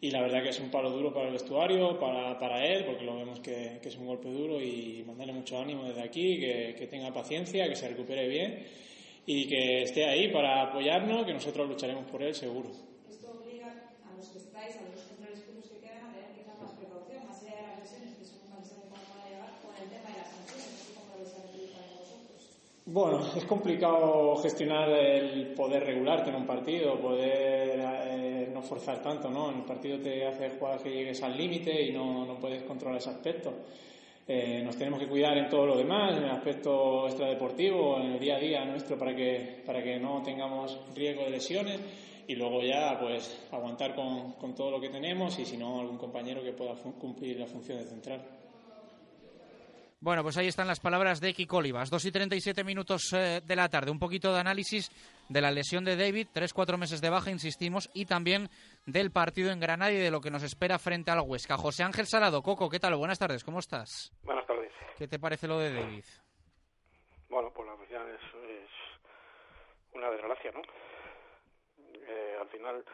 Y 0.01 0.09
la 0.09 0.23
verdad 0.23 0.41
que 0.41 0.49
es 0.49 0.59
un 0.59 0.71
palo 0.71 0.89
duro 0.89 1.13
para 1.13 1.27
el 1.27 1.33
vestuario, 1.33 1.99
para, 1.99 2.39
para 2.39 2.65
él, 2.65 2.85
porque 2.85 3.05
lo 3.05 3.17
vemos 3.17 3.39
que, 3.39 3.79
es 3.83 3.97
un 3.97 4.07
golpe 4.07 4.31
duro 4.31 4.59
y 4.59 5.03
mandarle 5.05 5.33
mucho 5.33 5.59
ánimo 5.59 5.83
desde 5.83 6.01
aquí, 6.01 6.39
que 6.39 6.87
tenga 6.89 7.13
paciencia, 7.13 7.69
que 7.69 7.75
se 7.75 7.87
recupere 7.87 8.27
bien 8.27 8.65
y 9.27 9.47
que 9.47 9.83
esté 9.83 10.05
ahí 10.05 10.29
para 10.29 10.63
apoyarnos, 10.63 11.23
que 11.23 11.33
nosotros 11.33 11.69
lucharemos 11.69 12.05
por 12.05 12.23
él 12.23 12.33
seguro. 12.33 12.71
Bueno, 22.95 23.19
es 23.35 23.43
complicado 23.43 24.37
gestionar 24.37 24.89
el 24.89 25.47
poder 25.47 25.83
regularte 25.83 26.29
en 26.29 26.37
un 26.37 26.45
partido, 26.45 26.97
poder 26.97 27.77
eh, 27.77 28.49
no 28.53 28.61
forzar 28.61 29.01
tanto, 29.01 29.29
¿no? 29.29 29.51
En 29.51 29.57
el 29.57 29.65
partido 29.65 29.99
te 29.99 30.25
hace 30.25 30.51
jugar 30.51 30.81
que 30.81 30.91
llegues 30.91 31.21
al 31.21 31.35
límite 31.35 31.87
y 31.87 31.91
no, 31.91 32.25
no, 32.25 32.39
puedes 32.39 32.63
controlar 32.63 32.99
ese 32.99 33.09
aspecto. 33.09 33.51
Eh, 34.25 34.61
nos 34.63 34.77
tenemos 34.77 34.97
que 34.97 35.07
cuidar 35.07 35.37
en 35.37 35.49
todo 35.49 35.65
lo 35.65 35.75
demás, 35.75 36.15
en 36.15 36.23
el 36.23 36.29
aspecto 36.29 37.05
extradeportivo, 37.07 37.99
en 37.99 38.13
el 38.13 38.19
día 38.21 38.37
a 38.37 38.39
día 38.39 38.63
nuestro, 38.63 38.97
para 38.97 39.13
que, 39.13 39.61
para 39.65 39.83
que 39.83 39.99
no 39.99 40.23
tengamos 40.23 40.79
riesgo 40.95 41.25
de 41.25 41.31
lesiones 41.31 41.81
y 42.25 42.35
luego 42.35 42.61
ya 42.61 42.97
pues 42.97 43.45
aguantar 43.51 43.93
con, 43.93 44.31
con 44.39 44.55
todo 44.55 44.71
lo 44.71 44.79
que 44.79 44.87
tenemos 44.87 45.37
y 45.37 45.43
si 45.43 45.57
no 45.57 45.81
algún 45.81 45.97
compañero 45.97 46.41
que 46.41 46.53
pueda 46.53 46.75
cumplir 46.97 47.41
la 47.41 47.45
función 47.45 47.77
de 47.77 47.83
central. 47.83 48.44
Bueno, 50.05 50.21
pues 50.21 50.37
ahí 50.37 50.45
están 50.45 50.67
las 50.67 50.79
palabras 50.79 51.19
de 51.19 51.33
Kiko 51.33 51.57
Olivas. 51.57 51.89
Dos 51.89 52.05
y 52.05 52.11
37 52.11 52.63
minutos 52.63 53.11
eh, 53.13 53.41
de 53.43 53.55
la 53.55 53.69
tarde. 53.69 53.89
Un 53.89 53.97
poquito 53.97 54.31
de 54.31 54.39
análisis 54.39 54.91
de 55.29 55.41
la 55.41 55.49
lesión 55.49 55.83
de 55.83 55.97
David, 55.97 56.27
tres, 56.31 56.53
cuatro 56.53 56.77
meses 56.77 57.01
de 57.01 57.09
baja, 57.09 57.31
insistimos, 57.31 57.89
y 57.91 58.05
también 58.05 58.47
del 58.85 59.11
partido 59.11 59.49
en 59.49 59.59
Granada 59.59 59.91
y 59.91 59.97
de 59.97 60.11
lo 60.11 60.21
que 60.21 60.29
nos 60.29 60.43
espera 60.43 60.77
frente 60.77 61.09
al 61.09 61.21
Huesca. 61.25 61.57
José 61.57 61.81
Ángel 61.81 62.05
Salado, 62.05 62.43
Coco, 62.43 62.69
¿qué 62.69 62.77
tal? 62.77 62.95
Buenas 62.95 63.17
tardes, 63.17 63.43
¿cómo 63.43 63.57
estás? 63.57 64.13
Buenas 64.21 64.45
tardes. 64.45 64.71
¿Qué 64.95 65.07
te 65.07 65.17
parece 65.17 65.47
lo 65.47 65.57
de 65.57 65.73
David? 65.73 66.05
Bueno, 67.27 67.51
pues 67.51 67.67
la 67.67 67.73
verdad 67.73 68.07
es, 68.13 68.69
una 69.91 70.11
desgracia, 70.11 70.51
¿no? 70.51 70.61
Eh, 71.79 72.37
al 72.39 72.47
final, 72.49 72.85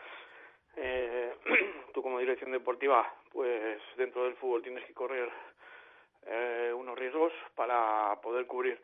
eh, 0.78 1.36
tú 1.94 2.02
como 2.02 2.20
dirección 2.20 2.54
deportiva, 2.54 3.14
pues 3.34 3.82
dentro 3.98 4.24
del 4.24 4.38
fútbol 4.38 4.64
tienes 4.64 4.86
que 4.86 4.94
correr 4.94 5.30
eh, 6.26 6.74
unos 6.76 6.98
riesgos 6.98 7.34
para 7.56 8.20
poder 8.22 8.46
cubrir 8.46 8.82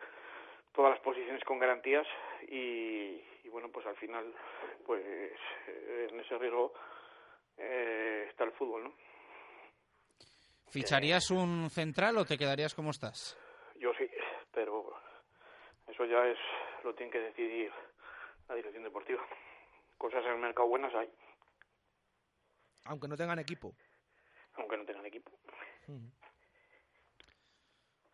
todas 0.73 0.91
las 0.91 0.99
posiciones 1.01 1.43
con 1.43 1.59
garantías 1.59 2.07
y, 2.47 3.21
bueno 3.49 3.69
pues 3.71 3.85
al 3.85 3.95
final 3.95 4.33
pues 4.85 5.03
eh, 5.67 6.07
en 6.11 6.19
ese 6.19 6.37
riesgo 6.37 6.73
eh, 7.57 8.27
está 8.29 8.43
el 8.43 8.51
fútbol 8.51 8.83
no 8.83 8.93
¿Ficharías 10.69 11.31
un 11.31 11.69
central 11.69 12.17
o 12.17 12.25
te 12.25 12.37
quedarías 12.37 12.75
como 12.75 12.91
estás? 12.91 13.37
Yo 13.79 13.93
sí, 13.97 14.07
pero 14.51 14.93
eso 15.87 16.05
ya 16.05 16.25
es 16.27 16.37
lo 16.83 16.93
tiene 16.93 17.11
que 17.11 17.19
decidir 17.19 17.71
la 18.49 18.55
dirección 18.55 18.83
deportiva. 18.83 19.21
Cosas 19.97 20.23
en 20.25 20.31
el 20.33 20.37
mercado 20.39 20.67
buenas 20.67 20.93
hay, 20.93 21.09
Aunque 22.85 23.07
no 23.07 23.15
tengan 23.15 23.39
equipo. 23.39 23.73
aunque 24.55 24.77
no 24.77 24.85
tengan 24.85 25.05
equipo. 25.05 25.31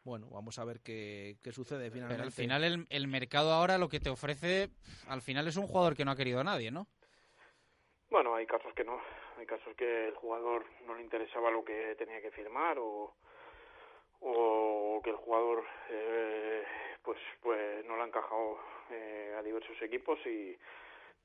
Bueno, 0.03 0.27
vamos 0.29 0.59
a 0.59 0.65
ver 0.65 0.81
qué, 0.81 1.37
qué 1.41 1.51
sucede 1.51 1.89
finalmente. 1.89 2.15
Pero 2.15 2.25
al 2.25 2.31
final 2.33 2.63
el, 2.63 2.87
el 2.89 3.07
mercado 3.07 3.53
ahora 3.53 3.77
lo 3.77 3.87
que 3.87 3.99
te 4.01 4.09
ofrece, 4.09 4.69
al 5.07 5.21
final 5.21 5.47
es 5.47 5.55
un 5.55 5.67
jugador 5.67 5.95
que 5.95 6.03
no 6.03 6.11
ha 6.11 6.17
querido 6.17 6.41
a 6.41 6.43
nadie, 6.43 6.71
¿no? 6.71 6.87
Bueno, 8.09 8.35
hay 8.35 8.45
casos 8.45 8.73
que 8.73 8.83
no. 8.83 8.99
Hay 9.39 9.45
casos 9.45 9.75
que 9.75 10.09
el 10.09 10.15
jugador 10.15 10.65
no 10.85 10.93
le 10.95 11.01
interesaba 11.01 11.49
lo 11.49 11.63
que 11.63 11.95
tenía 11.97 12.21
que 12.21 12.31
firmar 12.31 12.77
o, 12.79 13.15
o 14.19 15.01
que 15.03 15.09
el 15.09 15.15
jugador 15.15 15.63
eh, 15.89 16.63
pues 17.01 17.17
pues 17.41 17.85
no 17.85 17.95
le 17.95 18.03
ha 18.03 18.07
encajado 18.07 18.59
eh, 18.91 19.35
a 19.37 19.41
diversos 19.41 19.81
equipos 19.81 20.19
y, 20.25 20.57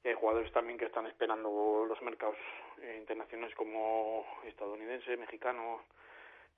y 0.04 0.08
hay 0.08 0.14
jugadores 0.14 0.52
también 0.52 0.78
que 0.78 0.86
están 0.86 1.06
esperando 1.06 1.84
los 1.86 2.00
mercados 2.02 2.36
eh, 2.80 2.96
internacionales 2.98 3.54
como 3.54 4.24
estadounidense, 4.44 5.16
mexicano 5.16 5.82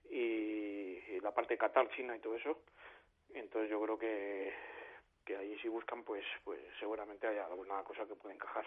y, 0.09 1.21
la 1.21 1.33
parte 1.33 1.55
de 1.55 1.59
Qatar, 1.59 1.89
China 1.97 2.17
y 2.17 2.21
todo 2.21 2.37
eso. 2.37 2.63
Entonces 3.35 3.71
yo 3.71 3.81
creo 3.83 3.99
que, 3.99 4.53
que 5.25 5.37
ahí 5.37 5.57
si 5.61 5.69
buscan 5.69 6.03
pues 6.03 6.25
pues 6.45 6.59
seguramente 6.79 7.27
hay 7.27 7.39
alguna 7.39 7.83
cosa 7.85 8.07
que 8.07 8.15
puede 8.15 8.35
encajar. 8.35 8.65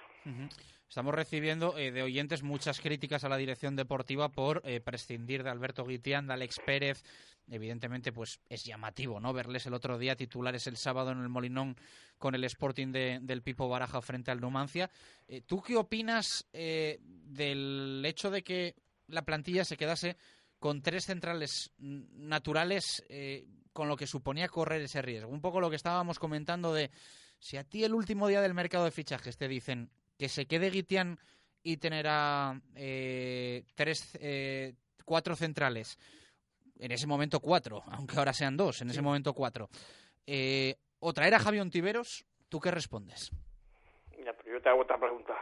Estamos 0.88 1.14
recibiendo 1.15 1.77
eh, 1.77 1.91
de 1.91 2.03
oyentes 2.03 2.43
muchas 2.43 2.80
críticas 2.80 3.23
a 3.23 3.30
la 3.30 3.38
dirección 3.38 3.76
deportiva 3.76 4.30
por 4.30 4.61
eh, 4.64 4.80
prescindir 4.80 5.43
de 5.43 5.49
Alberto 5.49 5.84
Guitián, 5.85 6.27
de 6.27 6.34
Alex 6.34 6.60
Pérez. 6.65 7.03
Evidentemente, 7.49 8.14
pues 8.14 8.39
es 8.47 8.64
llamativo, 8.64 9.19
¿no? 9.19 9.34
Verles 9.34 9.65
el 9.65 9.73
otro 9.73 9.97
día 9.97 10.15
titulares 10.15 10.65
el 10.68 10.77
sábado 10.77 11.11
en 11.11 11.19
el 11.22 11.27
Molinón 11.27 11.76
con 12.18 12.35
el 12.35 12.43
Sporting 12.45 12.93
de- 12.93 13.19
del 13.22 13.41
Pipo 13.41 13.68
Baraja 13.68 14.01
frente 14.01 14.31
al 14.31 14.39
Numancia. 14.39 14.89
Eh, 15.27 15.41
¿Tú 15.41 15.61
qué 15.61 15.76
opinas 15.76 16.47
eh, 16.53 16.99
del 17.01 18.01
hecho 18.05 18.31
de 18.31 18.43
que 18.43 18.76
la 19.07 19.23
plantilla 19.23 19.65
se 19.65 19.76
quedase 19.76 20.15
con 20.64 20.81
tres 20.81 21.03
centrales 21.03 21.73
naturales, 21.77 23.06
eh, 23.10 23.44
con 23.73 23.90
lo 23.90 23.98
que 23.98 24.07
suponía 24.07 24.48
correr 24.48 24.81
ese 24.81 25.02
riesgo? 25.02 25.30
Un 25.30 25.41
poco 25.41 25.60
lo 25.60 25.69
que 25.69 25.76
estábamos 25.76 26.19
comentando 26.19 26.73
de 26.73 26.90
si 27.38 27.57
a 27.57 27.65
ti 27.65 27.84
el 27.84 27.94
último 27.94 28.30
día 28.30 28.40
del 28.40 28.53
mercado 28.53 28.85
de 28.85 28.91
fichajes 28.91 29.35
te 29.35 29.49
dicen 29.49 29.90
que 30.18 30.30
se 30.30 30.45
quede 30.45 30.69
Guitián 30.69 31.19
y 31.64 31.76
tener 31.76 32.06
a 32.07 32.61
eh, 32.77 33.65
tres, 33.76 34.18
eh, 34.22 34.76
cuatro 35.03 35.35
centrales, 35.35 35.99
en 36.80 36.94
ese 36.94 37.07
momento 37.07 37.41
cuatro, 37.41 37.84
aunque 37.91 38.18
ahora 38.18 38.31
sean 38.31 38.56
dos, 38.56 38.81
en 38.84 38.90
ese 38.90 39.02
momento 39.02 39.34
cuatro, 39.34 39.68
eh, 40.26 40.77
o 40.99 41.11
traer 41.11 41.35
a 41.35 41.40
Javi 41.40 41.60
Ontiveros, 41.60 42.26
¿tú 42.48 42.61
qué 42.61 42.72
respondes? 42.72 43.31
Ya, 44.23 44.31
pero 44.31 44.53
yo 44.53 44.61
te 44.61 44.69
hago 44.69 44.84
otra 44.84 44.98
pregunta. 44.98 45.35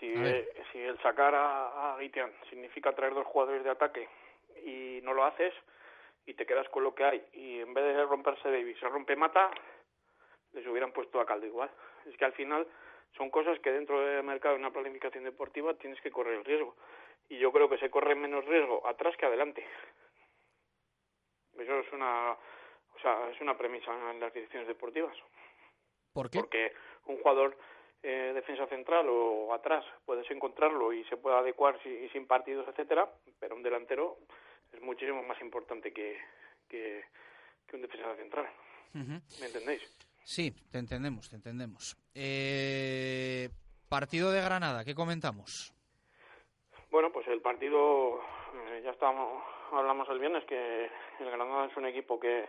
Si, 0.00 0.06
eh, 0.06 0.48
si 0.72 0.78
el 0.80 1.00
sacar 1.02 1.36
a, 1.36 1.94
a 1.94 1.98
Guitián 2.00 2.32
significa 2.48 2.92
traer 2.96 3.14
dos 3.14 3.26
jugadores 3.28 3.62
de 3.62 3.70
ataque 3.70 4.08
y 4.64 5.00
no 5.02 5.12
lo 5.14 5.24
haces 5.24 5.54
y 6.26 6.34
te 6.34 6.46
quedas 6.46 6.68
con 6.68 6.84
lo 6.84 6.94
que 6.94 7.04
hay 7.04 7.24
y 7.32 7.60
en 7.60 7.72
vez 7.74 7.84
de 7.84 8.04
romperse 8.04 8.50
Davis 8.50 8.78
se 8.78 8.88
rompe 8.88 9.16
Mata, 9.16 9.50
les 10.52 10.66
hubieran 10.66 10.92
puesto 10.92 11.20
a 11.20 11.26
caldo 11.26 11.46
igual. 11.46 11.70
Es 12.06 12.16
que 12.16 12.24
al 12.24 12.32
final 12.32 12.66
son 13.16 13.30
cosas 13.30 13.58
que 13.60 13.72
dentro 13.72 14.00
del 14.00 14.22
mercado 14.22 14.54
de 14.54 14.60
una 14.60 14.72
planificación 14.72 15.24
deportiva 15.24 15.74
tienes 15.74 16.00
que 16.00 16.10
correr 16.10 16.34
el 16.34 16.44
riesgo. 16.44 16.76
Y 17.28 17.38
yo 17.38 17.52
creo 17.52 17.68
que 17.68 17.78
se 17.78 17.90
corre 17.90 18.14
menos 18.14 18.44
riesgo 18.44 18.86
atrás 18.86 19.16
que 19.16 19.26
adelante. 19.26 19.64
Eso 21.58 21.78
es 21.80 21.92
una, 21.92 22.32
o 22.32 22.98
sea, 23.02 23.28
es 23.30 23.40
una 23.40 23.56
premisa 23.56 23.92
en 24.10 24.20
las 24.20 24.32
direcciones 24.32 24.66
deportivas. 24.68 25.16
¿Por 26.12 26.30
qué? 26.30 26.38
Porque 26.40 26.72
un 27.06 27.18
jugador 27.18 27.56
eh, 28.02 28.32
defensa 28.34 28.66
central 28.66 29.06
o 29.10 29.52
atrás 29.52 29.84
puedes 30.06 30.28
encontrarlo 30.30 30.92
y 30.92 31.04
se 31.04 31.16
puede 31.18 31.36
adecuar 31.36 31.80
si- 31.82 32.08
sin 32.10 32.26
partidos, 32.26 32.66
etcétera, 32.68 33.08
pero 33.38 33.54
un 33.54 33.62
delantero 33.62 34.16
es 34.72 34.80
muchísimo 34.82 35.22
más 35.22 35.40
importante 35.40 35.92
que, 35.92 36.18
que, 36.68 37.04
que 37.66 37.76
un 37.76 37.82
defensa 37.82 38.14
central. 38.16 38.48
¿Me 38.92 39.46
entendéis? 39.46 39.82
Sí, 40.24 40.52
te 40.70 40.78
entendemos, 40.78 41.28
te 41.28 41.36
entendemos. 41.36 41.96
Eh, 42.14 43.48
partido 43.88 44.30
de 44.30 44.40
Granada, 44.40 44.84
¿qué 44.84 44.94
comentamos? 44.94 45.74
Bueno, 46.90 47.12
pues 47.12 47.26
el 47.28 47.40
partido, 47.40 48.20
eh, 48.54 48.82
ya 48.84 48.90
estábamos, 48.90 49.42
hablamos 49.72 50.08
el 50.08 50.18
viernes 50.18 50.44
que 50.44 50.90
el 51.20 51.30
Granada 51.30 51.66
es 51.66 51.76
un 51.76 51.86
equipo 51.86 52.18
que, 52.18 52.48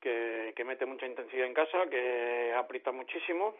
que, 0.00 0.52
que 0.56 0.64
mete 0.64 0.86
mucha 0.86 1.06
intensidad 1.06 1.46
en 1.46 1.54
casa, 1.54 1.86
que 1.90 2.54
aprieta 2.54 2.90
muchísimo 2.90 3.54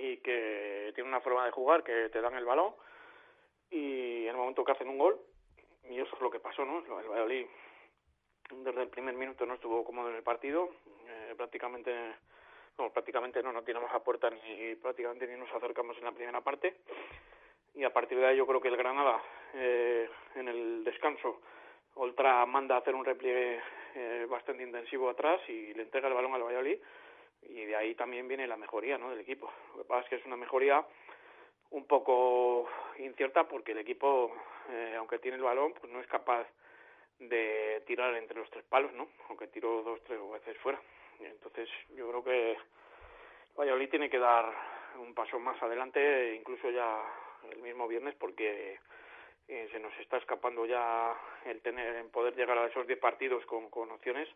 y 0.00 0.18
que 0.18 0.92
tiene 0.94 1.08
una 1.08 1.20
forma 1.20 1.44
de 1.46 1.50
jugar 1.50 1.82
que 1.82 2.10
te 2.10 2.20
dan 2.20 2.34
el 2.34 2.44
balón 2.44 2.74
y 3.70 4.24
en 4.24 4.30
el 4.30 4.36
momento 4.36 4.64
que 4.64 4.72
hacen 4.72 4.88
un 4.88 4.98
gol, 4.98 5.20
y 5.88 6.00
eso 6.00 6.14
es 6.14 6.20
lo 6.20 6.30
que 6.30 6.40
pasó, 6.40 6.64
¿no? 6.64 6.78
El 6.78 7.08
Valladolid 7.08 7.46
desde 8.50 8.82
el 8.82 8.88
primer 8.88 9.14
minuto 9.14 9.44
no 9.44 9.54
estuvo 9.54 9.84
cómodo 9.84 10.10
en 10.10 10.16
el 10.16 10.22
partido, 10.22 10.70
eh, 11.06 11.34
prácticamente, 11.36 11.92
no, 12.78 12.90
prácticamente 12.90 13.42
no, 13.42 13.52
no 13.52 13.62
tiramos 13.62 13.90
a 13.92 14.02
puerta 14.02 14.30
ni 14.30 14.74
prácticamente 14.76 15.26
ni 15.26 15.38
nos 15.38 15.52
acercamos 15.52 15.96
en 15.98 16.04
la 16.04 16.12
primera 16.12 16.40
parte 16.40 16.76
y 17.74 17.84
a 17.84 17.92
partir 17.92 18.18
de 18.18 18.26
ahí 18.26 18.36
yo 18.36 18.46
creo 18.46 18.60
que 18.60 18.68
el 18.68 18.76
Granada 18.76 19.22
eh, 19.54 20.08
en 20.34 20.48
el 20.48 20.84
descanso 20.84 21.40
Oltra 21.94 22.46
manda 22.46 22.76
a 22.76 22.78
hacer 22.78 22.94
un 22.94 23.04
repliegue 23.04 23.60
eh, 23.94 24.26
bastante 24.28 24.62
intensivo 24.62 25.10
atrás 25.10 25.40
y 25.48 25.74
le 25.74 25.82
entrega 25.82 26.08
el 26.08 26.14
balón 26.14 26.34
al 26.34 26.42
Valladolid 26.42 26.78
y 27.42 27.64
de 27.64 27.76
ahí 27.76 27.94
también 27.94 28.28
viene 28.28 28.46
la 28.46 28.56
mejoría 28.56 28.98
¿no? 28.98 29.10
del 29.10 29.20
equipo. 29.20 29.50
Lo 29.74 29.82
que 29.82 29.88
pasa 29.88 30.02
es 30.02 30.08
que 30.08 30.16
es 30.16 30.26
una 30.26 30.36
mejoría 30.36 30.84
un 31.70 31.86
poco 31.86 32.68
incierta 32.98 33.48
porque 33.48 33.72
el 33.72 33.78
equipo, 33.78 34.32
eh, 34.68 34.94
aunque 34.96 35.18
tiene 35.18 35.36
el 35.36 35.42
balón, 35.42 35.72
pues 35.74 35.92
no 35.92 36.00
es 36.00 36.06
capaz 36.06 36.46
de 37.18 37.82
tirar 37.86 38.14
entre 38.14 38.38
los 38.38 38.50
tres 38.50 38.64
palos, 38.64 38.92
¿no? 38.92 39.08
Aunque 39.28 39.48
tiró 39.48 39.82
dos, 39.82 40.02
tres 40.04 40.18
veces 40.30 40.56
fuera. 40.58 40.80
Entonces 41.20 41.68
yo 41.96 42.08
creo 42.08 42.24
que 42.24 42.56
Valladolid 43.56 43.90
tiene 43.90 44.10
que 44.10 44.18
dar 44.18 44.52
un 44.98 45.14
paso 45.14 45.38
más 45.38 45.60
adelante, 45.62 46.34
incluso 46.34 46.70
ya 46.70 47.02
el 47.50 47.58
mismo 47.58 47.88
viernes, 47.88 48.14
porque 48.14 48.78
eh, 49.48 49.68
se 49.72 49.80
nos 49.80 49.96
está 49.98 50.18
escapando 50.18 50.66
ya 50.66 51.16
el 51.44 51.60
tener, 51.62 51.96
en 51.96 52.10
poder 52.10 52.36
llegar 52.36 52.58
a 52.58 52.66
esos 52.66 52.86
10 52.86 52.98
partidos 52.98 53.44
con, 53.46 53.70
con 53.70 53.90
opciones 53.90 54.28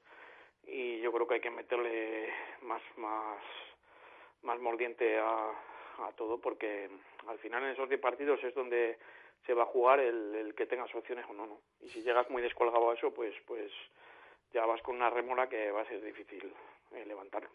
y 0.65 1.01
yo 1.01 1.13
creo 1.13 1.27
que 1.27 1.35
hay 1.35 1.41
que 1.41 1.51
meterle 1.51 2.33
más, 2.63 2.83
más, 2.97 3.39
más 4.43 4.59
mordiente 4.61 5.19
a, 5.19 5.51
a 5.99 6.13
todo 6.17 6.41
porque 6.41 6.89
al 7.27 7.39
final 7.39 7.65
en 7.65 7.71
esos 7.71 7.89
10 7.89 8.01
partidos 8.01 8.43
es 8.43 8.55
donde 8.55 8.99
se 9.47 9.55
va 9.55 9.65
a 9.65 9.67
jugar 9.67 10.01
el, 10.01 10.35
el 10.35 10.55
que 10.55 10.67
tengas 10.67 10.95
opciones 10.95 11.25
o 11.29 11.33
no, 11.33 11.47
no. 11.47 11.61
Y 11.81 11.89
si 11.89 12.03
llegas 12.03 12.29
muy 12.31 12.43
descolgado 12.43 12.91
a 12.91 12.95
eso, 12.95 13.13
pues, 13.13 13.35
pues 13.47 13.71
ya 14.53 14.67
vas 14.67 14.83
con 14.83 14.97
una 14.97 15.11
remora 15.11 15.49
que 15.49 15.71
va 15.71 15.83
a 15.83 15.89
ser 15.89 16.03
difícil 16.03 16.53
eh, 16.93 17.05
levantar. 17.07 17.49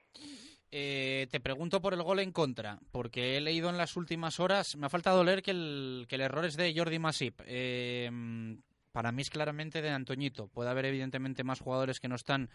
Eh, 0.71 1.27
te 1.31 1.39
pregunto 1.39 1.81
por 1.81 1.93
el 1.93 2.03
gol 2.03 2.19
en 2.19 2.31
contra, 2.31 2.79
porque 2.91 3.37
he 3.37 3.41
leído 3.41 3.69
en 3.69 3.77
las 3.77 3.95
últimas 3.95 4.39
horas, 4.39 4.75
me 4.75 4.87
ha 4.87 4.89
faltado 4.89 5.23
leer 5.23 5.41
que 5.41 5.51
el, 5.51 6.05
que 6.09 6.15
el 6.15 6.21
error 6.21 6.45
es 6.45 6.57
de 6.57 6.73
Jordi 6.75 6.99
Masip. 6.99 7.41
Eh, 7.45 8.09
para 8.91 9.11
mí 9.11 9.21
es 9.21 9.29
claramente 9.29 9.81
de 9.81 9.89
Antoñito. 9.89 10.47
Puede 10.47 10.71
haber 10.71 10.85
evidentemente 10.85 11.43
más 11.43 11.61
jugadores 11.61 11.99
que 11.99 12.07
no 12.07 12.15
están 12.15 12.49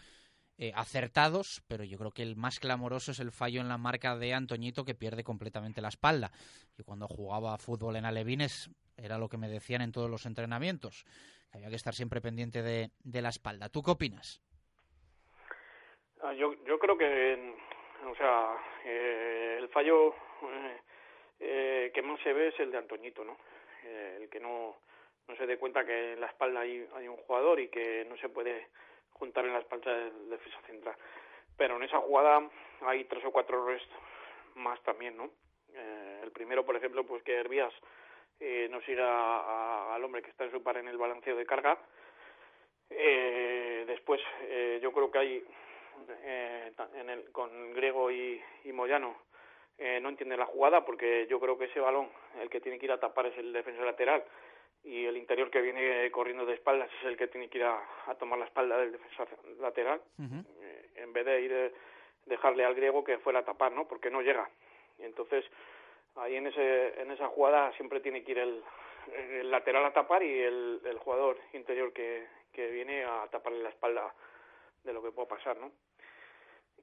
eh, 0.57 0.71
acertados, 0.75 1.63
pero 1.67 1.83
yo 1.83 1.97
creo 1.97 2.11
que 2.11 2.23
el 2.23 2.35
más 2.35 2.59
clamoroso 2.59 3.11
es 3.11 3.19
el 3.19 3.31
fallo 3.31 3.61
en 3.61 3.69
la 3.69 3.77
marca 3.77 4.15
de 4.15 4.33
Antoñito 4.33 4.85
que 4.85 4.95
pierde 4.95 5.23
completamente 5.23 5.81
la 5.81 5.89
espalda. 5.89 6.31
Yo 6.77 6.85
cuando 6.85 7.07
jugaba 7.07 7.57
fútbol 7.57 7.95
en 7.95 8.05
Alevines 8.05 8.69
era 8.97 9.17
lo 9.17 9.29
que 9.29 9.37
me 9.37 9.49
decían 9.49 9.81
en 9.81 9.91
todos 9.91 10.09
los 10.09 10.25
entrenamientos, 10.25 11.05
que 11.51 11.57
había 11.57 11.69
que 11.69 11.75
estar 11.75 11.93
siempre 11.93 12.21
pendiente 12.21 12.61
de, 12.61 12.91
de 13.03 13.21
la 13.21 13.29
espalda. 13.29 13.69
¿Tú 13.69 13.81
qué 13.81 13.91
opinas? 13.91 14.41
Ah, 16.23 16.31
yo, 16.31 16.55
creo 16.79 16.97
que, 16.97 17.53
o 18.09 18.15
sea, 18.15 18.55
eh, 18.85 19.57
el 19.59 19.67
fallo 19.67 20.15
eh, 20.41 20.79
eh, 21.41 21.91
que 21.93 22.01
más 22.01 22.17
se 22.21 22.31
ve 22.31 22.47
es 22.47 22.59
el 22.61 22.71
de 22.71 22.77
Antoñito, 22.77 23.25
¿no? 23.25 23.37
El 23.83 24.29
que 24.29 24.39
no, 24.39 24.77
se 25.37 25.45
dé 25.45 25.57
cuenta 25.57 25.85
que 25.85 26.13
en 26.13 26.21
la 26.21 26.27
espalda 26.27 26.61
hay 26.61 27.07
un 27.09 27.17
jugador 27.17 27.59
y 27.59 27.67
que 27.67 28.05
no 28.09 28.15
se 28.15 28.29
puede 28.29 28.69
juntar 29.23 29.45
en 29.45 29.53
la 29.53 29.59
espalda 29.59 29.89
del 29.93 30.29
defensa 30.29 30.59
central. 30.67 30.95
Pero 31.57 31.77
en 31.77 31.83
esa 31.83 31.99
jugada 31.99 32.41
hay 32.81 33.05
tres 33.05 33.23
o 33.23 33.31
cuatro 33.31 33.57
errores 33.57 33.81
más 34.55 34.81
también, 34.83 35.15
¿no? 35.15 35.29
Eh, 35.73 36.19
el 36.23 36.31
primero, 36.31 36.65
por 36.65 36.75
ejemplo, 36.75 37.05
pues 37.05 37.23
que 37.23 37.33
Hervías 37.39 37.73
eh, 38.41 38.67
no 38.69 38.81
siga 38.81 39.07
a- 39.07 39.95
al 39.95 40.03
hombre 40.03 40.21
que 40.21 40.29
está 40.29 40.43
en 40.43 40.51
su 40.51 40.61
par 40.61 40.75
en 40.77 40.87
el 40.89 40.97
balanceo 40.97 41.35
de 41.37 41.45
carga. 41.45 41.77
Eh, 42.89 43.85
después, 43.87 44.19
eh, 44.41 44.79
yo 44.81 44.91
creo 44.91 45.09
que 45.09 45.17
hay 45.19 45.43
eh, 46.23 46.71
en 46.95 47.09
el, 47.09 47.31
con 47.31 47.73
Griego 47.73 48.11
y, 48.11 48.41
y 48.65 48.71
Moyano 48.73 49.15
eh, 49.77 49.99
no 50.01 50.09
entiende 50.09 50.35
la 50.37 50.45
jugada 50.45 50.83
porque 50.85 51.27
yo 51.29 51.39
creo 51.39 51.57
que 51.57 51.65
ese 51.65 51.79
balón 51.79 52.09
el 52.41 52.49
que 52.49 52.59
tiene 52.61 52.77
que 52.77 52.85
ir 52.87 52.91
a 52.91 52.99
tapar 52.99 53.27
es 53.27 53.37
el 53.37 53.53
defensor 53.53 53.85
lateral 53.85 54.23
y 54.83 55.05
el 55.05 55.15
interior 55.15 55.49
que 55.49 55.61
viene 55.61 56.11
corriendo 56.11 56.45
de 56.45 56.55
espaldas 56.55 56.89
es 56.99 57.05
el 57.05 57.17
que 57.17 57.27
tiene 57.27 57.49
que 57.49 57.59
ir 57.59 57.63
a, 57.63 57.81
a 58.07 58.15
tomar 58.15 58.37
la 58.37 58.45
espalda 58.45 58.77
del 58.77 58.91
defensor 58.91 59.29
lateral. 59.59 60.01
Eh, 60.19 60.89
en 60.95 61.13
vez 61.13 61.25
de 61.25 61.41
ir 61.41 61.53
eh, 61.53 61.73
dejarle 62.25 62.65
al 62.65 62.75
griego 62.75 63.03
que 63.03 63.17
fuera 63.19 63.39
a 63.39 63.45
tapar 63.45 63.71
no 63.71 63.87
porque 63.87 64.09
no 64.09 64.21
llega. 64.21 64.49
Y 64.99 65.03
entonces 65.03 65.45
ahí 66.15 66.35
en 66.35 66.47
ese 66.47 67.01
en 67.01 67.11
esa 67.11 67.27
jugada 67.27 67.71
siempre 67.73 68.01
tiene 68.01 68.23
que 68.23 68.31
ir 68.31 68.39
el, 68.39 68.63
el 69.15 69.49
lateral 69.49 69.85
a 69.85 69.93
tapar 69.93 70.21
y 70.21 70.39
el, 70.39 70.81
el 70.83 70.97
jugador 70.99 71.37
interior 71.53 71.93
que, 71.93 72.27
que 72.51 72.69
viene 72.69 73.05
a 73.05 73.27
taparle 73.31 73.63
la 73.63 73.69
espalda 73.69 74.13
de 74.83 74.93
lo 74.93 75.01
que 75.01 75.11
pueda 75.11 75.29
pasar 75.29 75.57
no 75.57 75.71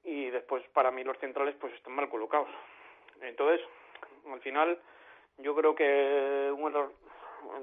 y 0.03 0.29
después 0.31 0.67
para 0.69 0.89
mí 0.91 1.03
los 1.03 1.17
centrales 1.19 1.55
pues 1.59 1.73
están 1.73 1.93
mal 1.93 2.09
colocados. 2.09 2.49
Entonces 3.21 3.61
al 4.31 4.39
final 4.41 4.79
yo 5.37 5.55
creo 5.55 5.75
que 5.75 6.51
un 6.55 6.71
error 6.71 6.91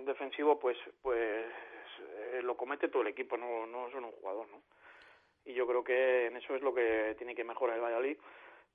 defensivo 0.05 0.59
pues 0.59 0.77
pues 1.03 1.47
eh, 2.01 2.41
lo 2.43 2.57
comete 2.57 2.89
todo 2.89 3.03
el 3.03 3.09
equipo 3.09 3.37
no 3.37 3.67
no 3.67 3.91
solo 3.91 4.09
un 4.09 4.13
jugador 4.13 4.49
no 4.49 4.63
y 5.45 5.55
yo 5.55 5.67
creo 5.67 5.83
que 5.83 6.27
en 6.27 6.37
eso 6.37 6.55
es 6.55 6.63
lo 6.63 6.75
que 6.75 7.15
tiene 7.19 7.35
que 7.35 7.45
mejorar 7.45 7.77
el 7.77 7.83
Valladolid 7.83 8.19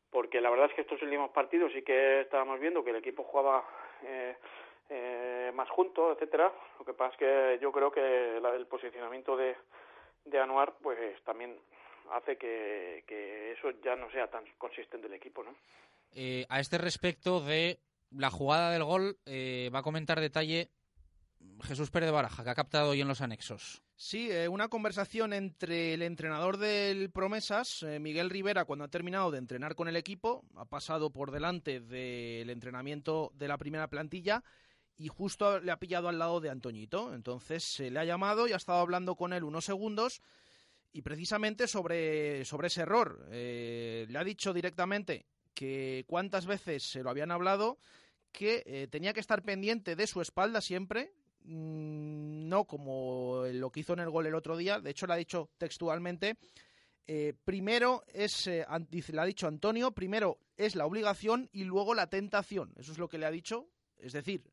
porque 0.10 0.42
la 0.42 0.50
verdad 0.50 0.70
es 0.70 0.76
que 0.76 0.82
estos 0.82 1.02
últimos 1.02 1.32
partidos 1.32 1.72
sí 1.74 1.82
que 1.82 2.22
estábamos 2.22 2.60
viendo 2.60 2.84
que 2.84 2.92
el 2.92 2.98
equipo 2.98 3.24
jugaba 3.24 3.68
eh, 4.04 4.36
eh, 4.90 5.52
más 5.56 5.70
junto 5.70 6.12
etcétera. 6.12 6.52
Lo 6.78 6.86
que 6.86 6.94
pasa 6.94 7.14
es 7.14 7.18
que 7.18 7.60
yo 7.62 7.72
creo 7.72 7.92
que 7.92 8.40
la, 8.42 8.56
el 8.56 8.68
posicionamiento 8.68 9.36
de 9.36 9.56
de 10.26 10.40
Anuar 10.40 10.74
pues 10.82 11.22
también 11.24 11.58
hace 12.12 12.38
que, 12.38 13.04
que 13.08 13.54
eso 13.54 13.72
ya 13.84 13.96
no 13.96 14.10
sea 14.12 14.30
tan 14.30 14.44
consistente 14.58 15.08
el 15.08 15.14
equipo 15.14 15.44
no 15.44 15.56
Eh, 16.16 16.46
a 16.50 16.60
este 16.60 16.78
respecto 16.78 17.40
de 17.40 17.80
la 18.12 18.30
jugada 18.30 18.72
del 18.72 18.84
gol, 18.84 19.18
eh, 19.26 19.70
va 19.74 19.80
a 19.80 19.84
comentar 19.84 20.20
detalle 20.20 20.70
Jesús 21.64 21.90
Pérez 21.90 22.08
de 22.08 22.12
Baraja, 22.12 22.44
que 22.44 22.50
ha 22.50 22.56
captado 22.56 22.90
hoy 22.90 23.02
en 23.02 23.08
los 23.08 23.22
anexos. 23.22 23.82
Sí, 23.96 24.30
eh, 24.30 24.48
una 24.48 24.68
conversación 24.68 25.34
entre 25.34 25.94
el 25.94 26.02
entrenador 26.02 26.58
del 26.58 27.10
Promesas, 27.10 27.84
eh, 27.84 28.00
Miguel 28.00 28.30
Rivera, 28.30 28.66
cuando 28.66 28.86
ha 28.86 28.90
terminado 28.90 29.32
de 29.32 29.38
entrenar 29.38 29.76
con 29.76 29.88
el 29.88 29.96
equipo, 29.96 30.44
ha 30.56 30.66
pasado 30.66 31.12
por 31.12 31.32
delante 31.32 31.80
del 31.80 32.50
entrenamiento 32.50 33.32
de 33.36 33.48
la 33.48 33.58
primera 33.58 33.88
plantilla 33.88 34.44
y 34.98 35.08
justo 35.08 35.60
le 35.60 35.72
ha 35.72 35.80
pillado 35.80 36.10
al 36.10 36.20
lado 36.20 36.42
de 36.42 36.50
Antoñito. 36.50 37.14
Entonces 37.14 37.64
se 37.64 37.92
le 37.92 38.00
ha 38.00 38.06
llamado 38.06 38.48
y 38.48 38.52
ha 38.52 38.58
estado 38.58 38.80
hablando 38.80 39.16
con 39.16 39.32
él 39.32 39.44
unos 39.44 39.66
segundos 39.66 40.22
y 40.92 41.02
precisamente 41.02 41.68
sobre, 41.68 42.44
sobre 42.46 42.68
ese 42.68 42.82
error. 42.82 43.26
Eh, 43.32 44.06
le 44.10 44.20
ha 44.20 44.24
dicho 44.24 44.54
directamente 44.54 45.28
que 45.54 46.04
cuántas 46.08 46.46
veces 46.46 46.84
se 46.84 47.04
lo 47.04 47.10
habían 47.10 47.32
hablado, 47.32 47.78
que 48.32 48.88
tenía 48.90 49.14
que 49.14 49.20
estar 49.20 49.44
pendiente 49.44 49.96
de 49.96 50.08
su 50.08 50.20
espalda 50.20 50.60
siempre, 50.60 51.14
no 51.46 52.66
como 52.66 53.44
lo 53.52 53.72
que 53.72 53.82
hizo 53.82 53.94
en 53.94 54.00
el 54.00 54.10
gol 54.10 54.26
el 54.26 54.36
otro 54.36 54.58
día, 54.58 54.80
de 54.80 54.92
hecho 54.92 55.08
le 55.08 55.14
ha 55.14 55.18
dicho 55.18 55.50
textualmente, 55.58 56.38
eh, 57.06 57.34
primero 57.44 58.04
es, 58.08 58.48
eh, 58.48 58.66
ha 58.68 59.26
dicho 59.26 59.48
Antonio, 59.48 59.92
primero 59.92 60.40
es 60.56 60.76
la 60.76 60.86
obligación 60.86 61.50
y 61.52 61.66
luego 61.66 61.94
la 61.94 62.08
tentación, 62.08 62.74
eso 62.78 62.92
es 62.92 62.98
lo 62.98 63.10
que 63.10 63.18
le 63.18 63.26
ha 63.26 63.32
dicho, 63.32 63.68
es 63.98 64.14
decir, 64.14 64.44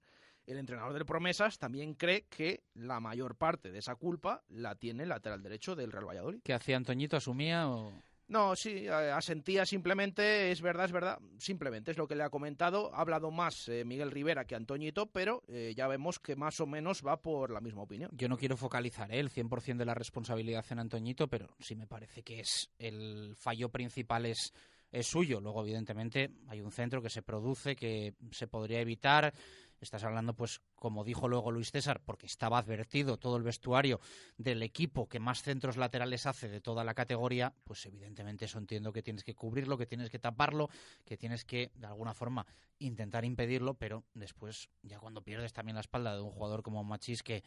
el 0.46 0.58
entrenador 0.58 0.92
del 0.92 1.06
Promesas 1.06 1.58
también 1.58 1.94
cree 1.94 2.26
que 2.28 2.64
la 2.74 2.98
mayor 2.98 3.36
parte 3.36 3.70
de 3.70 3.78
esa 3.78 3.94
culpa 3.94 4.42
la 4.48 4.74
tiene 4.74 5.04
el 5.04 5.10
lateral 5.10 5.42
derecho 5.42 5.76
del 5.76 5.92
Real 5.92 6.08
Valladolid. 6.08 6.40
¿Qué 6.42 6.54
hacía 6.54 6.76
Antoñito? 6.76 7.16
¿Asumía 7.16 7.68
o...? 7.68 7.92
No, 8.30 8.54
sí, 8.54 8.86
asentía 8.86 9.66
simplemente, 9.66 10.52
es 10.52 10.62
verdad, 10.62 10.84
es 10.84 10.92
verdad, 10.92 11.18
simplemente 11.38 11.90
es 11.90 11.98
lo 11.98 12.06
que 12.06 12.14
le 12.14 12.22
ha 12.22 12.30
comentado. 12.30 12.94
Ha 12.94 13.00
hablado 13.00 13.32
más 13.32 13.68
eh, 13.68 13.84
Miguel 13.84 14.12
Rivera 14.12 14.44
que 14.44 14.54
Antoñito, 14.54 15.06
pero 15.06 15.42
eh, 15.48 15.74
ya 15.76 15.88
vemos 15.88 16.20
que 16.20 16.36
más 16.36 16.60
o 16.60 16.66
menos 16.66 17.04
va 17.04 17.20
por 17.20 17.50
la 17.50 17.60
misma 17.60 17.82
opinión. 17.82 18.08
Yo 18.14 18.28
no 18.28 18.38
quiero 18.38 18.56
focalizar 18.56 19.12
¿eh? 19.12 19.18
el 19.18 19.32
100% 19.32 19.78
de 19.78 19.84
la 19.84 19.94
responsabilidad 19.94 20.64
en 20.70 20.78
Antoñito, 20.78 21.26
pero 21.26 21.48
sí 21.58 21.74
me 21.74 21.88
parece 21.88 22.22
que 22.22 22.38
es 22.38 22.70
el 22.78 23.34
fallo 23.34 23.68
principal 23.68 24.26
es, 24.26 24.54
es 24.92 25.08
suyo. 25.08 25.40
Luego, 25.40 25.62
evidentemente, 25.62 26.30
hay 26.46 26.60
un 26.60 26.70
centro 26.70 27.02
que 27.02 27.10
se 27.10 27.22
produce, 27.22 27.74
que 27.74 28.14
se 28.30 28.46
podría 28.46 28.80
evitar. 28.80 29.34
Estás 29.80 30.04
hablando, 30.04 30.34
pues, 30.34 30.60
como 30.74 31.04
dijo 31.04 31.26
luego 31.26 31.50
Luis 31.50 31.70
César, 31.70 32.02
porque 32.04 32.26
estaba 32.26 32.58
advertido 32.58 33.16
todo 33.16 33.36
el 33.36 33.42
vestuario 33.42 33.98
del 34.36 34.62
equipo 34.62 35.08
que 35.08 35.20
más 35.20 35.42
centros 35.42 35.78
laterales 35.78 36.26
hace 36.26 36.48
de 36.48 36.60
toda 36.60 36.84
la 36.84 36.94
categoría, 36.94 37.54
pues 37.64 37.86
evidentemente 37.86 38.44
eso 38.44 38.58
entiendo 38.58 38.92
que 38.92 39.02
tienes 39.02 39.24
que 39.24 39.34
cubrirlo, 39.34 39.78
que 39.78 39.86
tienes 39.86 40.10
que 40.10 40.18
taparlo, 40.18 40.68
que 41.06 41.16
tienes 41.16 41.44
que, 41.46 41.70
de 41.74 41.86
alguna 41.86 42.12
forma, 42.12 42.46
intentar 42.78 43.24
impedirlo, 43.24 43.74
pero 43.74 44.04
después, 44.12 44.68
ya 44.82 44.98
cuando 44.98 45.22
pierdes 45.22 45.52
también 45.52 45.76
la 45.76 45.80
espalda 45.80 46.14
de 46.14 46.20
un 46.20 46.30
jugador 46.30 46.62
como 46.62 46.84
Machís, 46.84 47.22
que 47.22 47.42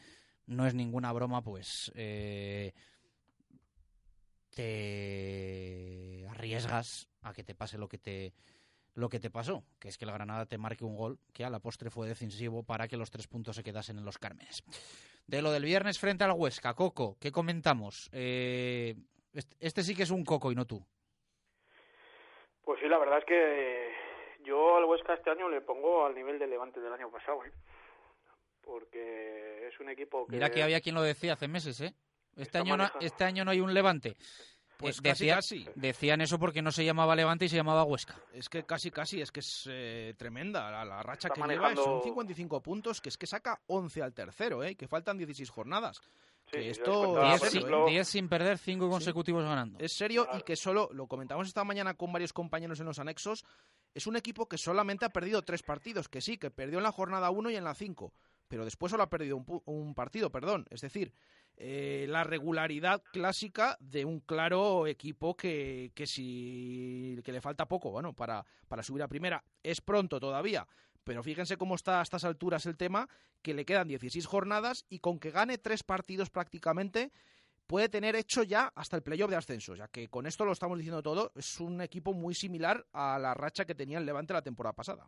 no 0.47 0.65
es 0.65 0.73
ninguna 0.73 1.11
broma, 1.13 1.43
pues 1.43 1.91
eh, 1.95 2.73
te 4.49 6.25
arriesgas 6.29 7.07
a 7.21 7.33
que 7.33 7.43
te 7.43 7.55
pase 7.55 7.77
lo 7.77 7.87
que 7.87 7.97
te 7.97 8.33
lo 8.95 9.09
que 9.09 9.19
te 9.19 9.29
pasó, 9.29 9.63
que 9.79 9.87
es 9.87 9.97
que 9.97 10.05
el 10.05 10.11
Granada 10.11 10.45
te 10.45 10.57
marque 10.57 10.85
un 10.85 10.95
gol 10.95 11.19
que 11.33 11.43
a 11.43 11.49
la 11.49 11.59
postre 11.59 11.89
fue 11.89 12.07
decisivo 12.07 12.63
para 12.63 12.87
que 12.87 12.97
los 12.97 13.11
tres 13.11 13.27
puntos 13.27 13.55
se 13.55 13.63
quedasen 13.63 13.97
en 13.97 14.05
los 14.05 14.17
Cármenes. 14.17 14.63
De 15.25 15.41
lo 15.41 15.51
del 15.51 15.63
viernes 15.63 15.99
frente 15.99 16.23
al 16.23 16.31
Huesca, 16.31 16.73
Coco, 16.73 17.17
¿qué 17.19 17.31
comentamos? 17.31 18.09
Eh, 18.11 18.95
este, 19.33 19.55
este 19.59 19.83
sí 19.83 19.95
que 19.95 20.03
es 20.03 20.11
un 20.11 20.23
Coco 20.23 20.51
y 20.51 20.55
no 20.55 20.65
tú. 20.65 20.85
Pues 22.63 22.79
sí, 22.81 22.87
la 22.87 22.99
verdad 22.99 23.19
es 23.19 23.25
que 23.25 23.91
yo 24.45 24.77
al 24.77 24.85
Huesca 24.85 25.13
este 25.13 25.31
año 25.31 25.49
le 25.49 25.61
pongo 25.61 26.05
al 26.05 26.13
nivel 26.13 26.39
del 26.39 26.49
Levante 26.49 26.79
del 26.79 26.93
año 26.93 27.09
pasado, 27.09 27.43
¿eh? 27.45 27.51
porque 28.63 29.67
es 29.67 29.79
un 29.79 29.89
equipo 29.89 30.25
que... 30.25 30.33
Mira 30.33 30.49
que 30.49 30.63
había 30.63 30.81
quien 30.81 30.95
lo 30.95 31.01
decía 31.01 31.33
hace 31.33 31.47
meses, 31.47 31.81
¿eh? 31.81 31.93
Este 32.35 32.57
año, 32.57 32.77
no, 32.77 32.89
este 32.99 33.23
año 33.25 33.45
no 33.45 33.51
hay 33.51 33.59
un 33.59 33.73
Levante. 33.73 34.15
Pues 34.83 34.99
Eh, 34.99 35.01
casi, 35.03 35.25
decía- 35.25 35.35
casi. 35.35 35.65
Decían 35.75 36.21
eso 36.21 36.37
porque 36.39 36.61
no 36.61 36.71
se 36.71 36.85
llamaba 36.85 37.15
Levante 37.15 37.45
y 37.45 37.49
se 37.49 37.55
llamaba 37.55 37.83
Huesca. 37.83 38.15
Es 38.33 38.49
que 38.49 38.63
casi, 38.65 38.91
casi, 38.91 39.21
es 39.21 39.31
que 39.31 39.39
es 39.39 39.67
eh, 39.69 40.13
tremenda 40.17 40.69
la, 40.71 40.85
la 40.85 41.01
racha 41.03 41.27
Está 41.29 41.41
que 41.41 41.49
lleva. 41.49 41.63
manejando- 41.69 41.83
Son 41.83 42.03
55 42.03 42.61
puntos, 42.61 43.01
que 43.01 43.09
es 43.09 43.17
que 43.17 43.25
saca 43.27 43.59
11 43.67 44.01
al 44.03 44.13
tercero, 44.13 44.63
¿eh? 44.63 44.75
que 44.75 44.87
faltan 44.87 45.17
16 45.17 45.49
jornadas. 45.49 46.01
que 46.51 46.69
esto 46.69 46.99
os 46.99 47.05
contaba, 47.07 47.33
es 47.35 47.39
por 47.39 47.49
serio, 47.49 47.67
ejemplo- 47.67 47.87
¿eh? 47.87 47.91
10 47.91 48.07
sin 48.07 48.27
perder, 48.29 48.57
5 48.57 48.89
consecutivos 48.89 49.43
ganando. 49.45 49.79
Es 49.79 49.93
serio 49.93 50.27
y 50.37 50.41
que 50.43 50.55
solo, 50.57 50.89
lo 50.91 51.07
comentamos 51.07 51.47
esta 51.47 51.63
mañana 51.63 51.93
con 51.95 52.11
varios 52.11 52.33
compañeros 52.33 52.79
en 52.81 52.85
los 52.85 52.99
anexos, 52.99 53.45
es 53.95 54.05
un 54.07 54.17
equipo 54.17 54.47
que 54.49 54.57
solamente 54.57 55.05
ha 55.05 55.09
perdido 55.09 55.41
tres 55.41 55.63
partidos, 55.63 56.09
que 56.09 56.19
sí, 56.21 56.37
que 56.37 56.51
perdió 56.51 56.77
en 56.79 56.83
la 56.83 56.91
jornada 56.91 57.29
1 57.31 57.49
y 57.49 57.55
en 57.55 57.63
la 57.63 57.73
5, 57.73 58.13
pero 58.49 58.65
después 58.65 58.91
solo 58.91 59.03
ha 59.03 59.09
perdido 59.09 59.37
un, 59.37 59.45
pu- 59.45 59.63
un 59.65 59.95
partido, 59.95 60.31
perdón. 60.31 60.67
Es 60.69 60.81
decir, 60.81 61.13
eh, 61.57 62.05
la 62.09 62.23
regularidad 62.23 63.01
clásica 63.11 63.77
de 63.79 64.05
un 64.05 64.19
claro 64.19 64.87
equipo 64.87 65.35
que, 65.35 65.91
que 65.93 66.07
si 66.07 67.19
que 67.23 67.31
le 67.31 67.41
falta 67.41 67.67
poco, 67.67 67.91
bueno, 67.91 68.13
para, 68.13 68.43
para 68.67 68.83
subir 68.83 69.03
a 69.03 69.07
primera. 69.07 69.43
Es 69.61 69.81
pronto 69.81 70.19
todavía, 70.19 70.67
pero 71.03 71.23
fíjense 71.23 71.57
cómo 71.57 71.75
está 71.75 71.99
a 71.99 72.03
estas 72.03 72.23
alturas 72.23 72.65
el 72.65 72.77
tema, 72.77 73.07
que 73.41 73.53
le 73.53 73.65
quedan 73.65 73.87
16 73.87 74.25
jornadas 74.25 74.85
y 74.89 74.99
con 74.99 75.19
que 75.19 75.31
gane 75.31 75.57
tres 75.57 75.83
partidos 75.83 76.29
prácticamente, 76.29 77.11
puede 77.67 77.89
tener 77.89 78.15
hecho 78.15 78.43
ya 78.43 78.71
hasta 78.75 78.95
el 78.95 79.03
playoff 79.03 79.29
de 79.29 79.35
ascenso, 79.35 79.75
ya 79.75 79.87
que 79.87 80.09
con 80.09 80.25
esto 80.25 80.45
lo 80.45 80.51
estamos 80.51 80.77
diciendo 80.77 81.01
todo, 81.01 81.31
es 81.35 81.59
un 81.59 81.81
equipo 81.81 82.13
muy 82.13 82.33
similar 82.33 82.85
a 82.93 83.19
la 83.19 83.33
racha 83.33 83.65
que 83.65 83.75
tenía 83.75 83.97
el 83.97 84.05
Levante 84.05 84.33
la 84.33 84.41
temporada 84.41 84.73
pasada. 84.73 85.07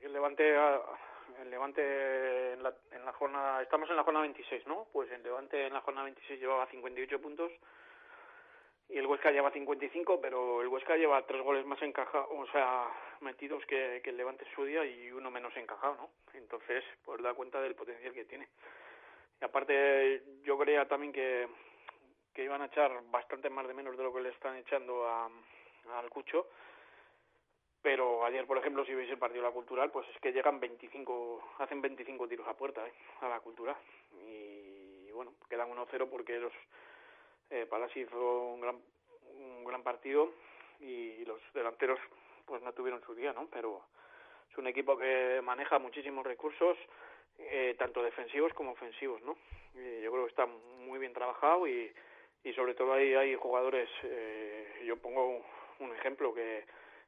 El 0.00 0.12
Levante, 0.12 0.56
ah, 0.56 0.78
el 1.50 1.56
Levante 1.56 2.52
en 2.52 2.62
la, 2.62 2.72
en 2.92 3.04
la 3.04 3.12
jornada, 3.12 3.60
estamos 3.60 3.90
en 3.90 3.96
la 3.96 4.04
jornada 4.04 4.22
26, 4.22 4.68
¿no? 4.68 4.86
Pues 4.92 5.10
el 5.10 5.22
Levante 5.22 5.66
en 5.66 5.72
la 5.72 5.80
jornada 5.80 6.04
26 6.04 6.38
llevaba 6.38 6.66
58 6.66 7.20
puntos 7.20 7.50
y 8.88 8.98
el 8.98 9.06
Huesca 9.06 9.32
lleva 9.32 9.50
55, 9.50 10.20
pero 10.20 10.62
el 10.62 10.68
Huesca 10.68 10.96
lleva 10.96 11.26
tres 11.26 11.42
goles 11.42 11.66
más 11.66 11.82
encajados, 11.82 12.28
o 12.30 12.46
sea, 12.52 12.88
metidos 13.20 13.66
que, 13.66 14.00
que 14.02 14.10
el 14.10 14.16
Levante 14.16 14.44
en 14.44 14.54
su 14.54 14.64
día 14.64 14.84
y 14.84 15.10
uno 15.10 15.30
menos 15.30 15.56
encajado, 15.56 15.96
¿no? 15.96 16.10
Entonces, 16.34 16.84
pues 17.04 17.20
da 17.20 17.34
cuenta 17.34 17.60
del 17.60 17.74
potencial 17.74 18.12
que 18.14 18.24
tiene. 18.24 18.48
Y 19.40 19.44
aparte, 19.44 20.22
yo 20.44 20.56
creía 20.56 20.86
también 20.86 21.12
que, 21.12 21.48
que 22.32 22.44
iban 22.44 22.62
a 22.62 22.66
echar 22.66 22.92
bastante 23.10 23.50
más 23.50 23.66
de 23.66 23.74
menos 23.74 23.96
de 23.96 24.04
lo 24.04 24.14
que 24.14 24.20
le 24.20 24.28
están 24.28 24.56
echando 24.56 25.04
a, 25.08 25.28
al 25.98 26.10
Cucho, 26.10 26.46
pero 27.82 28.24
ayer, 28.24 28.46
por 28.46 28.58
ejemplo, 28.58 28.84
si 28.84 28.94
veis 28.94 29.10
el 29.10 29.18
partido 29.18 29.42
de 29.42 29.48
la 29.48 29.54
Cultural, 29.54 29.90
pues 29.90 30.06
es 30.08 30.20
que 30.20 30.32
llegan 30.32 30.60
25, 30.60 31.54
hacen 31.58 31.80
25 31.80 32.28
tiros 32.28 32.46
a 32.46 32.56
puerta, 32.56 32.86
¿eh? 32.86 32.92
A 33.20 33.28
la 33.28 33.40
Cultural. 33.40 33.76
Y 34.26 35.10
bueno, 35.12 35.34
quedan 35.48 35.70
1-0 35.70 36.08
porque 36.10 36.38
los 36.38 36.52
eh, 37.50 37.66
Palasi 37.68 38.00
hizo 38.00 38.52
un 38.52 38.60
gran, 38.60 38.76
un 39.38 39.64
gran 39.64 39.82
partido 39.82 40.32
y 40.80 41.24
los 41.24 41.40
delanteros 41.54 41.98
pues 42.46 42.62
no 42.62 42.72
tuvieron 42.72 43.02
su 43.02 43.14
día, 43.14 43.32
¿no? 43.32 43.48
Pero 43.50 43.82
es 44.50 44.58
un 44.58 44.66
equipo 44.66 44.98
que 44.98 45.40
maneja 45.42 45.78
muchísimos 45.78 46.26
recursos, 46.26 46.76
eh, 47.38 47.74
tanto 47.78 48.02
defensivos 48.02 48.52
como 48.54 48.72
ofensivos, 48.72 49.22
¿no? 49.22 49.36
Yo 49.74 50.10
creo 50.10 50.24
que 50.24 50.30
está 50.30 50.46
muy 50.46 50.98
bien 50.98 51.12
trabajado 51.12 51.66
y, 51.66 51.92
y 52.44 52.52
sobre 52.54 52.74
todo 52.74 52.92
ahí 52.92 53.14
hay 53.14 53.34
jugadores, 53.34 53.88
eh, 54.02 54.82
yo 54.84 54.96
pongo 54.96 55.44
un 55.78 55.92
ejemplo 55.94 56.34
que, 56.34 56.64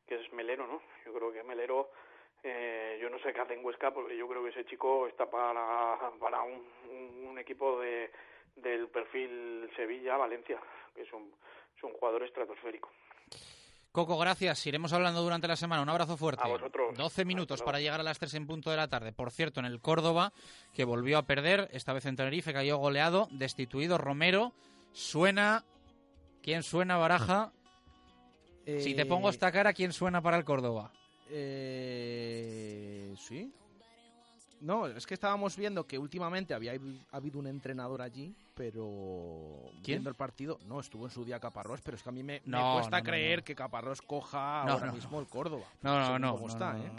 que 0.07 0.17
es 0.17 0.33
Melero, 0.33 0.67
¿no? 0.67 0.81
Yo 1.05 1.13
creo 1.13 1.33
que 1.33 1.43
Melero 1.43 1.91
Eh, 2.45 2.99
yo 3.01 3.09
no 3.09 3.21
sé 3.21 3.33
qué 3.33 3.41
hace 3.41 3.55
en 3.55 3.65
Huesca 3.65 3.93
porque 3.93 4.17
yo 4.17 4.27
creo 4.27 4.43
que 4.43 4.51
ese 4.51 4.65
chico 4.65 5.07
está 5.07 5.31
para, 5.31 5.97
para 6.19 6.43
un, 6.43 6.61
un 7.31 7.39
equipo 7.39 7.79
de, 7.81 8.11
del 8.57 8.89
perfil 8.89 9.71
Sevilla-Valencia, 9.77 10.59
que 10.93 11.03
es 11.03 11.13
un, 11.13 11.33
es 11.77 11.85
un 11.85 11.93
jugador 11.93 12.25
estratosférico. 12.25 12.91
Coco, 13.93 14.19
gracias. 14.19 14.67
Iremos 14.67 14.93
hablando 14.93 15.23
durante 15.23 15.47
la 15.47 15.55
semana. 15.55 15.83
Un 15.83 15.91
abrazo 15.91 16.17
fuerte. 16.17 16.43
A 16.45 16.49
vosotros. 16.49 16.97
12 16.97 17.25
minutos 17.27 17.63
para 17.63 17.79
llegar 17.79 18.01
a 18.01 18.03
las 18.03 18.19
3 18.19 18.35
en 18.35 18.47
punto 18.47 18.71
de 18.71 18.77
la 18.79 18.89
tarde. 18.89 19.13
Por 19.13 19.31
cierto, 19.31 19.61
en 19.61 19.67
el 19.67 19.81
Córdoba, 19.81 20.33
que 20.75 20.85
volvió 20.85 21.19
a 21.19 21.23
perder, 21.25 21.69
esta 21.73 21.93
vez 21.93 22.07
en 22.07 22.17
Tenerife, 22.17 22.53
cayó 22.55 22.79
goleado, 22.79 23.29
destituido 23.31 23.99
Romero. 23.99 24.53
Suena. 24.93 25.65
¿Quién 26.43 26.63
suena, 26.63 26.97
Baraja? 26.97 27.53
Si 28.65 28.95
te 28.95 29.07
pongo 29.07 29.29
esta 29.31 29.51
cara, 29.53 29.73
¿quién 29.73 29.93
suena 29.93 30.21
para 30.23 30.37
el 30.37 30.45
Córdoba? 30.45 30.91
Eh, 31.31 33.15
sí. 33.19 33.53
No, 34.61 34.87
es 34.87 35.07
que 35.07 35.15
estábamos 35.15 35.57
viendo 35.57 35.85
que 35.87 35.99
últimamente 35.99 36.55
había 36.55 36.73
ha 37.11 37.17
habido 37.17 37.41
un 37.41 37.49
entrenador 37.49 38.01
allí, 38.01 38.33
pero 38.55 39.65
¿Quién? 39.83 39.97
viendo 39.97 40.11
el 40.11 40.15
partido, 40.15 40.61
no, 40.69 40.79
estuvo 40.79 41.05
en 41.07 41.11
su 41.11 41.25
día 41.25 41.41
Caparrós, 41.41 41.81
pero 41.83 41.97
es 41.97 42.03
que 42.05 42.09
a 42.09 42.13
mí 42.13 42.23
me, 42.23 42.35
me 42.45 42.59
No, 42.59 42.75
cuesta 42.75 42.99
no, 42.99 43.05
no, 43.05 43.11
creer 43.11 43.43
que 43.43 43.57
Caparrós 43.57 44.01
coja 44.03 44.63
No, 44.65 44.75
ahora 44.75 44.87
no, 44.87 44.93
mismo 44.93 45.19
el 45.19 45.27
Córdoba. 45.27 45.65
No, 45.83 45.99
no, 45.99 46.19
no. 46.21 46.33
cómo 46.37 46.49
está, 46.49 46.79
¿eh? 46.79 46.93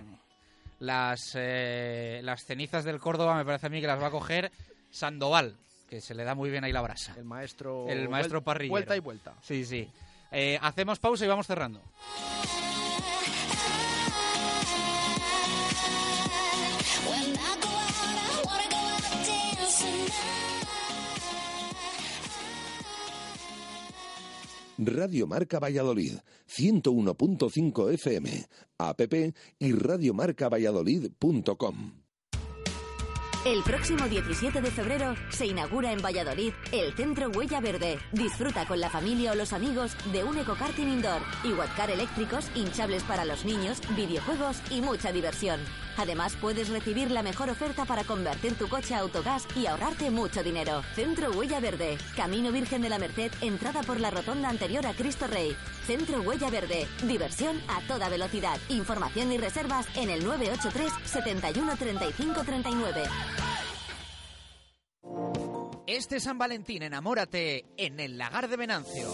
Las, 0.80 1.32
eh, 1.36 2.20
las 2.24 2.44
cenizas 2.44 2.84
del 2.84 3.00
Córdoba 3.00 3.36
me 3.38 3.46
parece 3.46 3.68
a 3.68 3.70
mí 3.70 3.80
que 3.80 3.88
las 3.88 4.02
va 4.02 4.08
a 4.08 4.12
coger 4.12 4.52
Sandoval, 4.92 5.56
que 5.90 6.02
se 6.02 6.14
le 6.16 6.26
da 6.26 6.36
muy 6.36 6.50
bien 6.50 6.66
ahí 6.66 6.74
la 6.74 6.82
brasa. 6.82 7.14
El 7.18 7.24
maestro, 7.24 7.88
El 7.88 8.10
maestro 8.10 8.42
vuel- 8.42 8.44
parrillero. 8.44 8.72
Vuelta 8.74 8.98
y 8.98 9.00
vuelta. 9.00 9.34
Sí, 9.42 9.64
sí. 9.64 9.90
Eh, 10.34 10.58
hacemos 10.62 11.00
pausa 11.00 11.26
y 11.26 11.28
vamos 11.28 11.48
cerrando. 11.48 11.82
Radio 24.80 25.28
Marca 25.28 25.60
Valladolid, 25.60 26.16
101.5 26.48 27.94
FM, 27.94 28.48
app 28.80 29.02
y 29.60 29.72
radiomarcavalladolid.com. 29.72 32.03
El 33.46 33.62
próximo 33.62 34.08
17 34.08 34.62
de 34.62 34.72
febrero 34.72 35.16
se 35.28 35.46
inaugura 35.46 35.92
en 35.92 36.02
Valladolid 36.02 36.54
el 36.72 36.94
Centro 36.94 37.30
Huella 37.30 37.60
Verde. 37.60 38.00
Disfruta 38.14 38.66
con 38.66 38.80
la 38.80 38.90
familia 38.90 39.34
o 39.34 39.36
los 39.36 39.52
amigos 39.52 39.98
de 40.14 40.24
un 40.24 40.38
ecokarting 40.38 40.88
indoor, 40.88 41.22
iguatcar 41.44 41.92
eléctricos, 41.92 42.50
hinchables 42.56 43.04
para 43.04 43.26
los 43.26 43.44
niños, 43.44 43.82
videojuegos 43.98 44.62
y 44.70 44.80
mucha 44.80 45.12
diversión. 45.12 45.60
Además, 45.98 46.36
puedes 46.40 46.70
recibir 46.70 47.12
la 47.12 47.22
mejor 47.22 47.50
oferta 47.50 47.84
para 47.86 48.06
convertir 48.06 48.56
tu 48.56 48.68
coche 48.68 48.96
a 48.96 49.00
autogás 49.00 49.46
y 49.56 49.68
ahorrarte 49.68 50.10
mucho 50.10 50.42
dinero. 50.42 50.82
Centro 50.96 51.32
Huella 51.32 51.60
Verde, 51.60 51.98
Camino 52.16 52.52
Virgen 52.52 52.82
de 52.82 52.90
la 52.90 52.98
Merced, 52.98 53.32
entrada 53.42 53.84
por 53.84 54.00
la 54.00 54.10
rotonda 54.10 54.50
anterior 54.50 54.88
a 54.88 54.94
Cristo 54.94 55.28
Rey. 55.28 55.56
Centro 55.86 56.22
Huella 56.22 56.50
Verde, 56.50 56.88
diversión 57.04 57.62
a 57.68 57.82
toda 57.88 58.10
velocidad. 58.10 58.58
Información 58.70 59.34
y 59.34 59.38
reservas 59.38 59.86
en 59.96 60.10
el 60.10 60.24
983 60.24 60.94
71 61.04 61.76
35 61.76 62.44
39. 62.44 63.04
Este 65.86 66.20
San 66.20 66.38
Valentín, 66.38 66.82
enamórate 66.82 67.66
en 67.78 68.00
el 68.00 68.18
Lagar 68.18 68.48
de 68.48 68.58
Venancio. 68.58 69.14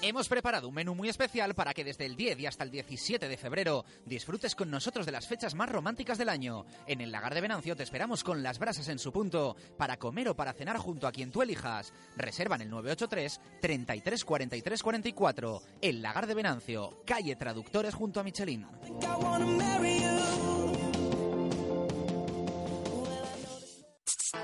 Hemos 0.00 0.28
preparado 0.28 0.68
un 0.68 0.74
menú 0.74 0.94
muy 0.94 1.08
especial 1.08 1.54
para 1.54 1.74
que 1.74 1.82
desde 1.82 2.06
el 2.06 2.14
10 2.14 2.38
y 2.38 2.46
hasta 2.46 2.62
el 2.62 2.70
17 2.70 3.28
de 3.28 3.36
febrero 3.36 3.84
disfrutes 4.06 4.54
con 4.54 4.70
nosotros 4.70 5.04
de 5.04 5.12
las 5.12 5.26
fechas 5.26 5.56
más 5.56 5.68
románticas 5.68 6.16
del 6.16 6.28
año. 6.28 6.64
En 6.86 7.00
el 7.00 7.10
Lagar 7.10 7.34
de 7.34 7.40
Venancio 7.40 7.74
te 7.74 7.82
esperamos 7.82 8.22
con 8.22 8.42
las 8.42 8.60
brasas 8.60 8.88
en 8.88 9.00
su 9.00 9.12
punto 9.12 9.56
para 9.76 9.98
comer 9.98 10.28
o 10.28 10.36
para 10.36 10.52
cenar 10.52 10.78
junto 10.78 11.08
a 11.08 11.12
quien 11.12 11.32
tú 11.32 11.42
elijas. 11.42 11.92
Reserva 12.16 12.54
en 12.54 12.62
el 12.62 12.70
983 12.70 13.40
33 13.60 14.24
43 14.24 14.82
44. 14.82 15.62
El 15.82 16.00
Lagar 16.00 16.28
de 16.28 16.34
Venancio, 16.34 17.02
calle 17.04 17.34
Traductores 17.34 17.94
junto 17.94 18.20
a 18.20 18.22
Michelin. 18.22 18.66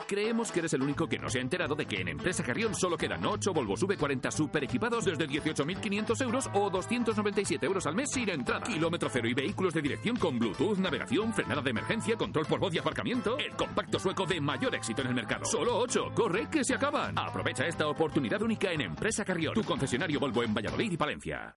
Creemos 0.06 0.52
que 0.52 0.58
eres 0.58 0.74
el 0.74 0.82
único 0.82 1.06
que 1.06 1.18
no 1.18 1.30
se 1.30 1.38
ha 1.38 1.42
enterado 1.42 1.74
de 1.74 1.86
que 1.86 2.00
en 2.00 2.08
Empresa 2.08 2.42
Carrión 2.42 2.74
solo 2.74 2.96
quedan 2.96 3.24
8 3.24 3.52
Volvo 3.52 3.74
V40 3.74 4.30
super 4.30 4.62
equipados 4.62 5.04
desde 5.04 5.26
18.500 5.26 6.22
euros 6.22 6.50
o 6.52 6.68
297 6.70 7.64
euros 7.64 7.86
al 7.86 7.94
mes 7.94 8.10
sin 8.10 8.28
entrada. 8.28 8.64
Kilómetro 8.66 9.08
cero 9.10 9.28
y 9.28 9.34
vehículos 9.34 9.72
de 9.72 9.82
dirección 9.82 10.16
con 10.16 10.38
Bluetooth, 10.38 10.78
navegación, 10.78 11.32
frenada 11.32 11.62
de 11.62 11.70
emergencia, 11.70 12.16
control 12.16 12.46
por 12.46 12.60
voz 12.60 12.74
y 12.74 12.78
aparcamiento. 12.78 13.38
El 13.38 13.56
compacto 13.56 13.98
sueco 13.98 14.26
de 14.26 14.40
mayor 14.40 14.74
éxito 14.74 15.02
en 15.02 15.08
el 15.08 15.14
mercado. 15.14 15.44
Solo 15.46 15.78
8. 15.78 16.12
Corre, 16.14 16.48
que 16.50 16.64
se 16.64 16.74
acaban. 16.74 17.18
Aprovecha 17.18 17.66
esta 17.66 17.86
oportunidad 17.86 18.42
única 18.42 18.70
en 18.72 18.82
Empresa 18.82 19.24
Carrión, 19.24 19.54
tu 19.54 19.64
concesionario 19.64 20.20
Volvo 20.20 20.42
en 20.42 20.52
Valladolid 20.54 20.92
y 20.92 20.96
Palencia. 20.96 21.56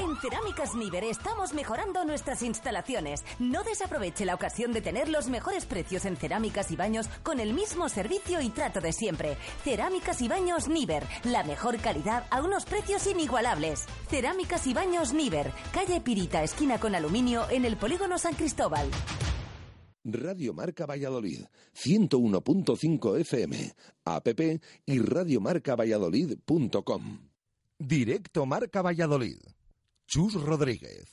En 0.00 0.16
Cerámicas 0.16 0.74
Níver 0.74 1.04
estamos 1.04 1.52
mejorando 1.52 2.06
nuestras 2.06 2.42
instalaciones. 2.42 3.22
No 3.38 3.62
desaproveche 3.62 4.24
la 4.24 4.34
ocasión 4.34 4.72
de 4.72 4.80
tener 4.80 5.10
los 5.10 5.28
mejores 5.28 5.66
precios 5.66 6.06
en 6.06 6.16
cerámicas 6.16 6.70
y 6.70 6.76
baños 6.76 7.06
con 7.22 7.38
el 7.38 7.52
mismo 7.52 7.90
servicio 7.90 8.40
y 8.40 8.48
trato 8.48 8.80
de 8.80 8.94
siempre. 8.94 9.36
Cerámicas 9.62 10.22
y 10.22 10.28
baños 10.28 10.68
Níver, 10.68 11.06
la 11.24 11.44
mejor 11.44 11.76
calidad 11.76 12.24
a 12.30 12.42
unos 12.42 12.64
precios 12.64 13.06
inigualables. 13.06 13.84
Cerámicas 14.08 14.66
y 14.66 14.72
baños 14.72 15.12
Níver, 15.12 15.52
calle 15.70 16.00
Pirita, 16.00 16.42
esquina 16.42 16.80
con 16.80 16.94
aluminio 16.94 17.46
en 17.50 17.66
el 17.66 17.76
polígono 17.76 18.16
San 18.16 18.32
Cristóbal. 18.34 18.88
Radio 20.02 20.54
Marca 20.54 20.86
Valladolid, 20.86 21.44
101.5 21.74 23.20
FM, 23.20 23.74
app 24.06 24.28
y 24.86 24.98
radiomarcavalladolid.com. 24.98 27.18
Directo 27.78 28.46
Marca 28.46 28.80
Valladolid. 28.80 29.36
Chus 30.12 30.34
Rodríguez. 30.34 31.06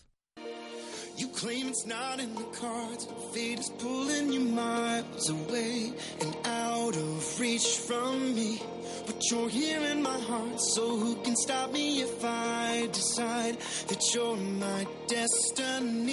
You 1.18 1.28
claim 1.28 1.68
it's 1.68 1.86
not 1.86 2.20
in 2.20 2.34
the 2.34 2.46
cards. 2.46 3.08
Fate 3.32 3.60
is 3.60 3.70
pulling 3.78 4.34
you 4.34 4.40
miles 4.40 5.30
away 5.30 5.94
and 6.20 6.36
out 6.46 6.96
of 6.96 7.40
reach 7.40 7.78
from 7.78 8.34
me. 8.34 8.60
But 9.06 9.22
you're 9.30 9.50
here 9.50 9.82
in 9.92 10.02
my 10.02 10.18
heart, 10.18 10.60
so 10.74 10.98
who 10.98 11.16
can 11.18 11.36
stop 11.36 11.72
me 11.72 12.02
if 12.02 12.26
I 12.26 12.90
decide 12.92 13.60
that 13.90 14.02
you're 14.16 14.36
my 14.36 14.88
destiny? 15.06 16.08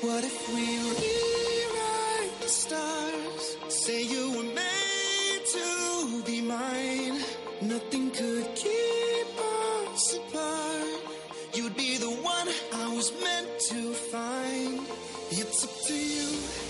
What 0.00 0.22
if 0.22 0.48
we 0.54 0.64
rewrite 1.02 2.40
the 2.40 2.48
stars? 2.62 3.56
Say 3.68 4.04
you 4.04 4.30
were 4.36 4.54
made 4.54 5.42
to 5.56 6.22
be 6.24 6.40
mine. 6.40 7.20
Nothing 7.62 8.01
us 10.02 10.18
apart. 10.18 11.00
You'd 11.54 11.76
be 11.76 11.98
the 11.98 12.08
one 12.08 12.48
I 12.72 12.96
was 12.96 13.12
meant 13.22 13.48
to 13.70 13.92
find. 14.10 14.80
It's 15.30 15.64
up 15.64 15.70
to 15.86 15.94
you. 15.94 16.62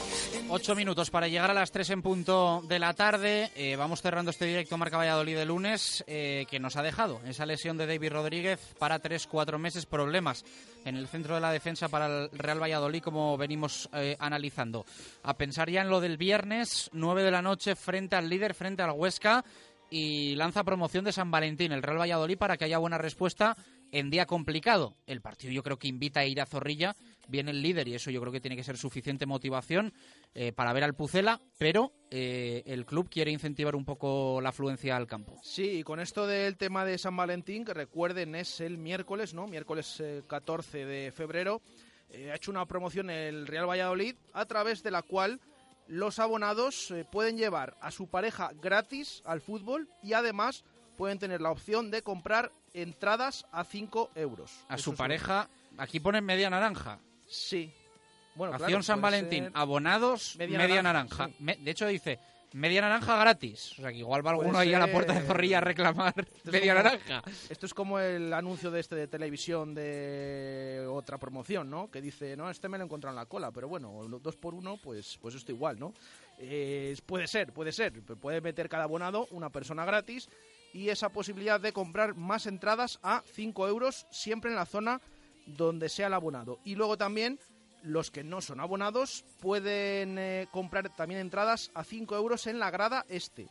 Ocho 0.48 0.74
minutos 0.74 1.10
para 1.10 1.28
llegar 1.28 1.50
a 1.50 1.54
las 1.54 1.70
tres 1.70 1.88
en 1.90 2.02
punto 2.02 2.62
de 2.68 2.78
la 2.78 2.92
tarde. 2.94 3.50
Eh, 3.54 3.76
vamos 3.76 4.02
cerrando 4.02 4.30
este 4.30 4.44
directo 4.44 4.76
Marca 4.76 4.98
Valladolid 4.98 5.36
de 5.36 5.46
lunes 5.46 6.04
eh, 6.06 6.46
que 6.50 6.60
nos 6.60 6.76
ha 6.76 6.82
dejado 6.82 7.20
esa 7.26 7.46
lesión 7.46 7.78
de 7.78 7.86
David 7.86 8.12
Rodríguez 8.12 8.60
para 8.78 8.98
tres, 8.98 9.26
cuatro 9.26 9.59
meses. 9.59 9.86
Problemas 9.86 10.44
en 10.84 10.96
el 10.96 11.09
centro 11.09 11.36
de 11.36 11.40
la 11.40 11.52
defensa 11.52 11.88
para 11.88 12.06
el 12.06 12.30
Real 12.32 12.60
Valladolid 12.60 13.02
como 13.02 13.38
venimos 13.38 13.88
eh, 13.94 14.16
analizando. 14.18 14.84
A 15.22 15.34
pensar 15.34 15.70
ya 15.70 15.80
en 15.80 15.88
lo 15.88 16.00
del 16.00 16.18
viernes, 16.18 16.90
nueve 16.92 17.22
de 17.22 17.30
la 17.30 17.40
noche, 17.40 17.76
frente 17.76 18.16
al 18.16 18.28
líder, 18.28 18.54
frente 18.54 18.82
al 18.82 18.90
Huesca 18.90 19.44
y 19.93 20.35
lanza 20.36 20.64
promoción 20.64 21.05
de 21.05 21.12
San 21.12 21.31
Valentín, 21.31 21.70
el 21.70 21.82
Real 21.82 22.01
Valladolid, 22.01 22.39
para 22.39 22.56
que 22.56 22.64
haya 22.64 22.78
buena 22.78 22.97
respuesta 22.97 23.59
en 23.90 24.09
día 24.09 24.24
complicado. 24.24 24.97
El 25.06 25.20
partido 25.20 25.52
yo 25.52 25.62
creo 25.62 25.78
que 25.78 25.86
invita 25.86 26.20
a 26.20 26.24
ir 26.24 26.40
a 26.40 26.47
Zorrilla, 26.47 26.97
viene 27.28 27.51
el 27.51 27.60
líder 27.60 27.89
y 27.89 27.94
eso 27.94 28.10
yo 28.10 28.19
creo 28.23 28.32
que 28.32 28.40
tiene 28.40 28.56
que 28.56 28.64
ser 28.64 28.78
suficiente 28.78 29.27
motivación 29.27 29.93
eh, 30.35 30.52
para 30.52 30.73
ver 30.73 30.85
al 30.85 30.94
Pucela, 30.94 31.43
pero 31.59 31.93
eh, 32.10 32.62
el 32.64 32.86
club 32.86 33.10
quiere 33.10 33.32
incentivar 33.32 33.77
un 33.77 33.85
poco 33.85 34.40
la 34.40 34.48
afluencia 34.48 34.97
al 34.97 35.06
campo. 35.06 35.39
Sí, 35.43 35.81
y 35.81 35.82
con 35.82 36.01
esto 36.01 36.27
del 36.27 36.56
tema 36.56 36.86
de 36.86 36.97
San 36.97 37.14
Valentín, 37.14 37.66
que 37.66 37.74
recuerden 37.74 38.35
es 38.35 38.62
el 38.62 38.78
miércoles, 38.78 39.35
¿no? 39.35 39.47
Miércoles 39.47 40.01
eh, 40.01 40.23
14 40.27 40.86
de 40.86 41.12
febrero, 41.12 41.60
eh, 42.12 42.31
ha 42.31 42.36
hecho 42.36 42.51
una 42.51 42.66
promoción 42.66 43.09
el 43.09 43.47
Real 43.47 43.69
Valladolid 43.69 44.14
a 44.35 44.44
través 44.44 44.82
de 44.82 44.90
la 44.90 45.02
cual 45.02 45.40
los 45.93 46.19
abonados 46.19 46.90
eh, 46.90 47.05
pueden 47.05 47.36
llevar 47.36 47.77
a 47.82 47.90
su 47.90 48.06
pareja 48.09 48.51
gratis 48.62 49.23
al 49.27 49.43
fútbol 49.43 49.89
y 50.02 50.14
además 50.14 50.64
pueden 50.97 51.19
tener 51.19 51.40
la 51.43 51.51
opción 51.51 51.90
de 51.90 52.02
comprar 52.02 52.51
entradas 52.73 53.44
a 53.52 53.62
5 53.64 54.10
euros. 54.14 54.51
A 54.69 54.77
Eso 54.77 54.93
su 54.93 54.97
pareja, 54.97 55.48
aquí 55.77 56.01
ponen 56.01 56.24
media 56.24 56.48
naranja. 56.48 56.98
Sí. 57.27 57.70
Bueno, 58.35 58.55
Acción 58.55 58.69
claro, 58.70 58.82
San 58.82 59.02
Valentín, 59.02 59.51
abonados, 59.52 60.36
media, 60.39 60.59
media 60.59 60.82
naranja. 60.82 61.19
naranja, 61.19 61.36
sí. 61.39 61.44
Me- 61.44 61.56
de 61.56 61.70
hecho 61.70 61.86
dice, 61.86 62.19
media 62.55 62.81
naranja 62.83 63.16
gratis. 63.16 63.73
O 63.79 63.83
sea, 63.83 63.91
que 63.93 63.99
igual 63.99 64.24
va 64.27 64.31
alguno 64.31 64.59
ahí 64.59 64.73
a 64.74 64.79
la 64.79 64.91
puerta 64.91 65.12
de 65.15 65.20
Zorrilla 65.27 65.59
a 65.59 65.61
reclamar 65.62 66.15
media 66.45 66.74
como- 66.74 66.85
naranja. 66.85 67.23
Esto 67.49 67.66
es 67.66 67.74
como 67.74 67.99
el 67.99 68.33
anuncio 68.33 68.70
de 68.70 68.81
este 68.81 68.95
de 68.97 69.09
televisión 69.09 69.74
de 69.74 70.87
otra 70.91 71.19
promoción, 71.19 71.70
¿no? 71.70 71.91
Que 71.91 72.01
dice, 72.01 72.37
no, 72.37 72.51
este 72.51 72.69
me 72.69 72.79
lo 72.79 72.85
he 72.85 72.87
encontrado 72.87 73.12
en 73.12 73.16
la 73.20 73.27
cola, 73.27 73.51
pero 73.53 73.69
bueno, 73.69 73.93
dos 74.20 74.37
por 74.37 74.55
uno, 74.55 74.77
pues, 74.83 75.19
pues 75.20 75.35
esto 75.35 75.53
igual, 75.53 75.79
¿no? 75.79 75.93
Eh, 76.39 76.97
puede 77.07 77.27
ser, 77.27 77.53
puede 77.53 77.73
ser. 77.73 77.93
Puede 78.03 78.41
meter 78.41 78.69
cada 78.69 78.85
abonado 78.85 79.27
una 79.31 79.51
persona 79.51 79.85
gratis 79.85 80.29
y 80.73 80.89
esa 80.89 81.11
posibilidad 81.11 81.61
de 81.61 81.73
comprar 81.73 82.15
más 82.16 82.47
entradas 82.47 82.99
a 83.03 83.23
5 83.33 83.69
euros 83.69 84.07
siempre 84.11 84.51
en 84.51 84.57
la 84.57 84.66
zona 84.66 85.01
donde 85.47 85.89
sea 85.89 86.07
el 86.07 86.15
abonado. 86.15 86.59
Y 86.65 86.74
luego 86.74 86.97
también 86.97 87.39
los 87.82 88.10
que 88.10 88.22
no 88.24 88.40
son 88.40 88.60
abonados 88.60 89.24
pueden 89.40 90.18
eh, 90.18 90.48
comprar 90.50 90.88
también 90.94 91.20
entradas 91.20 91.70
a 91.74 91.84
5 91.84 92.16
euros 92.16 92.46
en 92.46 92.59
la 92.59 92.70
grada 92.70 93.04
este 93.09 93.48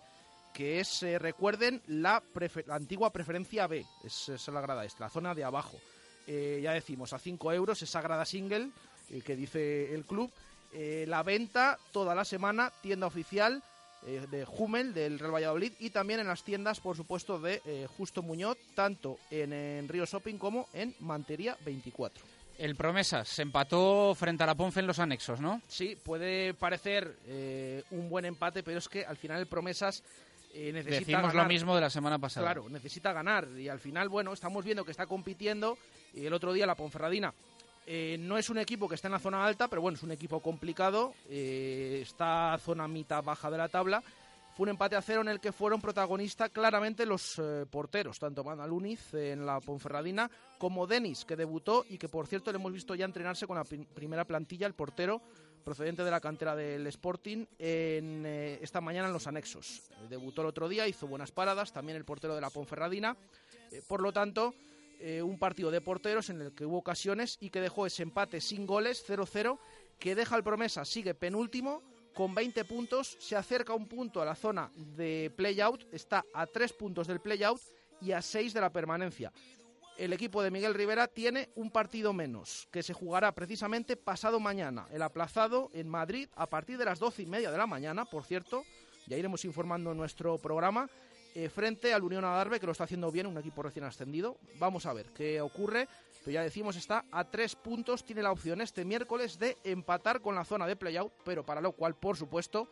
que 0.53 0.81
es, 0.81 1.01
eh, 1.03 1.17
recuerden, 1.17 1.81
la, 1.87 2.21
prefe- 2.21 2.65
la 2.65 2.75
antigua 2.75 3.13
preferencia 3.13 3.67
B, 3.67 3.85
es, 4.03 4.29
la 4.49 4.59
grada 4.59 4.83
este, 4.83 4.99
la 4.99 5.09
zona 5.09 5.33
de 5.33 5.45
abajo. 5.45 5.77
Eh, 6.27 6.59
ya 6.61 6.73
decimos, 6.73 7.13
a 7.13 7.19
5 7.19 7.53
euros 7.53 7.81
esa 7.81 8.01
grada 8.01 8.25
single 8.25 8.69
que 9.25 9.35
dice 9.37 9.93
el 9.93 10.03
club. 10.05 10.29
La 11.07 11.23
venta 11.23 11.77
toda 11.93 12.13
la 12.15 12.25
semana, 12.25 12.71
tienda 12.81 13.07
oficial 13.07 13.63
de 14.05 14.45
Hummel, 14.57 14.93
del 14.93 15.19
Real 15.19 15.33
Valladolid, 15.35 15.71
y 15.79 15.89
también 15.89 16.19
en 16.19 16.27
las 16.27 16.43
tiendas, 16.43 16.79
por 16.81 16.95
supuesto, 16.97 17.39
de 17.39 17.87
Justo 17.97 18.21
Muñoz, 18.21 18.57
tanto 18.75 19.19
en, 19.29 19.53
en 19.53 19.87
Río 19.87 20.05
Shopping 20.05 20.37
como 20.37 20.67
en 20.73 20.93
Mantería 20.99 21.57
24. 21.65 22.23
El 22.61 22.75
Promesas 22.75 23.27
se 23.27 23.41
empató 23.41 24.13
frente 24.13 24.43
a 24.43 24.45
la 24.45 24.53
Ponce 24.53 24.81
en 24.81 24.87
los 24.87 24.99
anexos, 24.99 25.41
¿no? 25.41 25.61
Sí, 25.67 25.95
puede 25.95 26.53
parecer 26.53 27.17
eh, 27.25 27.83
un 27.89 28.07
buen 28.07 28.23
empate, 28.25 28.61
pero 28.61 28.77
es 28.77 28.87
que 28.87 29.03
al 29.03 29.17
final 29.17 29.39
el 29.39 29.47
Promesas 29.47 30.03
eh, 30.53 30.71
necesita 30.71 30.99
Decimos 30.99 31.21
lo 31.33 31.39
ganar. 31.39 31.47
mismo 31.47 31.73
de 31.73 31.81
la 31.81 31.89
semana 31.89 32.19
pasada. 32.19 32.45
Claro, 32.45 32.69
necesita 32.69 33.13
ganar 33.13 33.47
y 33.57 33.67
al 33.67 33.79
final, 33.79 34.09
bueno, 34.09 34.31
estamos 34.31 34.63
viendo 34.63 34.85
que 34.85 34.91
está 34.91 35.07
compitiendo 35.07 35.75
y 36.13 36.25
el 36.27 36.33
otro 36.33 36.53
día 36.53 36.67
la 36.67 36.75
Ponferradina 36.75 37.33
eh, 37.87 38.17
no 38.19 38.37
es 38.37 38.49
un 38.51 38.59
equipo 38.59 38.87
que 38.87 38.93
está 38.93 39.07
en 39.07 39.13
la 39.13 39.19
zona 39.19 39.43
alta, 39.43 39.67
pero 39.67 39.81
bueno, 39.81 39.97
es 39.97 40.03
un 40.03 40.11
equipo 40.11 40.39
complicado, 40.39 41.15
eh, 41.29 41.99
está 42.03 42.59
zona 42.59 42.87
mitad 42.87 43.23
baja 43.23 43.49
de 43.49 43.57
la 43.57 43.69
tabla. 43.69 44.03
Fue 44.55 44.63
un 44.63 44.69
empate 44.69 44.95
a 44.97 45.01
cero 45.01 45.21
en 45.21 45.29
el 45.29 45.39
que 45.39 45.51
fueron 45.53 45.79
protagonistas 45.79 46.49
claramente 46.49 47.05
los 47.05 47.39
eh, 47.39 47.65
porteros, 47.69 48.19
tanto 48.19 48.43
Manaluniz 48.43 49.13
en 49.13 49.45
la 49.45 49.59
Ponferradina 49.61 50.29
como 50.57 50.85
Denis, 50.85 51.23
que 51.25 51.35
debutó 51.37 51.85
y 51.89 51.97
que 51.97 52.09
por 52.09 52.27
cierto 52.27 52.51
le 52.51 52.57
hemos 52.57 52.73
visto 52.73 52.93
ya 52.93 53.05
entrenarse 53.05 53.47
con 53.47 53.55
la 53.57 53.63
prim- 53.63 53.85
primera 53.85 54.25
plantilla, 54.25 54.67
el 54.67 54.73
portero 54.73 55.21
procedente 55.63 56.03
de 56.03 56.11
la 56.11 56.19
cantera 56.19 56.55
del 56.55 56.85
Sporting, 56.87 57.45
en, 57.59 58.25
eh, 58.25 58.59
esta 58.61 58.81
mañana 58.81 59.07
en 59.07 59.13
los 59.13 59.27
anexos. 59.27 59.83
Debutó 60.09 60.41
el 60.41 60.47
otro 60.47 60.67
día, 60.67 60.87
hizo 60.87 61.07
buenas 61.07 61.31
paradas, 61.31 61.71
también 61.71 61.95
el 61.97 62.03
portero 62.03 62.35
de 62.35 62.41
la 62.41 62.49
Ponferradina. 62.49 63.15
Eh, 63.71 63.81
por 63.87 64.01
lo 64.01 64.11
tanto, 64.11 64.53
un 65.23 65.39
partido 65.39 65.71
de 65.71 65.81
porteros 65.81 66.29
en 66.29 66.41
el 66.41 66.51
que 66.53 66.63
hubo 66.63 66.77
ocasiones 66.77 67.37
y 67.41 67.49
que 67.49 67.59
dejó 67.59 67.87
ese 67.87 68.03
empate 68.03 68.39
sin 68.39 68.67
goles, 68.67 69.03
0-0, 69.07 69.57
que 69.97 70.13
deja 70.13 70.35
al 70.35 70.43
promesa, 70.43 70.85
sigue 70.85 71.15
penúltimo 71.15 71.81
con 72.13 72.35
20 72.35 72.65
puntos, 72.65 73.17
se 73.19 73.35
acerca 73.35 73.73
un 73.73 73.87
punto 73.87 74.21
a 74.21 74.25
la 74.25 74.35
zona 74.35 74.71
de 74.75 75.31
play-out, 75.35 75.85
está 75.93 76.25
a 76.33 76.45
3 76.45 76.73
puntos 76.73 77.07
del 77.07 77.21
play-out 77.21 77.61
y 78.01 78.11
a 78.11 78.21
6 78.21 78.53
de 78.53 78.61
la 78.61 78.71
permanencia. 78.71 79.31
El 79.97 80.13
equipo 80.13 80.41
de 80.41 80.51
Miguel 80.51 80.73
Rivera 80.73 81.07
tiene 81.07 81.49
un 81.55 81.69
partido 81.69 82.13
menos, 82.13 82.67
que 82.71 82.81
se 82.81 82.93
jugará 82.93 83.33
precisamente 83.33 83.97
pasado 83.97 84.39
mañana, 84.39 84.87
el 84.91 85.01
aplazado 85.01 85.69
en 85.73 85.87
Madrid 85.87 86.27
a 86.35 86.47
partir 86.47 86.77
de 86.77 86.85
las 86.85 86.99
12 86.99 87.23
y 87.23 87.25
media 87.25 87.51
de 87.51 87.57
la 87.57 87.67
mañana, 87.67 88.05
por 88.05 88.23
cierto, 88.23 88.63
ya 89.07 89.17
iremos 89.17 89.45
informando 89.45 89.91
en 89.91 89.97
nuestro 89.97 90.37
programa, 90.37 90.89
eh, 91.35 91.49
frente 91.49 91.93
al 91.93 92.03
Unión 92.03 92.25
Adarve, 92.25 92.59
que 92.59 92.65
lo 92.65 92.71
está 92.71 92.85
haciendo 92.85 93.11
bien, 93.11 93.27
un 93.27 93.37
equipo 93.37 93.63
recién 93.63 93.85
ascendido. 93.85 94.37
Vamos 94.59 94.85
a 94.85 94.93
ver 94.93 95.07
qué 95.15 95.41
ocurre, 95.41 95.87
pero 96.19 96.33
ya 96.33 96.43
decimos, 96.43 96.75
está 96.75 97.05
a 97.11 97.23
tres 97.25 97.55
puntos, 97.55 98.03
tiene 98.03 98.21
la 98.21 98.31
opción 98.31 98.61
este 98.61 98.85
miércoles 98.85 99.39
de 99.39 99.57
empatar 99.63 100.21
con 100.21 100.35
la 100.35 100.45
zona 100.45 100.67
de 100.67 100.75
playout, 100.75 101.11
pero 101.23 101.43
para 101.43 101.61
lo 101.61 101.71
cual, 101.71 101.95
por 101.95 102.17
supuesto, 102.17 102.67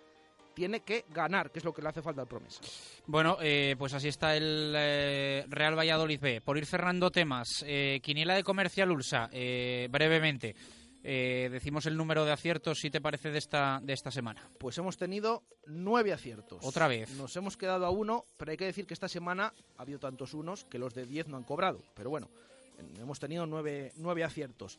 tiene 0.53 0.81
que 0.81 1.06
ganar, 1.10 1.52
que 1.52 1.60
es 1.60 1.65
lo 1.65 1.73
que 1.73 1.81
le 1.81 1.90
hace 1.90 2.02
falta 2.02 2.22
al 2.22 2.27
promesa. 2.27 2.61
Bueno, 3.06 3.38
eh, 3.41 3.76
pues 3.77 3.94
así 3.94 4.10
está 4.10 4.36
el 4.36 4.73
eh, 4.76 5.45
Real 5.48 5.77
Valladolid 5.77 6.19
B. 6.19 6.41
Por 6.41 6.57
ir 6.57 6.65
cerrando 6.65 7.11
temas, 7.11 7.64
eh, 7.65 7.99
Quiniela 8.03 8.36
de 8.36 8.44
Comercial 8.44 8.91
Ursa, 8.91 9.30
eh, 9.31 9.88
brevemente. 9.90 10.56
Eh, 11.04 11.48
decimos 11.52 11.86
el 11.86 11.96
número 11.96 12.26
de 12.26 12.32
aciertos, 12.32 12.80
si 12.80 12.90
te 12.90 13.00
parece, 13.00 13.32
de 13.32 13.38
esta, 13.38 13.80
de 13.82 13.94
esta 13.94 14.12
semana. 14.12 14.50
Pues 14.58 14.78
hemos 14.78 14.98
tenido 14.98 15.44
nueve 15.66 16.12
aciertos. 16.12 16.60
Otra 16.66 16.88
vez. 16.88 17.10
Nos 17.12 17.36
hemos 17.38 17.56
quedado 17.56 17.86
a 17.86 17.90
uno, 17.90 18.26
pero 18.38 18.52
hay 18.52 18.58
que 18.58 18.66
decir 18.66 18.86
que 18.86 18.94
esta 18.94 19.08
semana 19.08 19.54
ha 19.78 19.82
habido 19.82 20.00
tantos 20.00 20.34
unos 20.34 20.66
que 20.66 20.78
los 20.78 20.94
de 20.94 21.06
diez 21.06 21.28
no 21.28 21.38
han 21.38 21.44
cobrado. 21.44 21.82
Pero 21.96 22.10
bueno, 22.10 22.30
en- 22.78 23.02
hemos 23.02 23.20
tenido 23.20 23.46
nueve, 23.46 23.94
nueve 23.96 24.24
aciertos. 24.26 24.78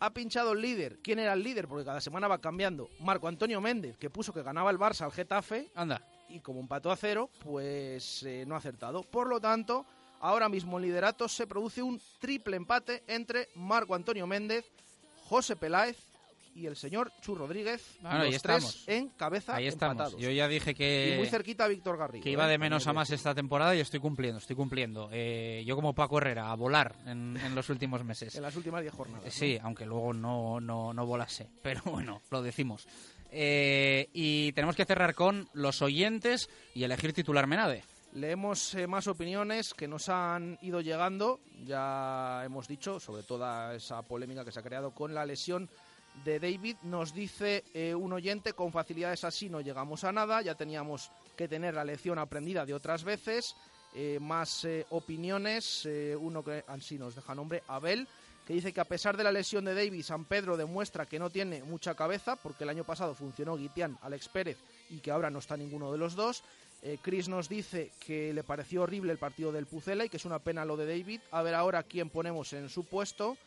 Ha 0.00 0.12
pinchado 0.12 0.52
el 0.52 0.60
líder. 0.60 0.98
¿Quién 1.02 1.20
era 1.20 1.32
el 1.34 1.42
líder? 1.44 1.68
Porque 1.68 1.84
cada 1.84 2.00
semana 2.00 2.26
va 2.26 2.38
cambiando. 2.40 2.90
Marco 3.00 3.28
Antonio 3.28 3.60
Méndez, 3.60 3.96
que 3.96 4.10
puso 4.10 4.32
que 4.32 4.42
ganaba 4.42 4.70
el 4.72 4.78
Barça 4.78 5.02
al 5.02 5.12
Getafe. 5.12 5.70
Anda. 5.76 6.02
Y 6.28 6.40
como 6.40 6.58
empató 6.58 6.90
a 6.90 6.96
cero, 6.96 7.30
pues 7.44 8.24
eh, 8.24 8.44
no 8.46 8.56
ha 8.56 8.58
acertado. 8.58 9.02
Por 9.04 9.28
lo 9.28 9.40
tanto, 9.40 9.86
ahora 10.20 10.48
mismo 10.48 10.78
en 10.78 10.86
liderato 10.86 11.28
se 11.28 11.46
produce 11.46 11.80
un 11.80 12.00
triple 12.18 12.56
empate 12.56 13.04
entre 13.06 13.50
Marco 13.54 13.94
Antonio 13.94 14.26
Méndez, 14.26 14.64
José 15.24 15.56
Peláez 15.56 15.96
y 16.54 16.66
el 16.66 16.76
señor 16.76 17.12
Chu 17.20 17.34
Rodríguez. 17.34 17.84
Bueno, 18.00 18.18
los 18.18 18.26
ahí 18.26 18.30
tres 18.30 18.64
estamos. 18.64 18.84
en 18.86 19.08
cabeza 19.08 19.56
Ahí 19.56 19.66
estamos. 19.66 19.92
empatados. 19.94 20.20
Yo 20.22 20.30
ya 20.30 20.46
dije 20.46 20.72
que... 20.74 21.14
Y 21.14 21.18
muy 21.18 21.26
cerquita 21.26 21.64
a 21.64 21.68
Víctor 21.68 21.98
Garrido. 21.98 22.22
que 22.22 22.30
iba 22.30 22.46
¿eh? 22.46 22.50
de 22.50 22.58
menos 22.58 22.86
a 22.86 22.92
más 22.92 23.10
esta 23.10 23.34
temporada 23.34 23.74
y 23.74 23.80
estoy 23.80 23.98
cumpliendo, 23.98 24.38
estoy 24.38 24.54
cumpliendo. 24.54 25.08
Eh, 25.12 25.64
yo 25.66 25.74
como 25.74 25.94
Paco 25.94 26.18
Herrera, 26.18 26.52
a 26.52 26.54
volar 26.54 26.94
en, 27.06 27.36
en 27.36 27.54
los 27.56 27.68
últimos 27.70 28.04
meses. 28.04 28.36
En 28.36 28.42
las 28.42 28.54
últimas 28.54 28.82
10 28.82 28.94
jornadas. 28.94 29.24
¿no? 29.24 29.30
Sí, 29.32 29.58
aunque 29.62 29.84
luego 29.84 30.12
no, 30.14 30.60
no, 30.60 30.92
no 30.94 31.06
volase. 31.06 31.48
Pero 31.62 31.82
bueno, 31.86 32.22
lo 32.30 32.40
decimos. 32.40 32.86
Eh, 33.32 34.08
y 34.12 34.52
tenemos 34.52 34.76
que 34.76 34.84
cerrar 34.84 35.14
con 35.16 35.48
los 35.54 35.82
oyentes 35.82 36.48
y 36.72 36.84
elegir 36.84 37.12
titular 37.12 37.48
Menade. 37.48 37.82
Leemos 38.14 38.76
eh, 38.76 38.86
más 38.86 39.08
opiniones 39.08 39.74
que 39.74 39.88
nos 39.88 40.08
han 40.08 40.56
ido 40.62 40.80
llegando. 40.80 41.40
Ya 41.66 42.42
hemos 42.44 42.68
dicho 42.68 43.00
sobre 43.00 43.24
toda 43.24 43.74
esa 43.74 44.02
polémica 44.02 44.44
que 44.44 44.52
se 44.52 44.60
ha 44.60 44.62
creado 44.62 44.92
con 44.92 45.12
la 45.12 45.26
lesión 45.26 45.68
de 46.24 46.38
David. 46.38 46.76
Nos 46.84 47.12
dice 47.12 47.64
eh, 47.74 47.92
un 47.92 48.12
oyente, 48.12 48.52
con 48.52 48.70
facilidades 48.70 49.24
así 49.24 49.50
no 49.50 49.60
llegamos 49.60 50.04
a 50.04 50.12
nada. 50.12 50.42
Ya 50.42 50.54
teníamos 50.54 51.10
que 51.36 51.48
tener 51.48 51.74
la 51.74 51.82
lección 51.82 52.20
aprendida 52.20 52.64
de 52.64 52.74
otras 52.74 53.02
veces. 53.02 53.56
Eh, 53.96 54.18
más 54.20 54.64
opiniones. 54.90 55.88
uno 56.20 56.44
que 56.44 56.64
así 56.68 56.98
nos 56.98 57.16
deja 57.16 57.34
nombre, 57.34 57.64
Abel, 57.66 58.06
que 58.46 58.54
dice 58.54 58.72
que 58.72 58.80
a 58.80 58.84
pesar 58.84 59.16
de 59.16 59.24
la 59.24 59.32
lesión 59.32 59.64
de 59.64 59.74
David, 59.74 60.04
San 60.04 60.24
Pedro 60.24 60.56
demuestra 60.56 61.06
que 61.06 61.18
no 61.18 61.30
tiene 61.30 61.62
mucha 61.62 61.94
cabeza, 61.94 62.36
porque 62.36 62.64
el 62.64 62.70
año 62.70 62.84
pasado 62.84 63.14
funcionó 63.14 63.56
Guitián, 63.56 63.98
Alex 64.02 64.28
Pérez, 64.28 64.58
y 64.90 64.98
que 64.98 65.10
ahora 65.10 65.30
no 65.30 65.38
está 65.38 65.56
ninguno 65.56 65.90
de 65.90 65.98
los 65.98 66.14
dos. 66.14 66.44
Eh, 66.86 66.98
Chris 67.00 67.30
nos 67.30 67.48
dice 67.48 67.92
que 67.98 68.34
le 68.34 68.44
pareció 68.44 68.82
horrible 68.82 69.10
el 69.10 69.16
partido 69.16 69.50
del 69.50 69.64
Pucela 69.64 70.04
y 70.04 70.10
que 70.10 70.18
es 70.18 70.26
una 70.26 70.38
pena 70.38 70.66
lo 70.66 70.76
de 70.76 70.86
David. 70.86 71.22
A 71.30 71.40
ver 71.40 71.54
ahora 71.54 71.82
quién 71.82 72.10
ponemos 72.10 72.52
en 72.52 72.68
su 72.68 72.84
puesto. 72.84 73.38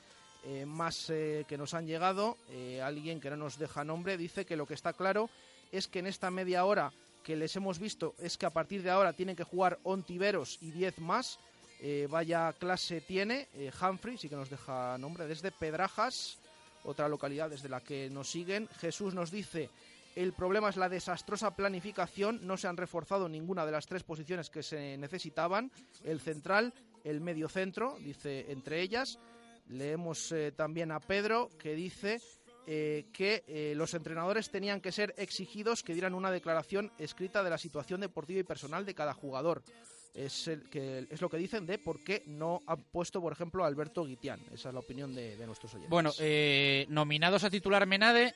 Eh, 0.44 0.66
más 0.66 1.12
eh, 1.12 1.46
que 1.48 1.56
nos 1.56 1.76
han 1.76 1.86
llegado, 1.86 2.38
alguien 2.82 3.20
que 3.20 3.30
no 3.30 3.38
nos 3.38 3.60
deja 3.60 3.84
nombre 3.84 4.18
dice 4.18 4.46
que 4.46 4.56
lo 4.56 4.66
que 4.66 4.74
está 4.74 4.94
claro 4.94 5.30
es 5.72 5.88
que 5.88 6.00
en 6.00 6.08
esta 6.08 6.32
media 6.32 6.66
hora 6.66 6.92
que 7.24 7.36
les 7.36 7.56
hemos 7.56 7.78
visto 7.78 8.16
es 8.20 8.38
que 8.38 8.46
a 8.48 8.52
partir 8.52 8.82
de 8.82 8.90
ahora 8.90 9.14
tienen 9.14 9.36
que 9.36 9.44
jugar 9.44 9.78
Ontiveros 9.84 10.58
y 10.62 10.72
10 10.72 11.00
más. 11.00 11.40
Vaya 12.10 12.54
clase 12.54 13.02
tiene 13.02 13.48
Humphrey, 13.80 14.18
sí 14.18 14.30
que 14.30 14.36
nos 14.36 14.50
deja 14.50 14.98
nombre, 14.98 15.28
desde 15.28 15.52
Pedrajas, 15.52 16.40
otra 16.86 17.08
localidad 17.08 17.52
desde 17.52 17.70
la 17.70 17.82
que 17.82 18.10
nos 18.10 18.30
siguen. 18.30 18.68
Jesús 18.80 19.14
nos 19.14 19.30
dice, 19.30 19.70
el 20.18 20.34
problema 20.34 20.70
es 20.70 20.78
la 20.78 20.90
desastrosa 20.90 21.56
planificación, 21.56 22.40
no 22.42 22.58
se 22.58 22.68
han 22.68 22.76
reforzado 22.76 23.30
ninguna 23.30 23.68
de 23.68 23.72
las 23.72 23.86
tres 23.86 24.02
posiciones 24.02 24.50
que 24.50 24.64
se 24.64 24.98
necesitaban, 24.98 25.72
el 26.04 26.20
central, 26.20 26.74
el 27.04 27.22
medio 27.22 27.48
centro, 27.48 27.98
dice 28.00 28.52
entre 28.52 28.82
ellas. 28.82 29.20
Leemos 29.68 30.32
eh, 30.32 30.52
también 30.54 30.92
a 30.92 31.00
Pedro 31.00 31.50
que 31.60 31.76
dice 31.76 32.20
eh, 32.66 33.06
que 33.14 33.44
eh, 33.48 33.74
los 33.76 33.94
entrenadores 33.94 34.50
tenían 34.50 34.82
que 34.82 34.92
ser 34.92 35.14
exigidos 35.18 35.84
que 35.84 35.94
dieran 35.94 36.16
una 36.16 36.32
declaración 36.32 36.92
escrita 36.98 37.44
de 37.44 37.52
la 37.52 37.60
situación 37.60 38.02
deportiva 38.02 38.40
y 38.40 38.44
personal 38.44 38.86
de 38.86 38.96
cada 38.96 39.14
jugador. 39.14 39.62
Es, 40.18 40.50
lo 41.22 41.30
que 41.30 41.38
dicen 41.38 41.68
de 41.68 41.78
por 41.78 42.04
qué 42.04 42.24
no 42.26 42.62
han 42.66 42.82
puesto, 42.86 43.22
por 43.22 43.32
ejemplo, 43.32 43.64
a 43.64 43.68
Alberto 43.68 44.04
Guitián. 44.04 44.42
Esa 44.52 44.70
es 44.70 44.74
la 44.74 44.80
opinión 44.80 45.14
de, 45.14 45.38
de 45.38 45.46
nuestros 45.46 45.72
oyentes. 45.76 45.92
Bueno, 45.92 46.12
eh, 46.18 46.88
nominados 46.90 47.44
a 47.44 47.52
titular 47.52 47.86
Menade, 47.86 48.34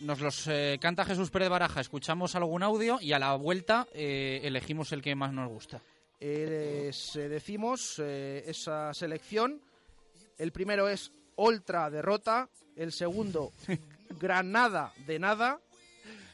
nos 0.00 0.20
los 0.20 0.46
eh, 0.46 0.78
canta 0.80 1.04
Jesús 1.04 1.30
Pérez 1.30 1.48
Baraja, 1.48 1.80
escuchamos 1.80 2.34
algún 2.34 2.62
audio 2.62 2.98
y 3.00 3.12
a 3.12 3.18
la 3.18 3.34
vuelta 3.34 3.86
eh, 3.92 4.40
elegimos 4.44 4.92
el 4.92 5.02
que 5.02 5.14
más 5.14 5.32
nos 5.32 5.48
gusta. 5.48 5.82
Eh, 6.20 6.90
decimos 7.14 7.98
esa 7.98 8.92
selección. 8.92 9.60
El 10.36 10.52
primero 10.52 10.88
es 10.88 11.12
Ultra 11.36 11.90
derrota, 11.90 12.48
el 12.76 12.92
segundo 12.92 13.52
Granada 14.20 14.92
de 15.06 15.18
nada, 15.18 15.60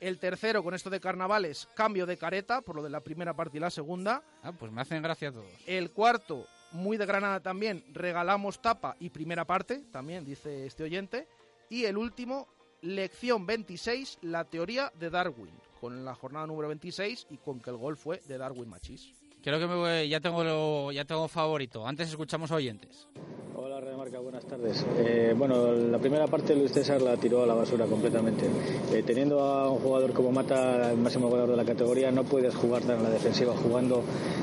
el 0.00 0.18
tercero 0.18 0.62
con 0.62 0.74
esto 0.74 0.88
de 0.88 1.00
carnavales 1.00 1.68
cambio 1.74 2.06
de 2.06 2.16
careta 2.16 2.62
por 2.62 2.76
lo 2.76 2.82
de 2.82 2.90
la 2.90 3.00
primera 3.00 3.34
parte 3.34 3.58
y 3.58 3.60
la 3.60 3.70
segunda. 3.70 4.22
Ah, 4.42 4.52
pues 4.52 4.72
me 4.72 4.80
hacen 4.80 5.02
gracia 5.02 5.28
a 5.28 5.32
todos. 5.32 5.50
El 5.66 5.90
cuarto 5.90 6.46
muy 6.72 6.96
de 6.96 7.06
Granada 7.06 7.40
también 7.40 7.84
regalamos 7.92 8.60
tapa 8.60 8.96
y 9.00 9.10
primera 9.10 9.44
parte 9.44 9.84
también 9.92 10.24
dice 10.24 10.66
este 10.66 10.84
oyente 10.84 11.28
y 11.68 11.84
el 11.84 11.96
último 11.96 12.48
lección 12.84 13.46
26 13.46 14.18
la 14.22 14.44
teoría 14.44 14.92
de 15.00 15.10
Darwin 15.10 15.54
con 15.80 16.04
la 16.04 16.14
jornada 16.14 16.46
número 16.46 16.68
26 16.68 17.26
y 17.30 17.38
con 17.38 17.60
que 17.60 17.70
el 17.70 17.76
gol 17.76 17.96
fue 17.96 18.20
de 18.28 18.38
Darwin 18.38 18.68
Machís. 18.68 19.12
Creo 19.42 19.58
que 19.58 19.66
me 19.66 19.74
voy- 19.74 20.08
ya 20.08 20.20
tengo 20.20 20.42
lo- 20.44 20.92
ya 20.92 21.04
tengo 21.04 21.28
favorito. 21.28 21.86
Antes 21.86 22.08
escuchamos 22.08 22.50
a 22.50 22.56
oyentes. 22.56 23.08
Hola 23.54 23.73
Remarca, 24.04 24.20
buenas 24.20 24.44
tardes. 24.44 24.84
Eh, 24.98 25.34
bueno, 25.34 25.72
la 25.72 25.98
primera 25.98 26.26
parte 26.26 26.54
Luis 26.54 26.72
César 26.72 27.00
la 27.00 27.16
tiró 27.16 27.42
a 27.42 27.46
la 27.46 27.54
basura 27.54 27.86
completamente. 27.86 28.44
Eh, 28.92 29.02
teniendo 29.02 29.40
a 29.40 29.70
un 29.70 29.78
jugador 29.78 30.12
como 30.12 30.30
Mata, 30.30 30.90
el 30.90 30.98
máximo 30.98 31.28
goleador 31.28 31.52
de 31.52 31.56
la 31.56 31.64
categoría, 31.64 32.10
no 32.10 32.24
puedes 32.24 32.54
jugar 32.54 32.82
tan 32.82 32.98
en 32.98 33.04
la 33.04 33.08
defensiva 33.08 33.54
jugando 33.56 34.02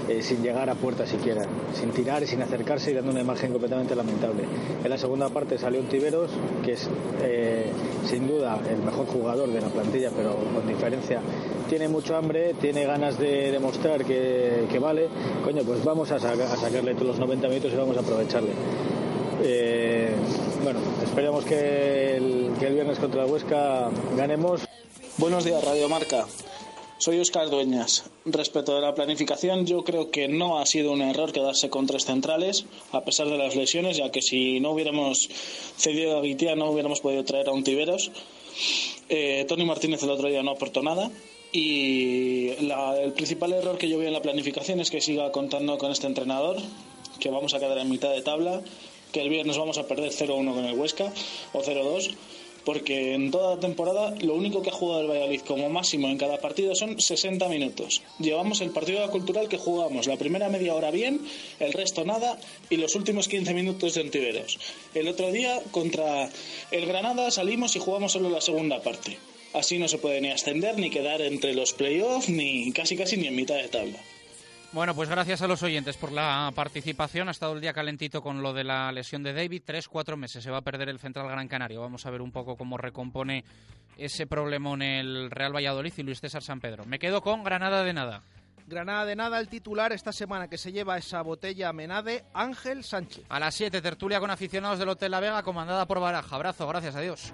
eh, 0.09 0.23
sin 0.23 0.41
llegar 0.41 0.67
a 0.67 0.73
puerta 0.73 1.05
siquiera, 1.05 1.45
sin 1.75 1.91
tirar, 1.91 2.25
sin 2.25 2.41
acercarse 2.41 2.89
y 2.89 2.95
dando 2.95 3.11
una 3.11 3.21
imagen 3.21 3.51
completamente 3.51 3.95
lamentable. 3.95 4.45
En 4.83 4.89
la 4.89 4.97
segunda 4.97 5.29
parte 5.29 5.59
salió 5.59 5.79
un 5.79 5.88
Tiberos, 5.88 6.31
que 6.65 6.71
es 6.73 6.89
sin 8.07 8.27
duda 8.27 8.59
el 8.67 8.81
mejor 8.81 9.05
jugador 9.05 9.51
de 9.51 9.61
la 9.61 9.67
plantilla, 9.67 10.09
pero 10.15 10.38
con 10.38 10.67
diferencia. 10.67 11.21
Tiene 11.69 11.88
mucho 11.88 12.15
hambre, 12.15 12.55
tiene 12.59 12.85
ganas 12.85 13.19
de 13.19 13.51
demostrar 13.51 14.05
que, 14.05 14.79
vale. 14.81 15.07
Coño, 15.43 15.61
pues 15.63 15.83
vamos 15.83 16.09
a 16.09 16.19
sacarle 16.19 16.95
todos 16.95 17.09
los 17.09 17.19
90 17.19 17.47
minutos 17.47 17.71
y 17.71 17.75
vamos 17.75 17.95
a 17.95 17.99
aprovecharle. 17.99 18.53
Eh, 19.43 20.11
bueno, 20.63 20.80
esperemos 21.03 21.43
que 21.45 22.15
el, 22.18 22.51
que 22.59 22.68
el 22.68 22.73
viernes 22.73 22.99
contra 22.99 23.23
el 23.26 23.31
Huesca 23.31 23.89
ganemos. 24.15 24.61
Buenos 25.18 25.43
días, 25.43 25.63
Radio 25.63 25.89
Marca. 25.89 26.26
Soy 26.99 27.19
Oscar 27.19 27.49
Dueñas. 27.49 28.03
Respecto 28.26 28.76
de 28.76 28.81
la 28.81 28.93
planificación, 28.93 29.65
yo 29.65 29.84
creo 29.84 30.11
que 30.11 30.27
no 30.27 30.59
ha 30.59 30.65
sido 30.68 30.91
un 30.91 31.01
error 31.01 31.31
quedarse 31.31 31.69
con 31.72 31.88
tres 31.88 32.05
centrales, 32.05 32.65
a 32.91 33.01
pesar 33.03 33.27
de 33.27 33.38
las 33.39 33.55
lesiones, 33.55 33.97
ya 33.97 34.11
que 34.11 34.22
si 34.22 34.59
no 34.59 34.72
hubiéramos 34.72 35.27
cedido 35.77 36.19
a 36.19 36.22
Guitia 36.22 36.55
no 36.55 36.69
hubiéramos 36.69 37.01
podido 37.01 37.23
traer 37.26 37.49
a 37.49 37.51
un 37.53 37.63
Tiberos. 37.63 38.11
Eh, 39.09 39.45
Tony 39.47 39.65
Martínez 39.65 40.03
el 40.03 40.11
otro 40.11 40.27
día 40.27 40.43
no 40.43 40.51
aportó 40.51 40.84
nada. 40.84 41.09
Y 41.51 42.51
la- 42.61 42.97
el 43.01 43.11
principal 43.13 43.51
error 43.53 43.77
que 43.80 43.89
yo 43.89 43.97
veo 43.97 44.07
en 44.07 44.13
la 44.13 44.22
planificación 44.22 44.80
es 44.80 44.91
que 44.91 45.01
siga 45.01 45.31
contando 45.31 45.77
con 45.80 45.91
este 45.91 46.05
entrenador, 46.05 46.57
que 47.19 47.30
vamos 47.31 47.53
a 47.55 47.59
quedar 47.59 47.77
en 47.80 47.89
mitad 47.89 48.11
de 48.11 48.22
tabla, 48.22 48.61
que 49.11 49.21
el 49.21 49.29
viernes 49.29 49.57
vamos 49.57 49.77
a 49.77 49.88
perder 49.88 50.11
0-1 50.11 50.53
con 50.53 50.65
el 50.65 50.77
Huesca 50.77 51.11
o 51.53 51.61
0-2 51.61 52.15
porque 52.65 53.13
en 53.13 53.31
toda 53.31 53.55
la 53.55 53.61
temporada 53.61 54.13
lo 54.21 54.35
único 54.35 54.61
que 54.61 54.69
ha 54.69 54.73
jugado 54.73 55.01
el 55.01 55.07
Valladolid 55.07 55.41
como 55.41 55.69
máximo 55.69 56.07
en 56.09 56.17
cada 56.17 56.38
partido 56.38 56.75
son 56.75 56.99
60 56.99 57.47
minutos. 57.49 58.01
Llevamos 58.19 58.61
el 58.61 58.69
partido 58.69 59.09
cultural 59.09 59.49
que 59.49 59.57
jugamos 59.57 60.07
la 60.07 60.17
primera 60.17 60.49
media 60.49 60.75
hora 60.75 60.91
bien, 60.91 61.21
el 61.59 61.73
resto 61.73 62.05
nada 62.05 62.39
y 62.69 62.77
los 62.77 62.95
últimos 62.95 63.27
15 63.27 63.53
minutos 63.53 63.95
de 63.95 64.01
Antiveros. 64.01 64.59
El 64.93 65.07
otro 65.07 65.31
día 65.31 65.59
contra 65.71 66.29
el 66.71 66.85
Granada 66.85 67.31
salimos 67.31 67.75
y 67.75 67.79
jugamos 67.79 68.11
solo 68.11 68.29
la 68.29 68.41
segunda 68.41 68.81
parte. 68.81 69.17
Así 69.53 69.79
no 69.79 69.88
se 69.88 69.97
puede 69.97 70.21
ni 70.21 70.29
ascender 70.29 70.77
ni 70.77 70.89
quedar 70.89 71.21
entre 71.21 71.53
los 71.53 71.73
playoffs 71.73 72.29
ni 72.29 72.71
casi 72.71 72.95
casi 72.95 73.17
ni 73.17 73.27
en 73.27 73.35
mitad 73.35 73.55
de 73.55 73.67
tabla. 73.67 73.99
Bueno, 74.73 74.95
pues 74.95 75.10
gracias 75.10 75.41
a 75.41 75.48
los 75.48 75.64
oyentes 75.64 75.98
por 75.98 76.14
la 76.14 76.49
participación. 76.56 77.27
Ha 77.27 77.31
estado 77.31 77.53
el 77.53 77.61
día 77.61 77.73
calentito 77.73 78.22
con 78.22 78.41
lo 78.41 78.53
de 78.53 78.64
la 78.64 78.89
lesión 78.93 79.22
de 79.22 79.34
David. 79.34 79.64
Tres, 79.65 79.89
cuatro 79.89 80.15
meses 80.15 80.41
se 80.41 80.49
va 80.49 80.60
a 80.60 80.61
perder 80.61 80.88
el 80.88 80.98
Central 80.98 81.27
Gran 81.27 81.49
Canario. 81.49 81.81
Vamos 81.81 82.06
a 82.06 82.10
ver 82.10 82.22
un 82.22 82.31
poco 82.31 82.56
cómo 82.56 82.77
recompone 82.77 83.43
ese 83.98 84.27
problema 84.27 84.73
en 84.76 84.81
el 84.81 85.30
Real 85.30 85.53
Valladolid 85.53 85.91
y 85.98 86.03
Luis 86.03 86.22
César 86.22 86.41
San 86.41 86.61
Pedro. 86.61 86.85
Me 86.85 86.99
quedo 86.99 87.22
con 87.22 87.43
Granada 87.43 87.84
de 87.84 87.91
nada. 87.91 88.23
Granada 88.65 89.03
de 89.03 89.18
nada, 89.18 89.39
el 89.39 89.49
titular 89.49 89.91
esta 89.91 90.14
semana 90.14 90.48
que 90.48 90.57
se 90.57 90.72
lleva 90.72 90.98
esa 90.98 91.22
botella 91.22 91.73
Menade, 91.73 92.23
Ángel 92.34 92.85
Sánchez. 92.85 93.26
A 93.27 93.41
las 93.41 93.53
7, 93.56 93.81
tertulia 93.81 94.22
con 94.22 94.31
aficionados 94.31 94.80
del 94.80 94.88
Hotel 94.88 95.11
La 95.11 95.19
Vega, 95.19 95.43
comandada 95.43 95.85
por 95.85 95.99
Baraja. 95.99 96.34
Abrazo, 96.34 96.65
gracias, 96.65 96.95
adiós. 96.95 97.34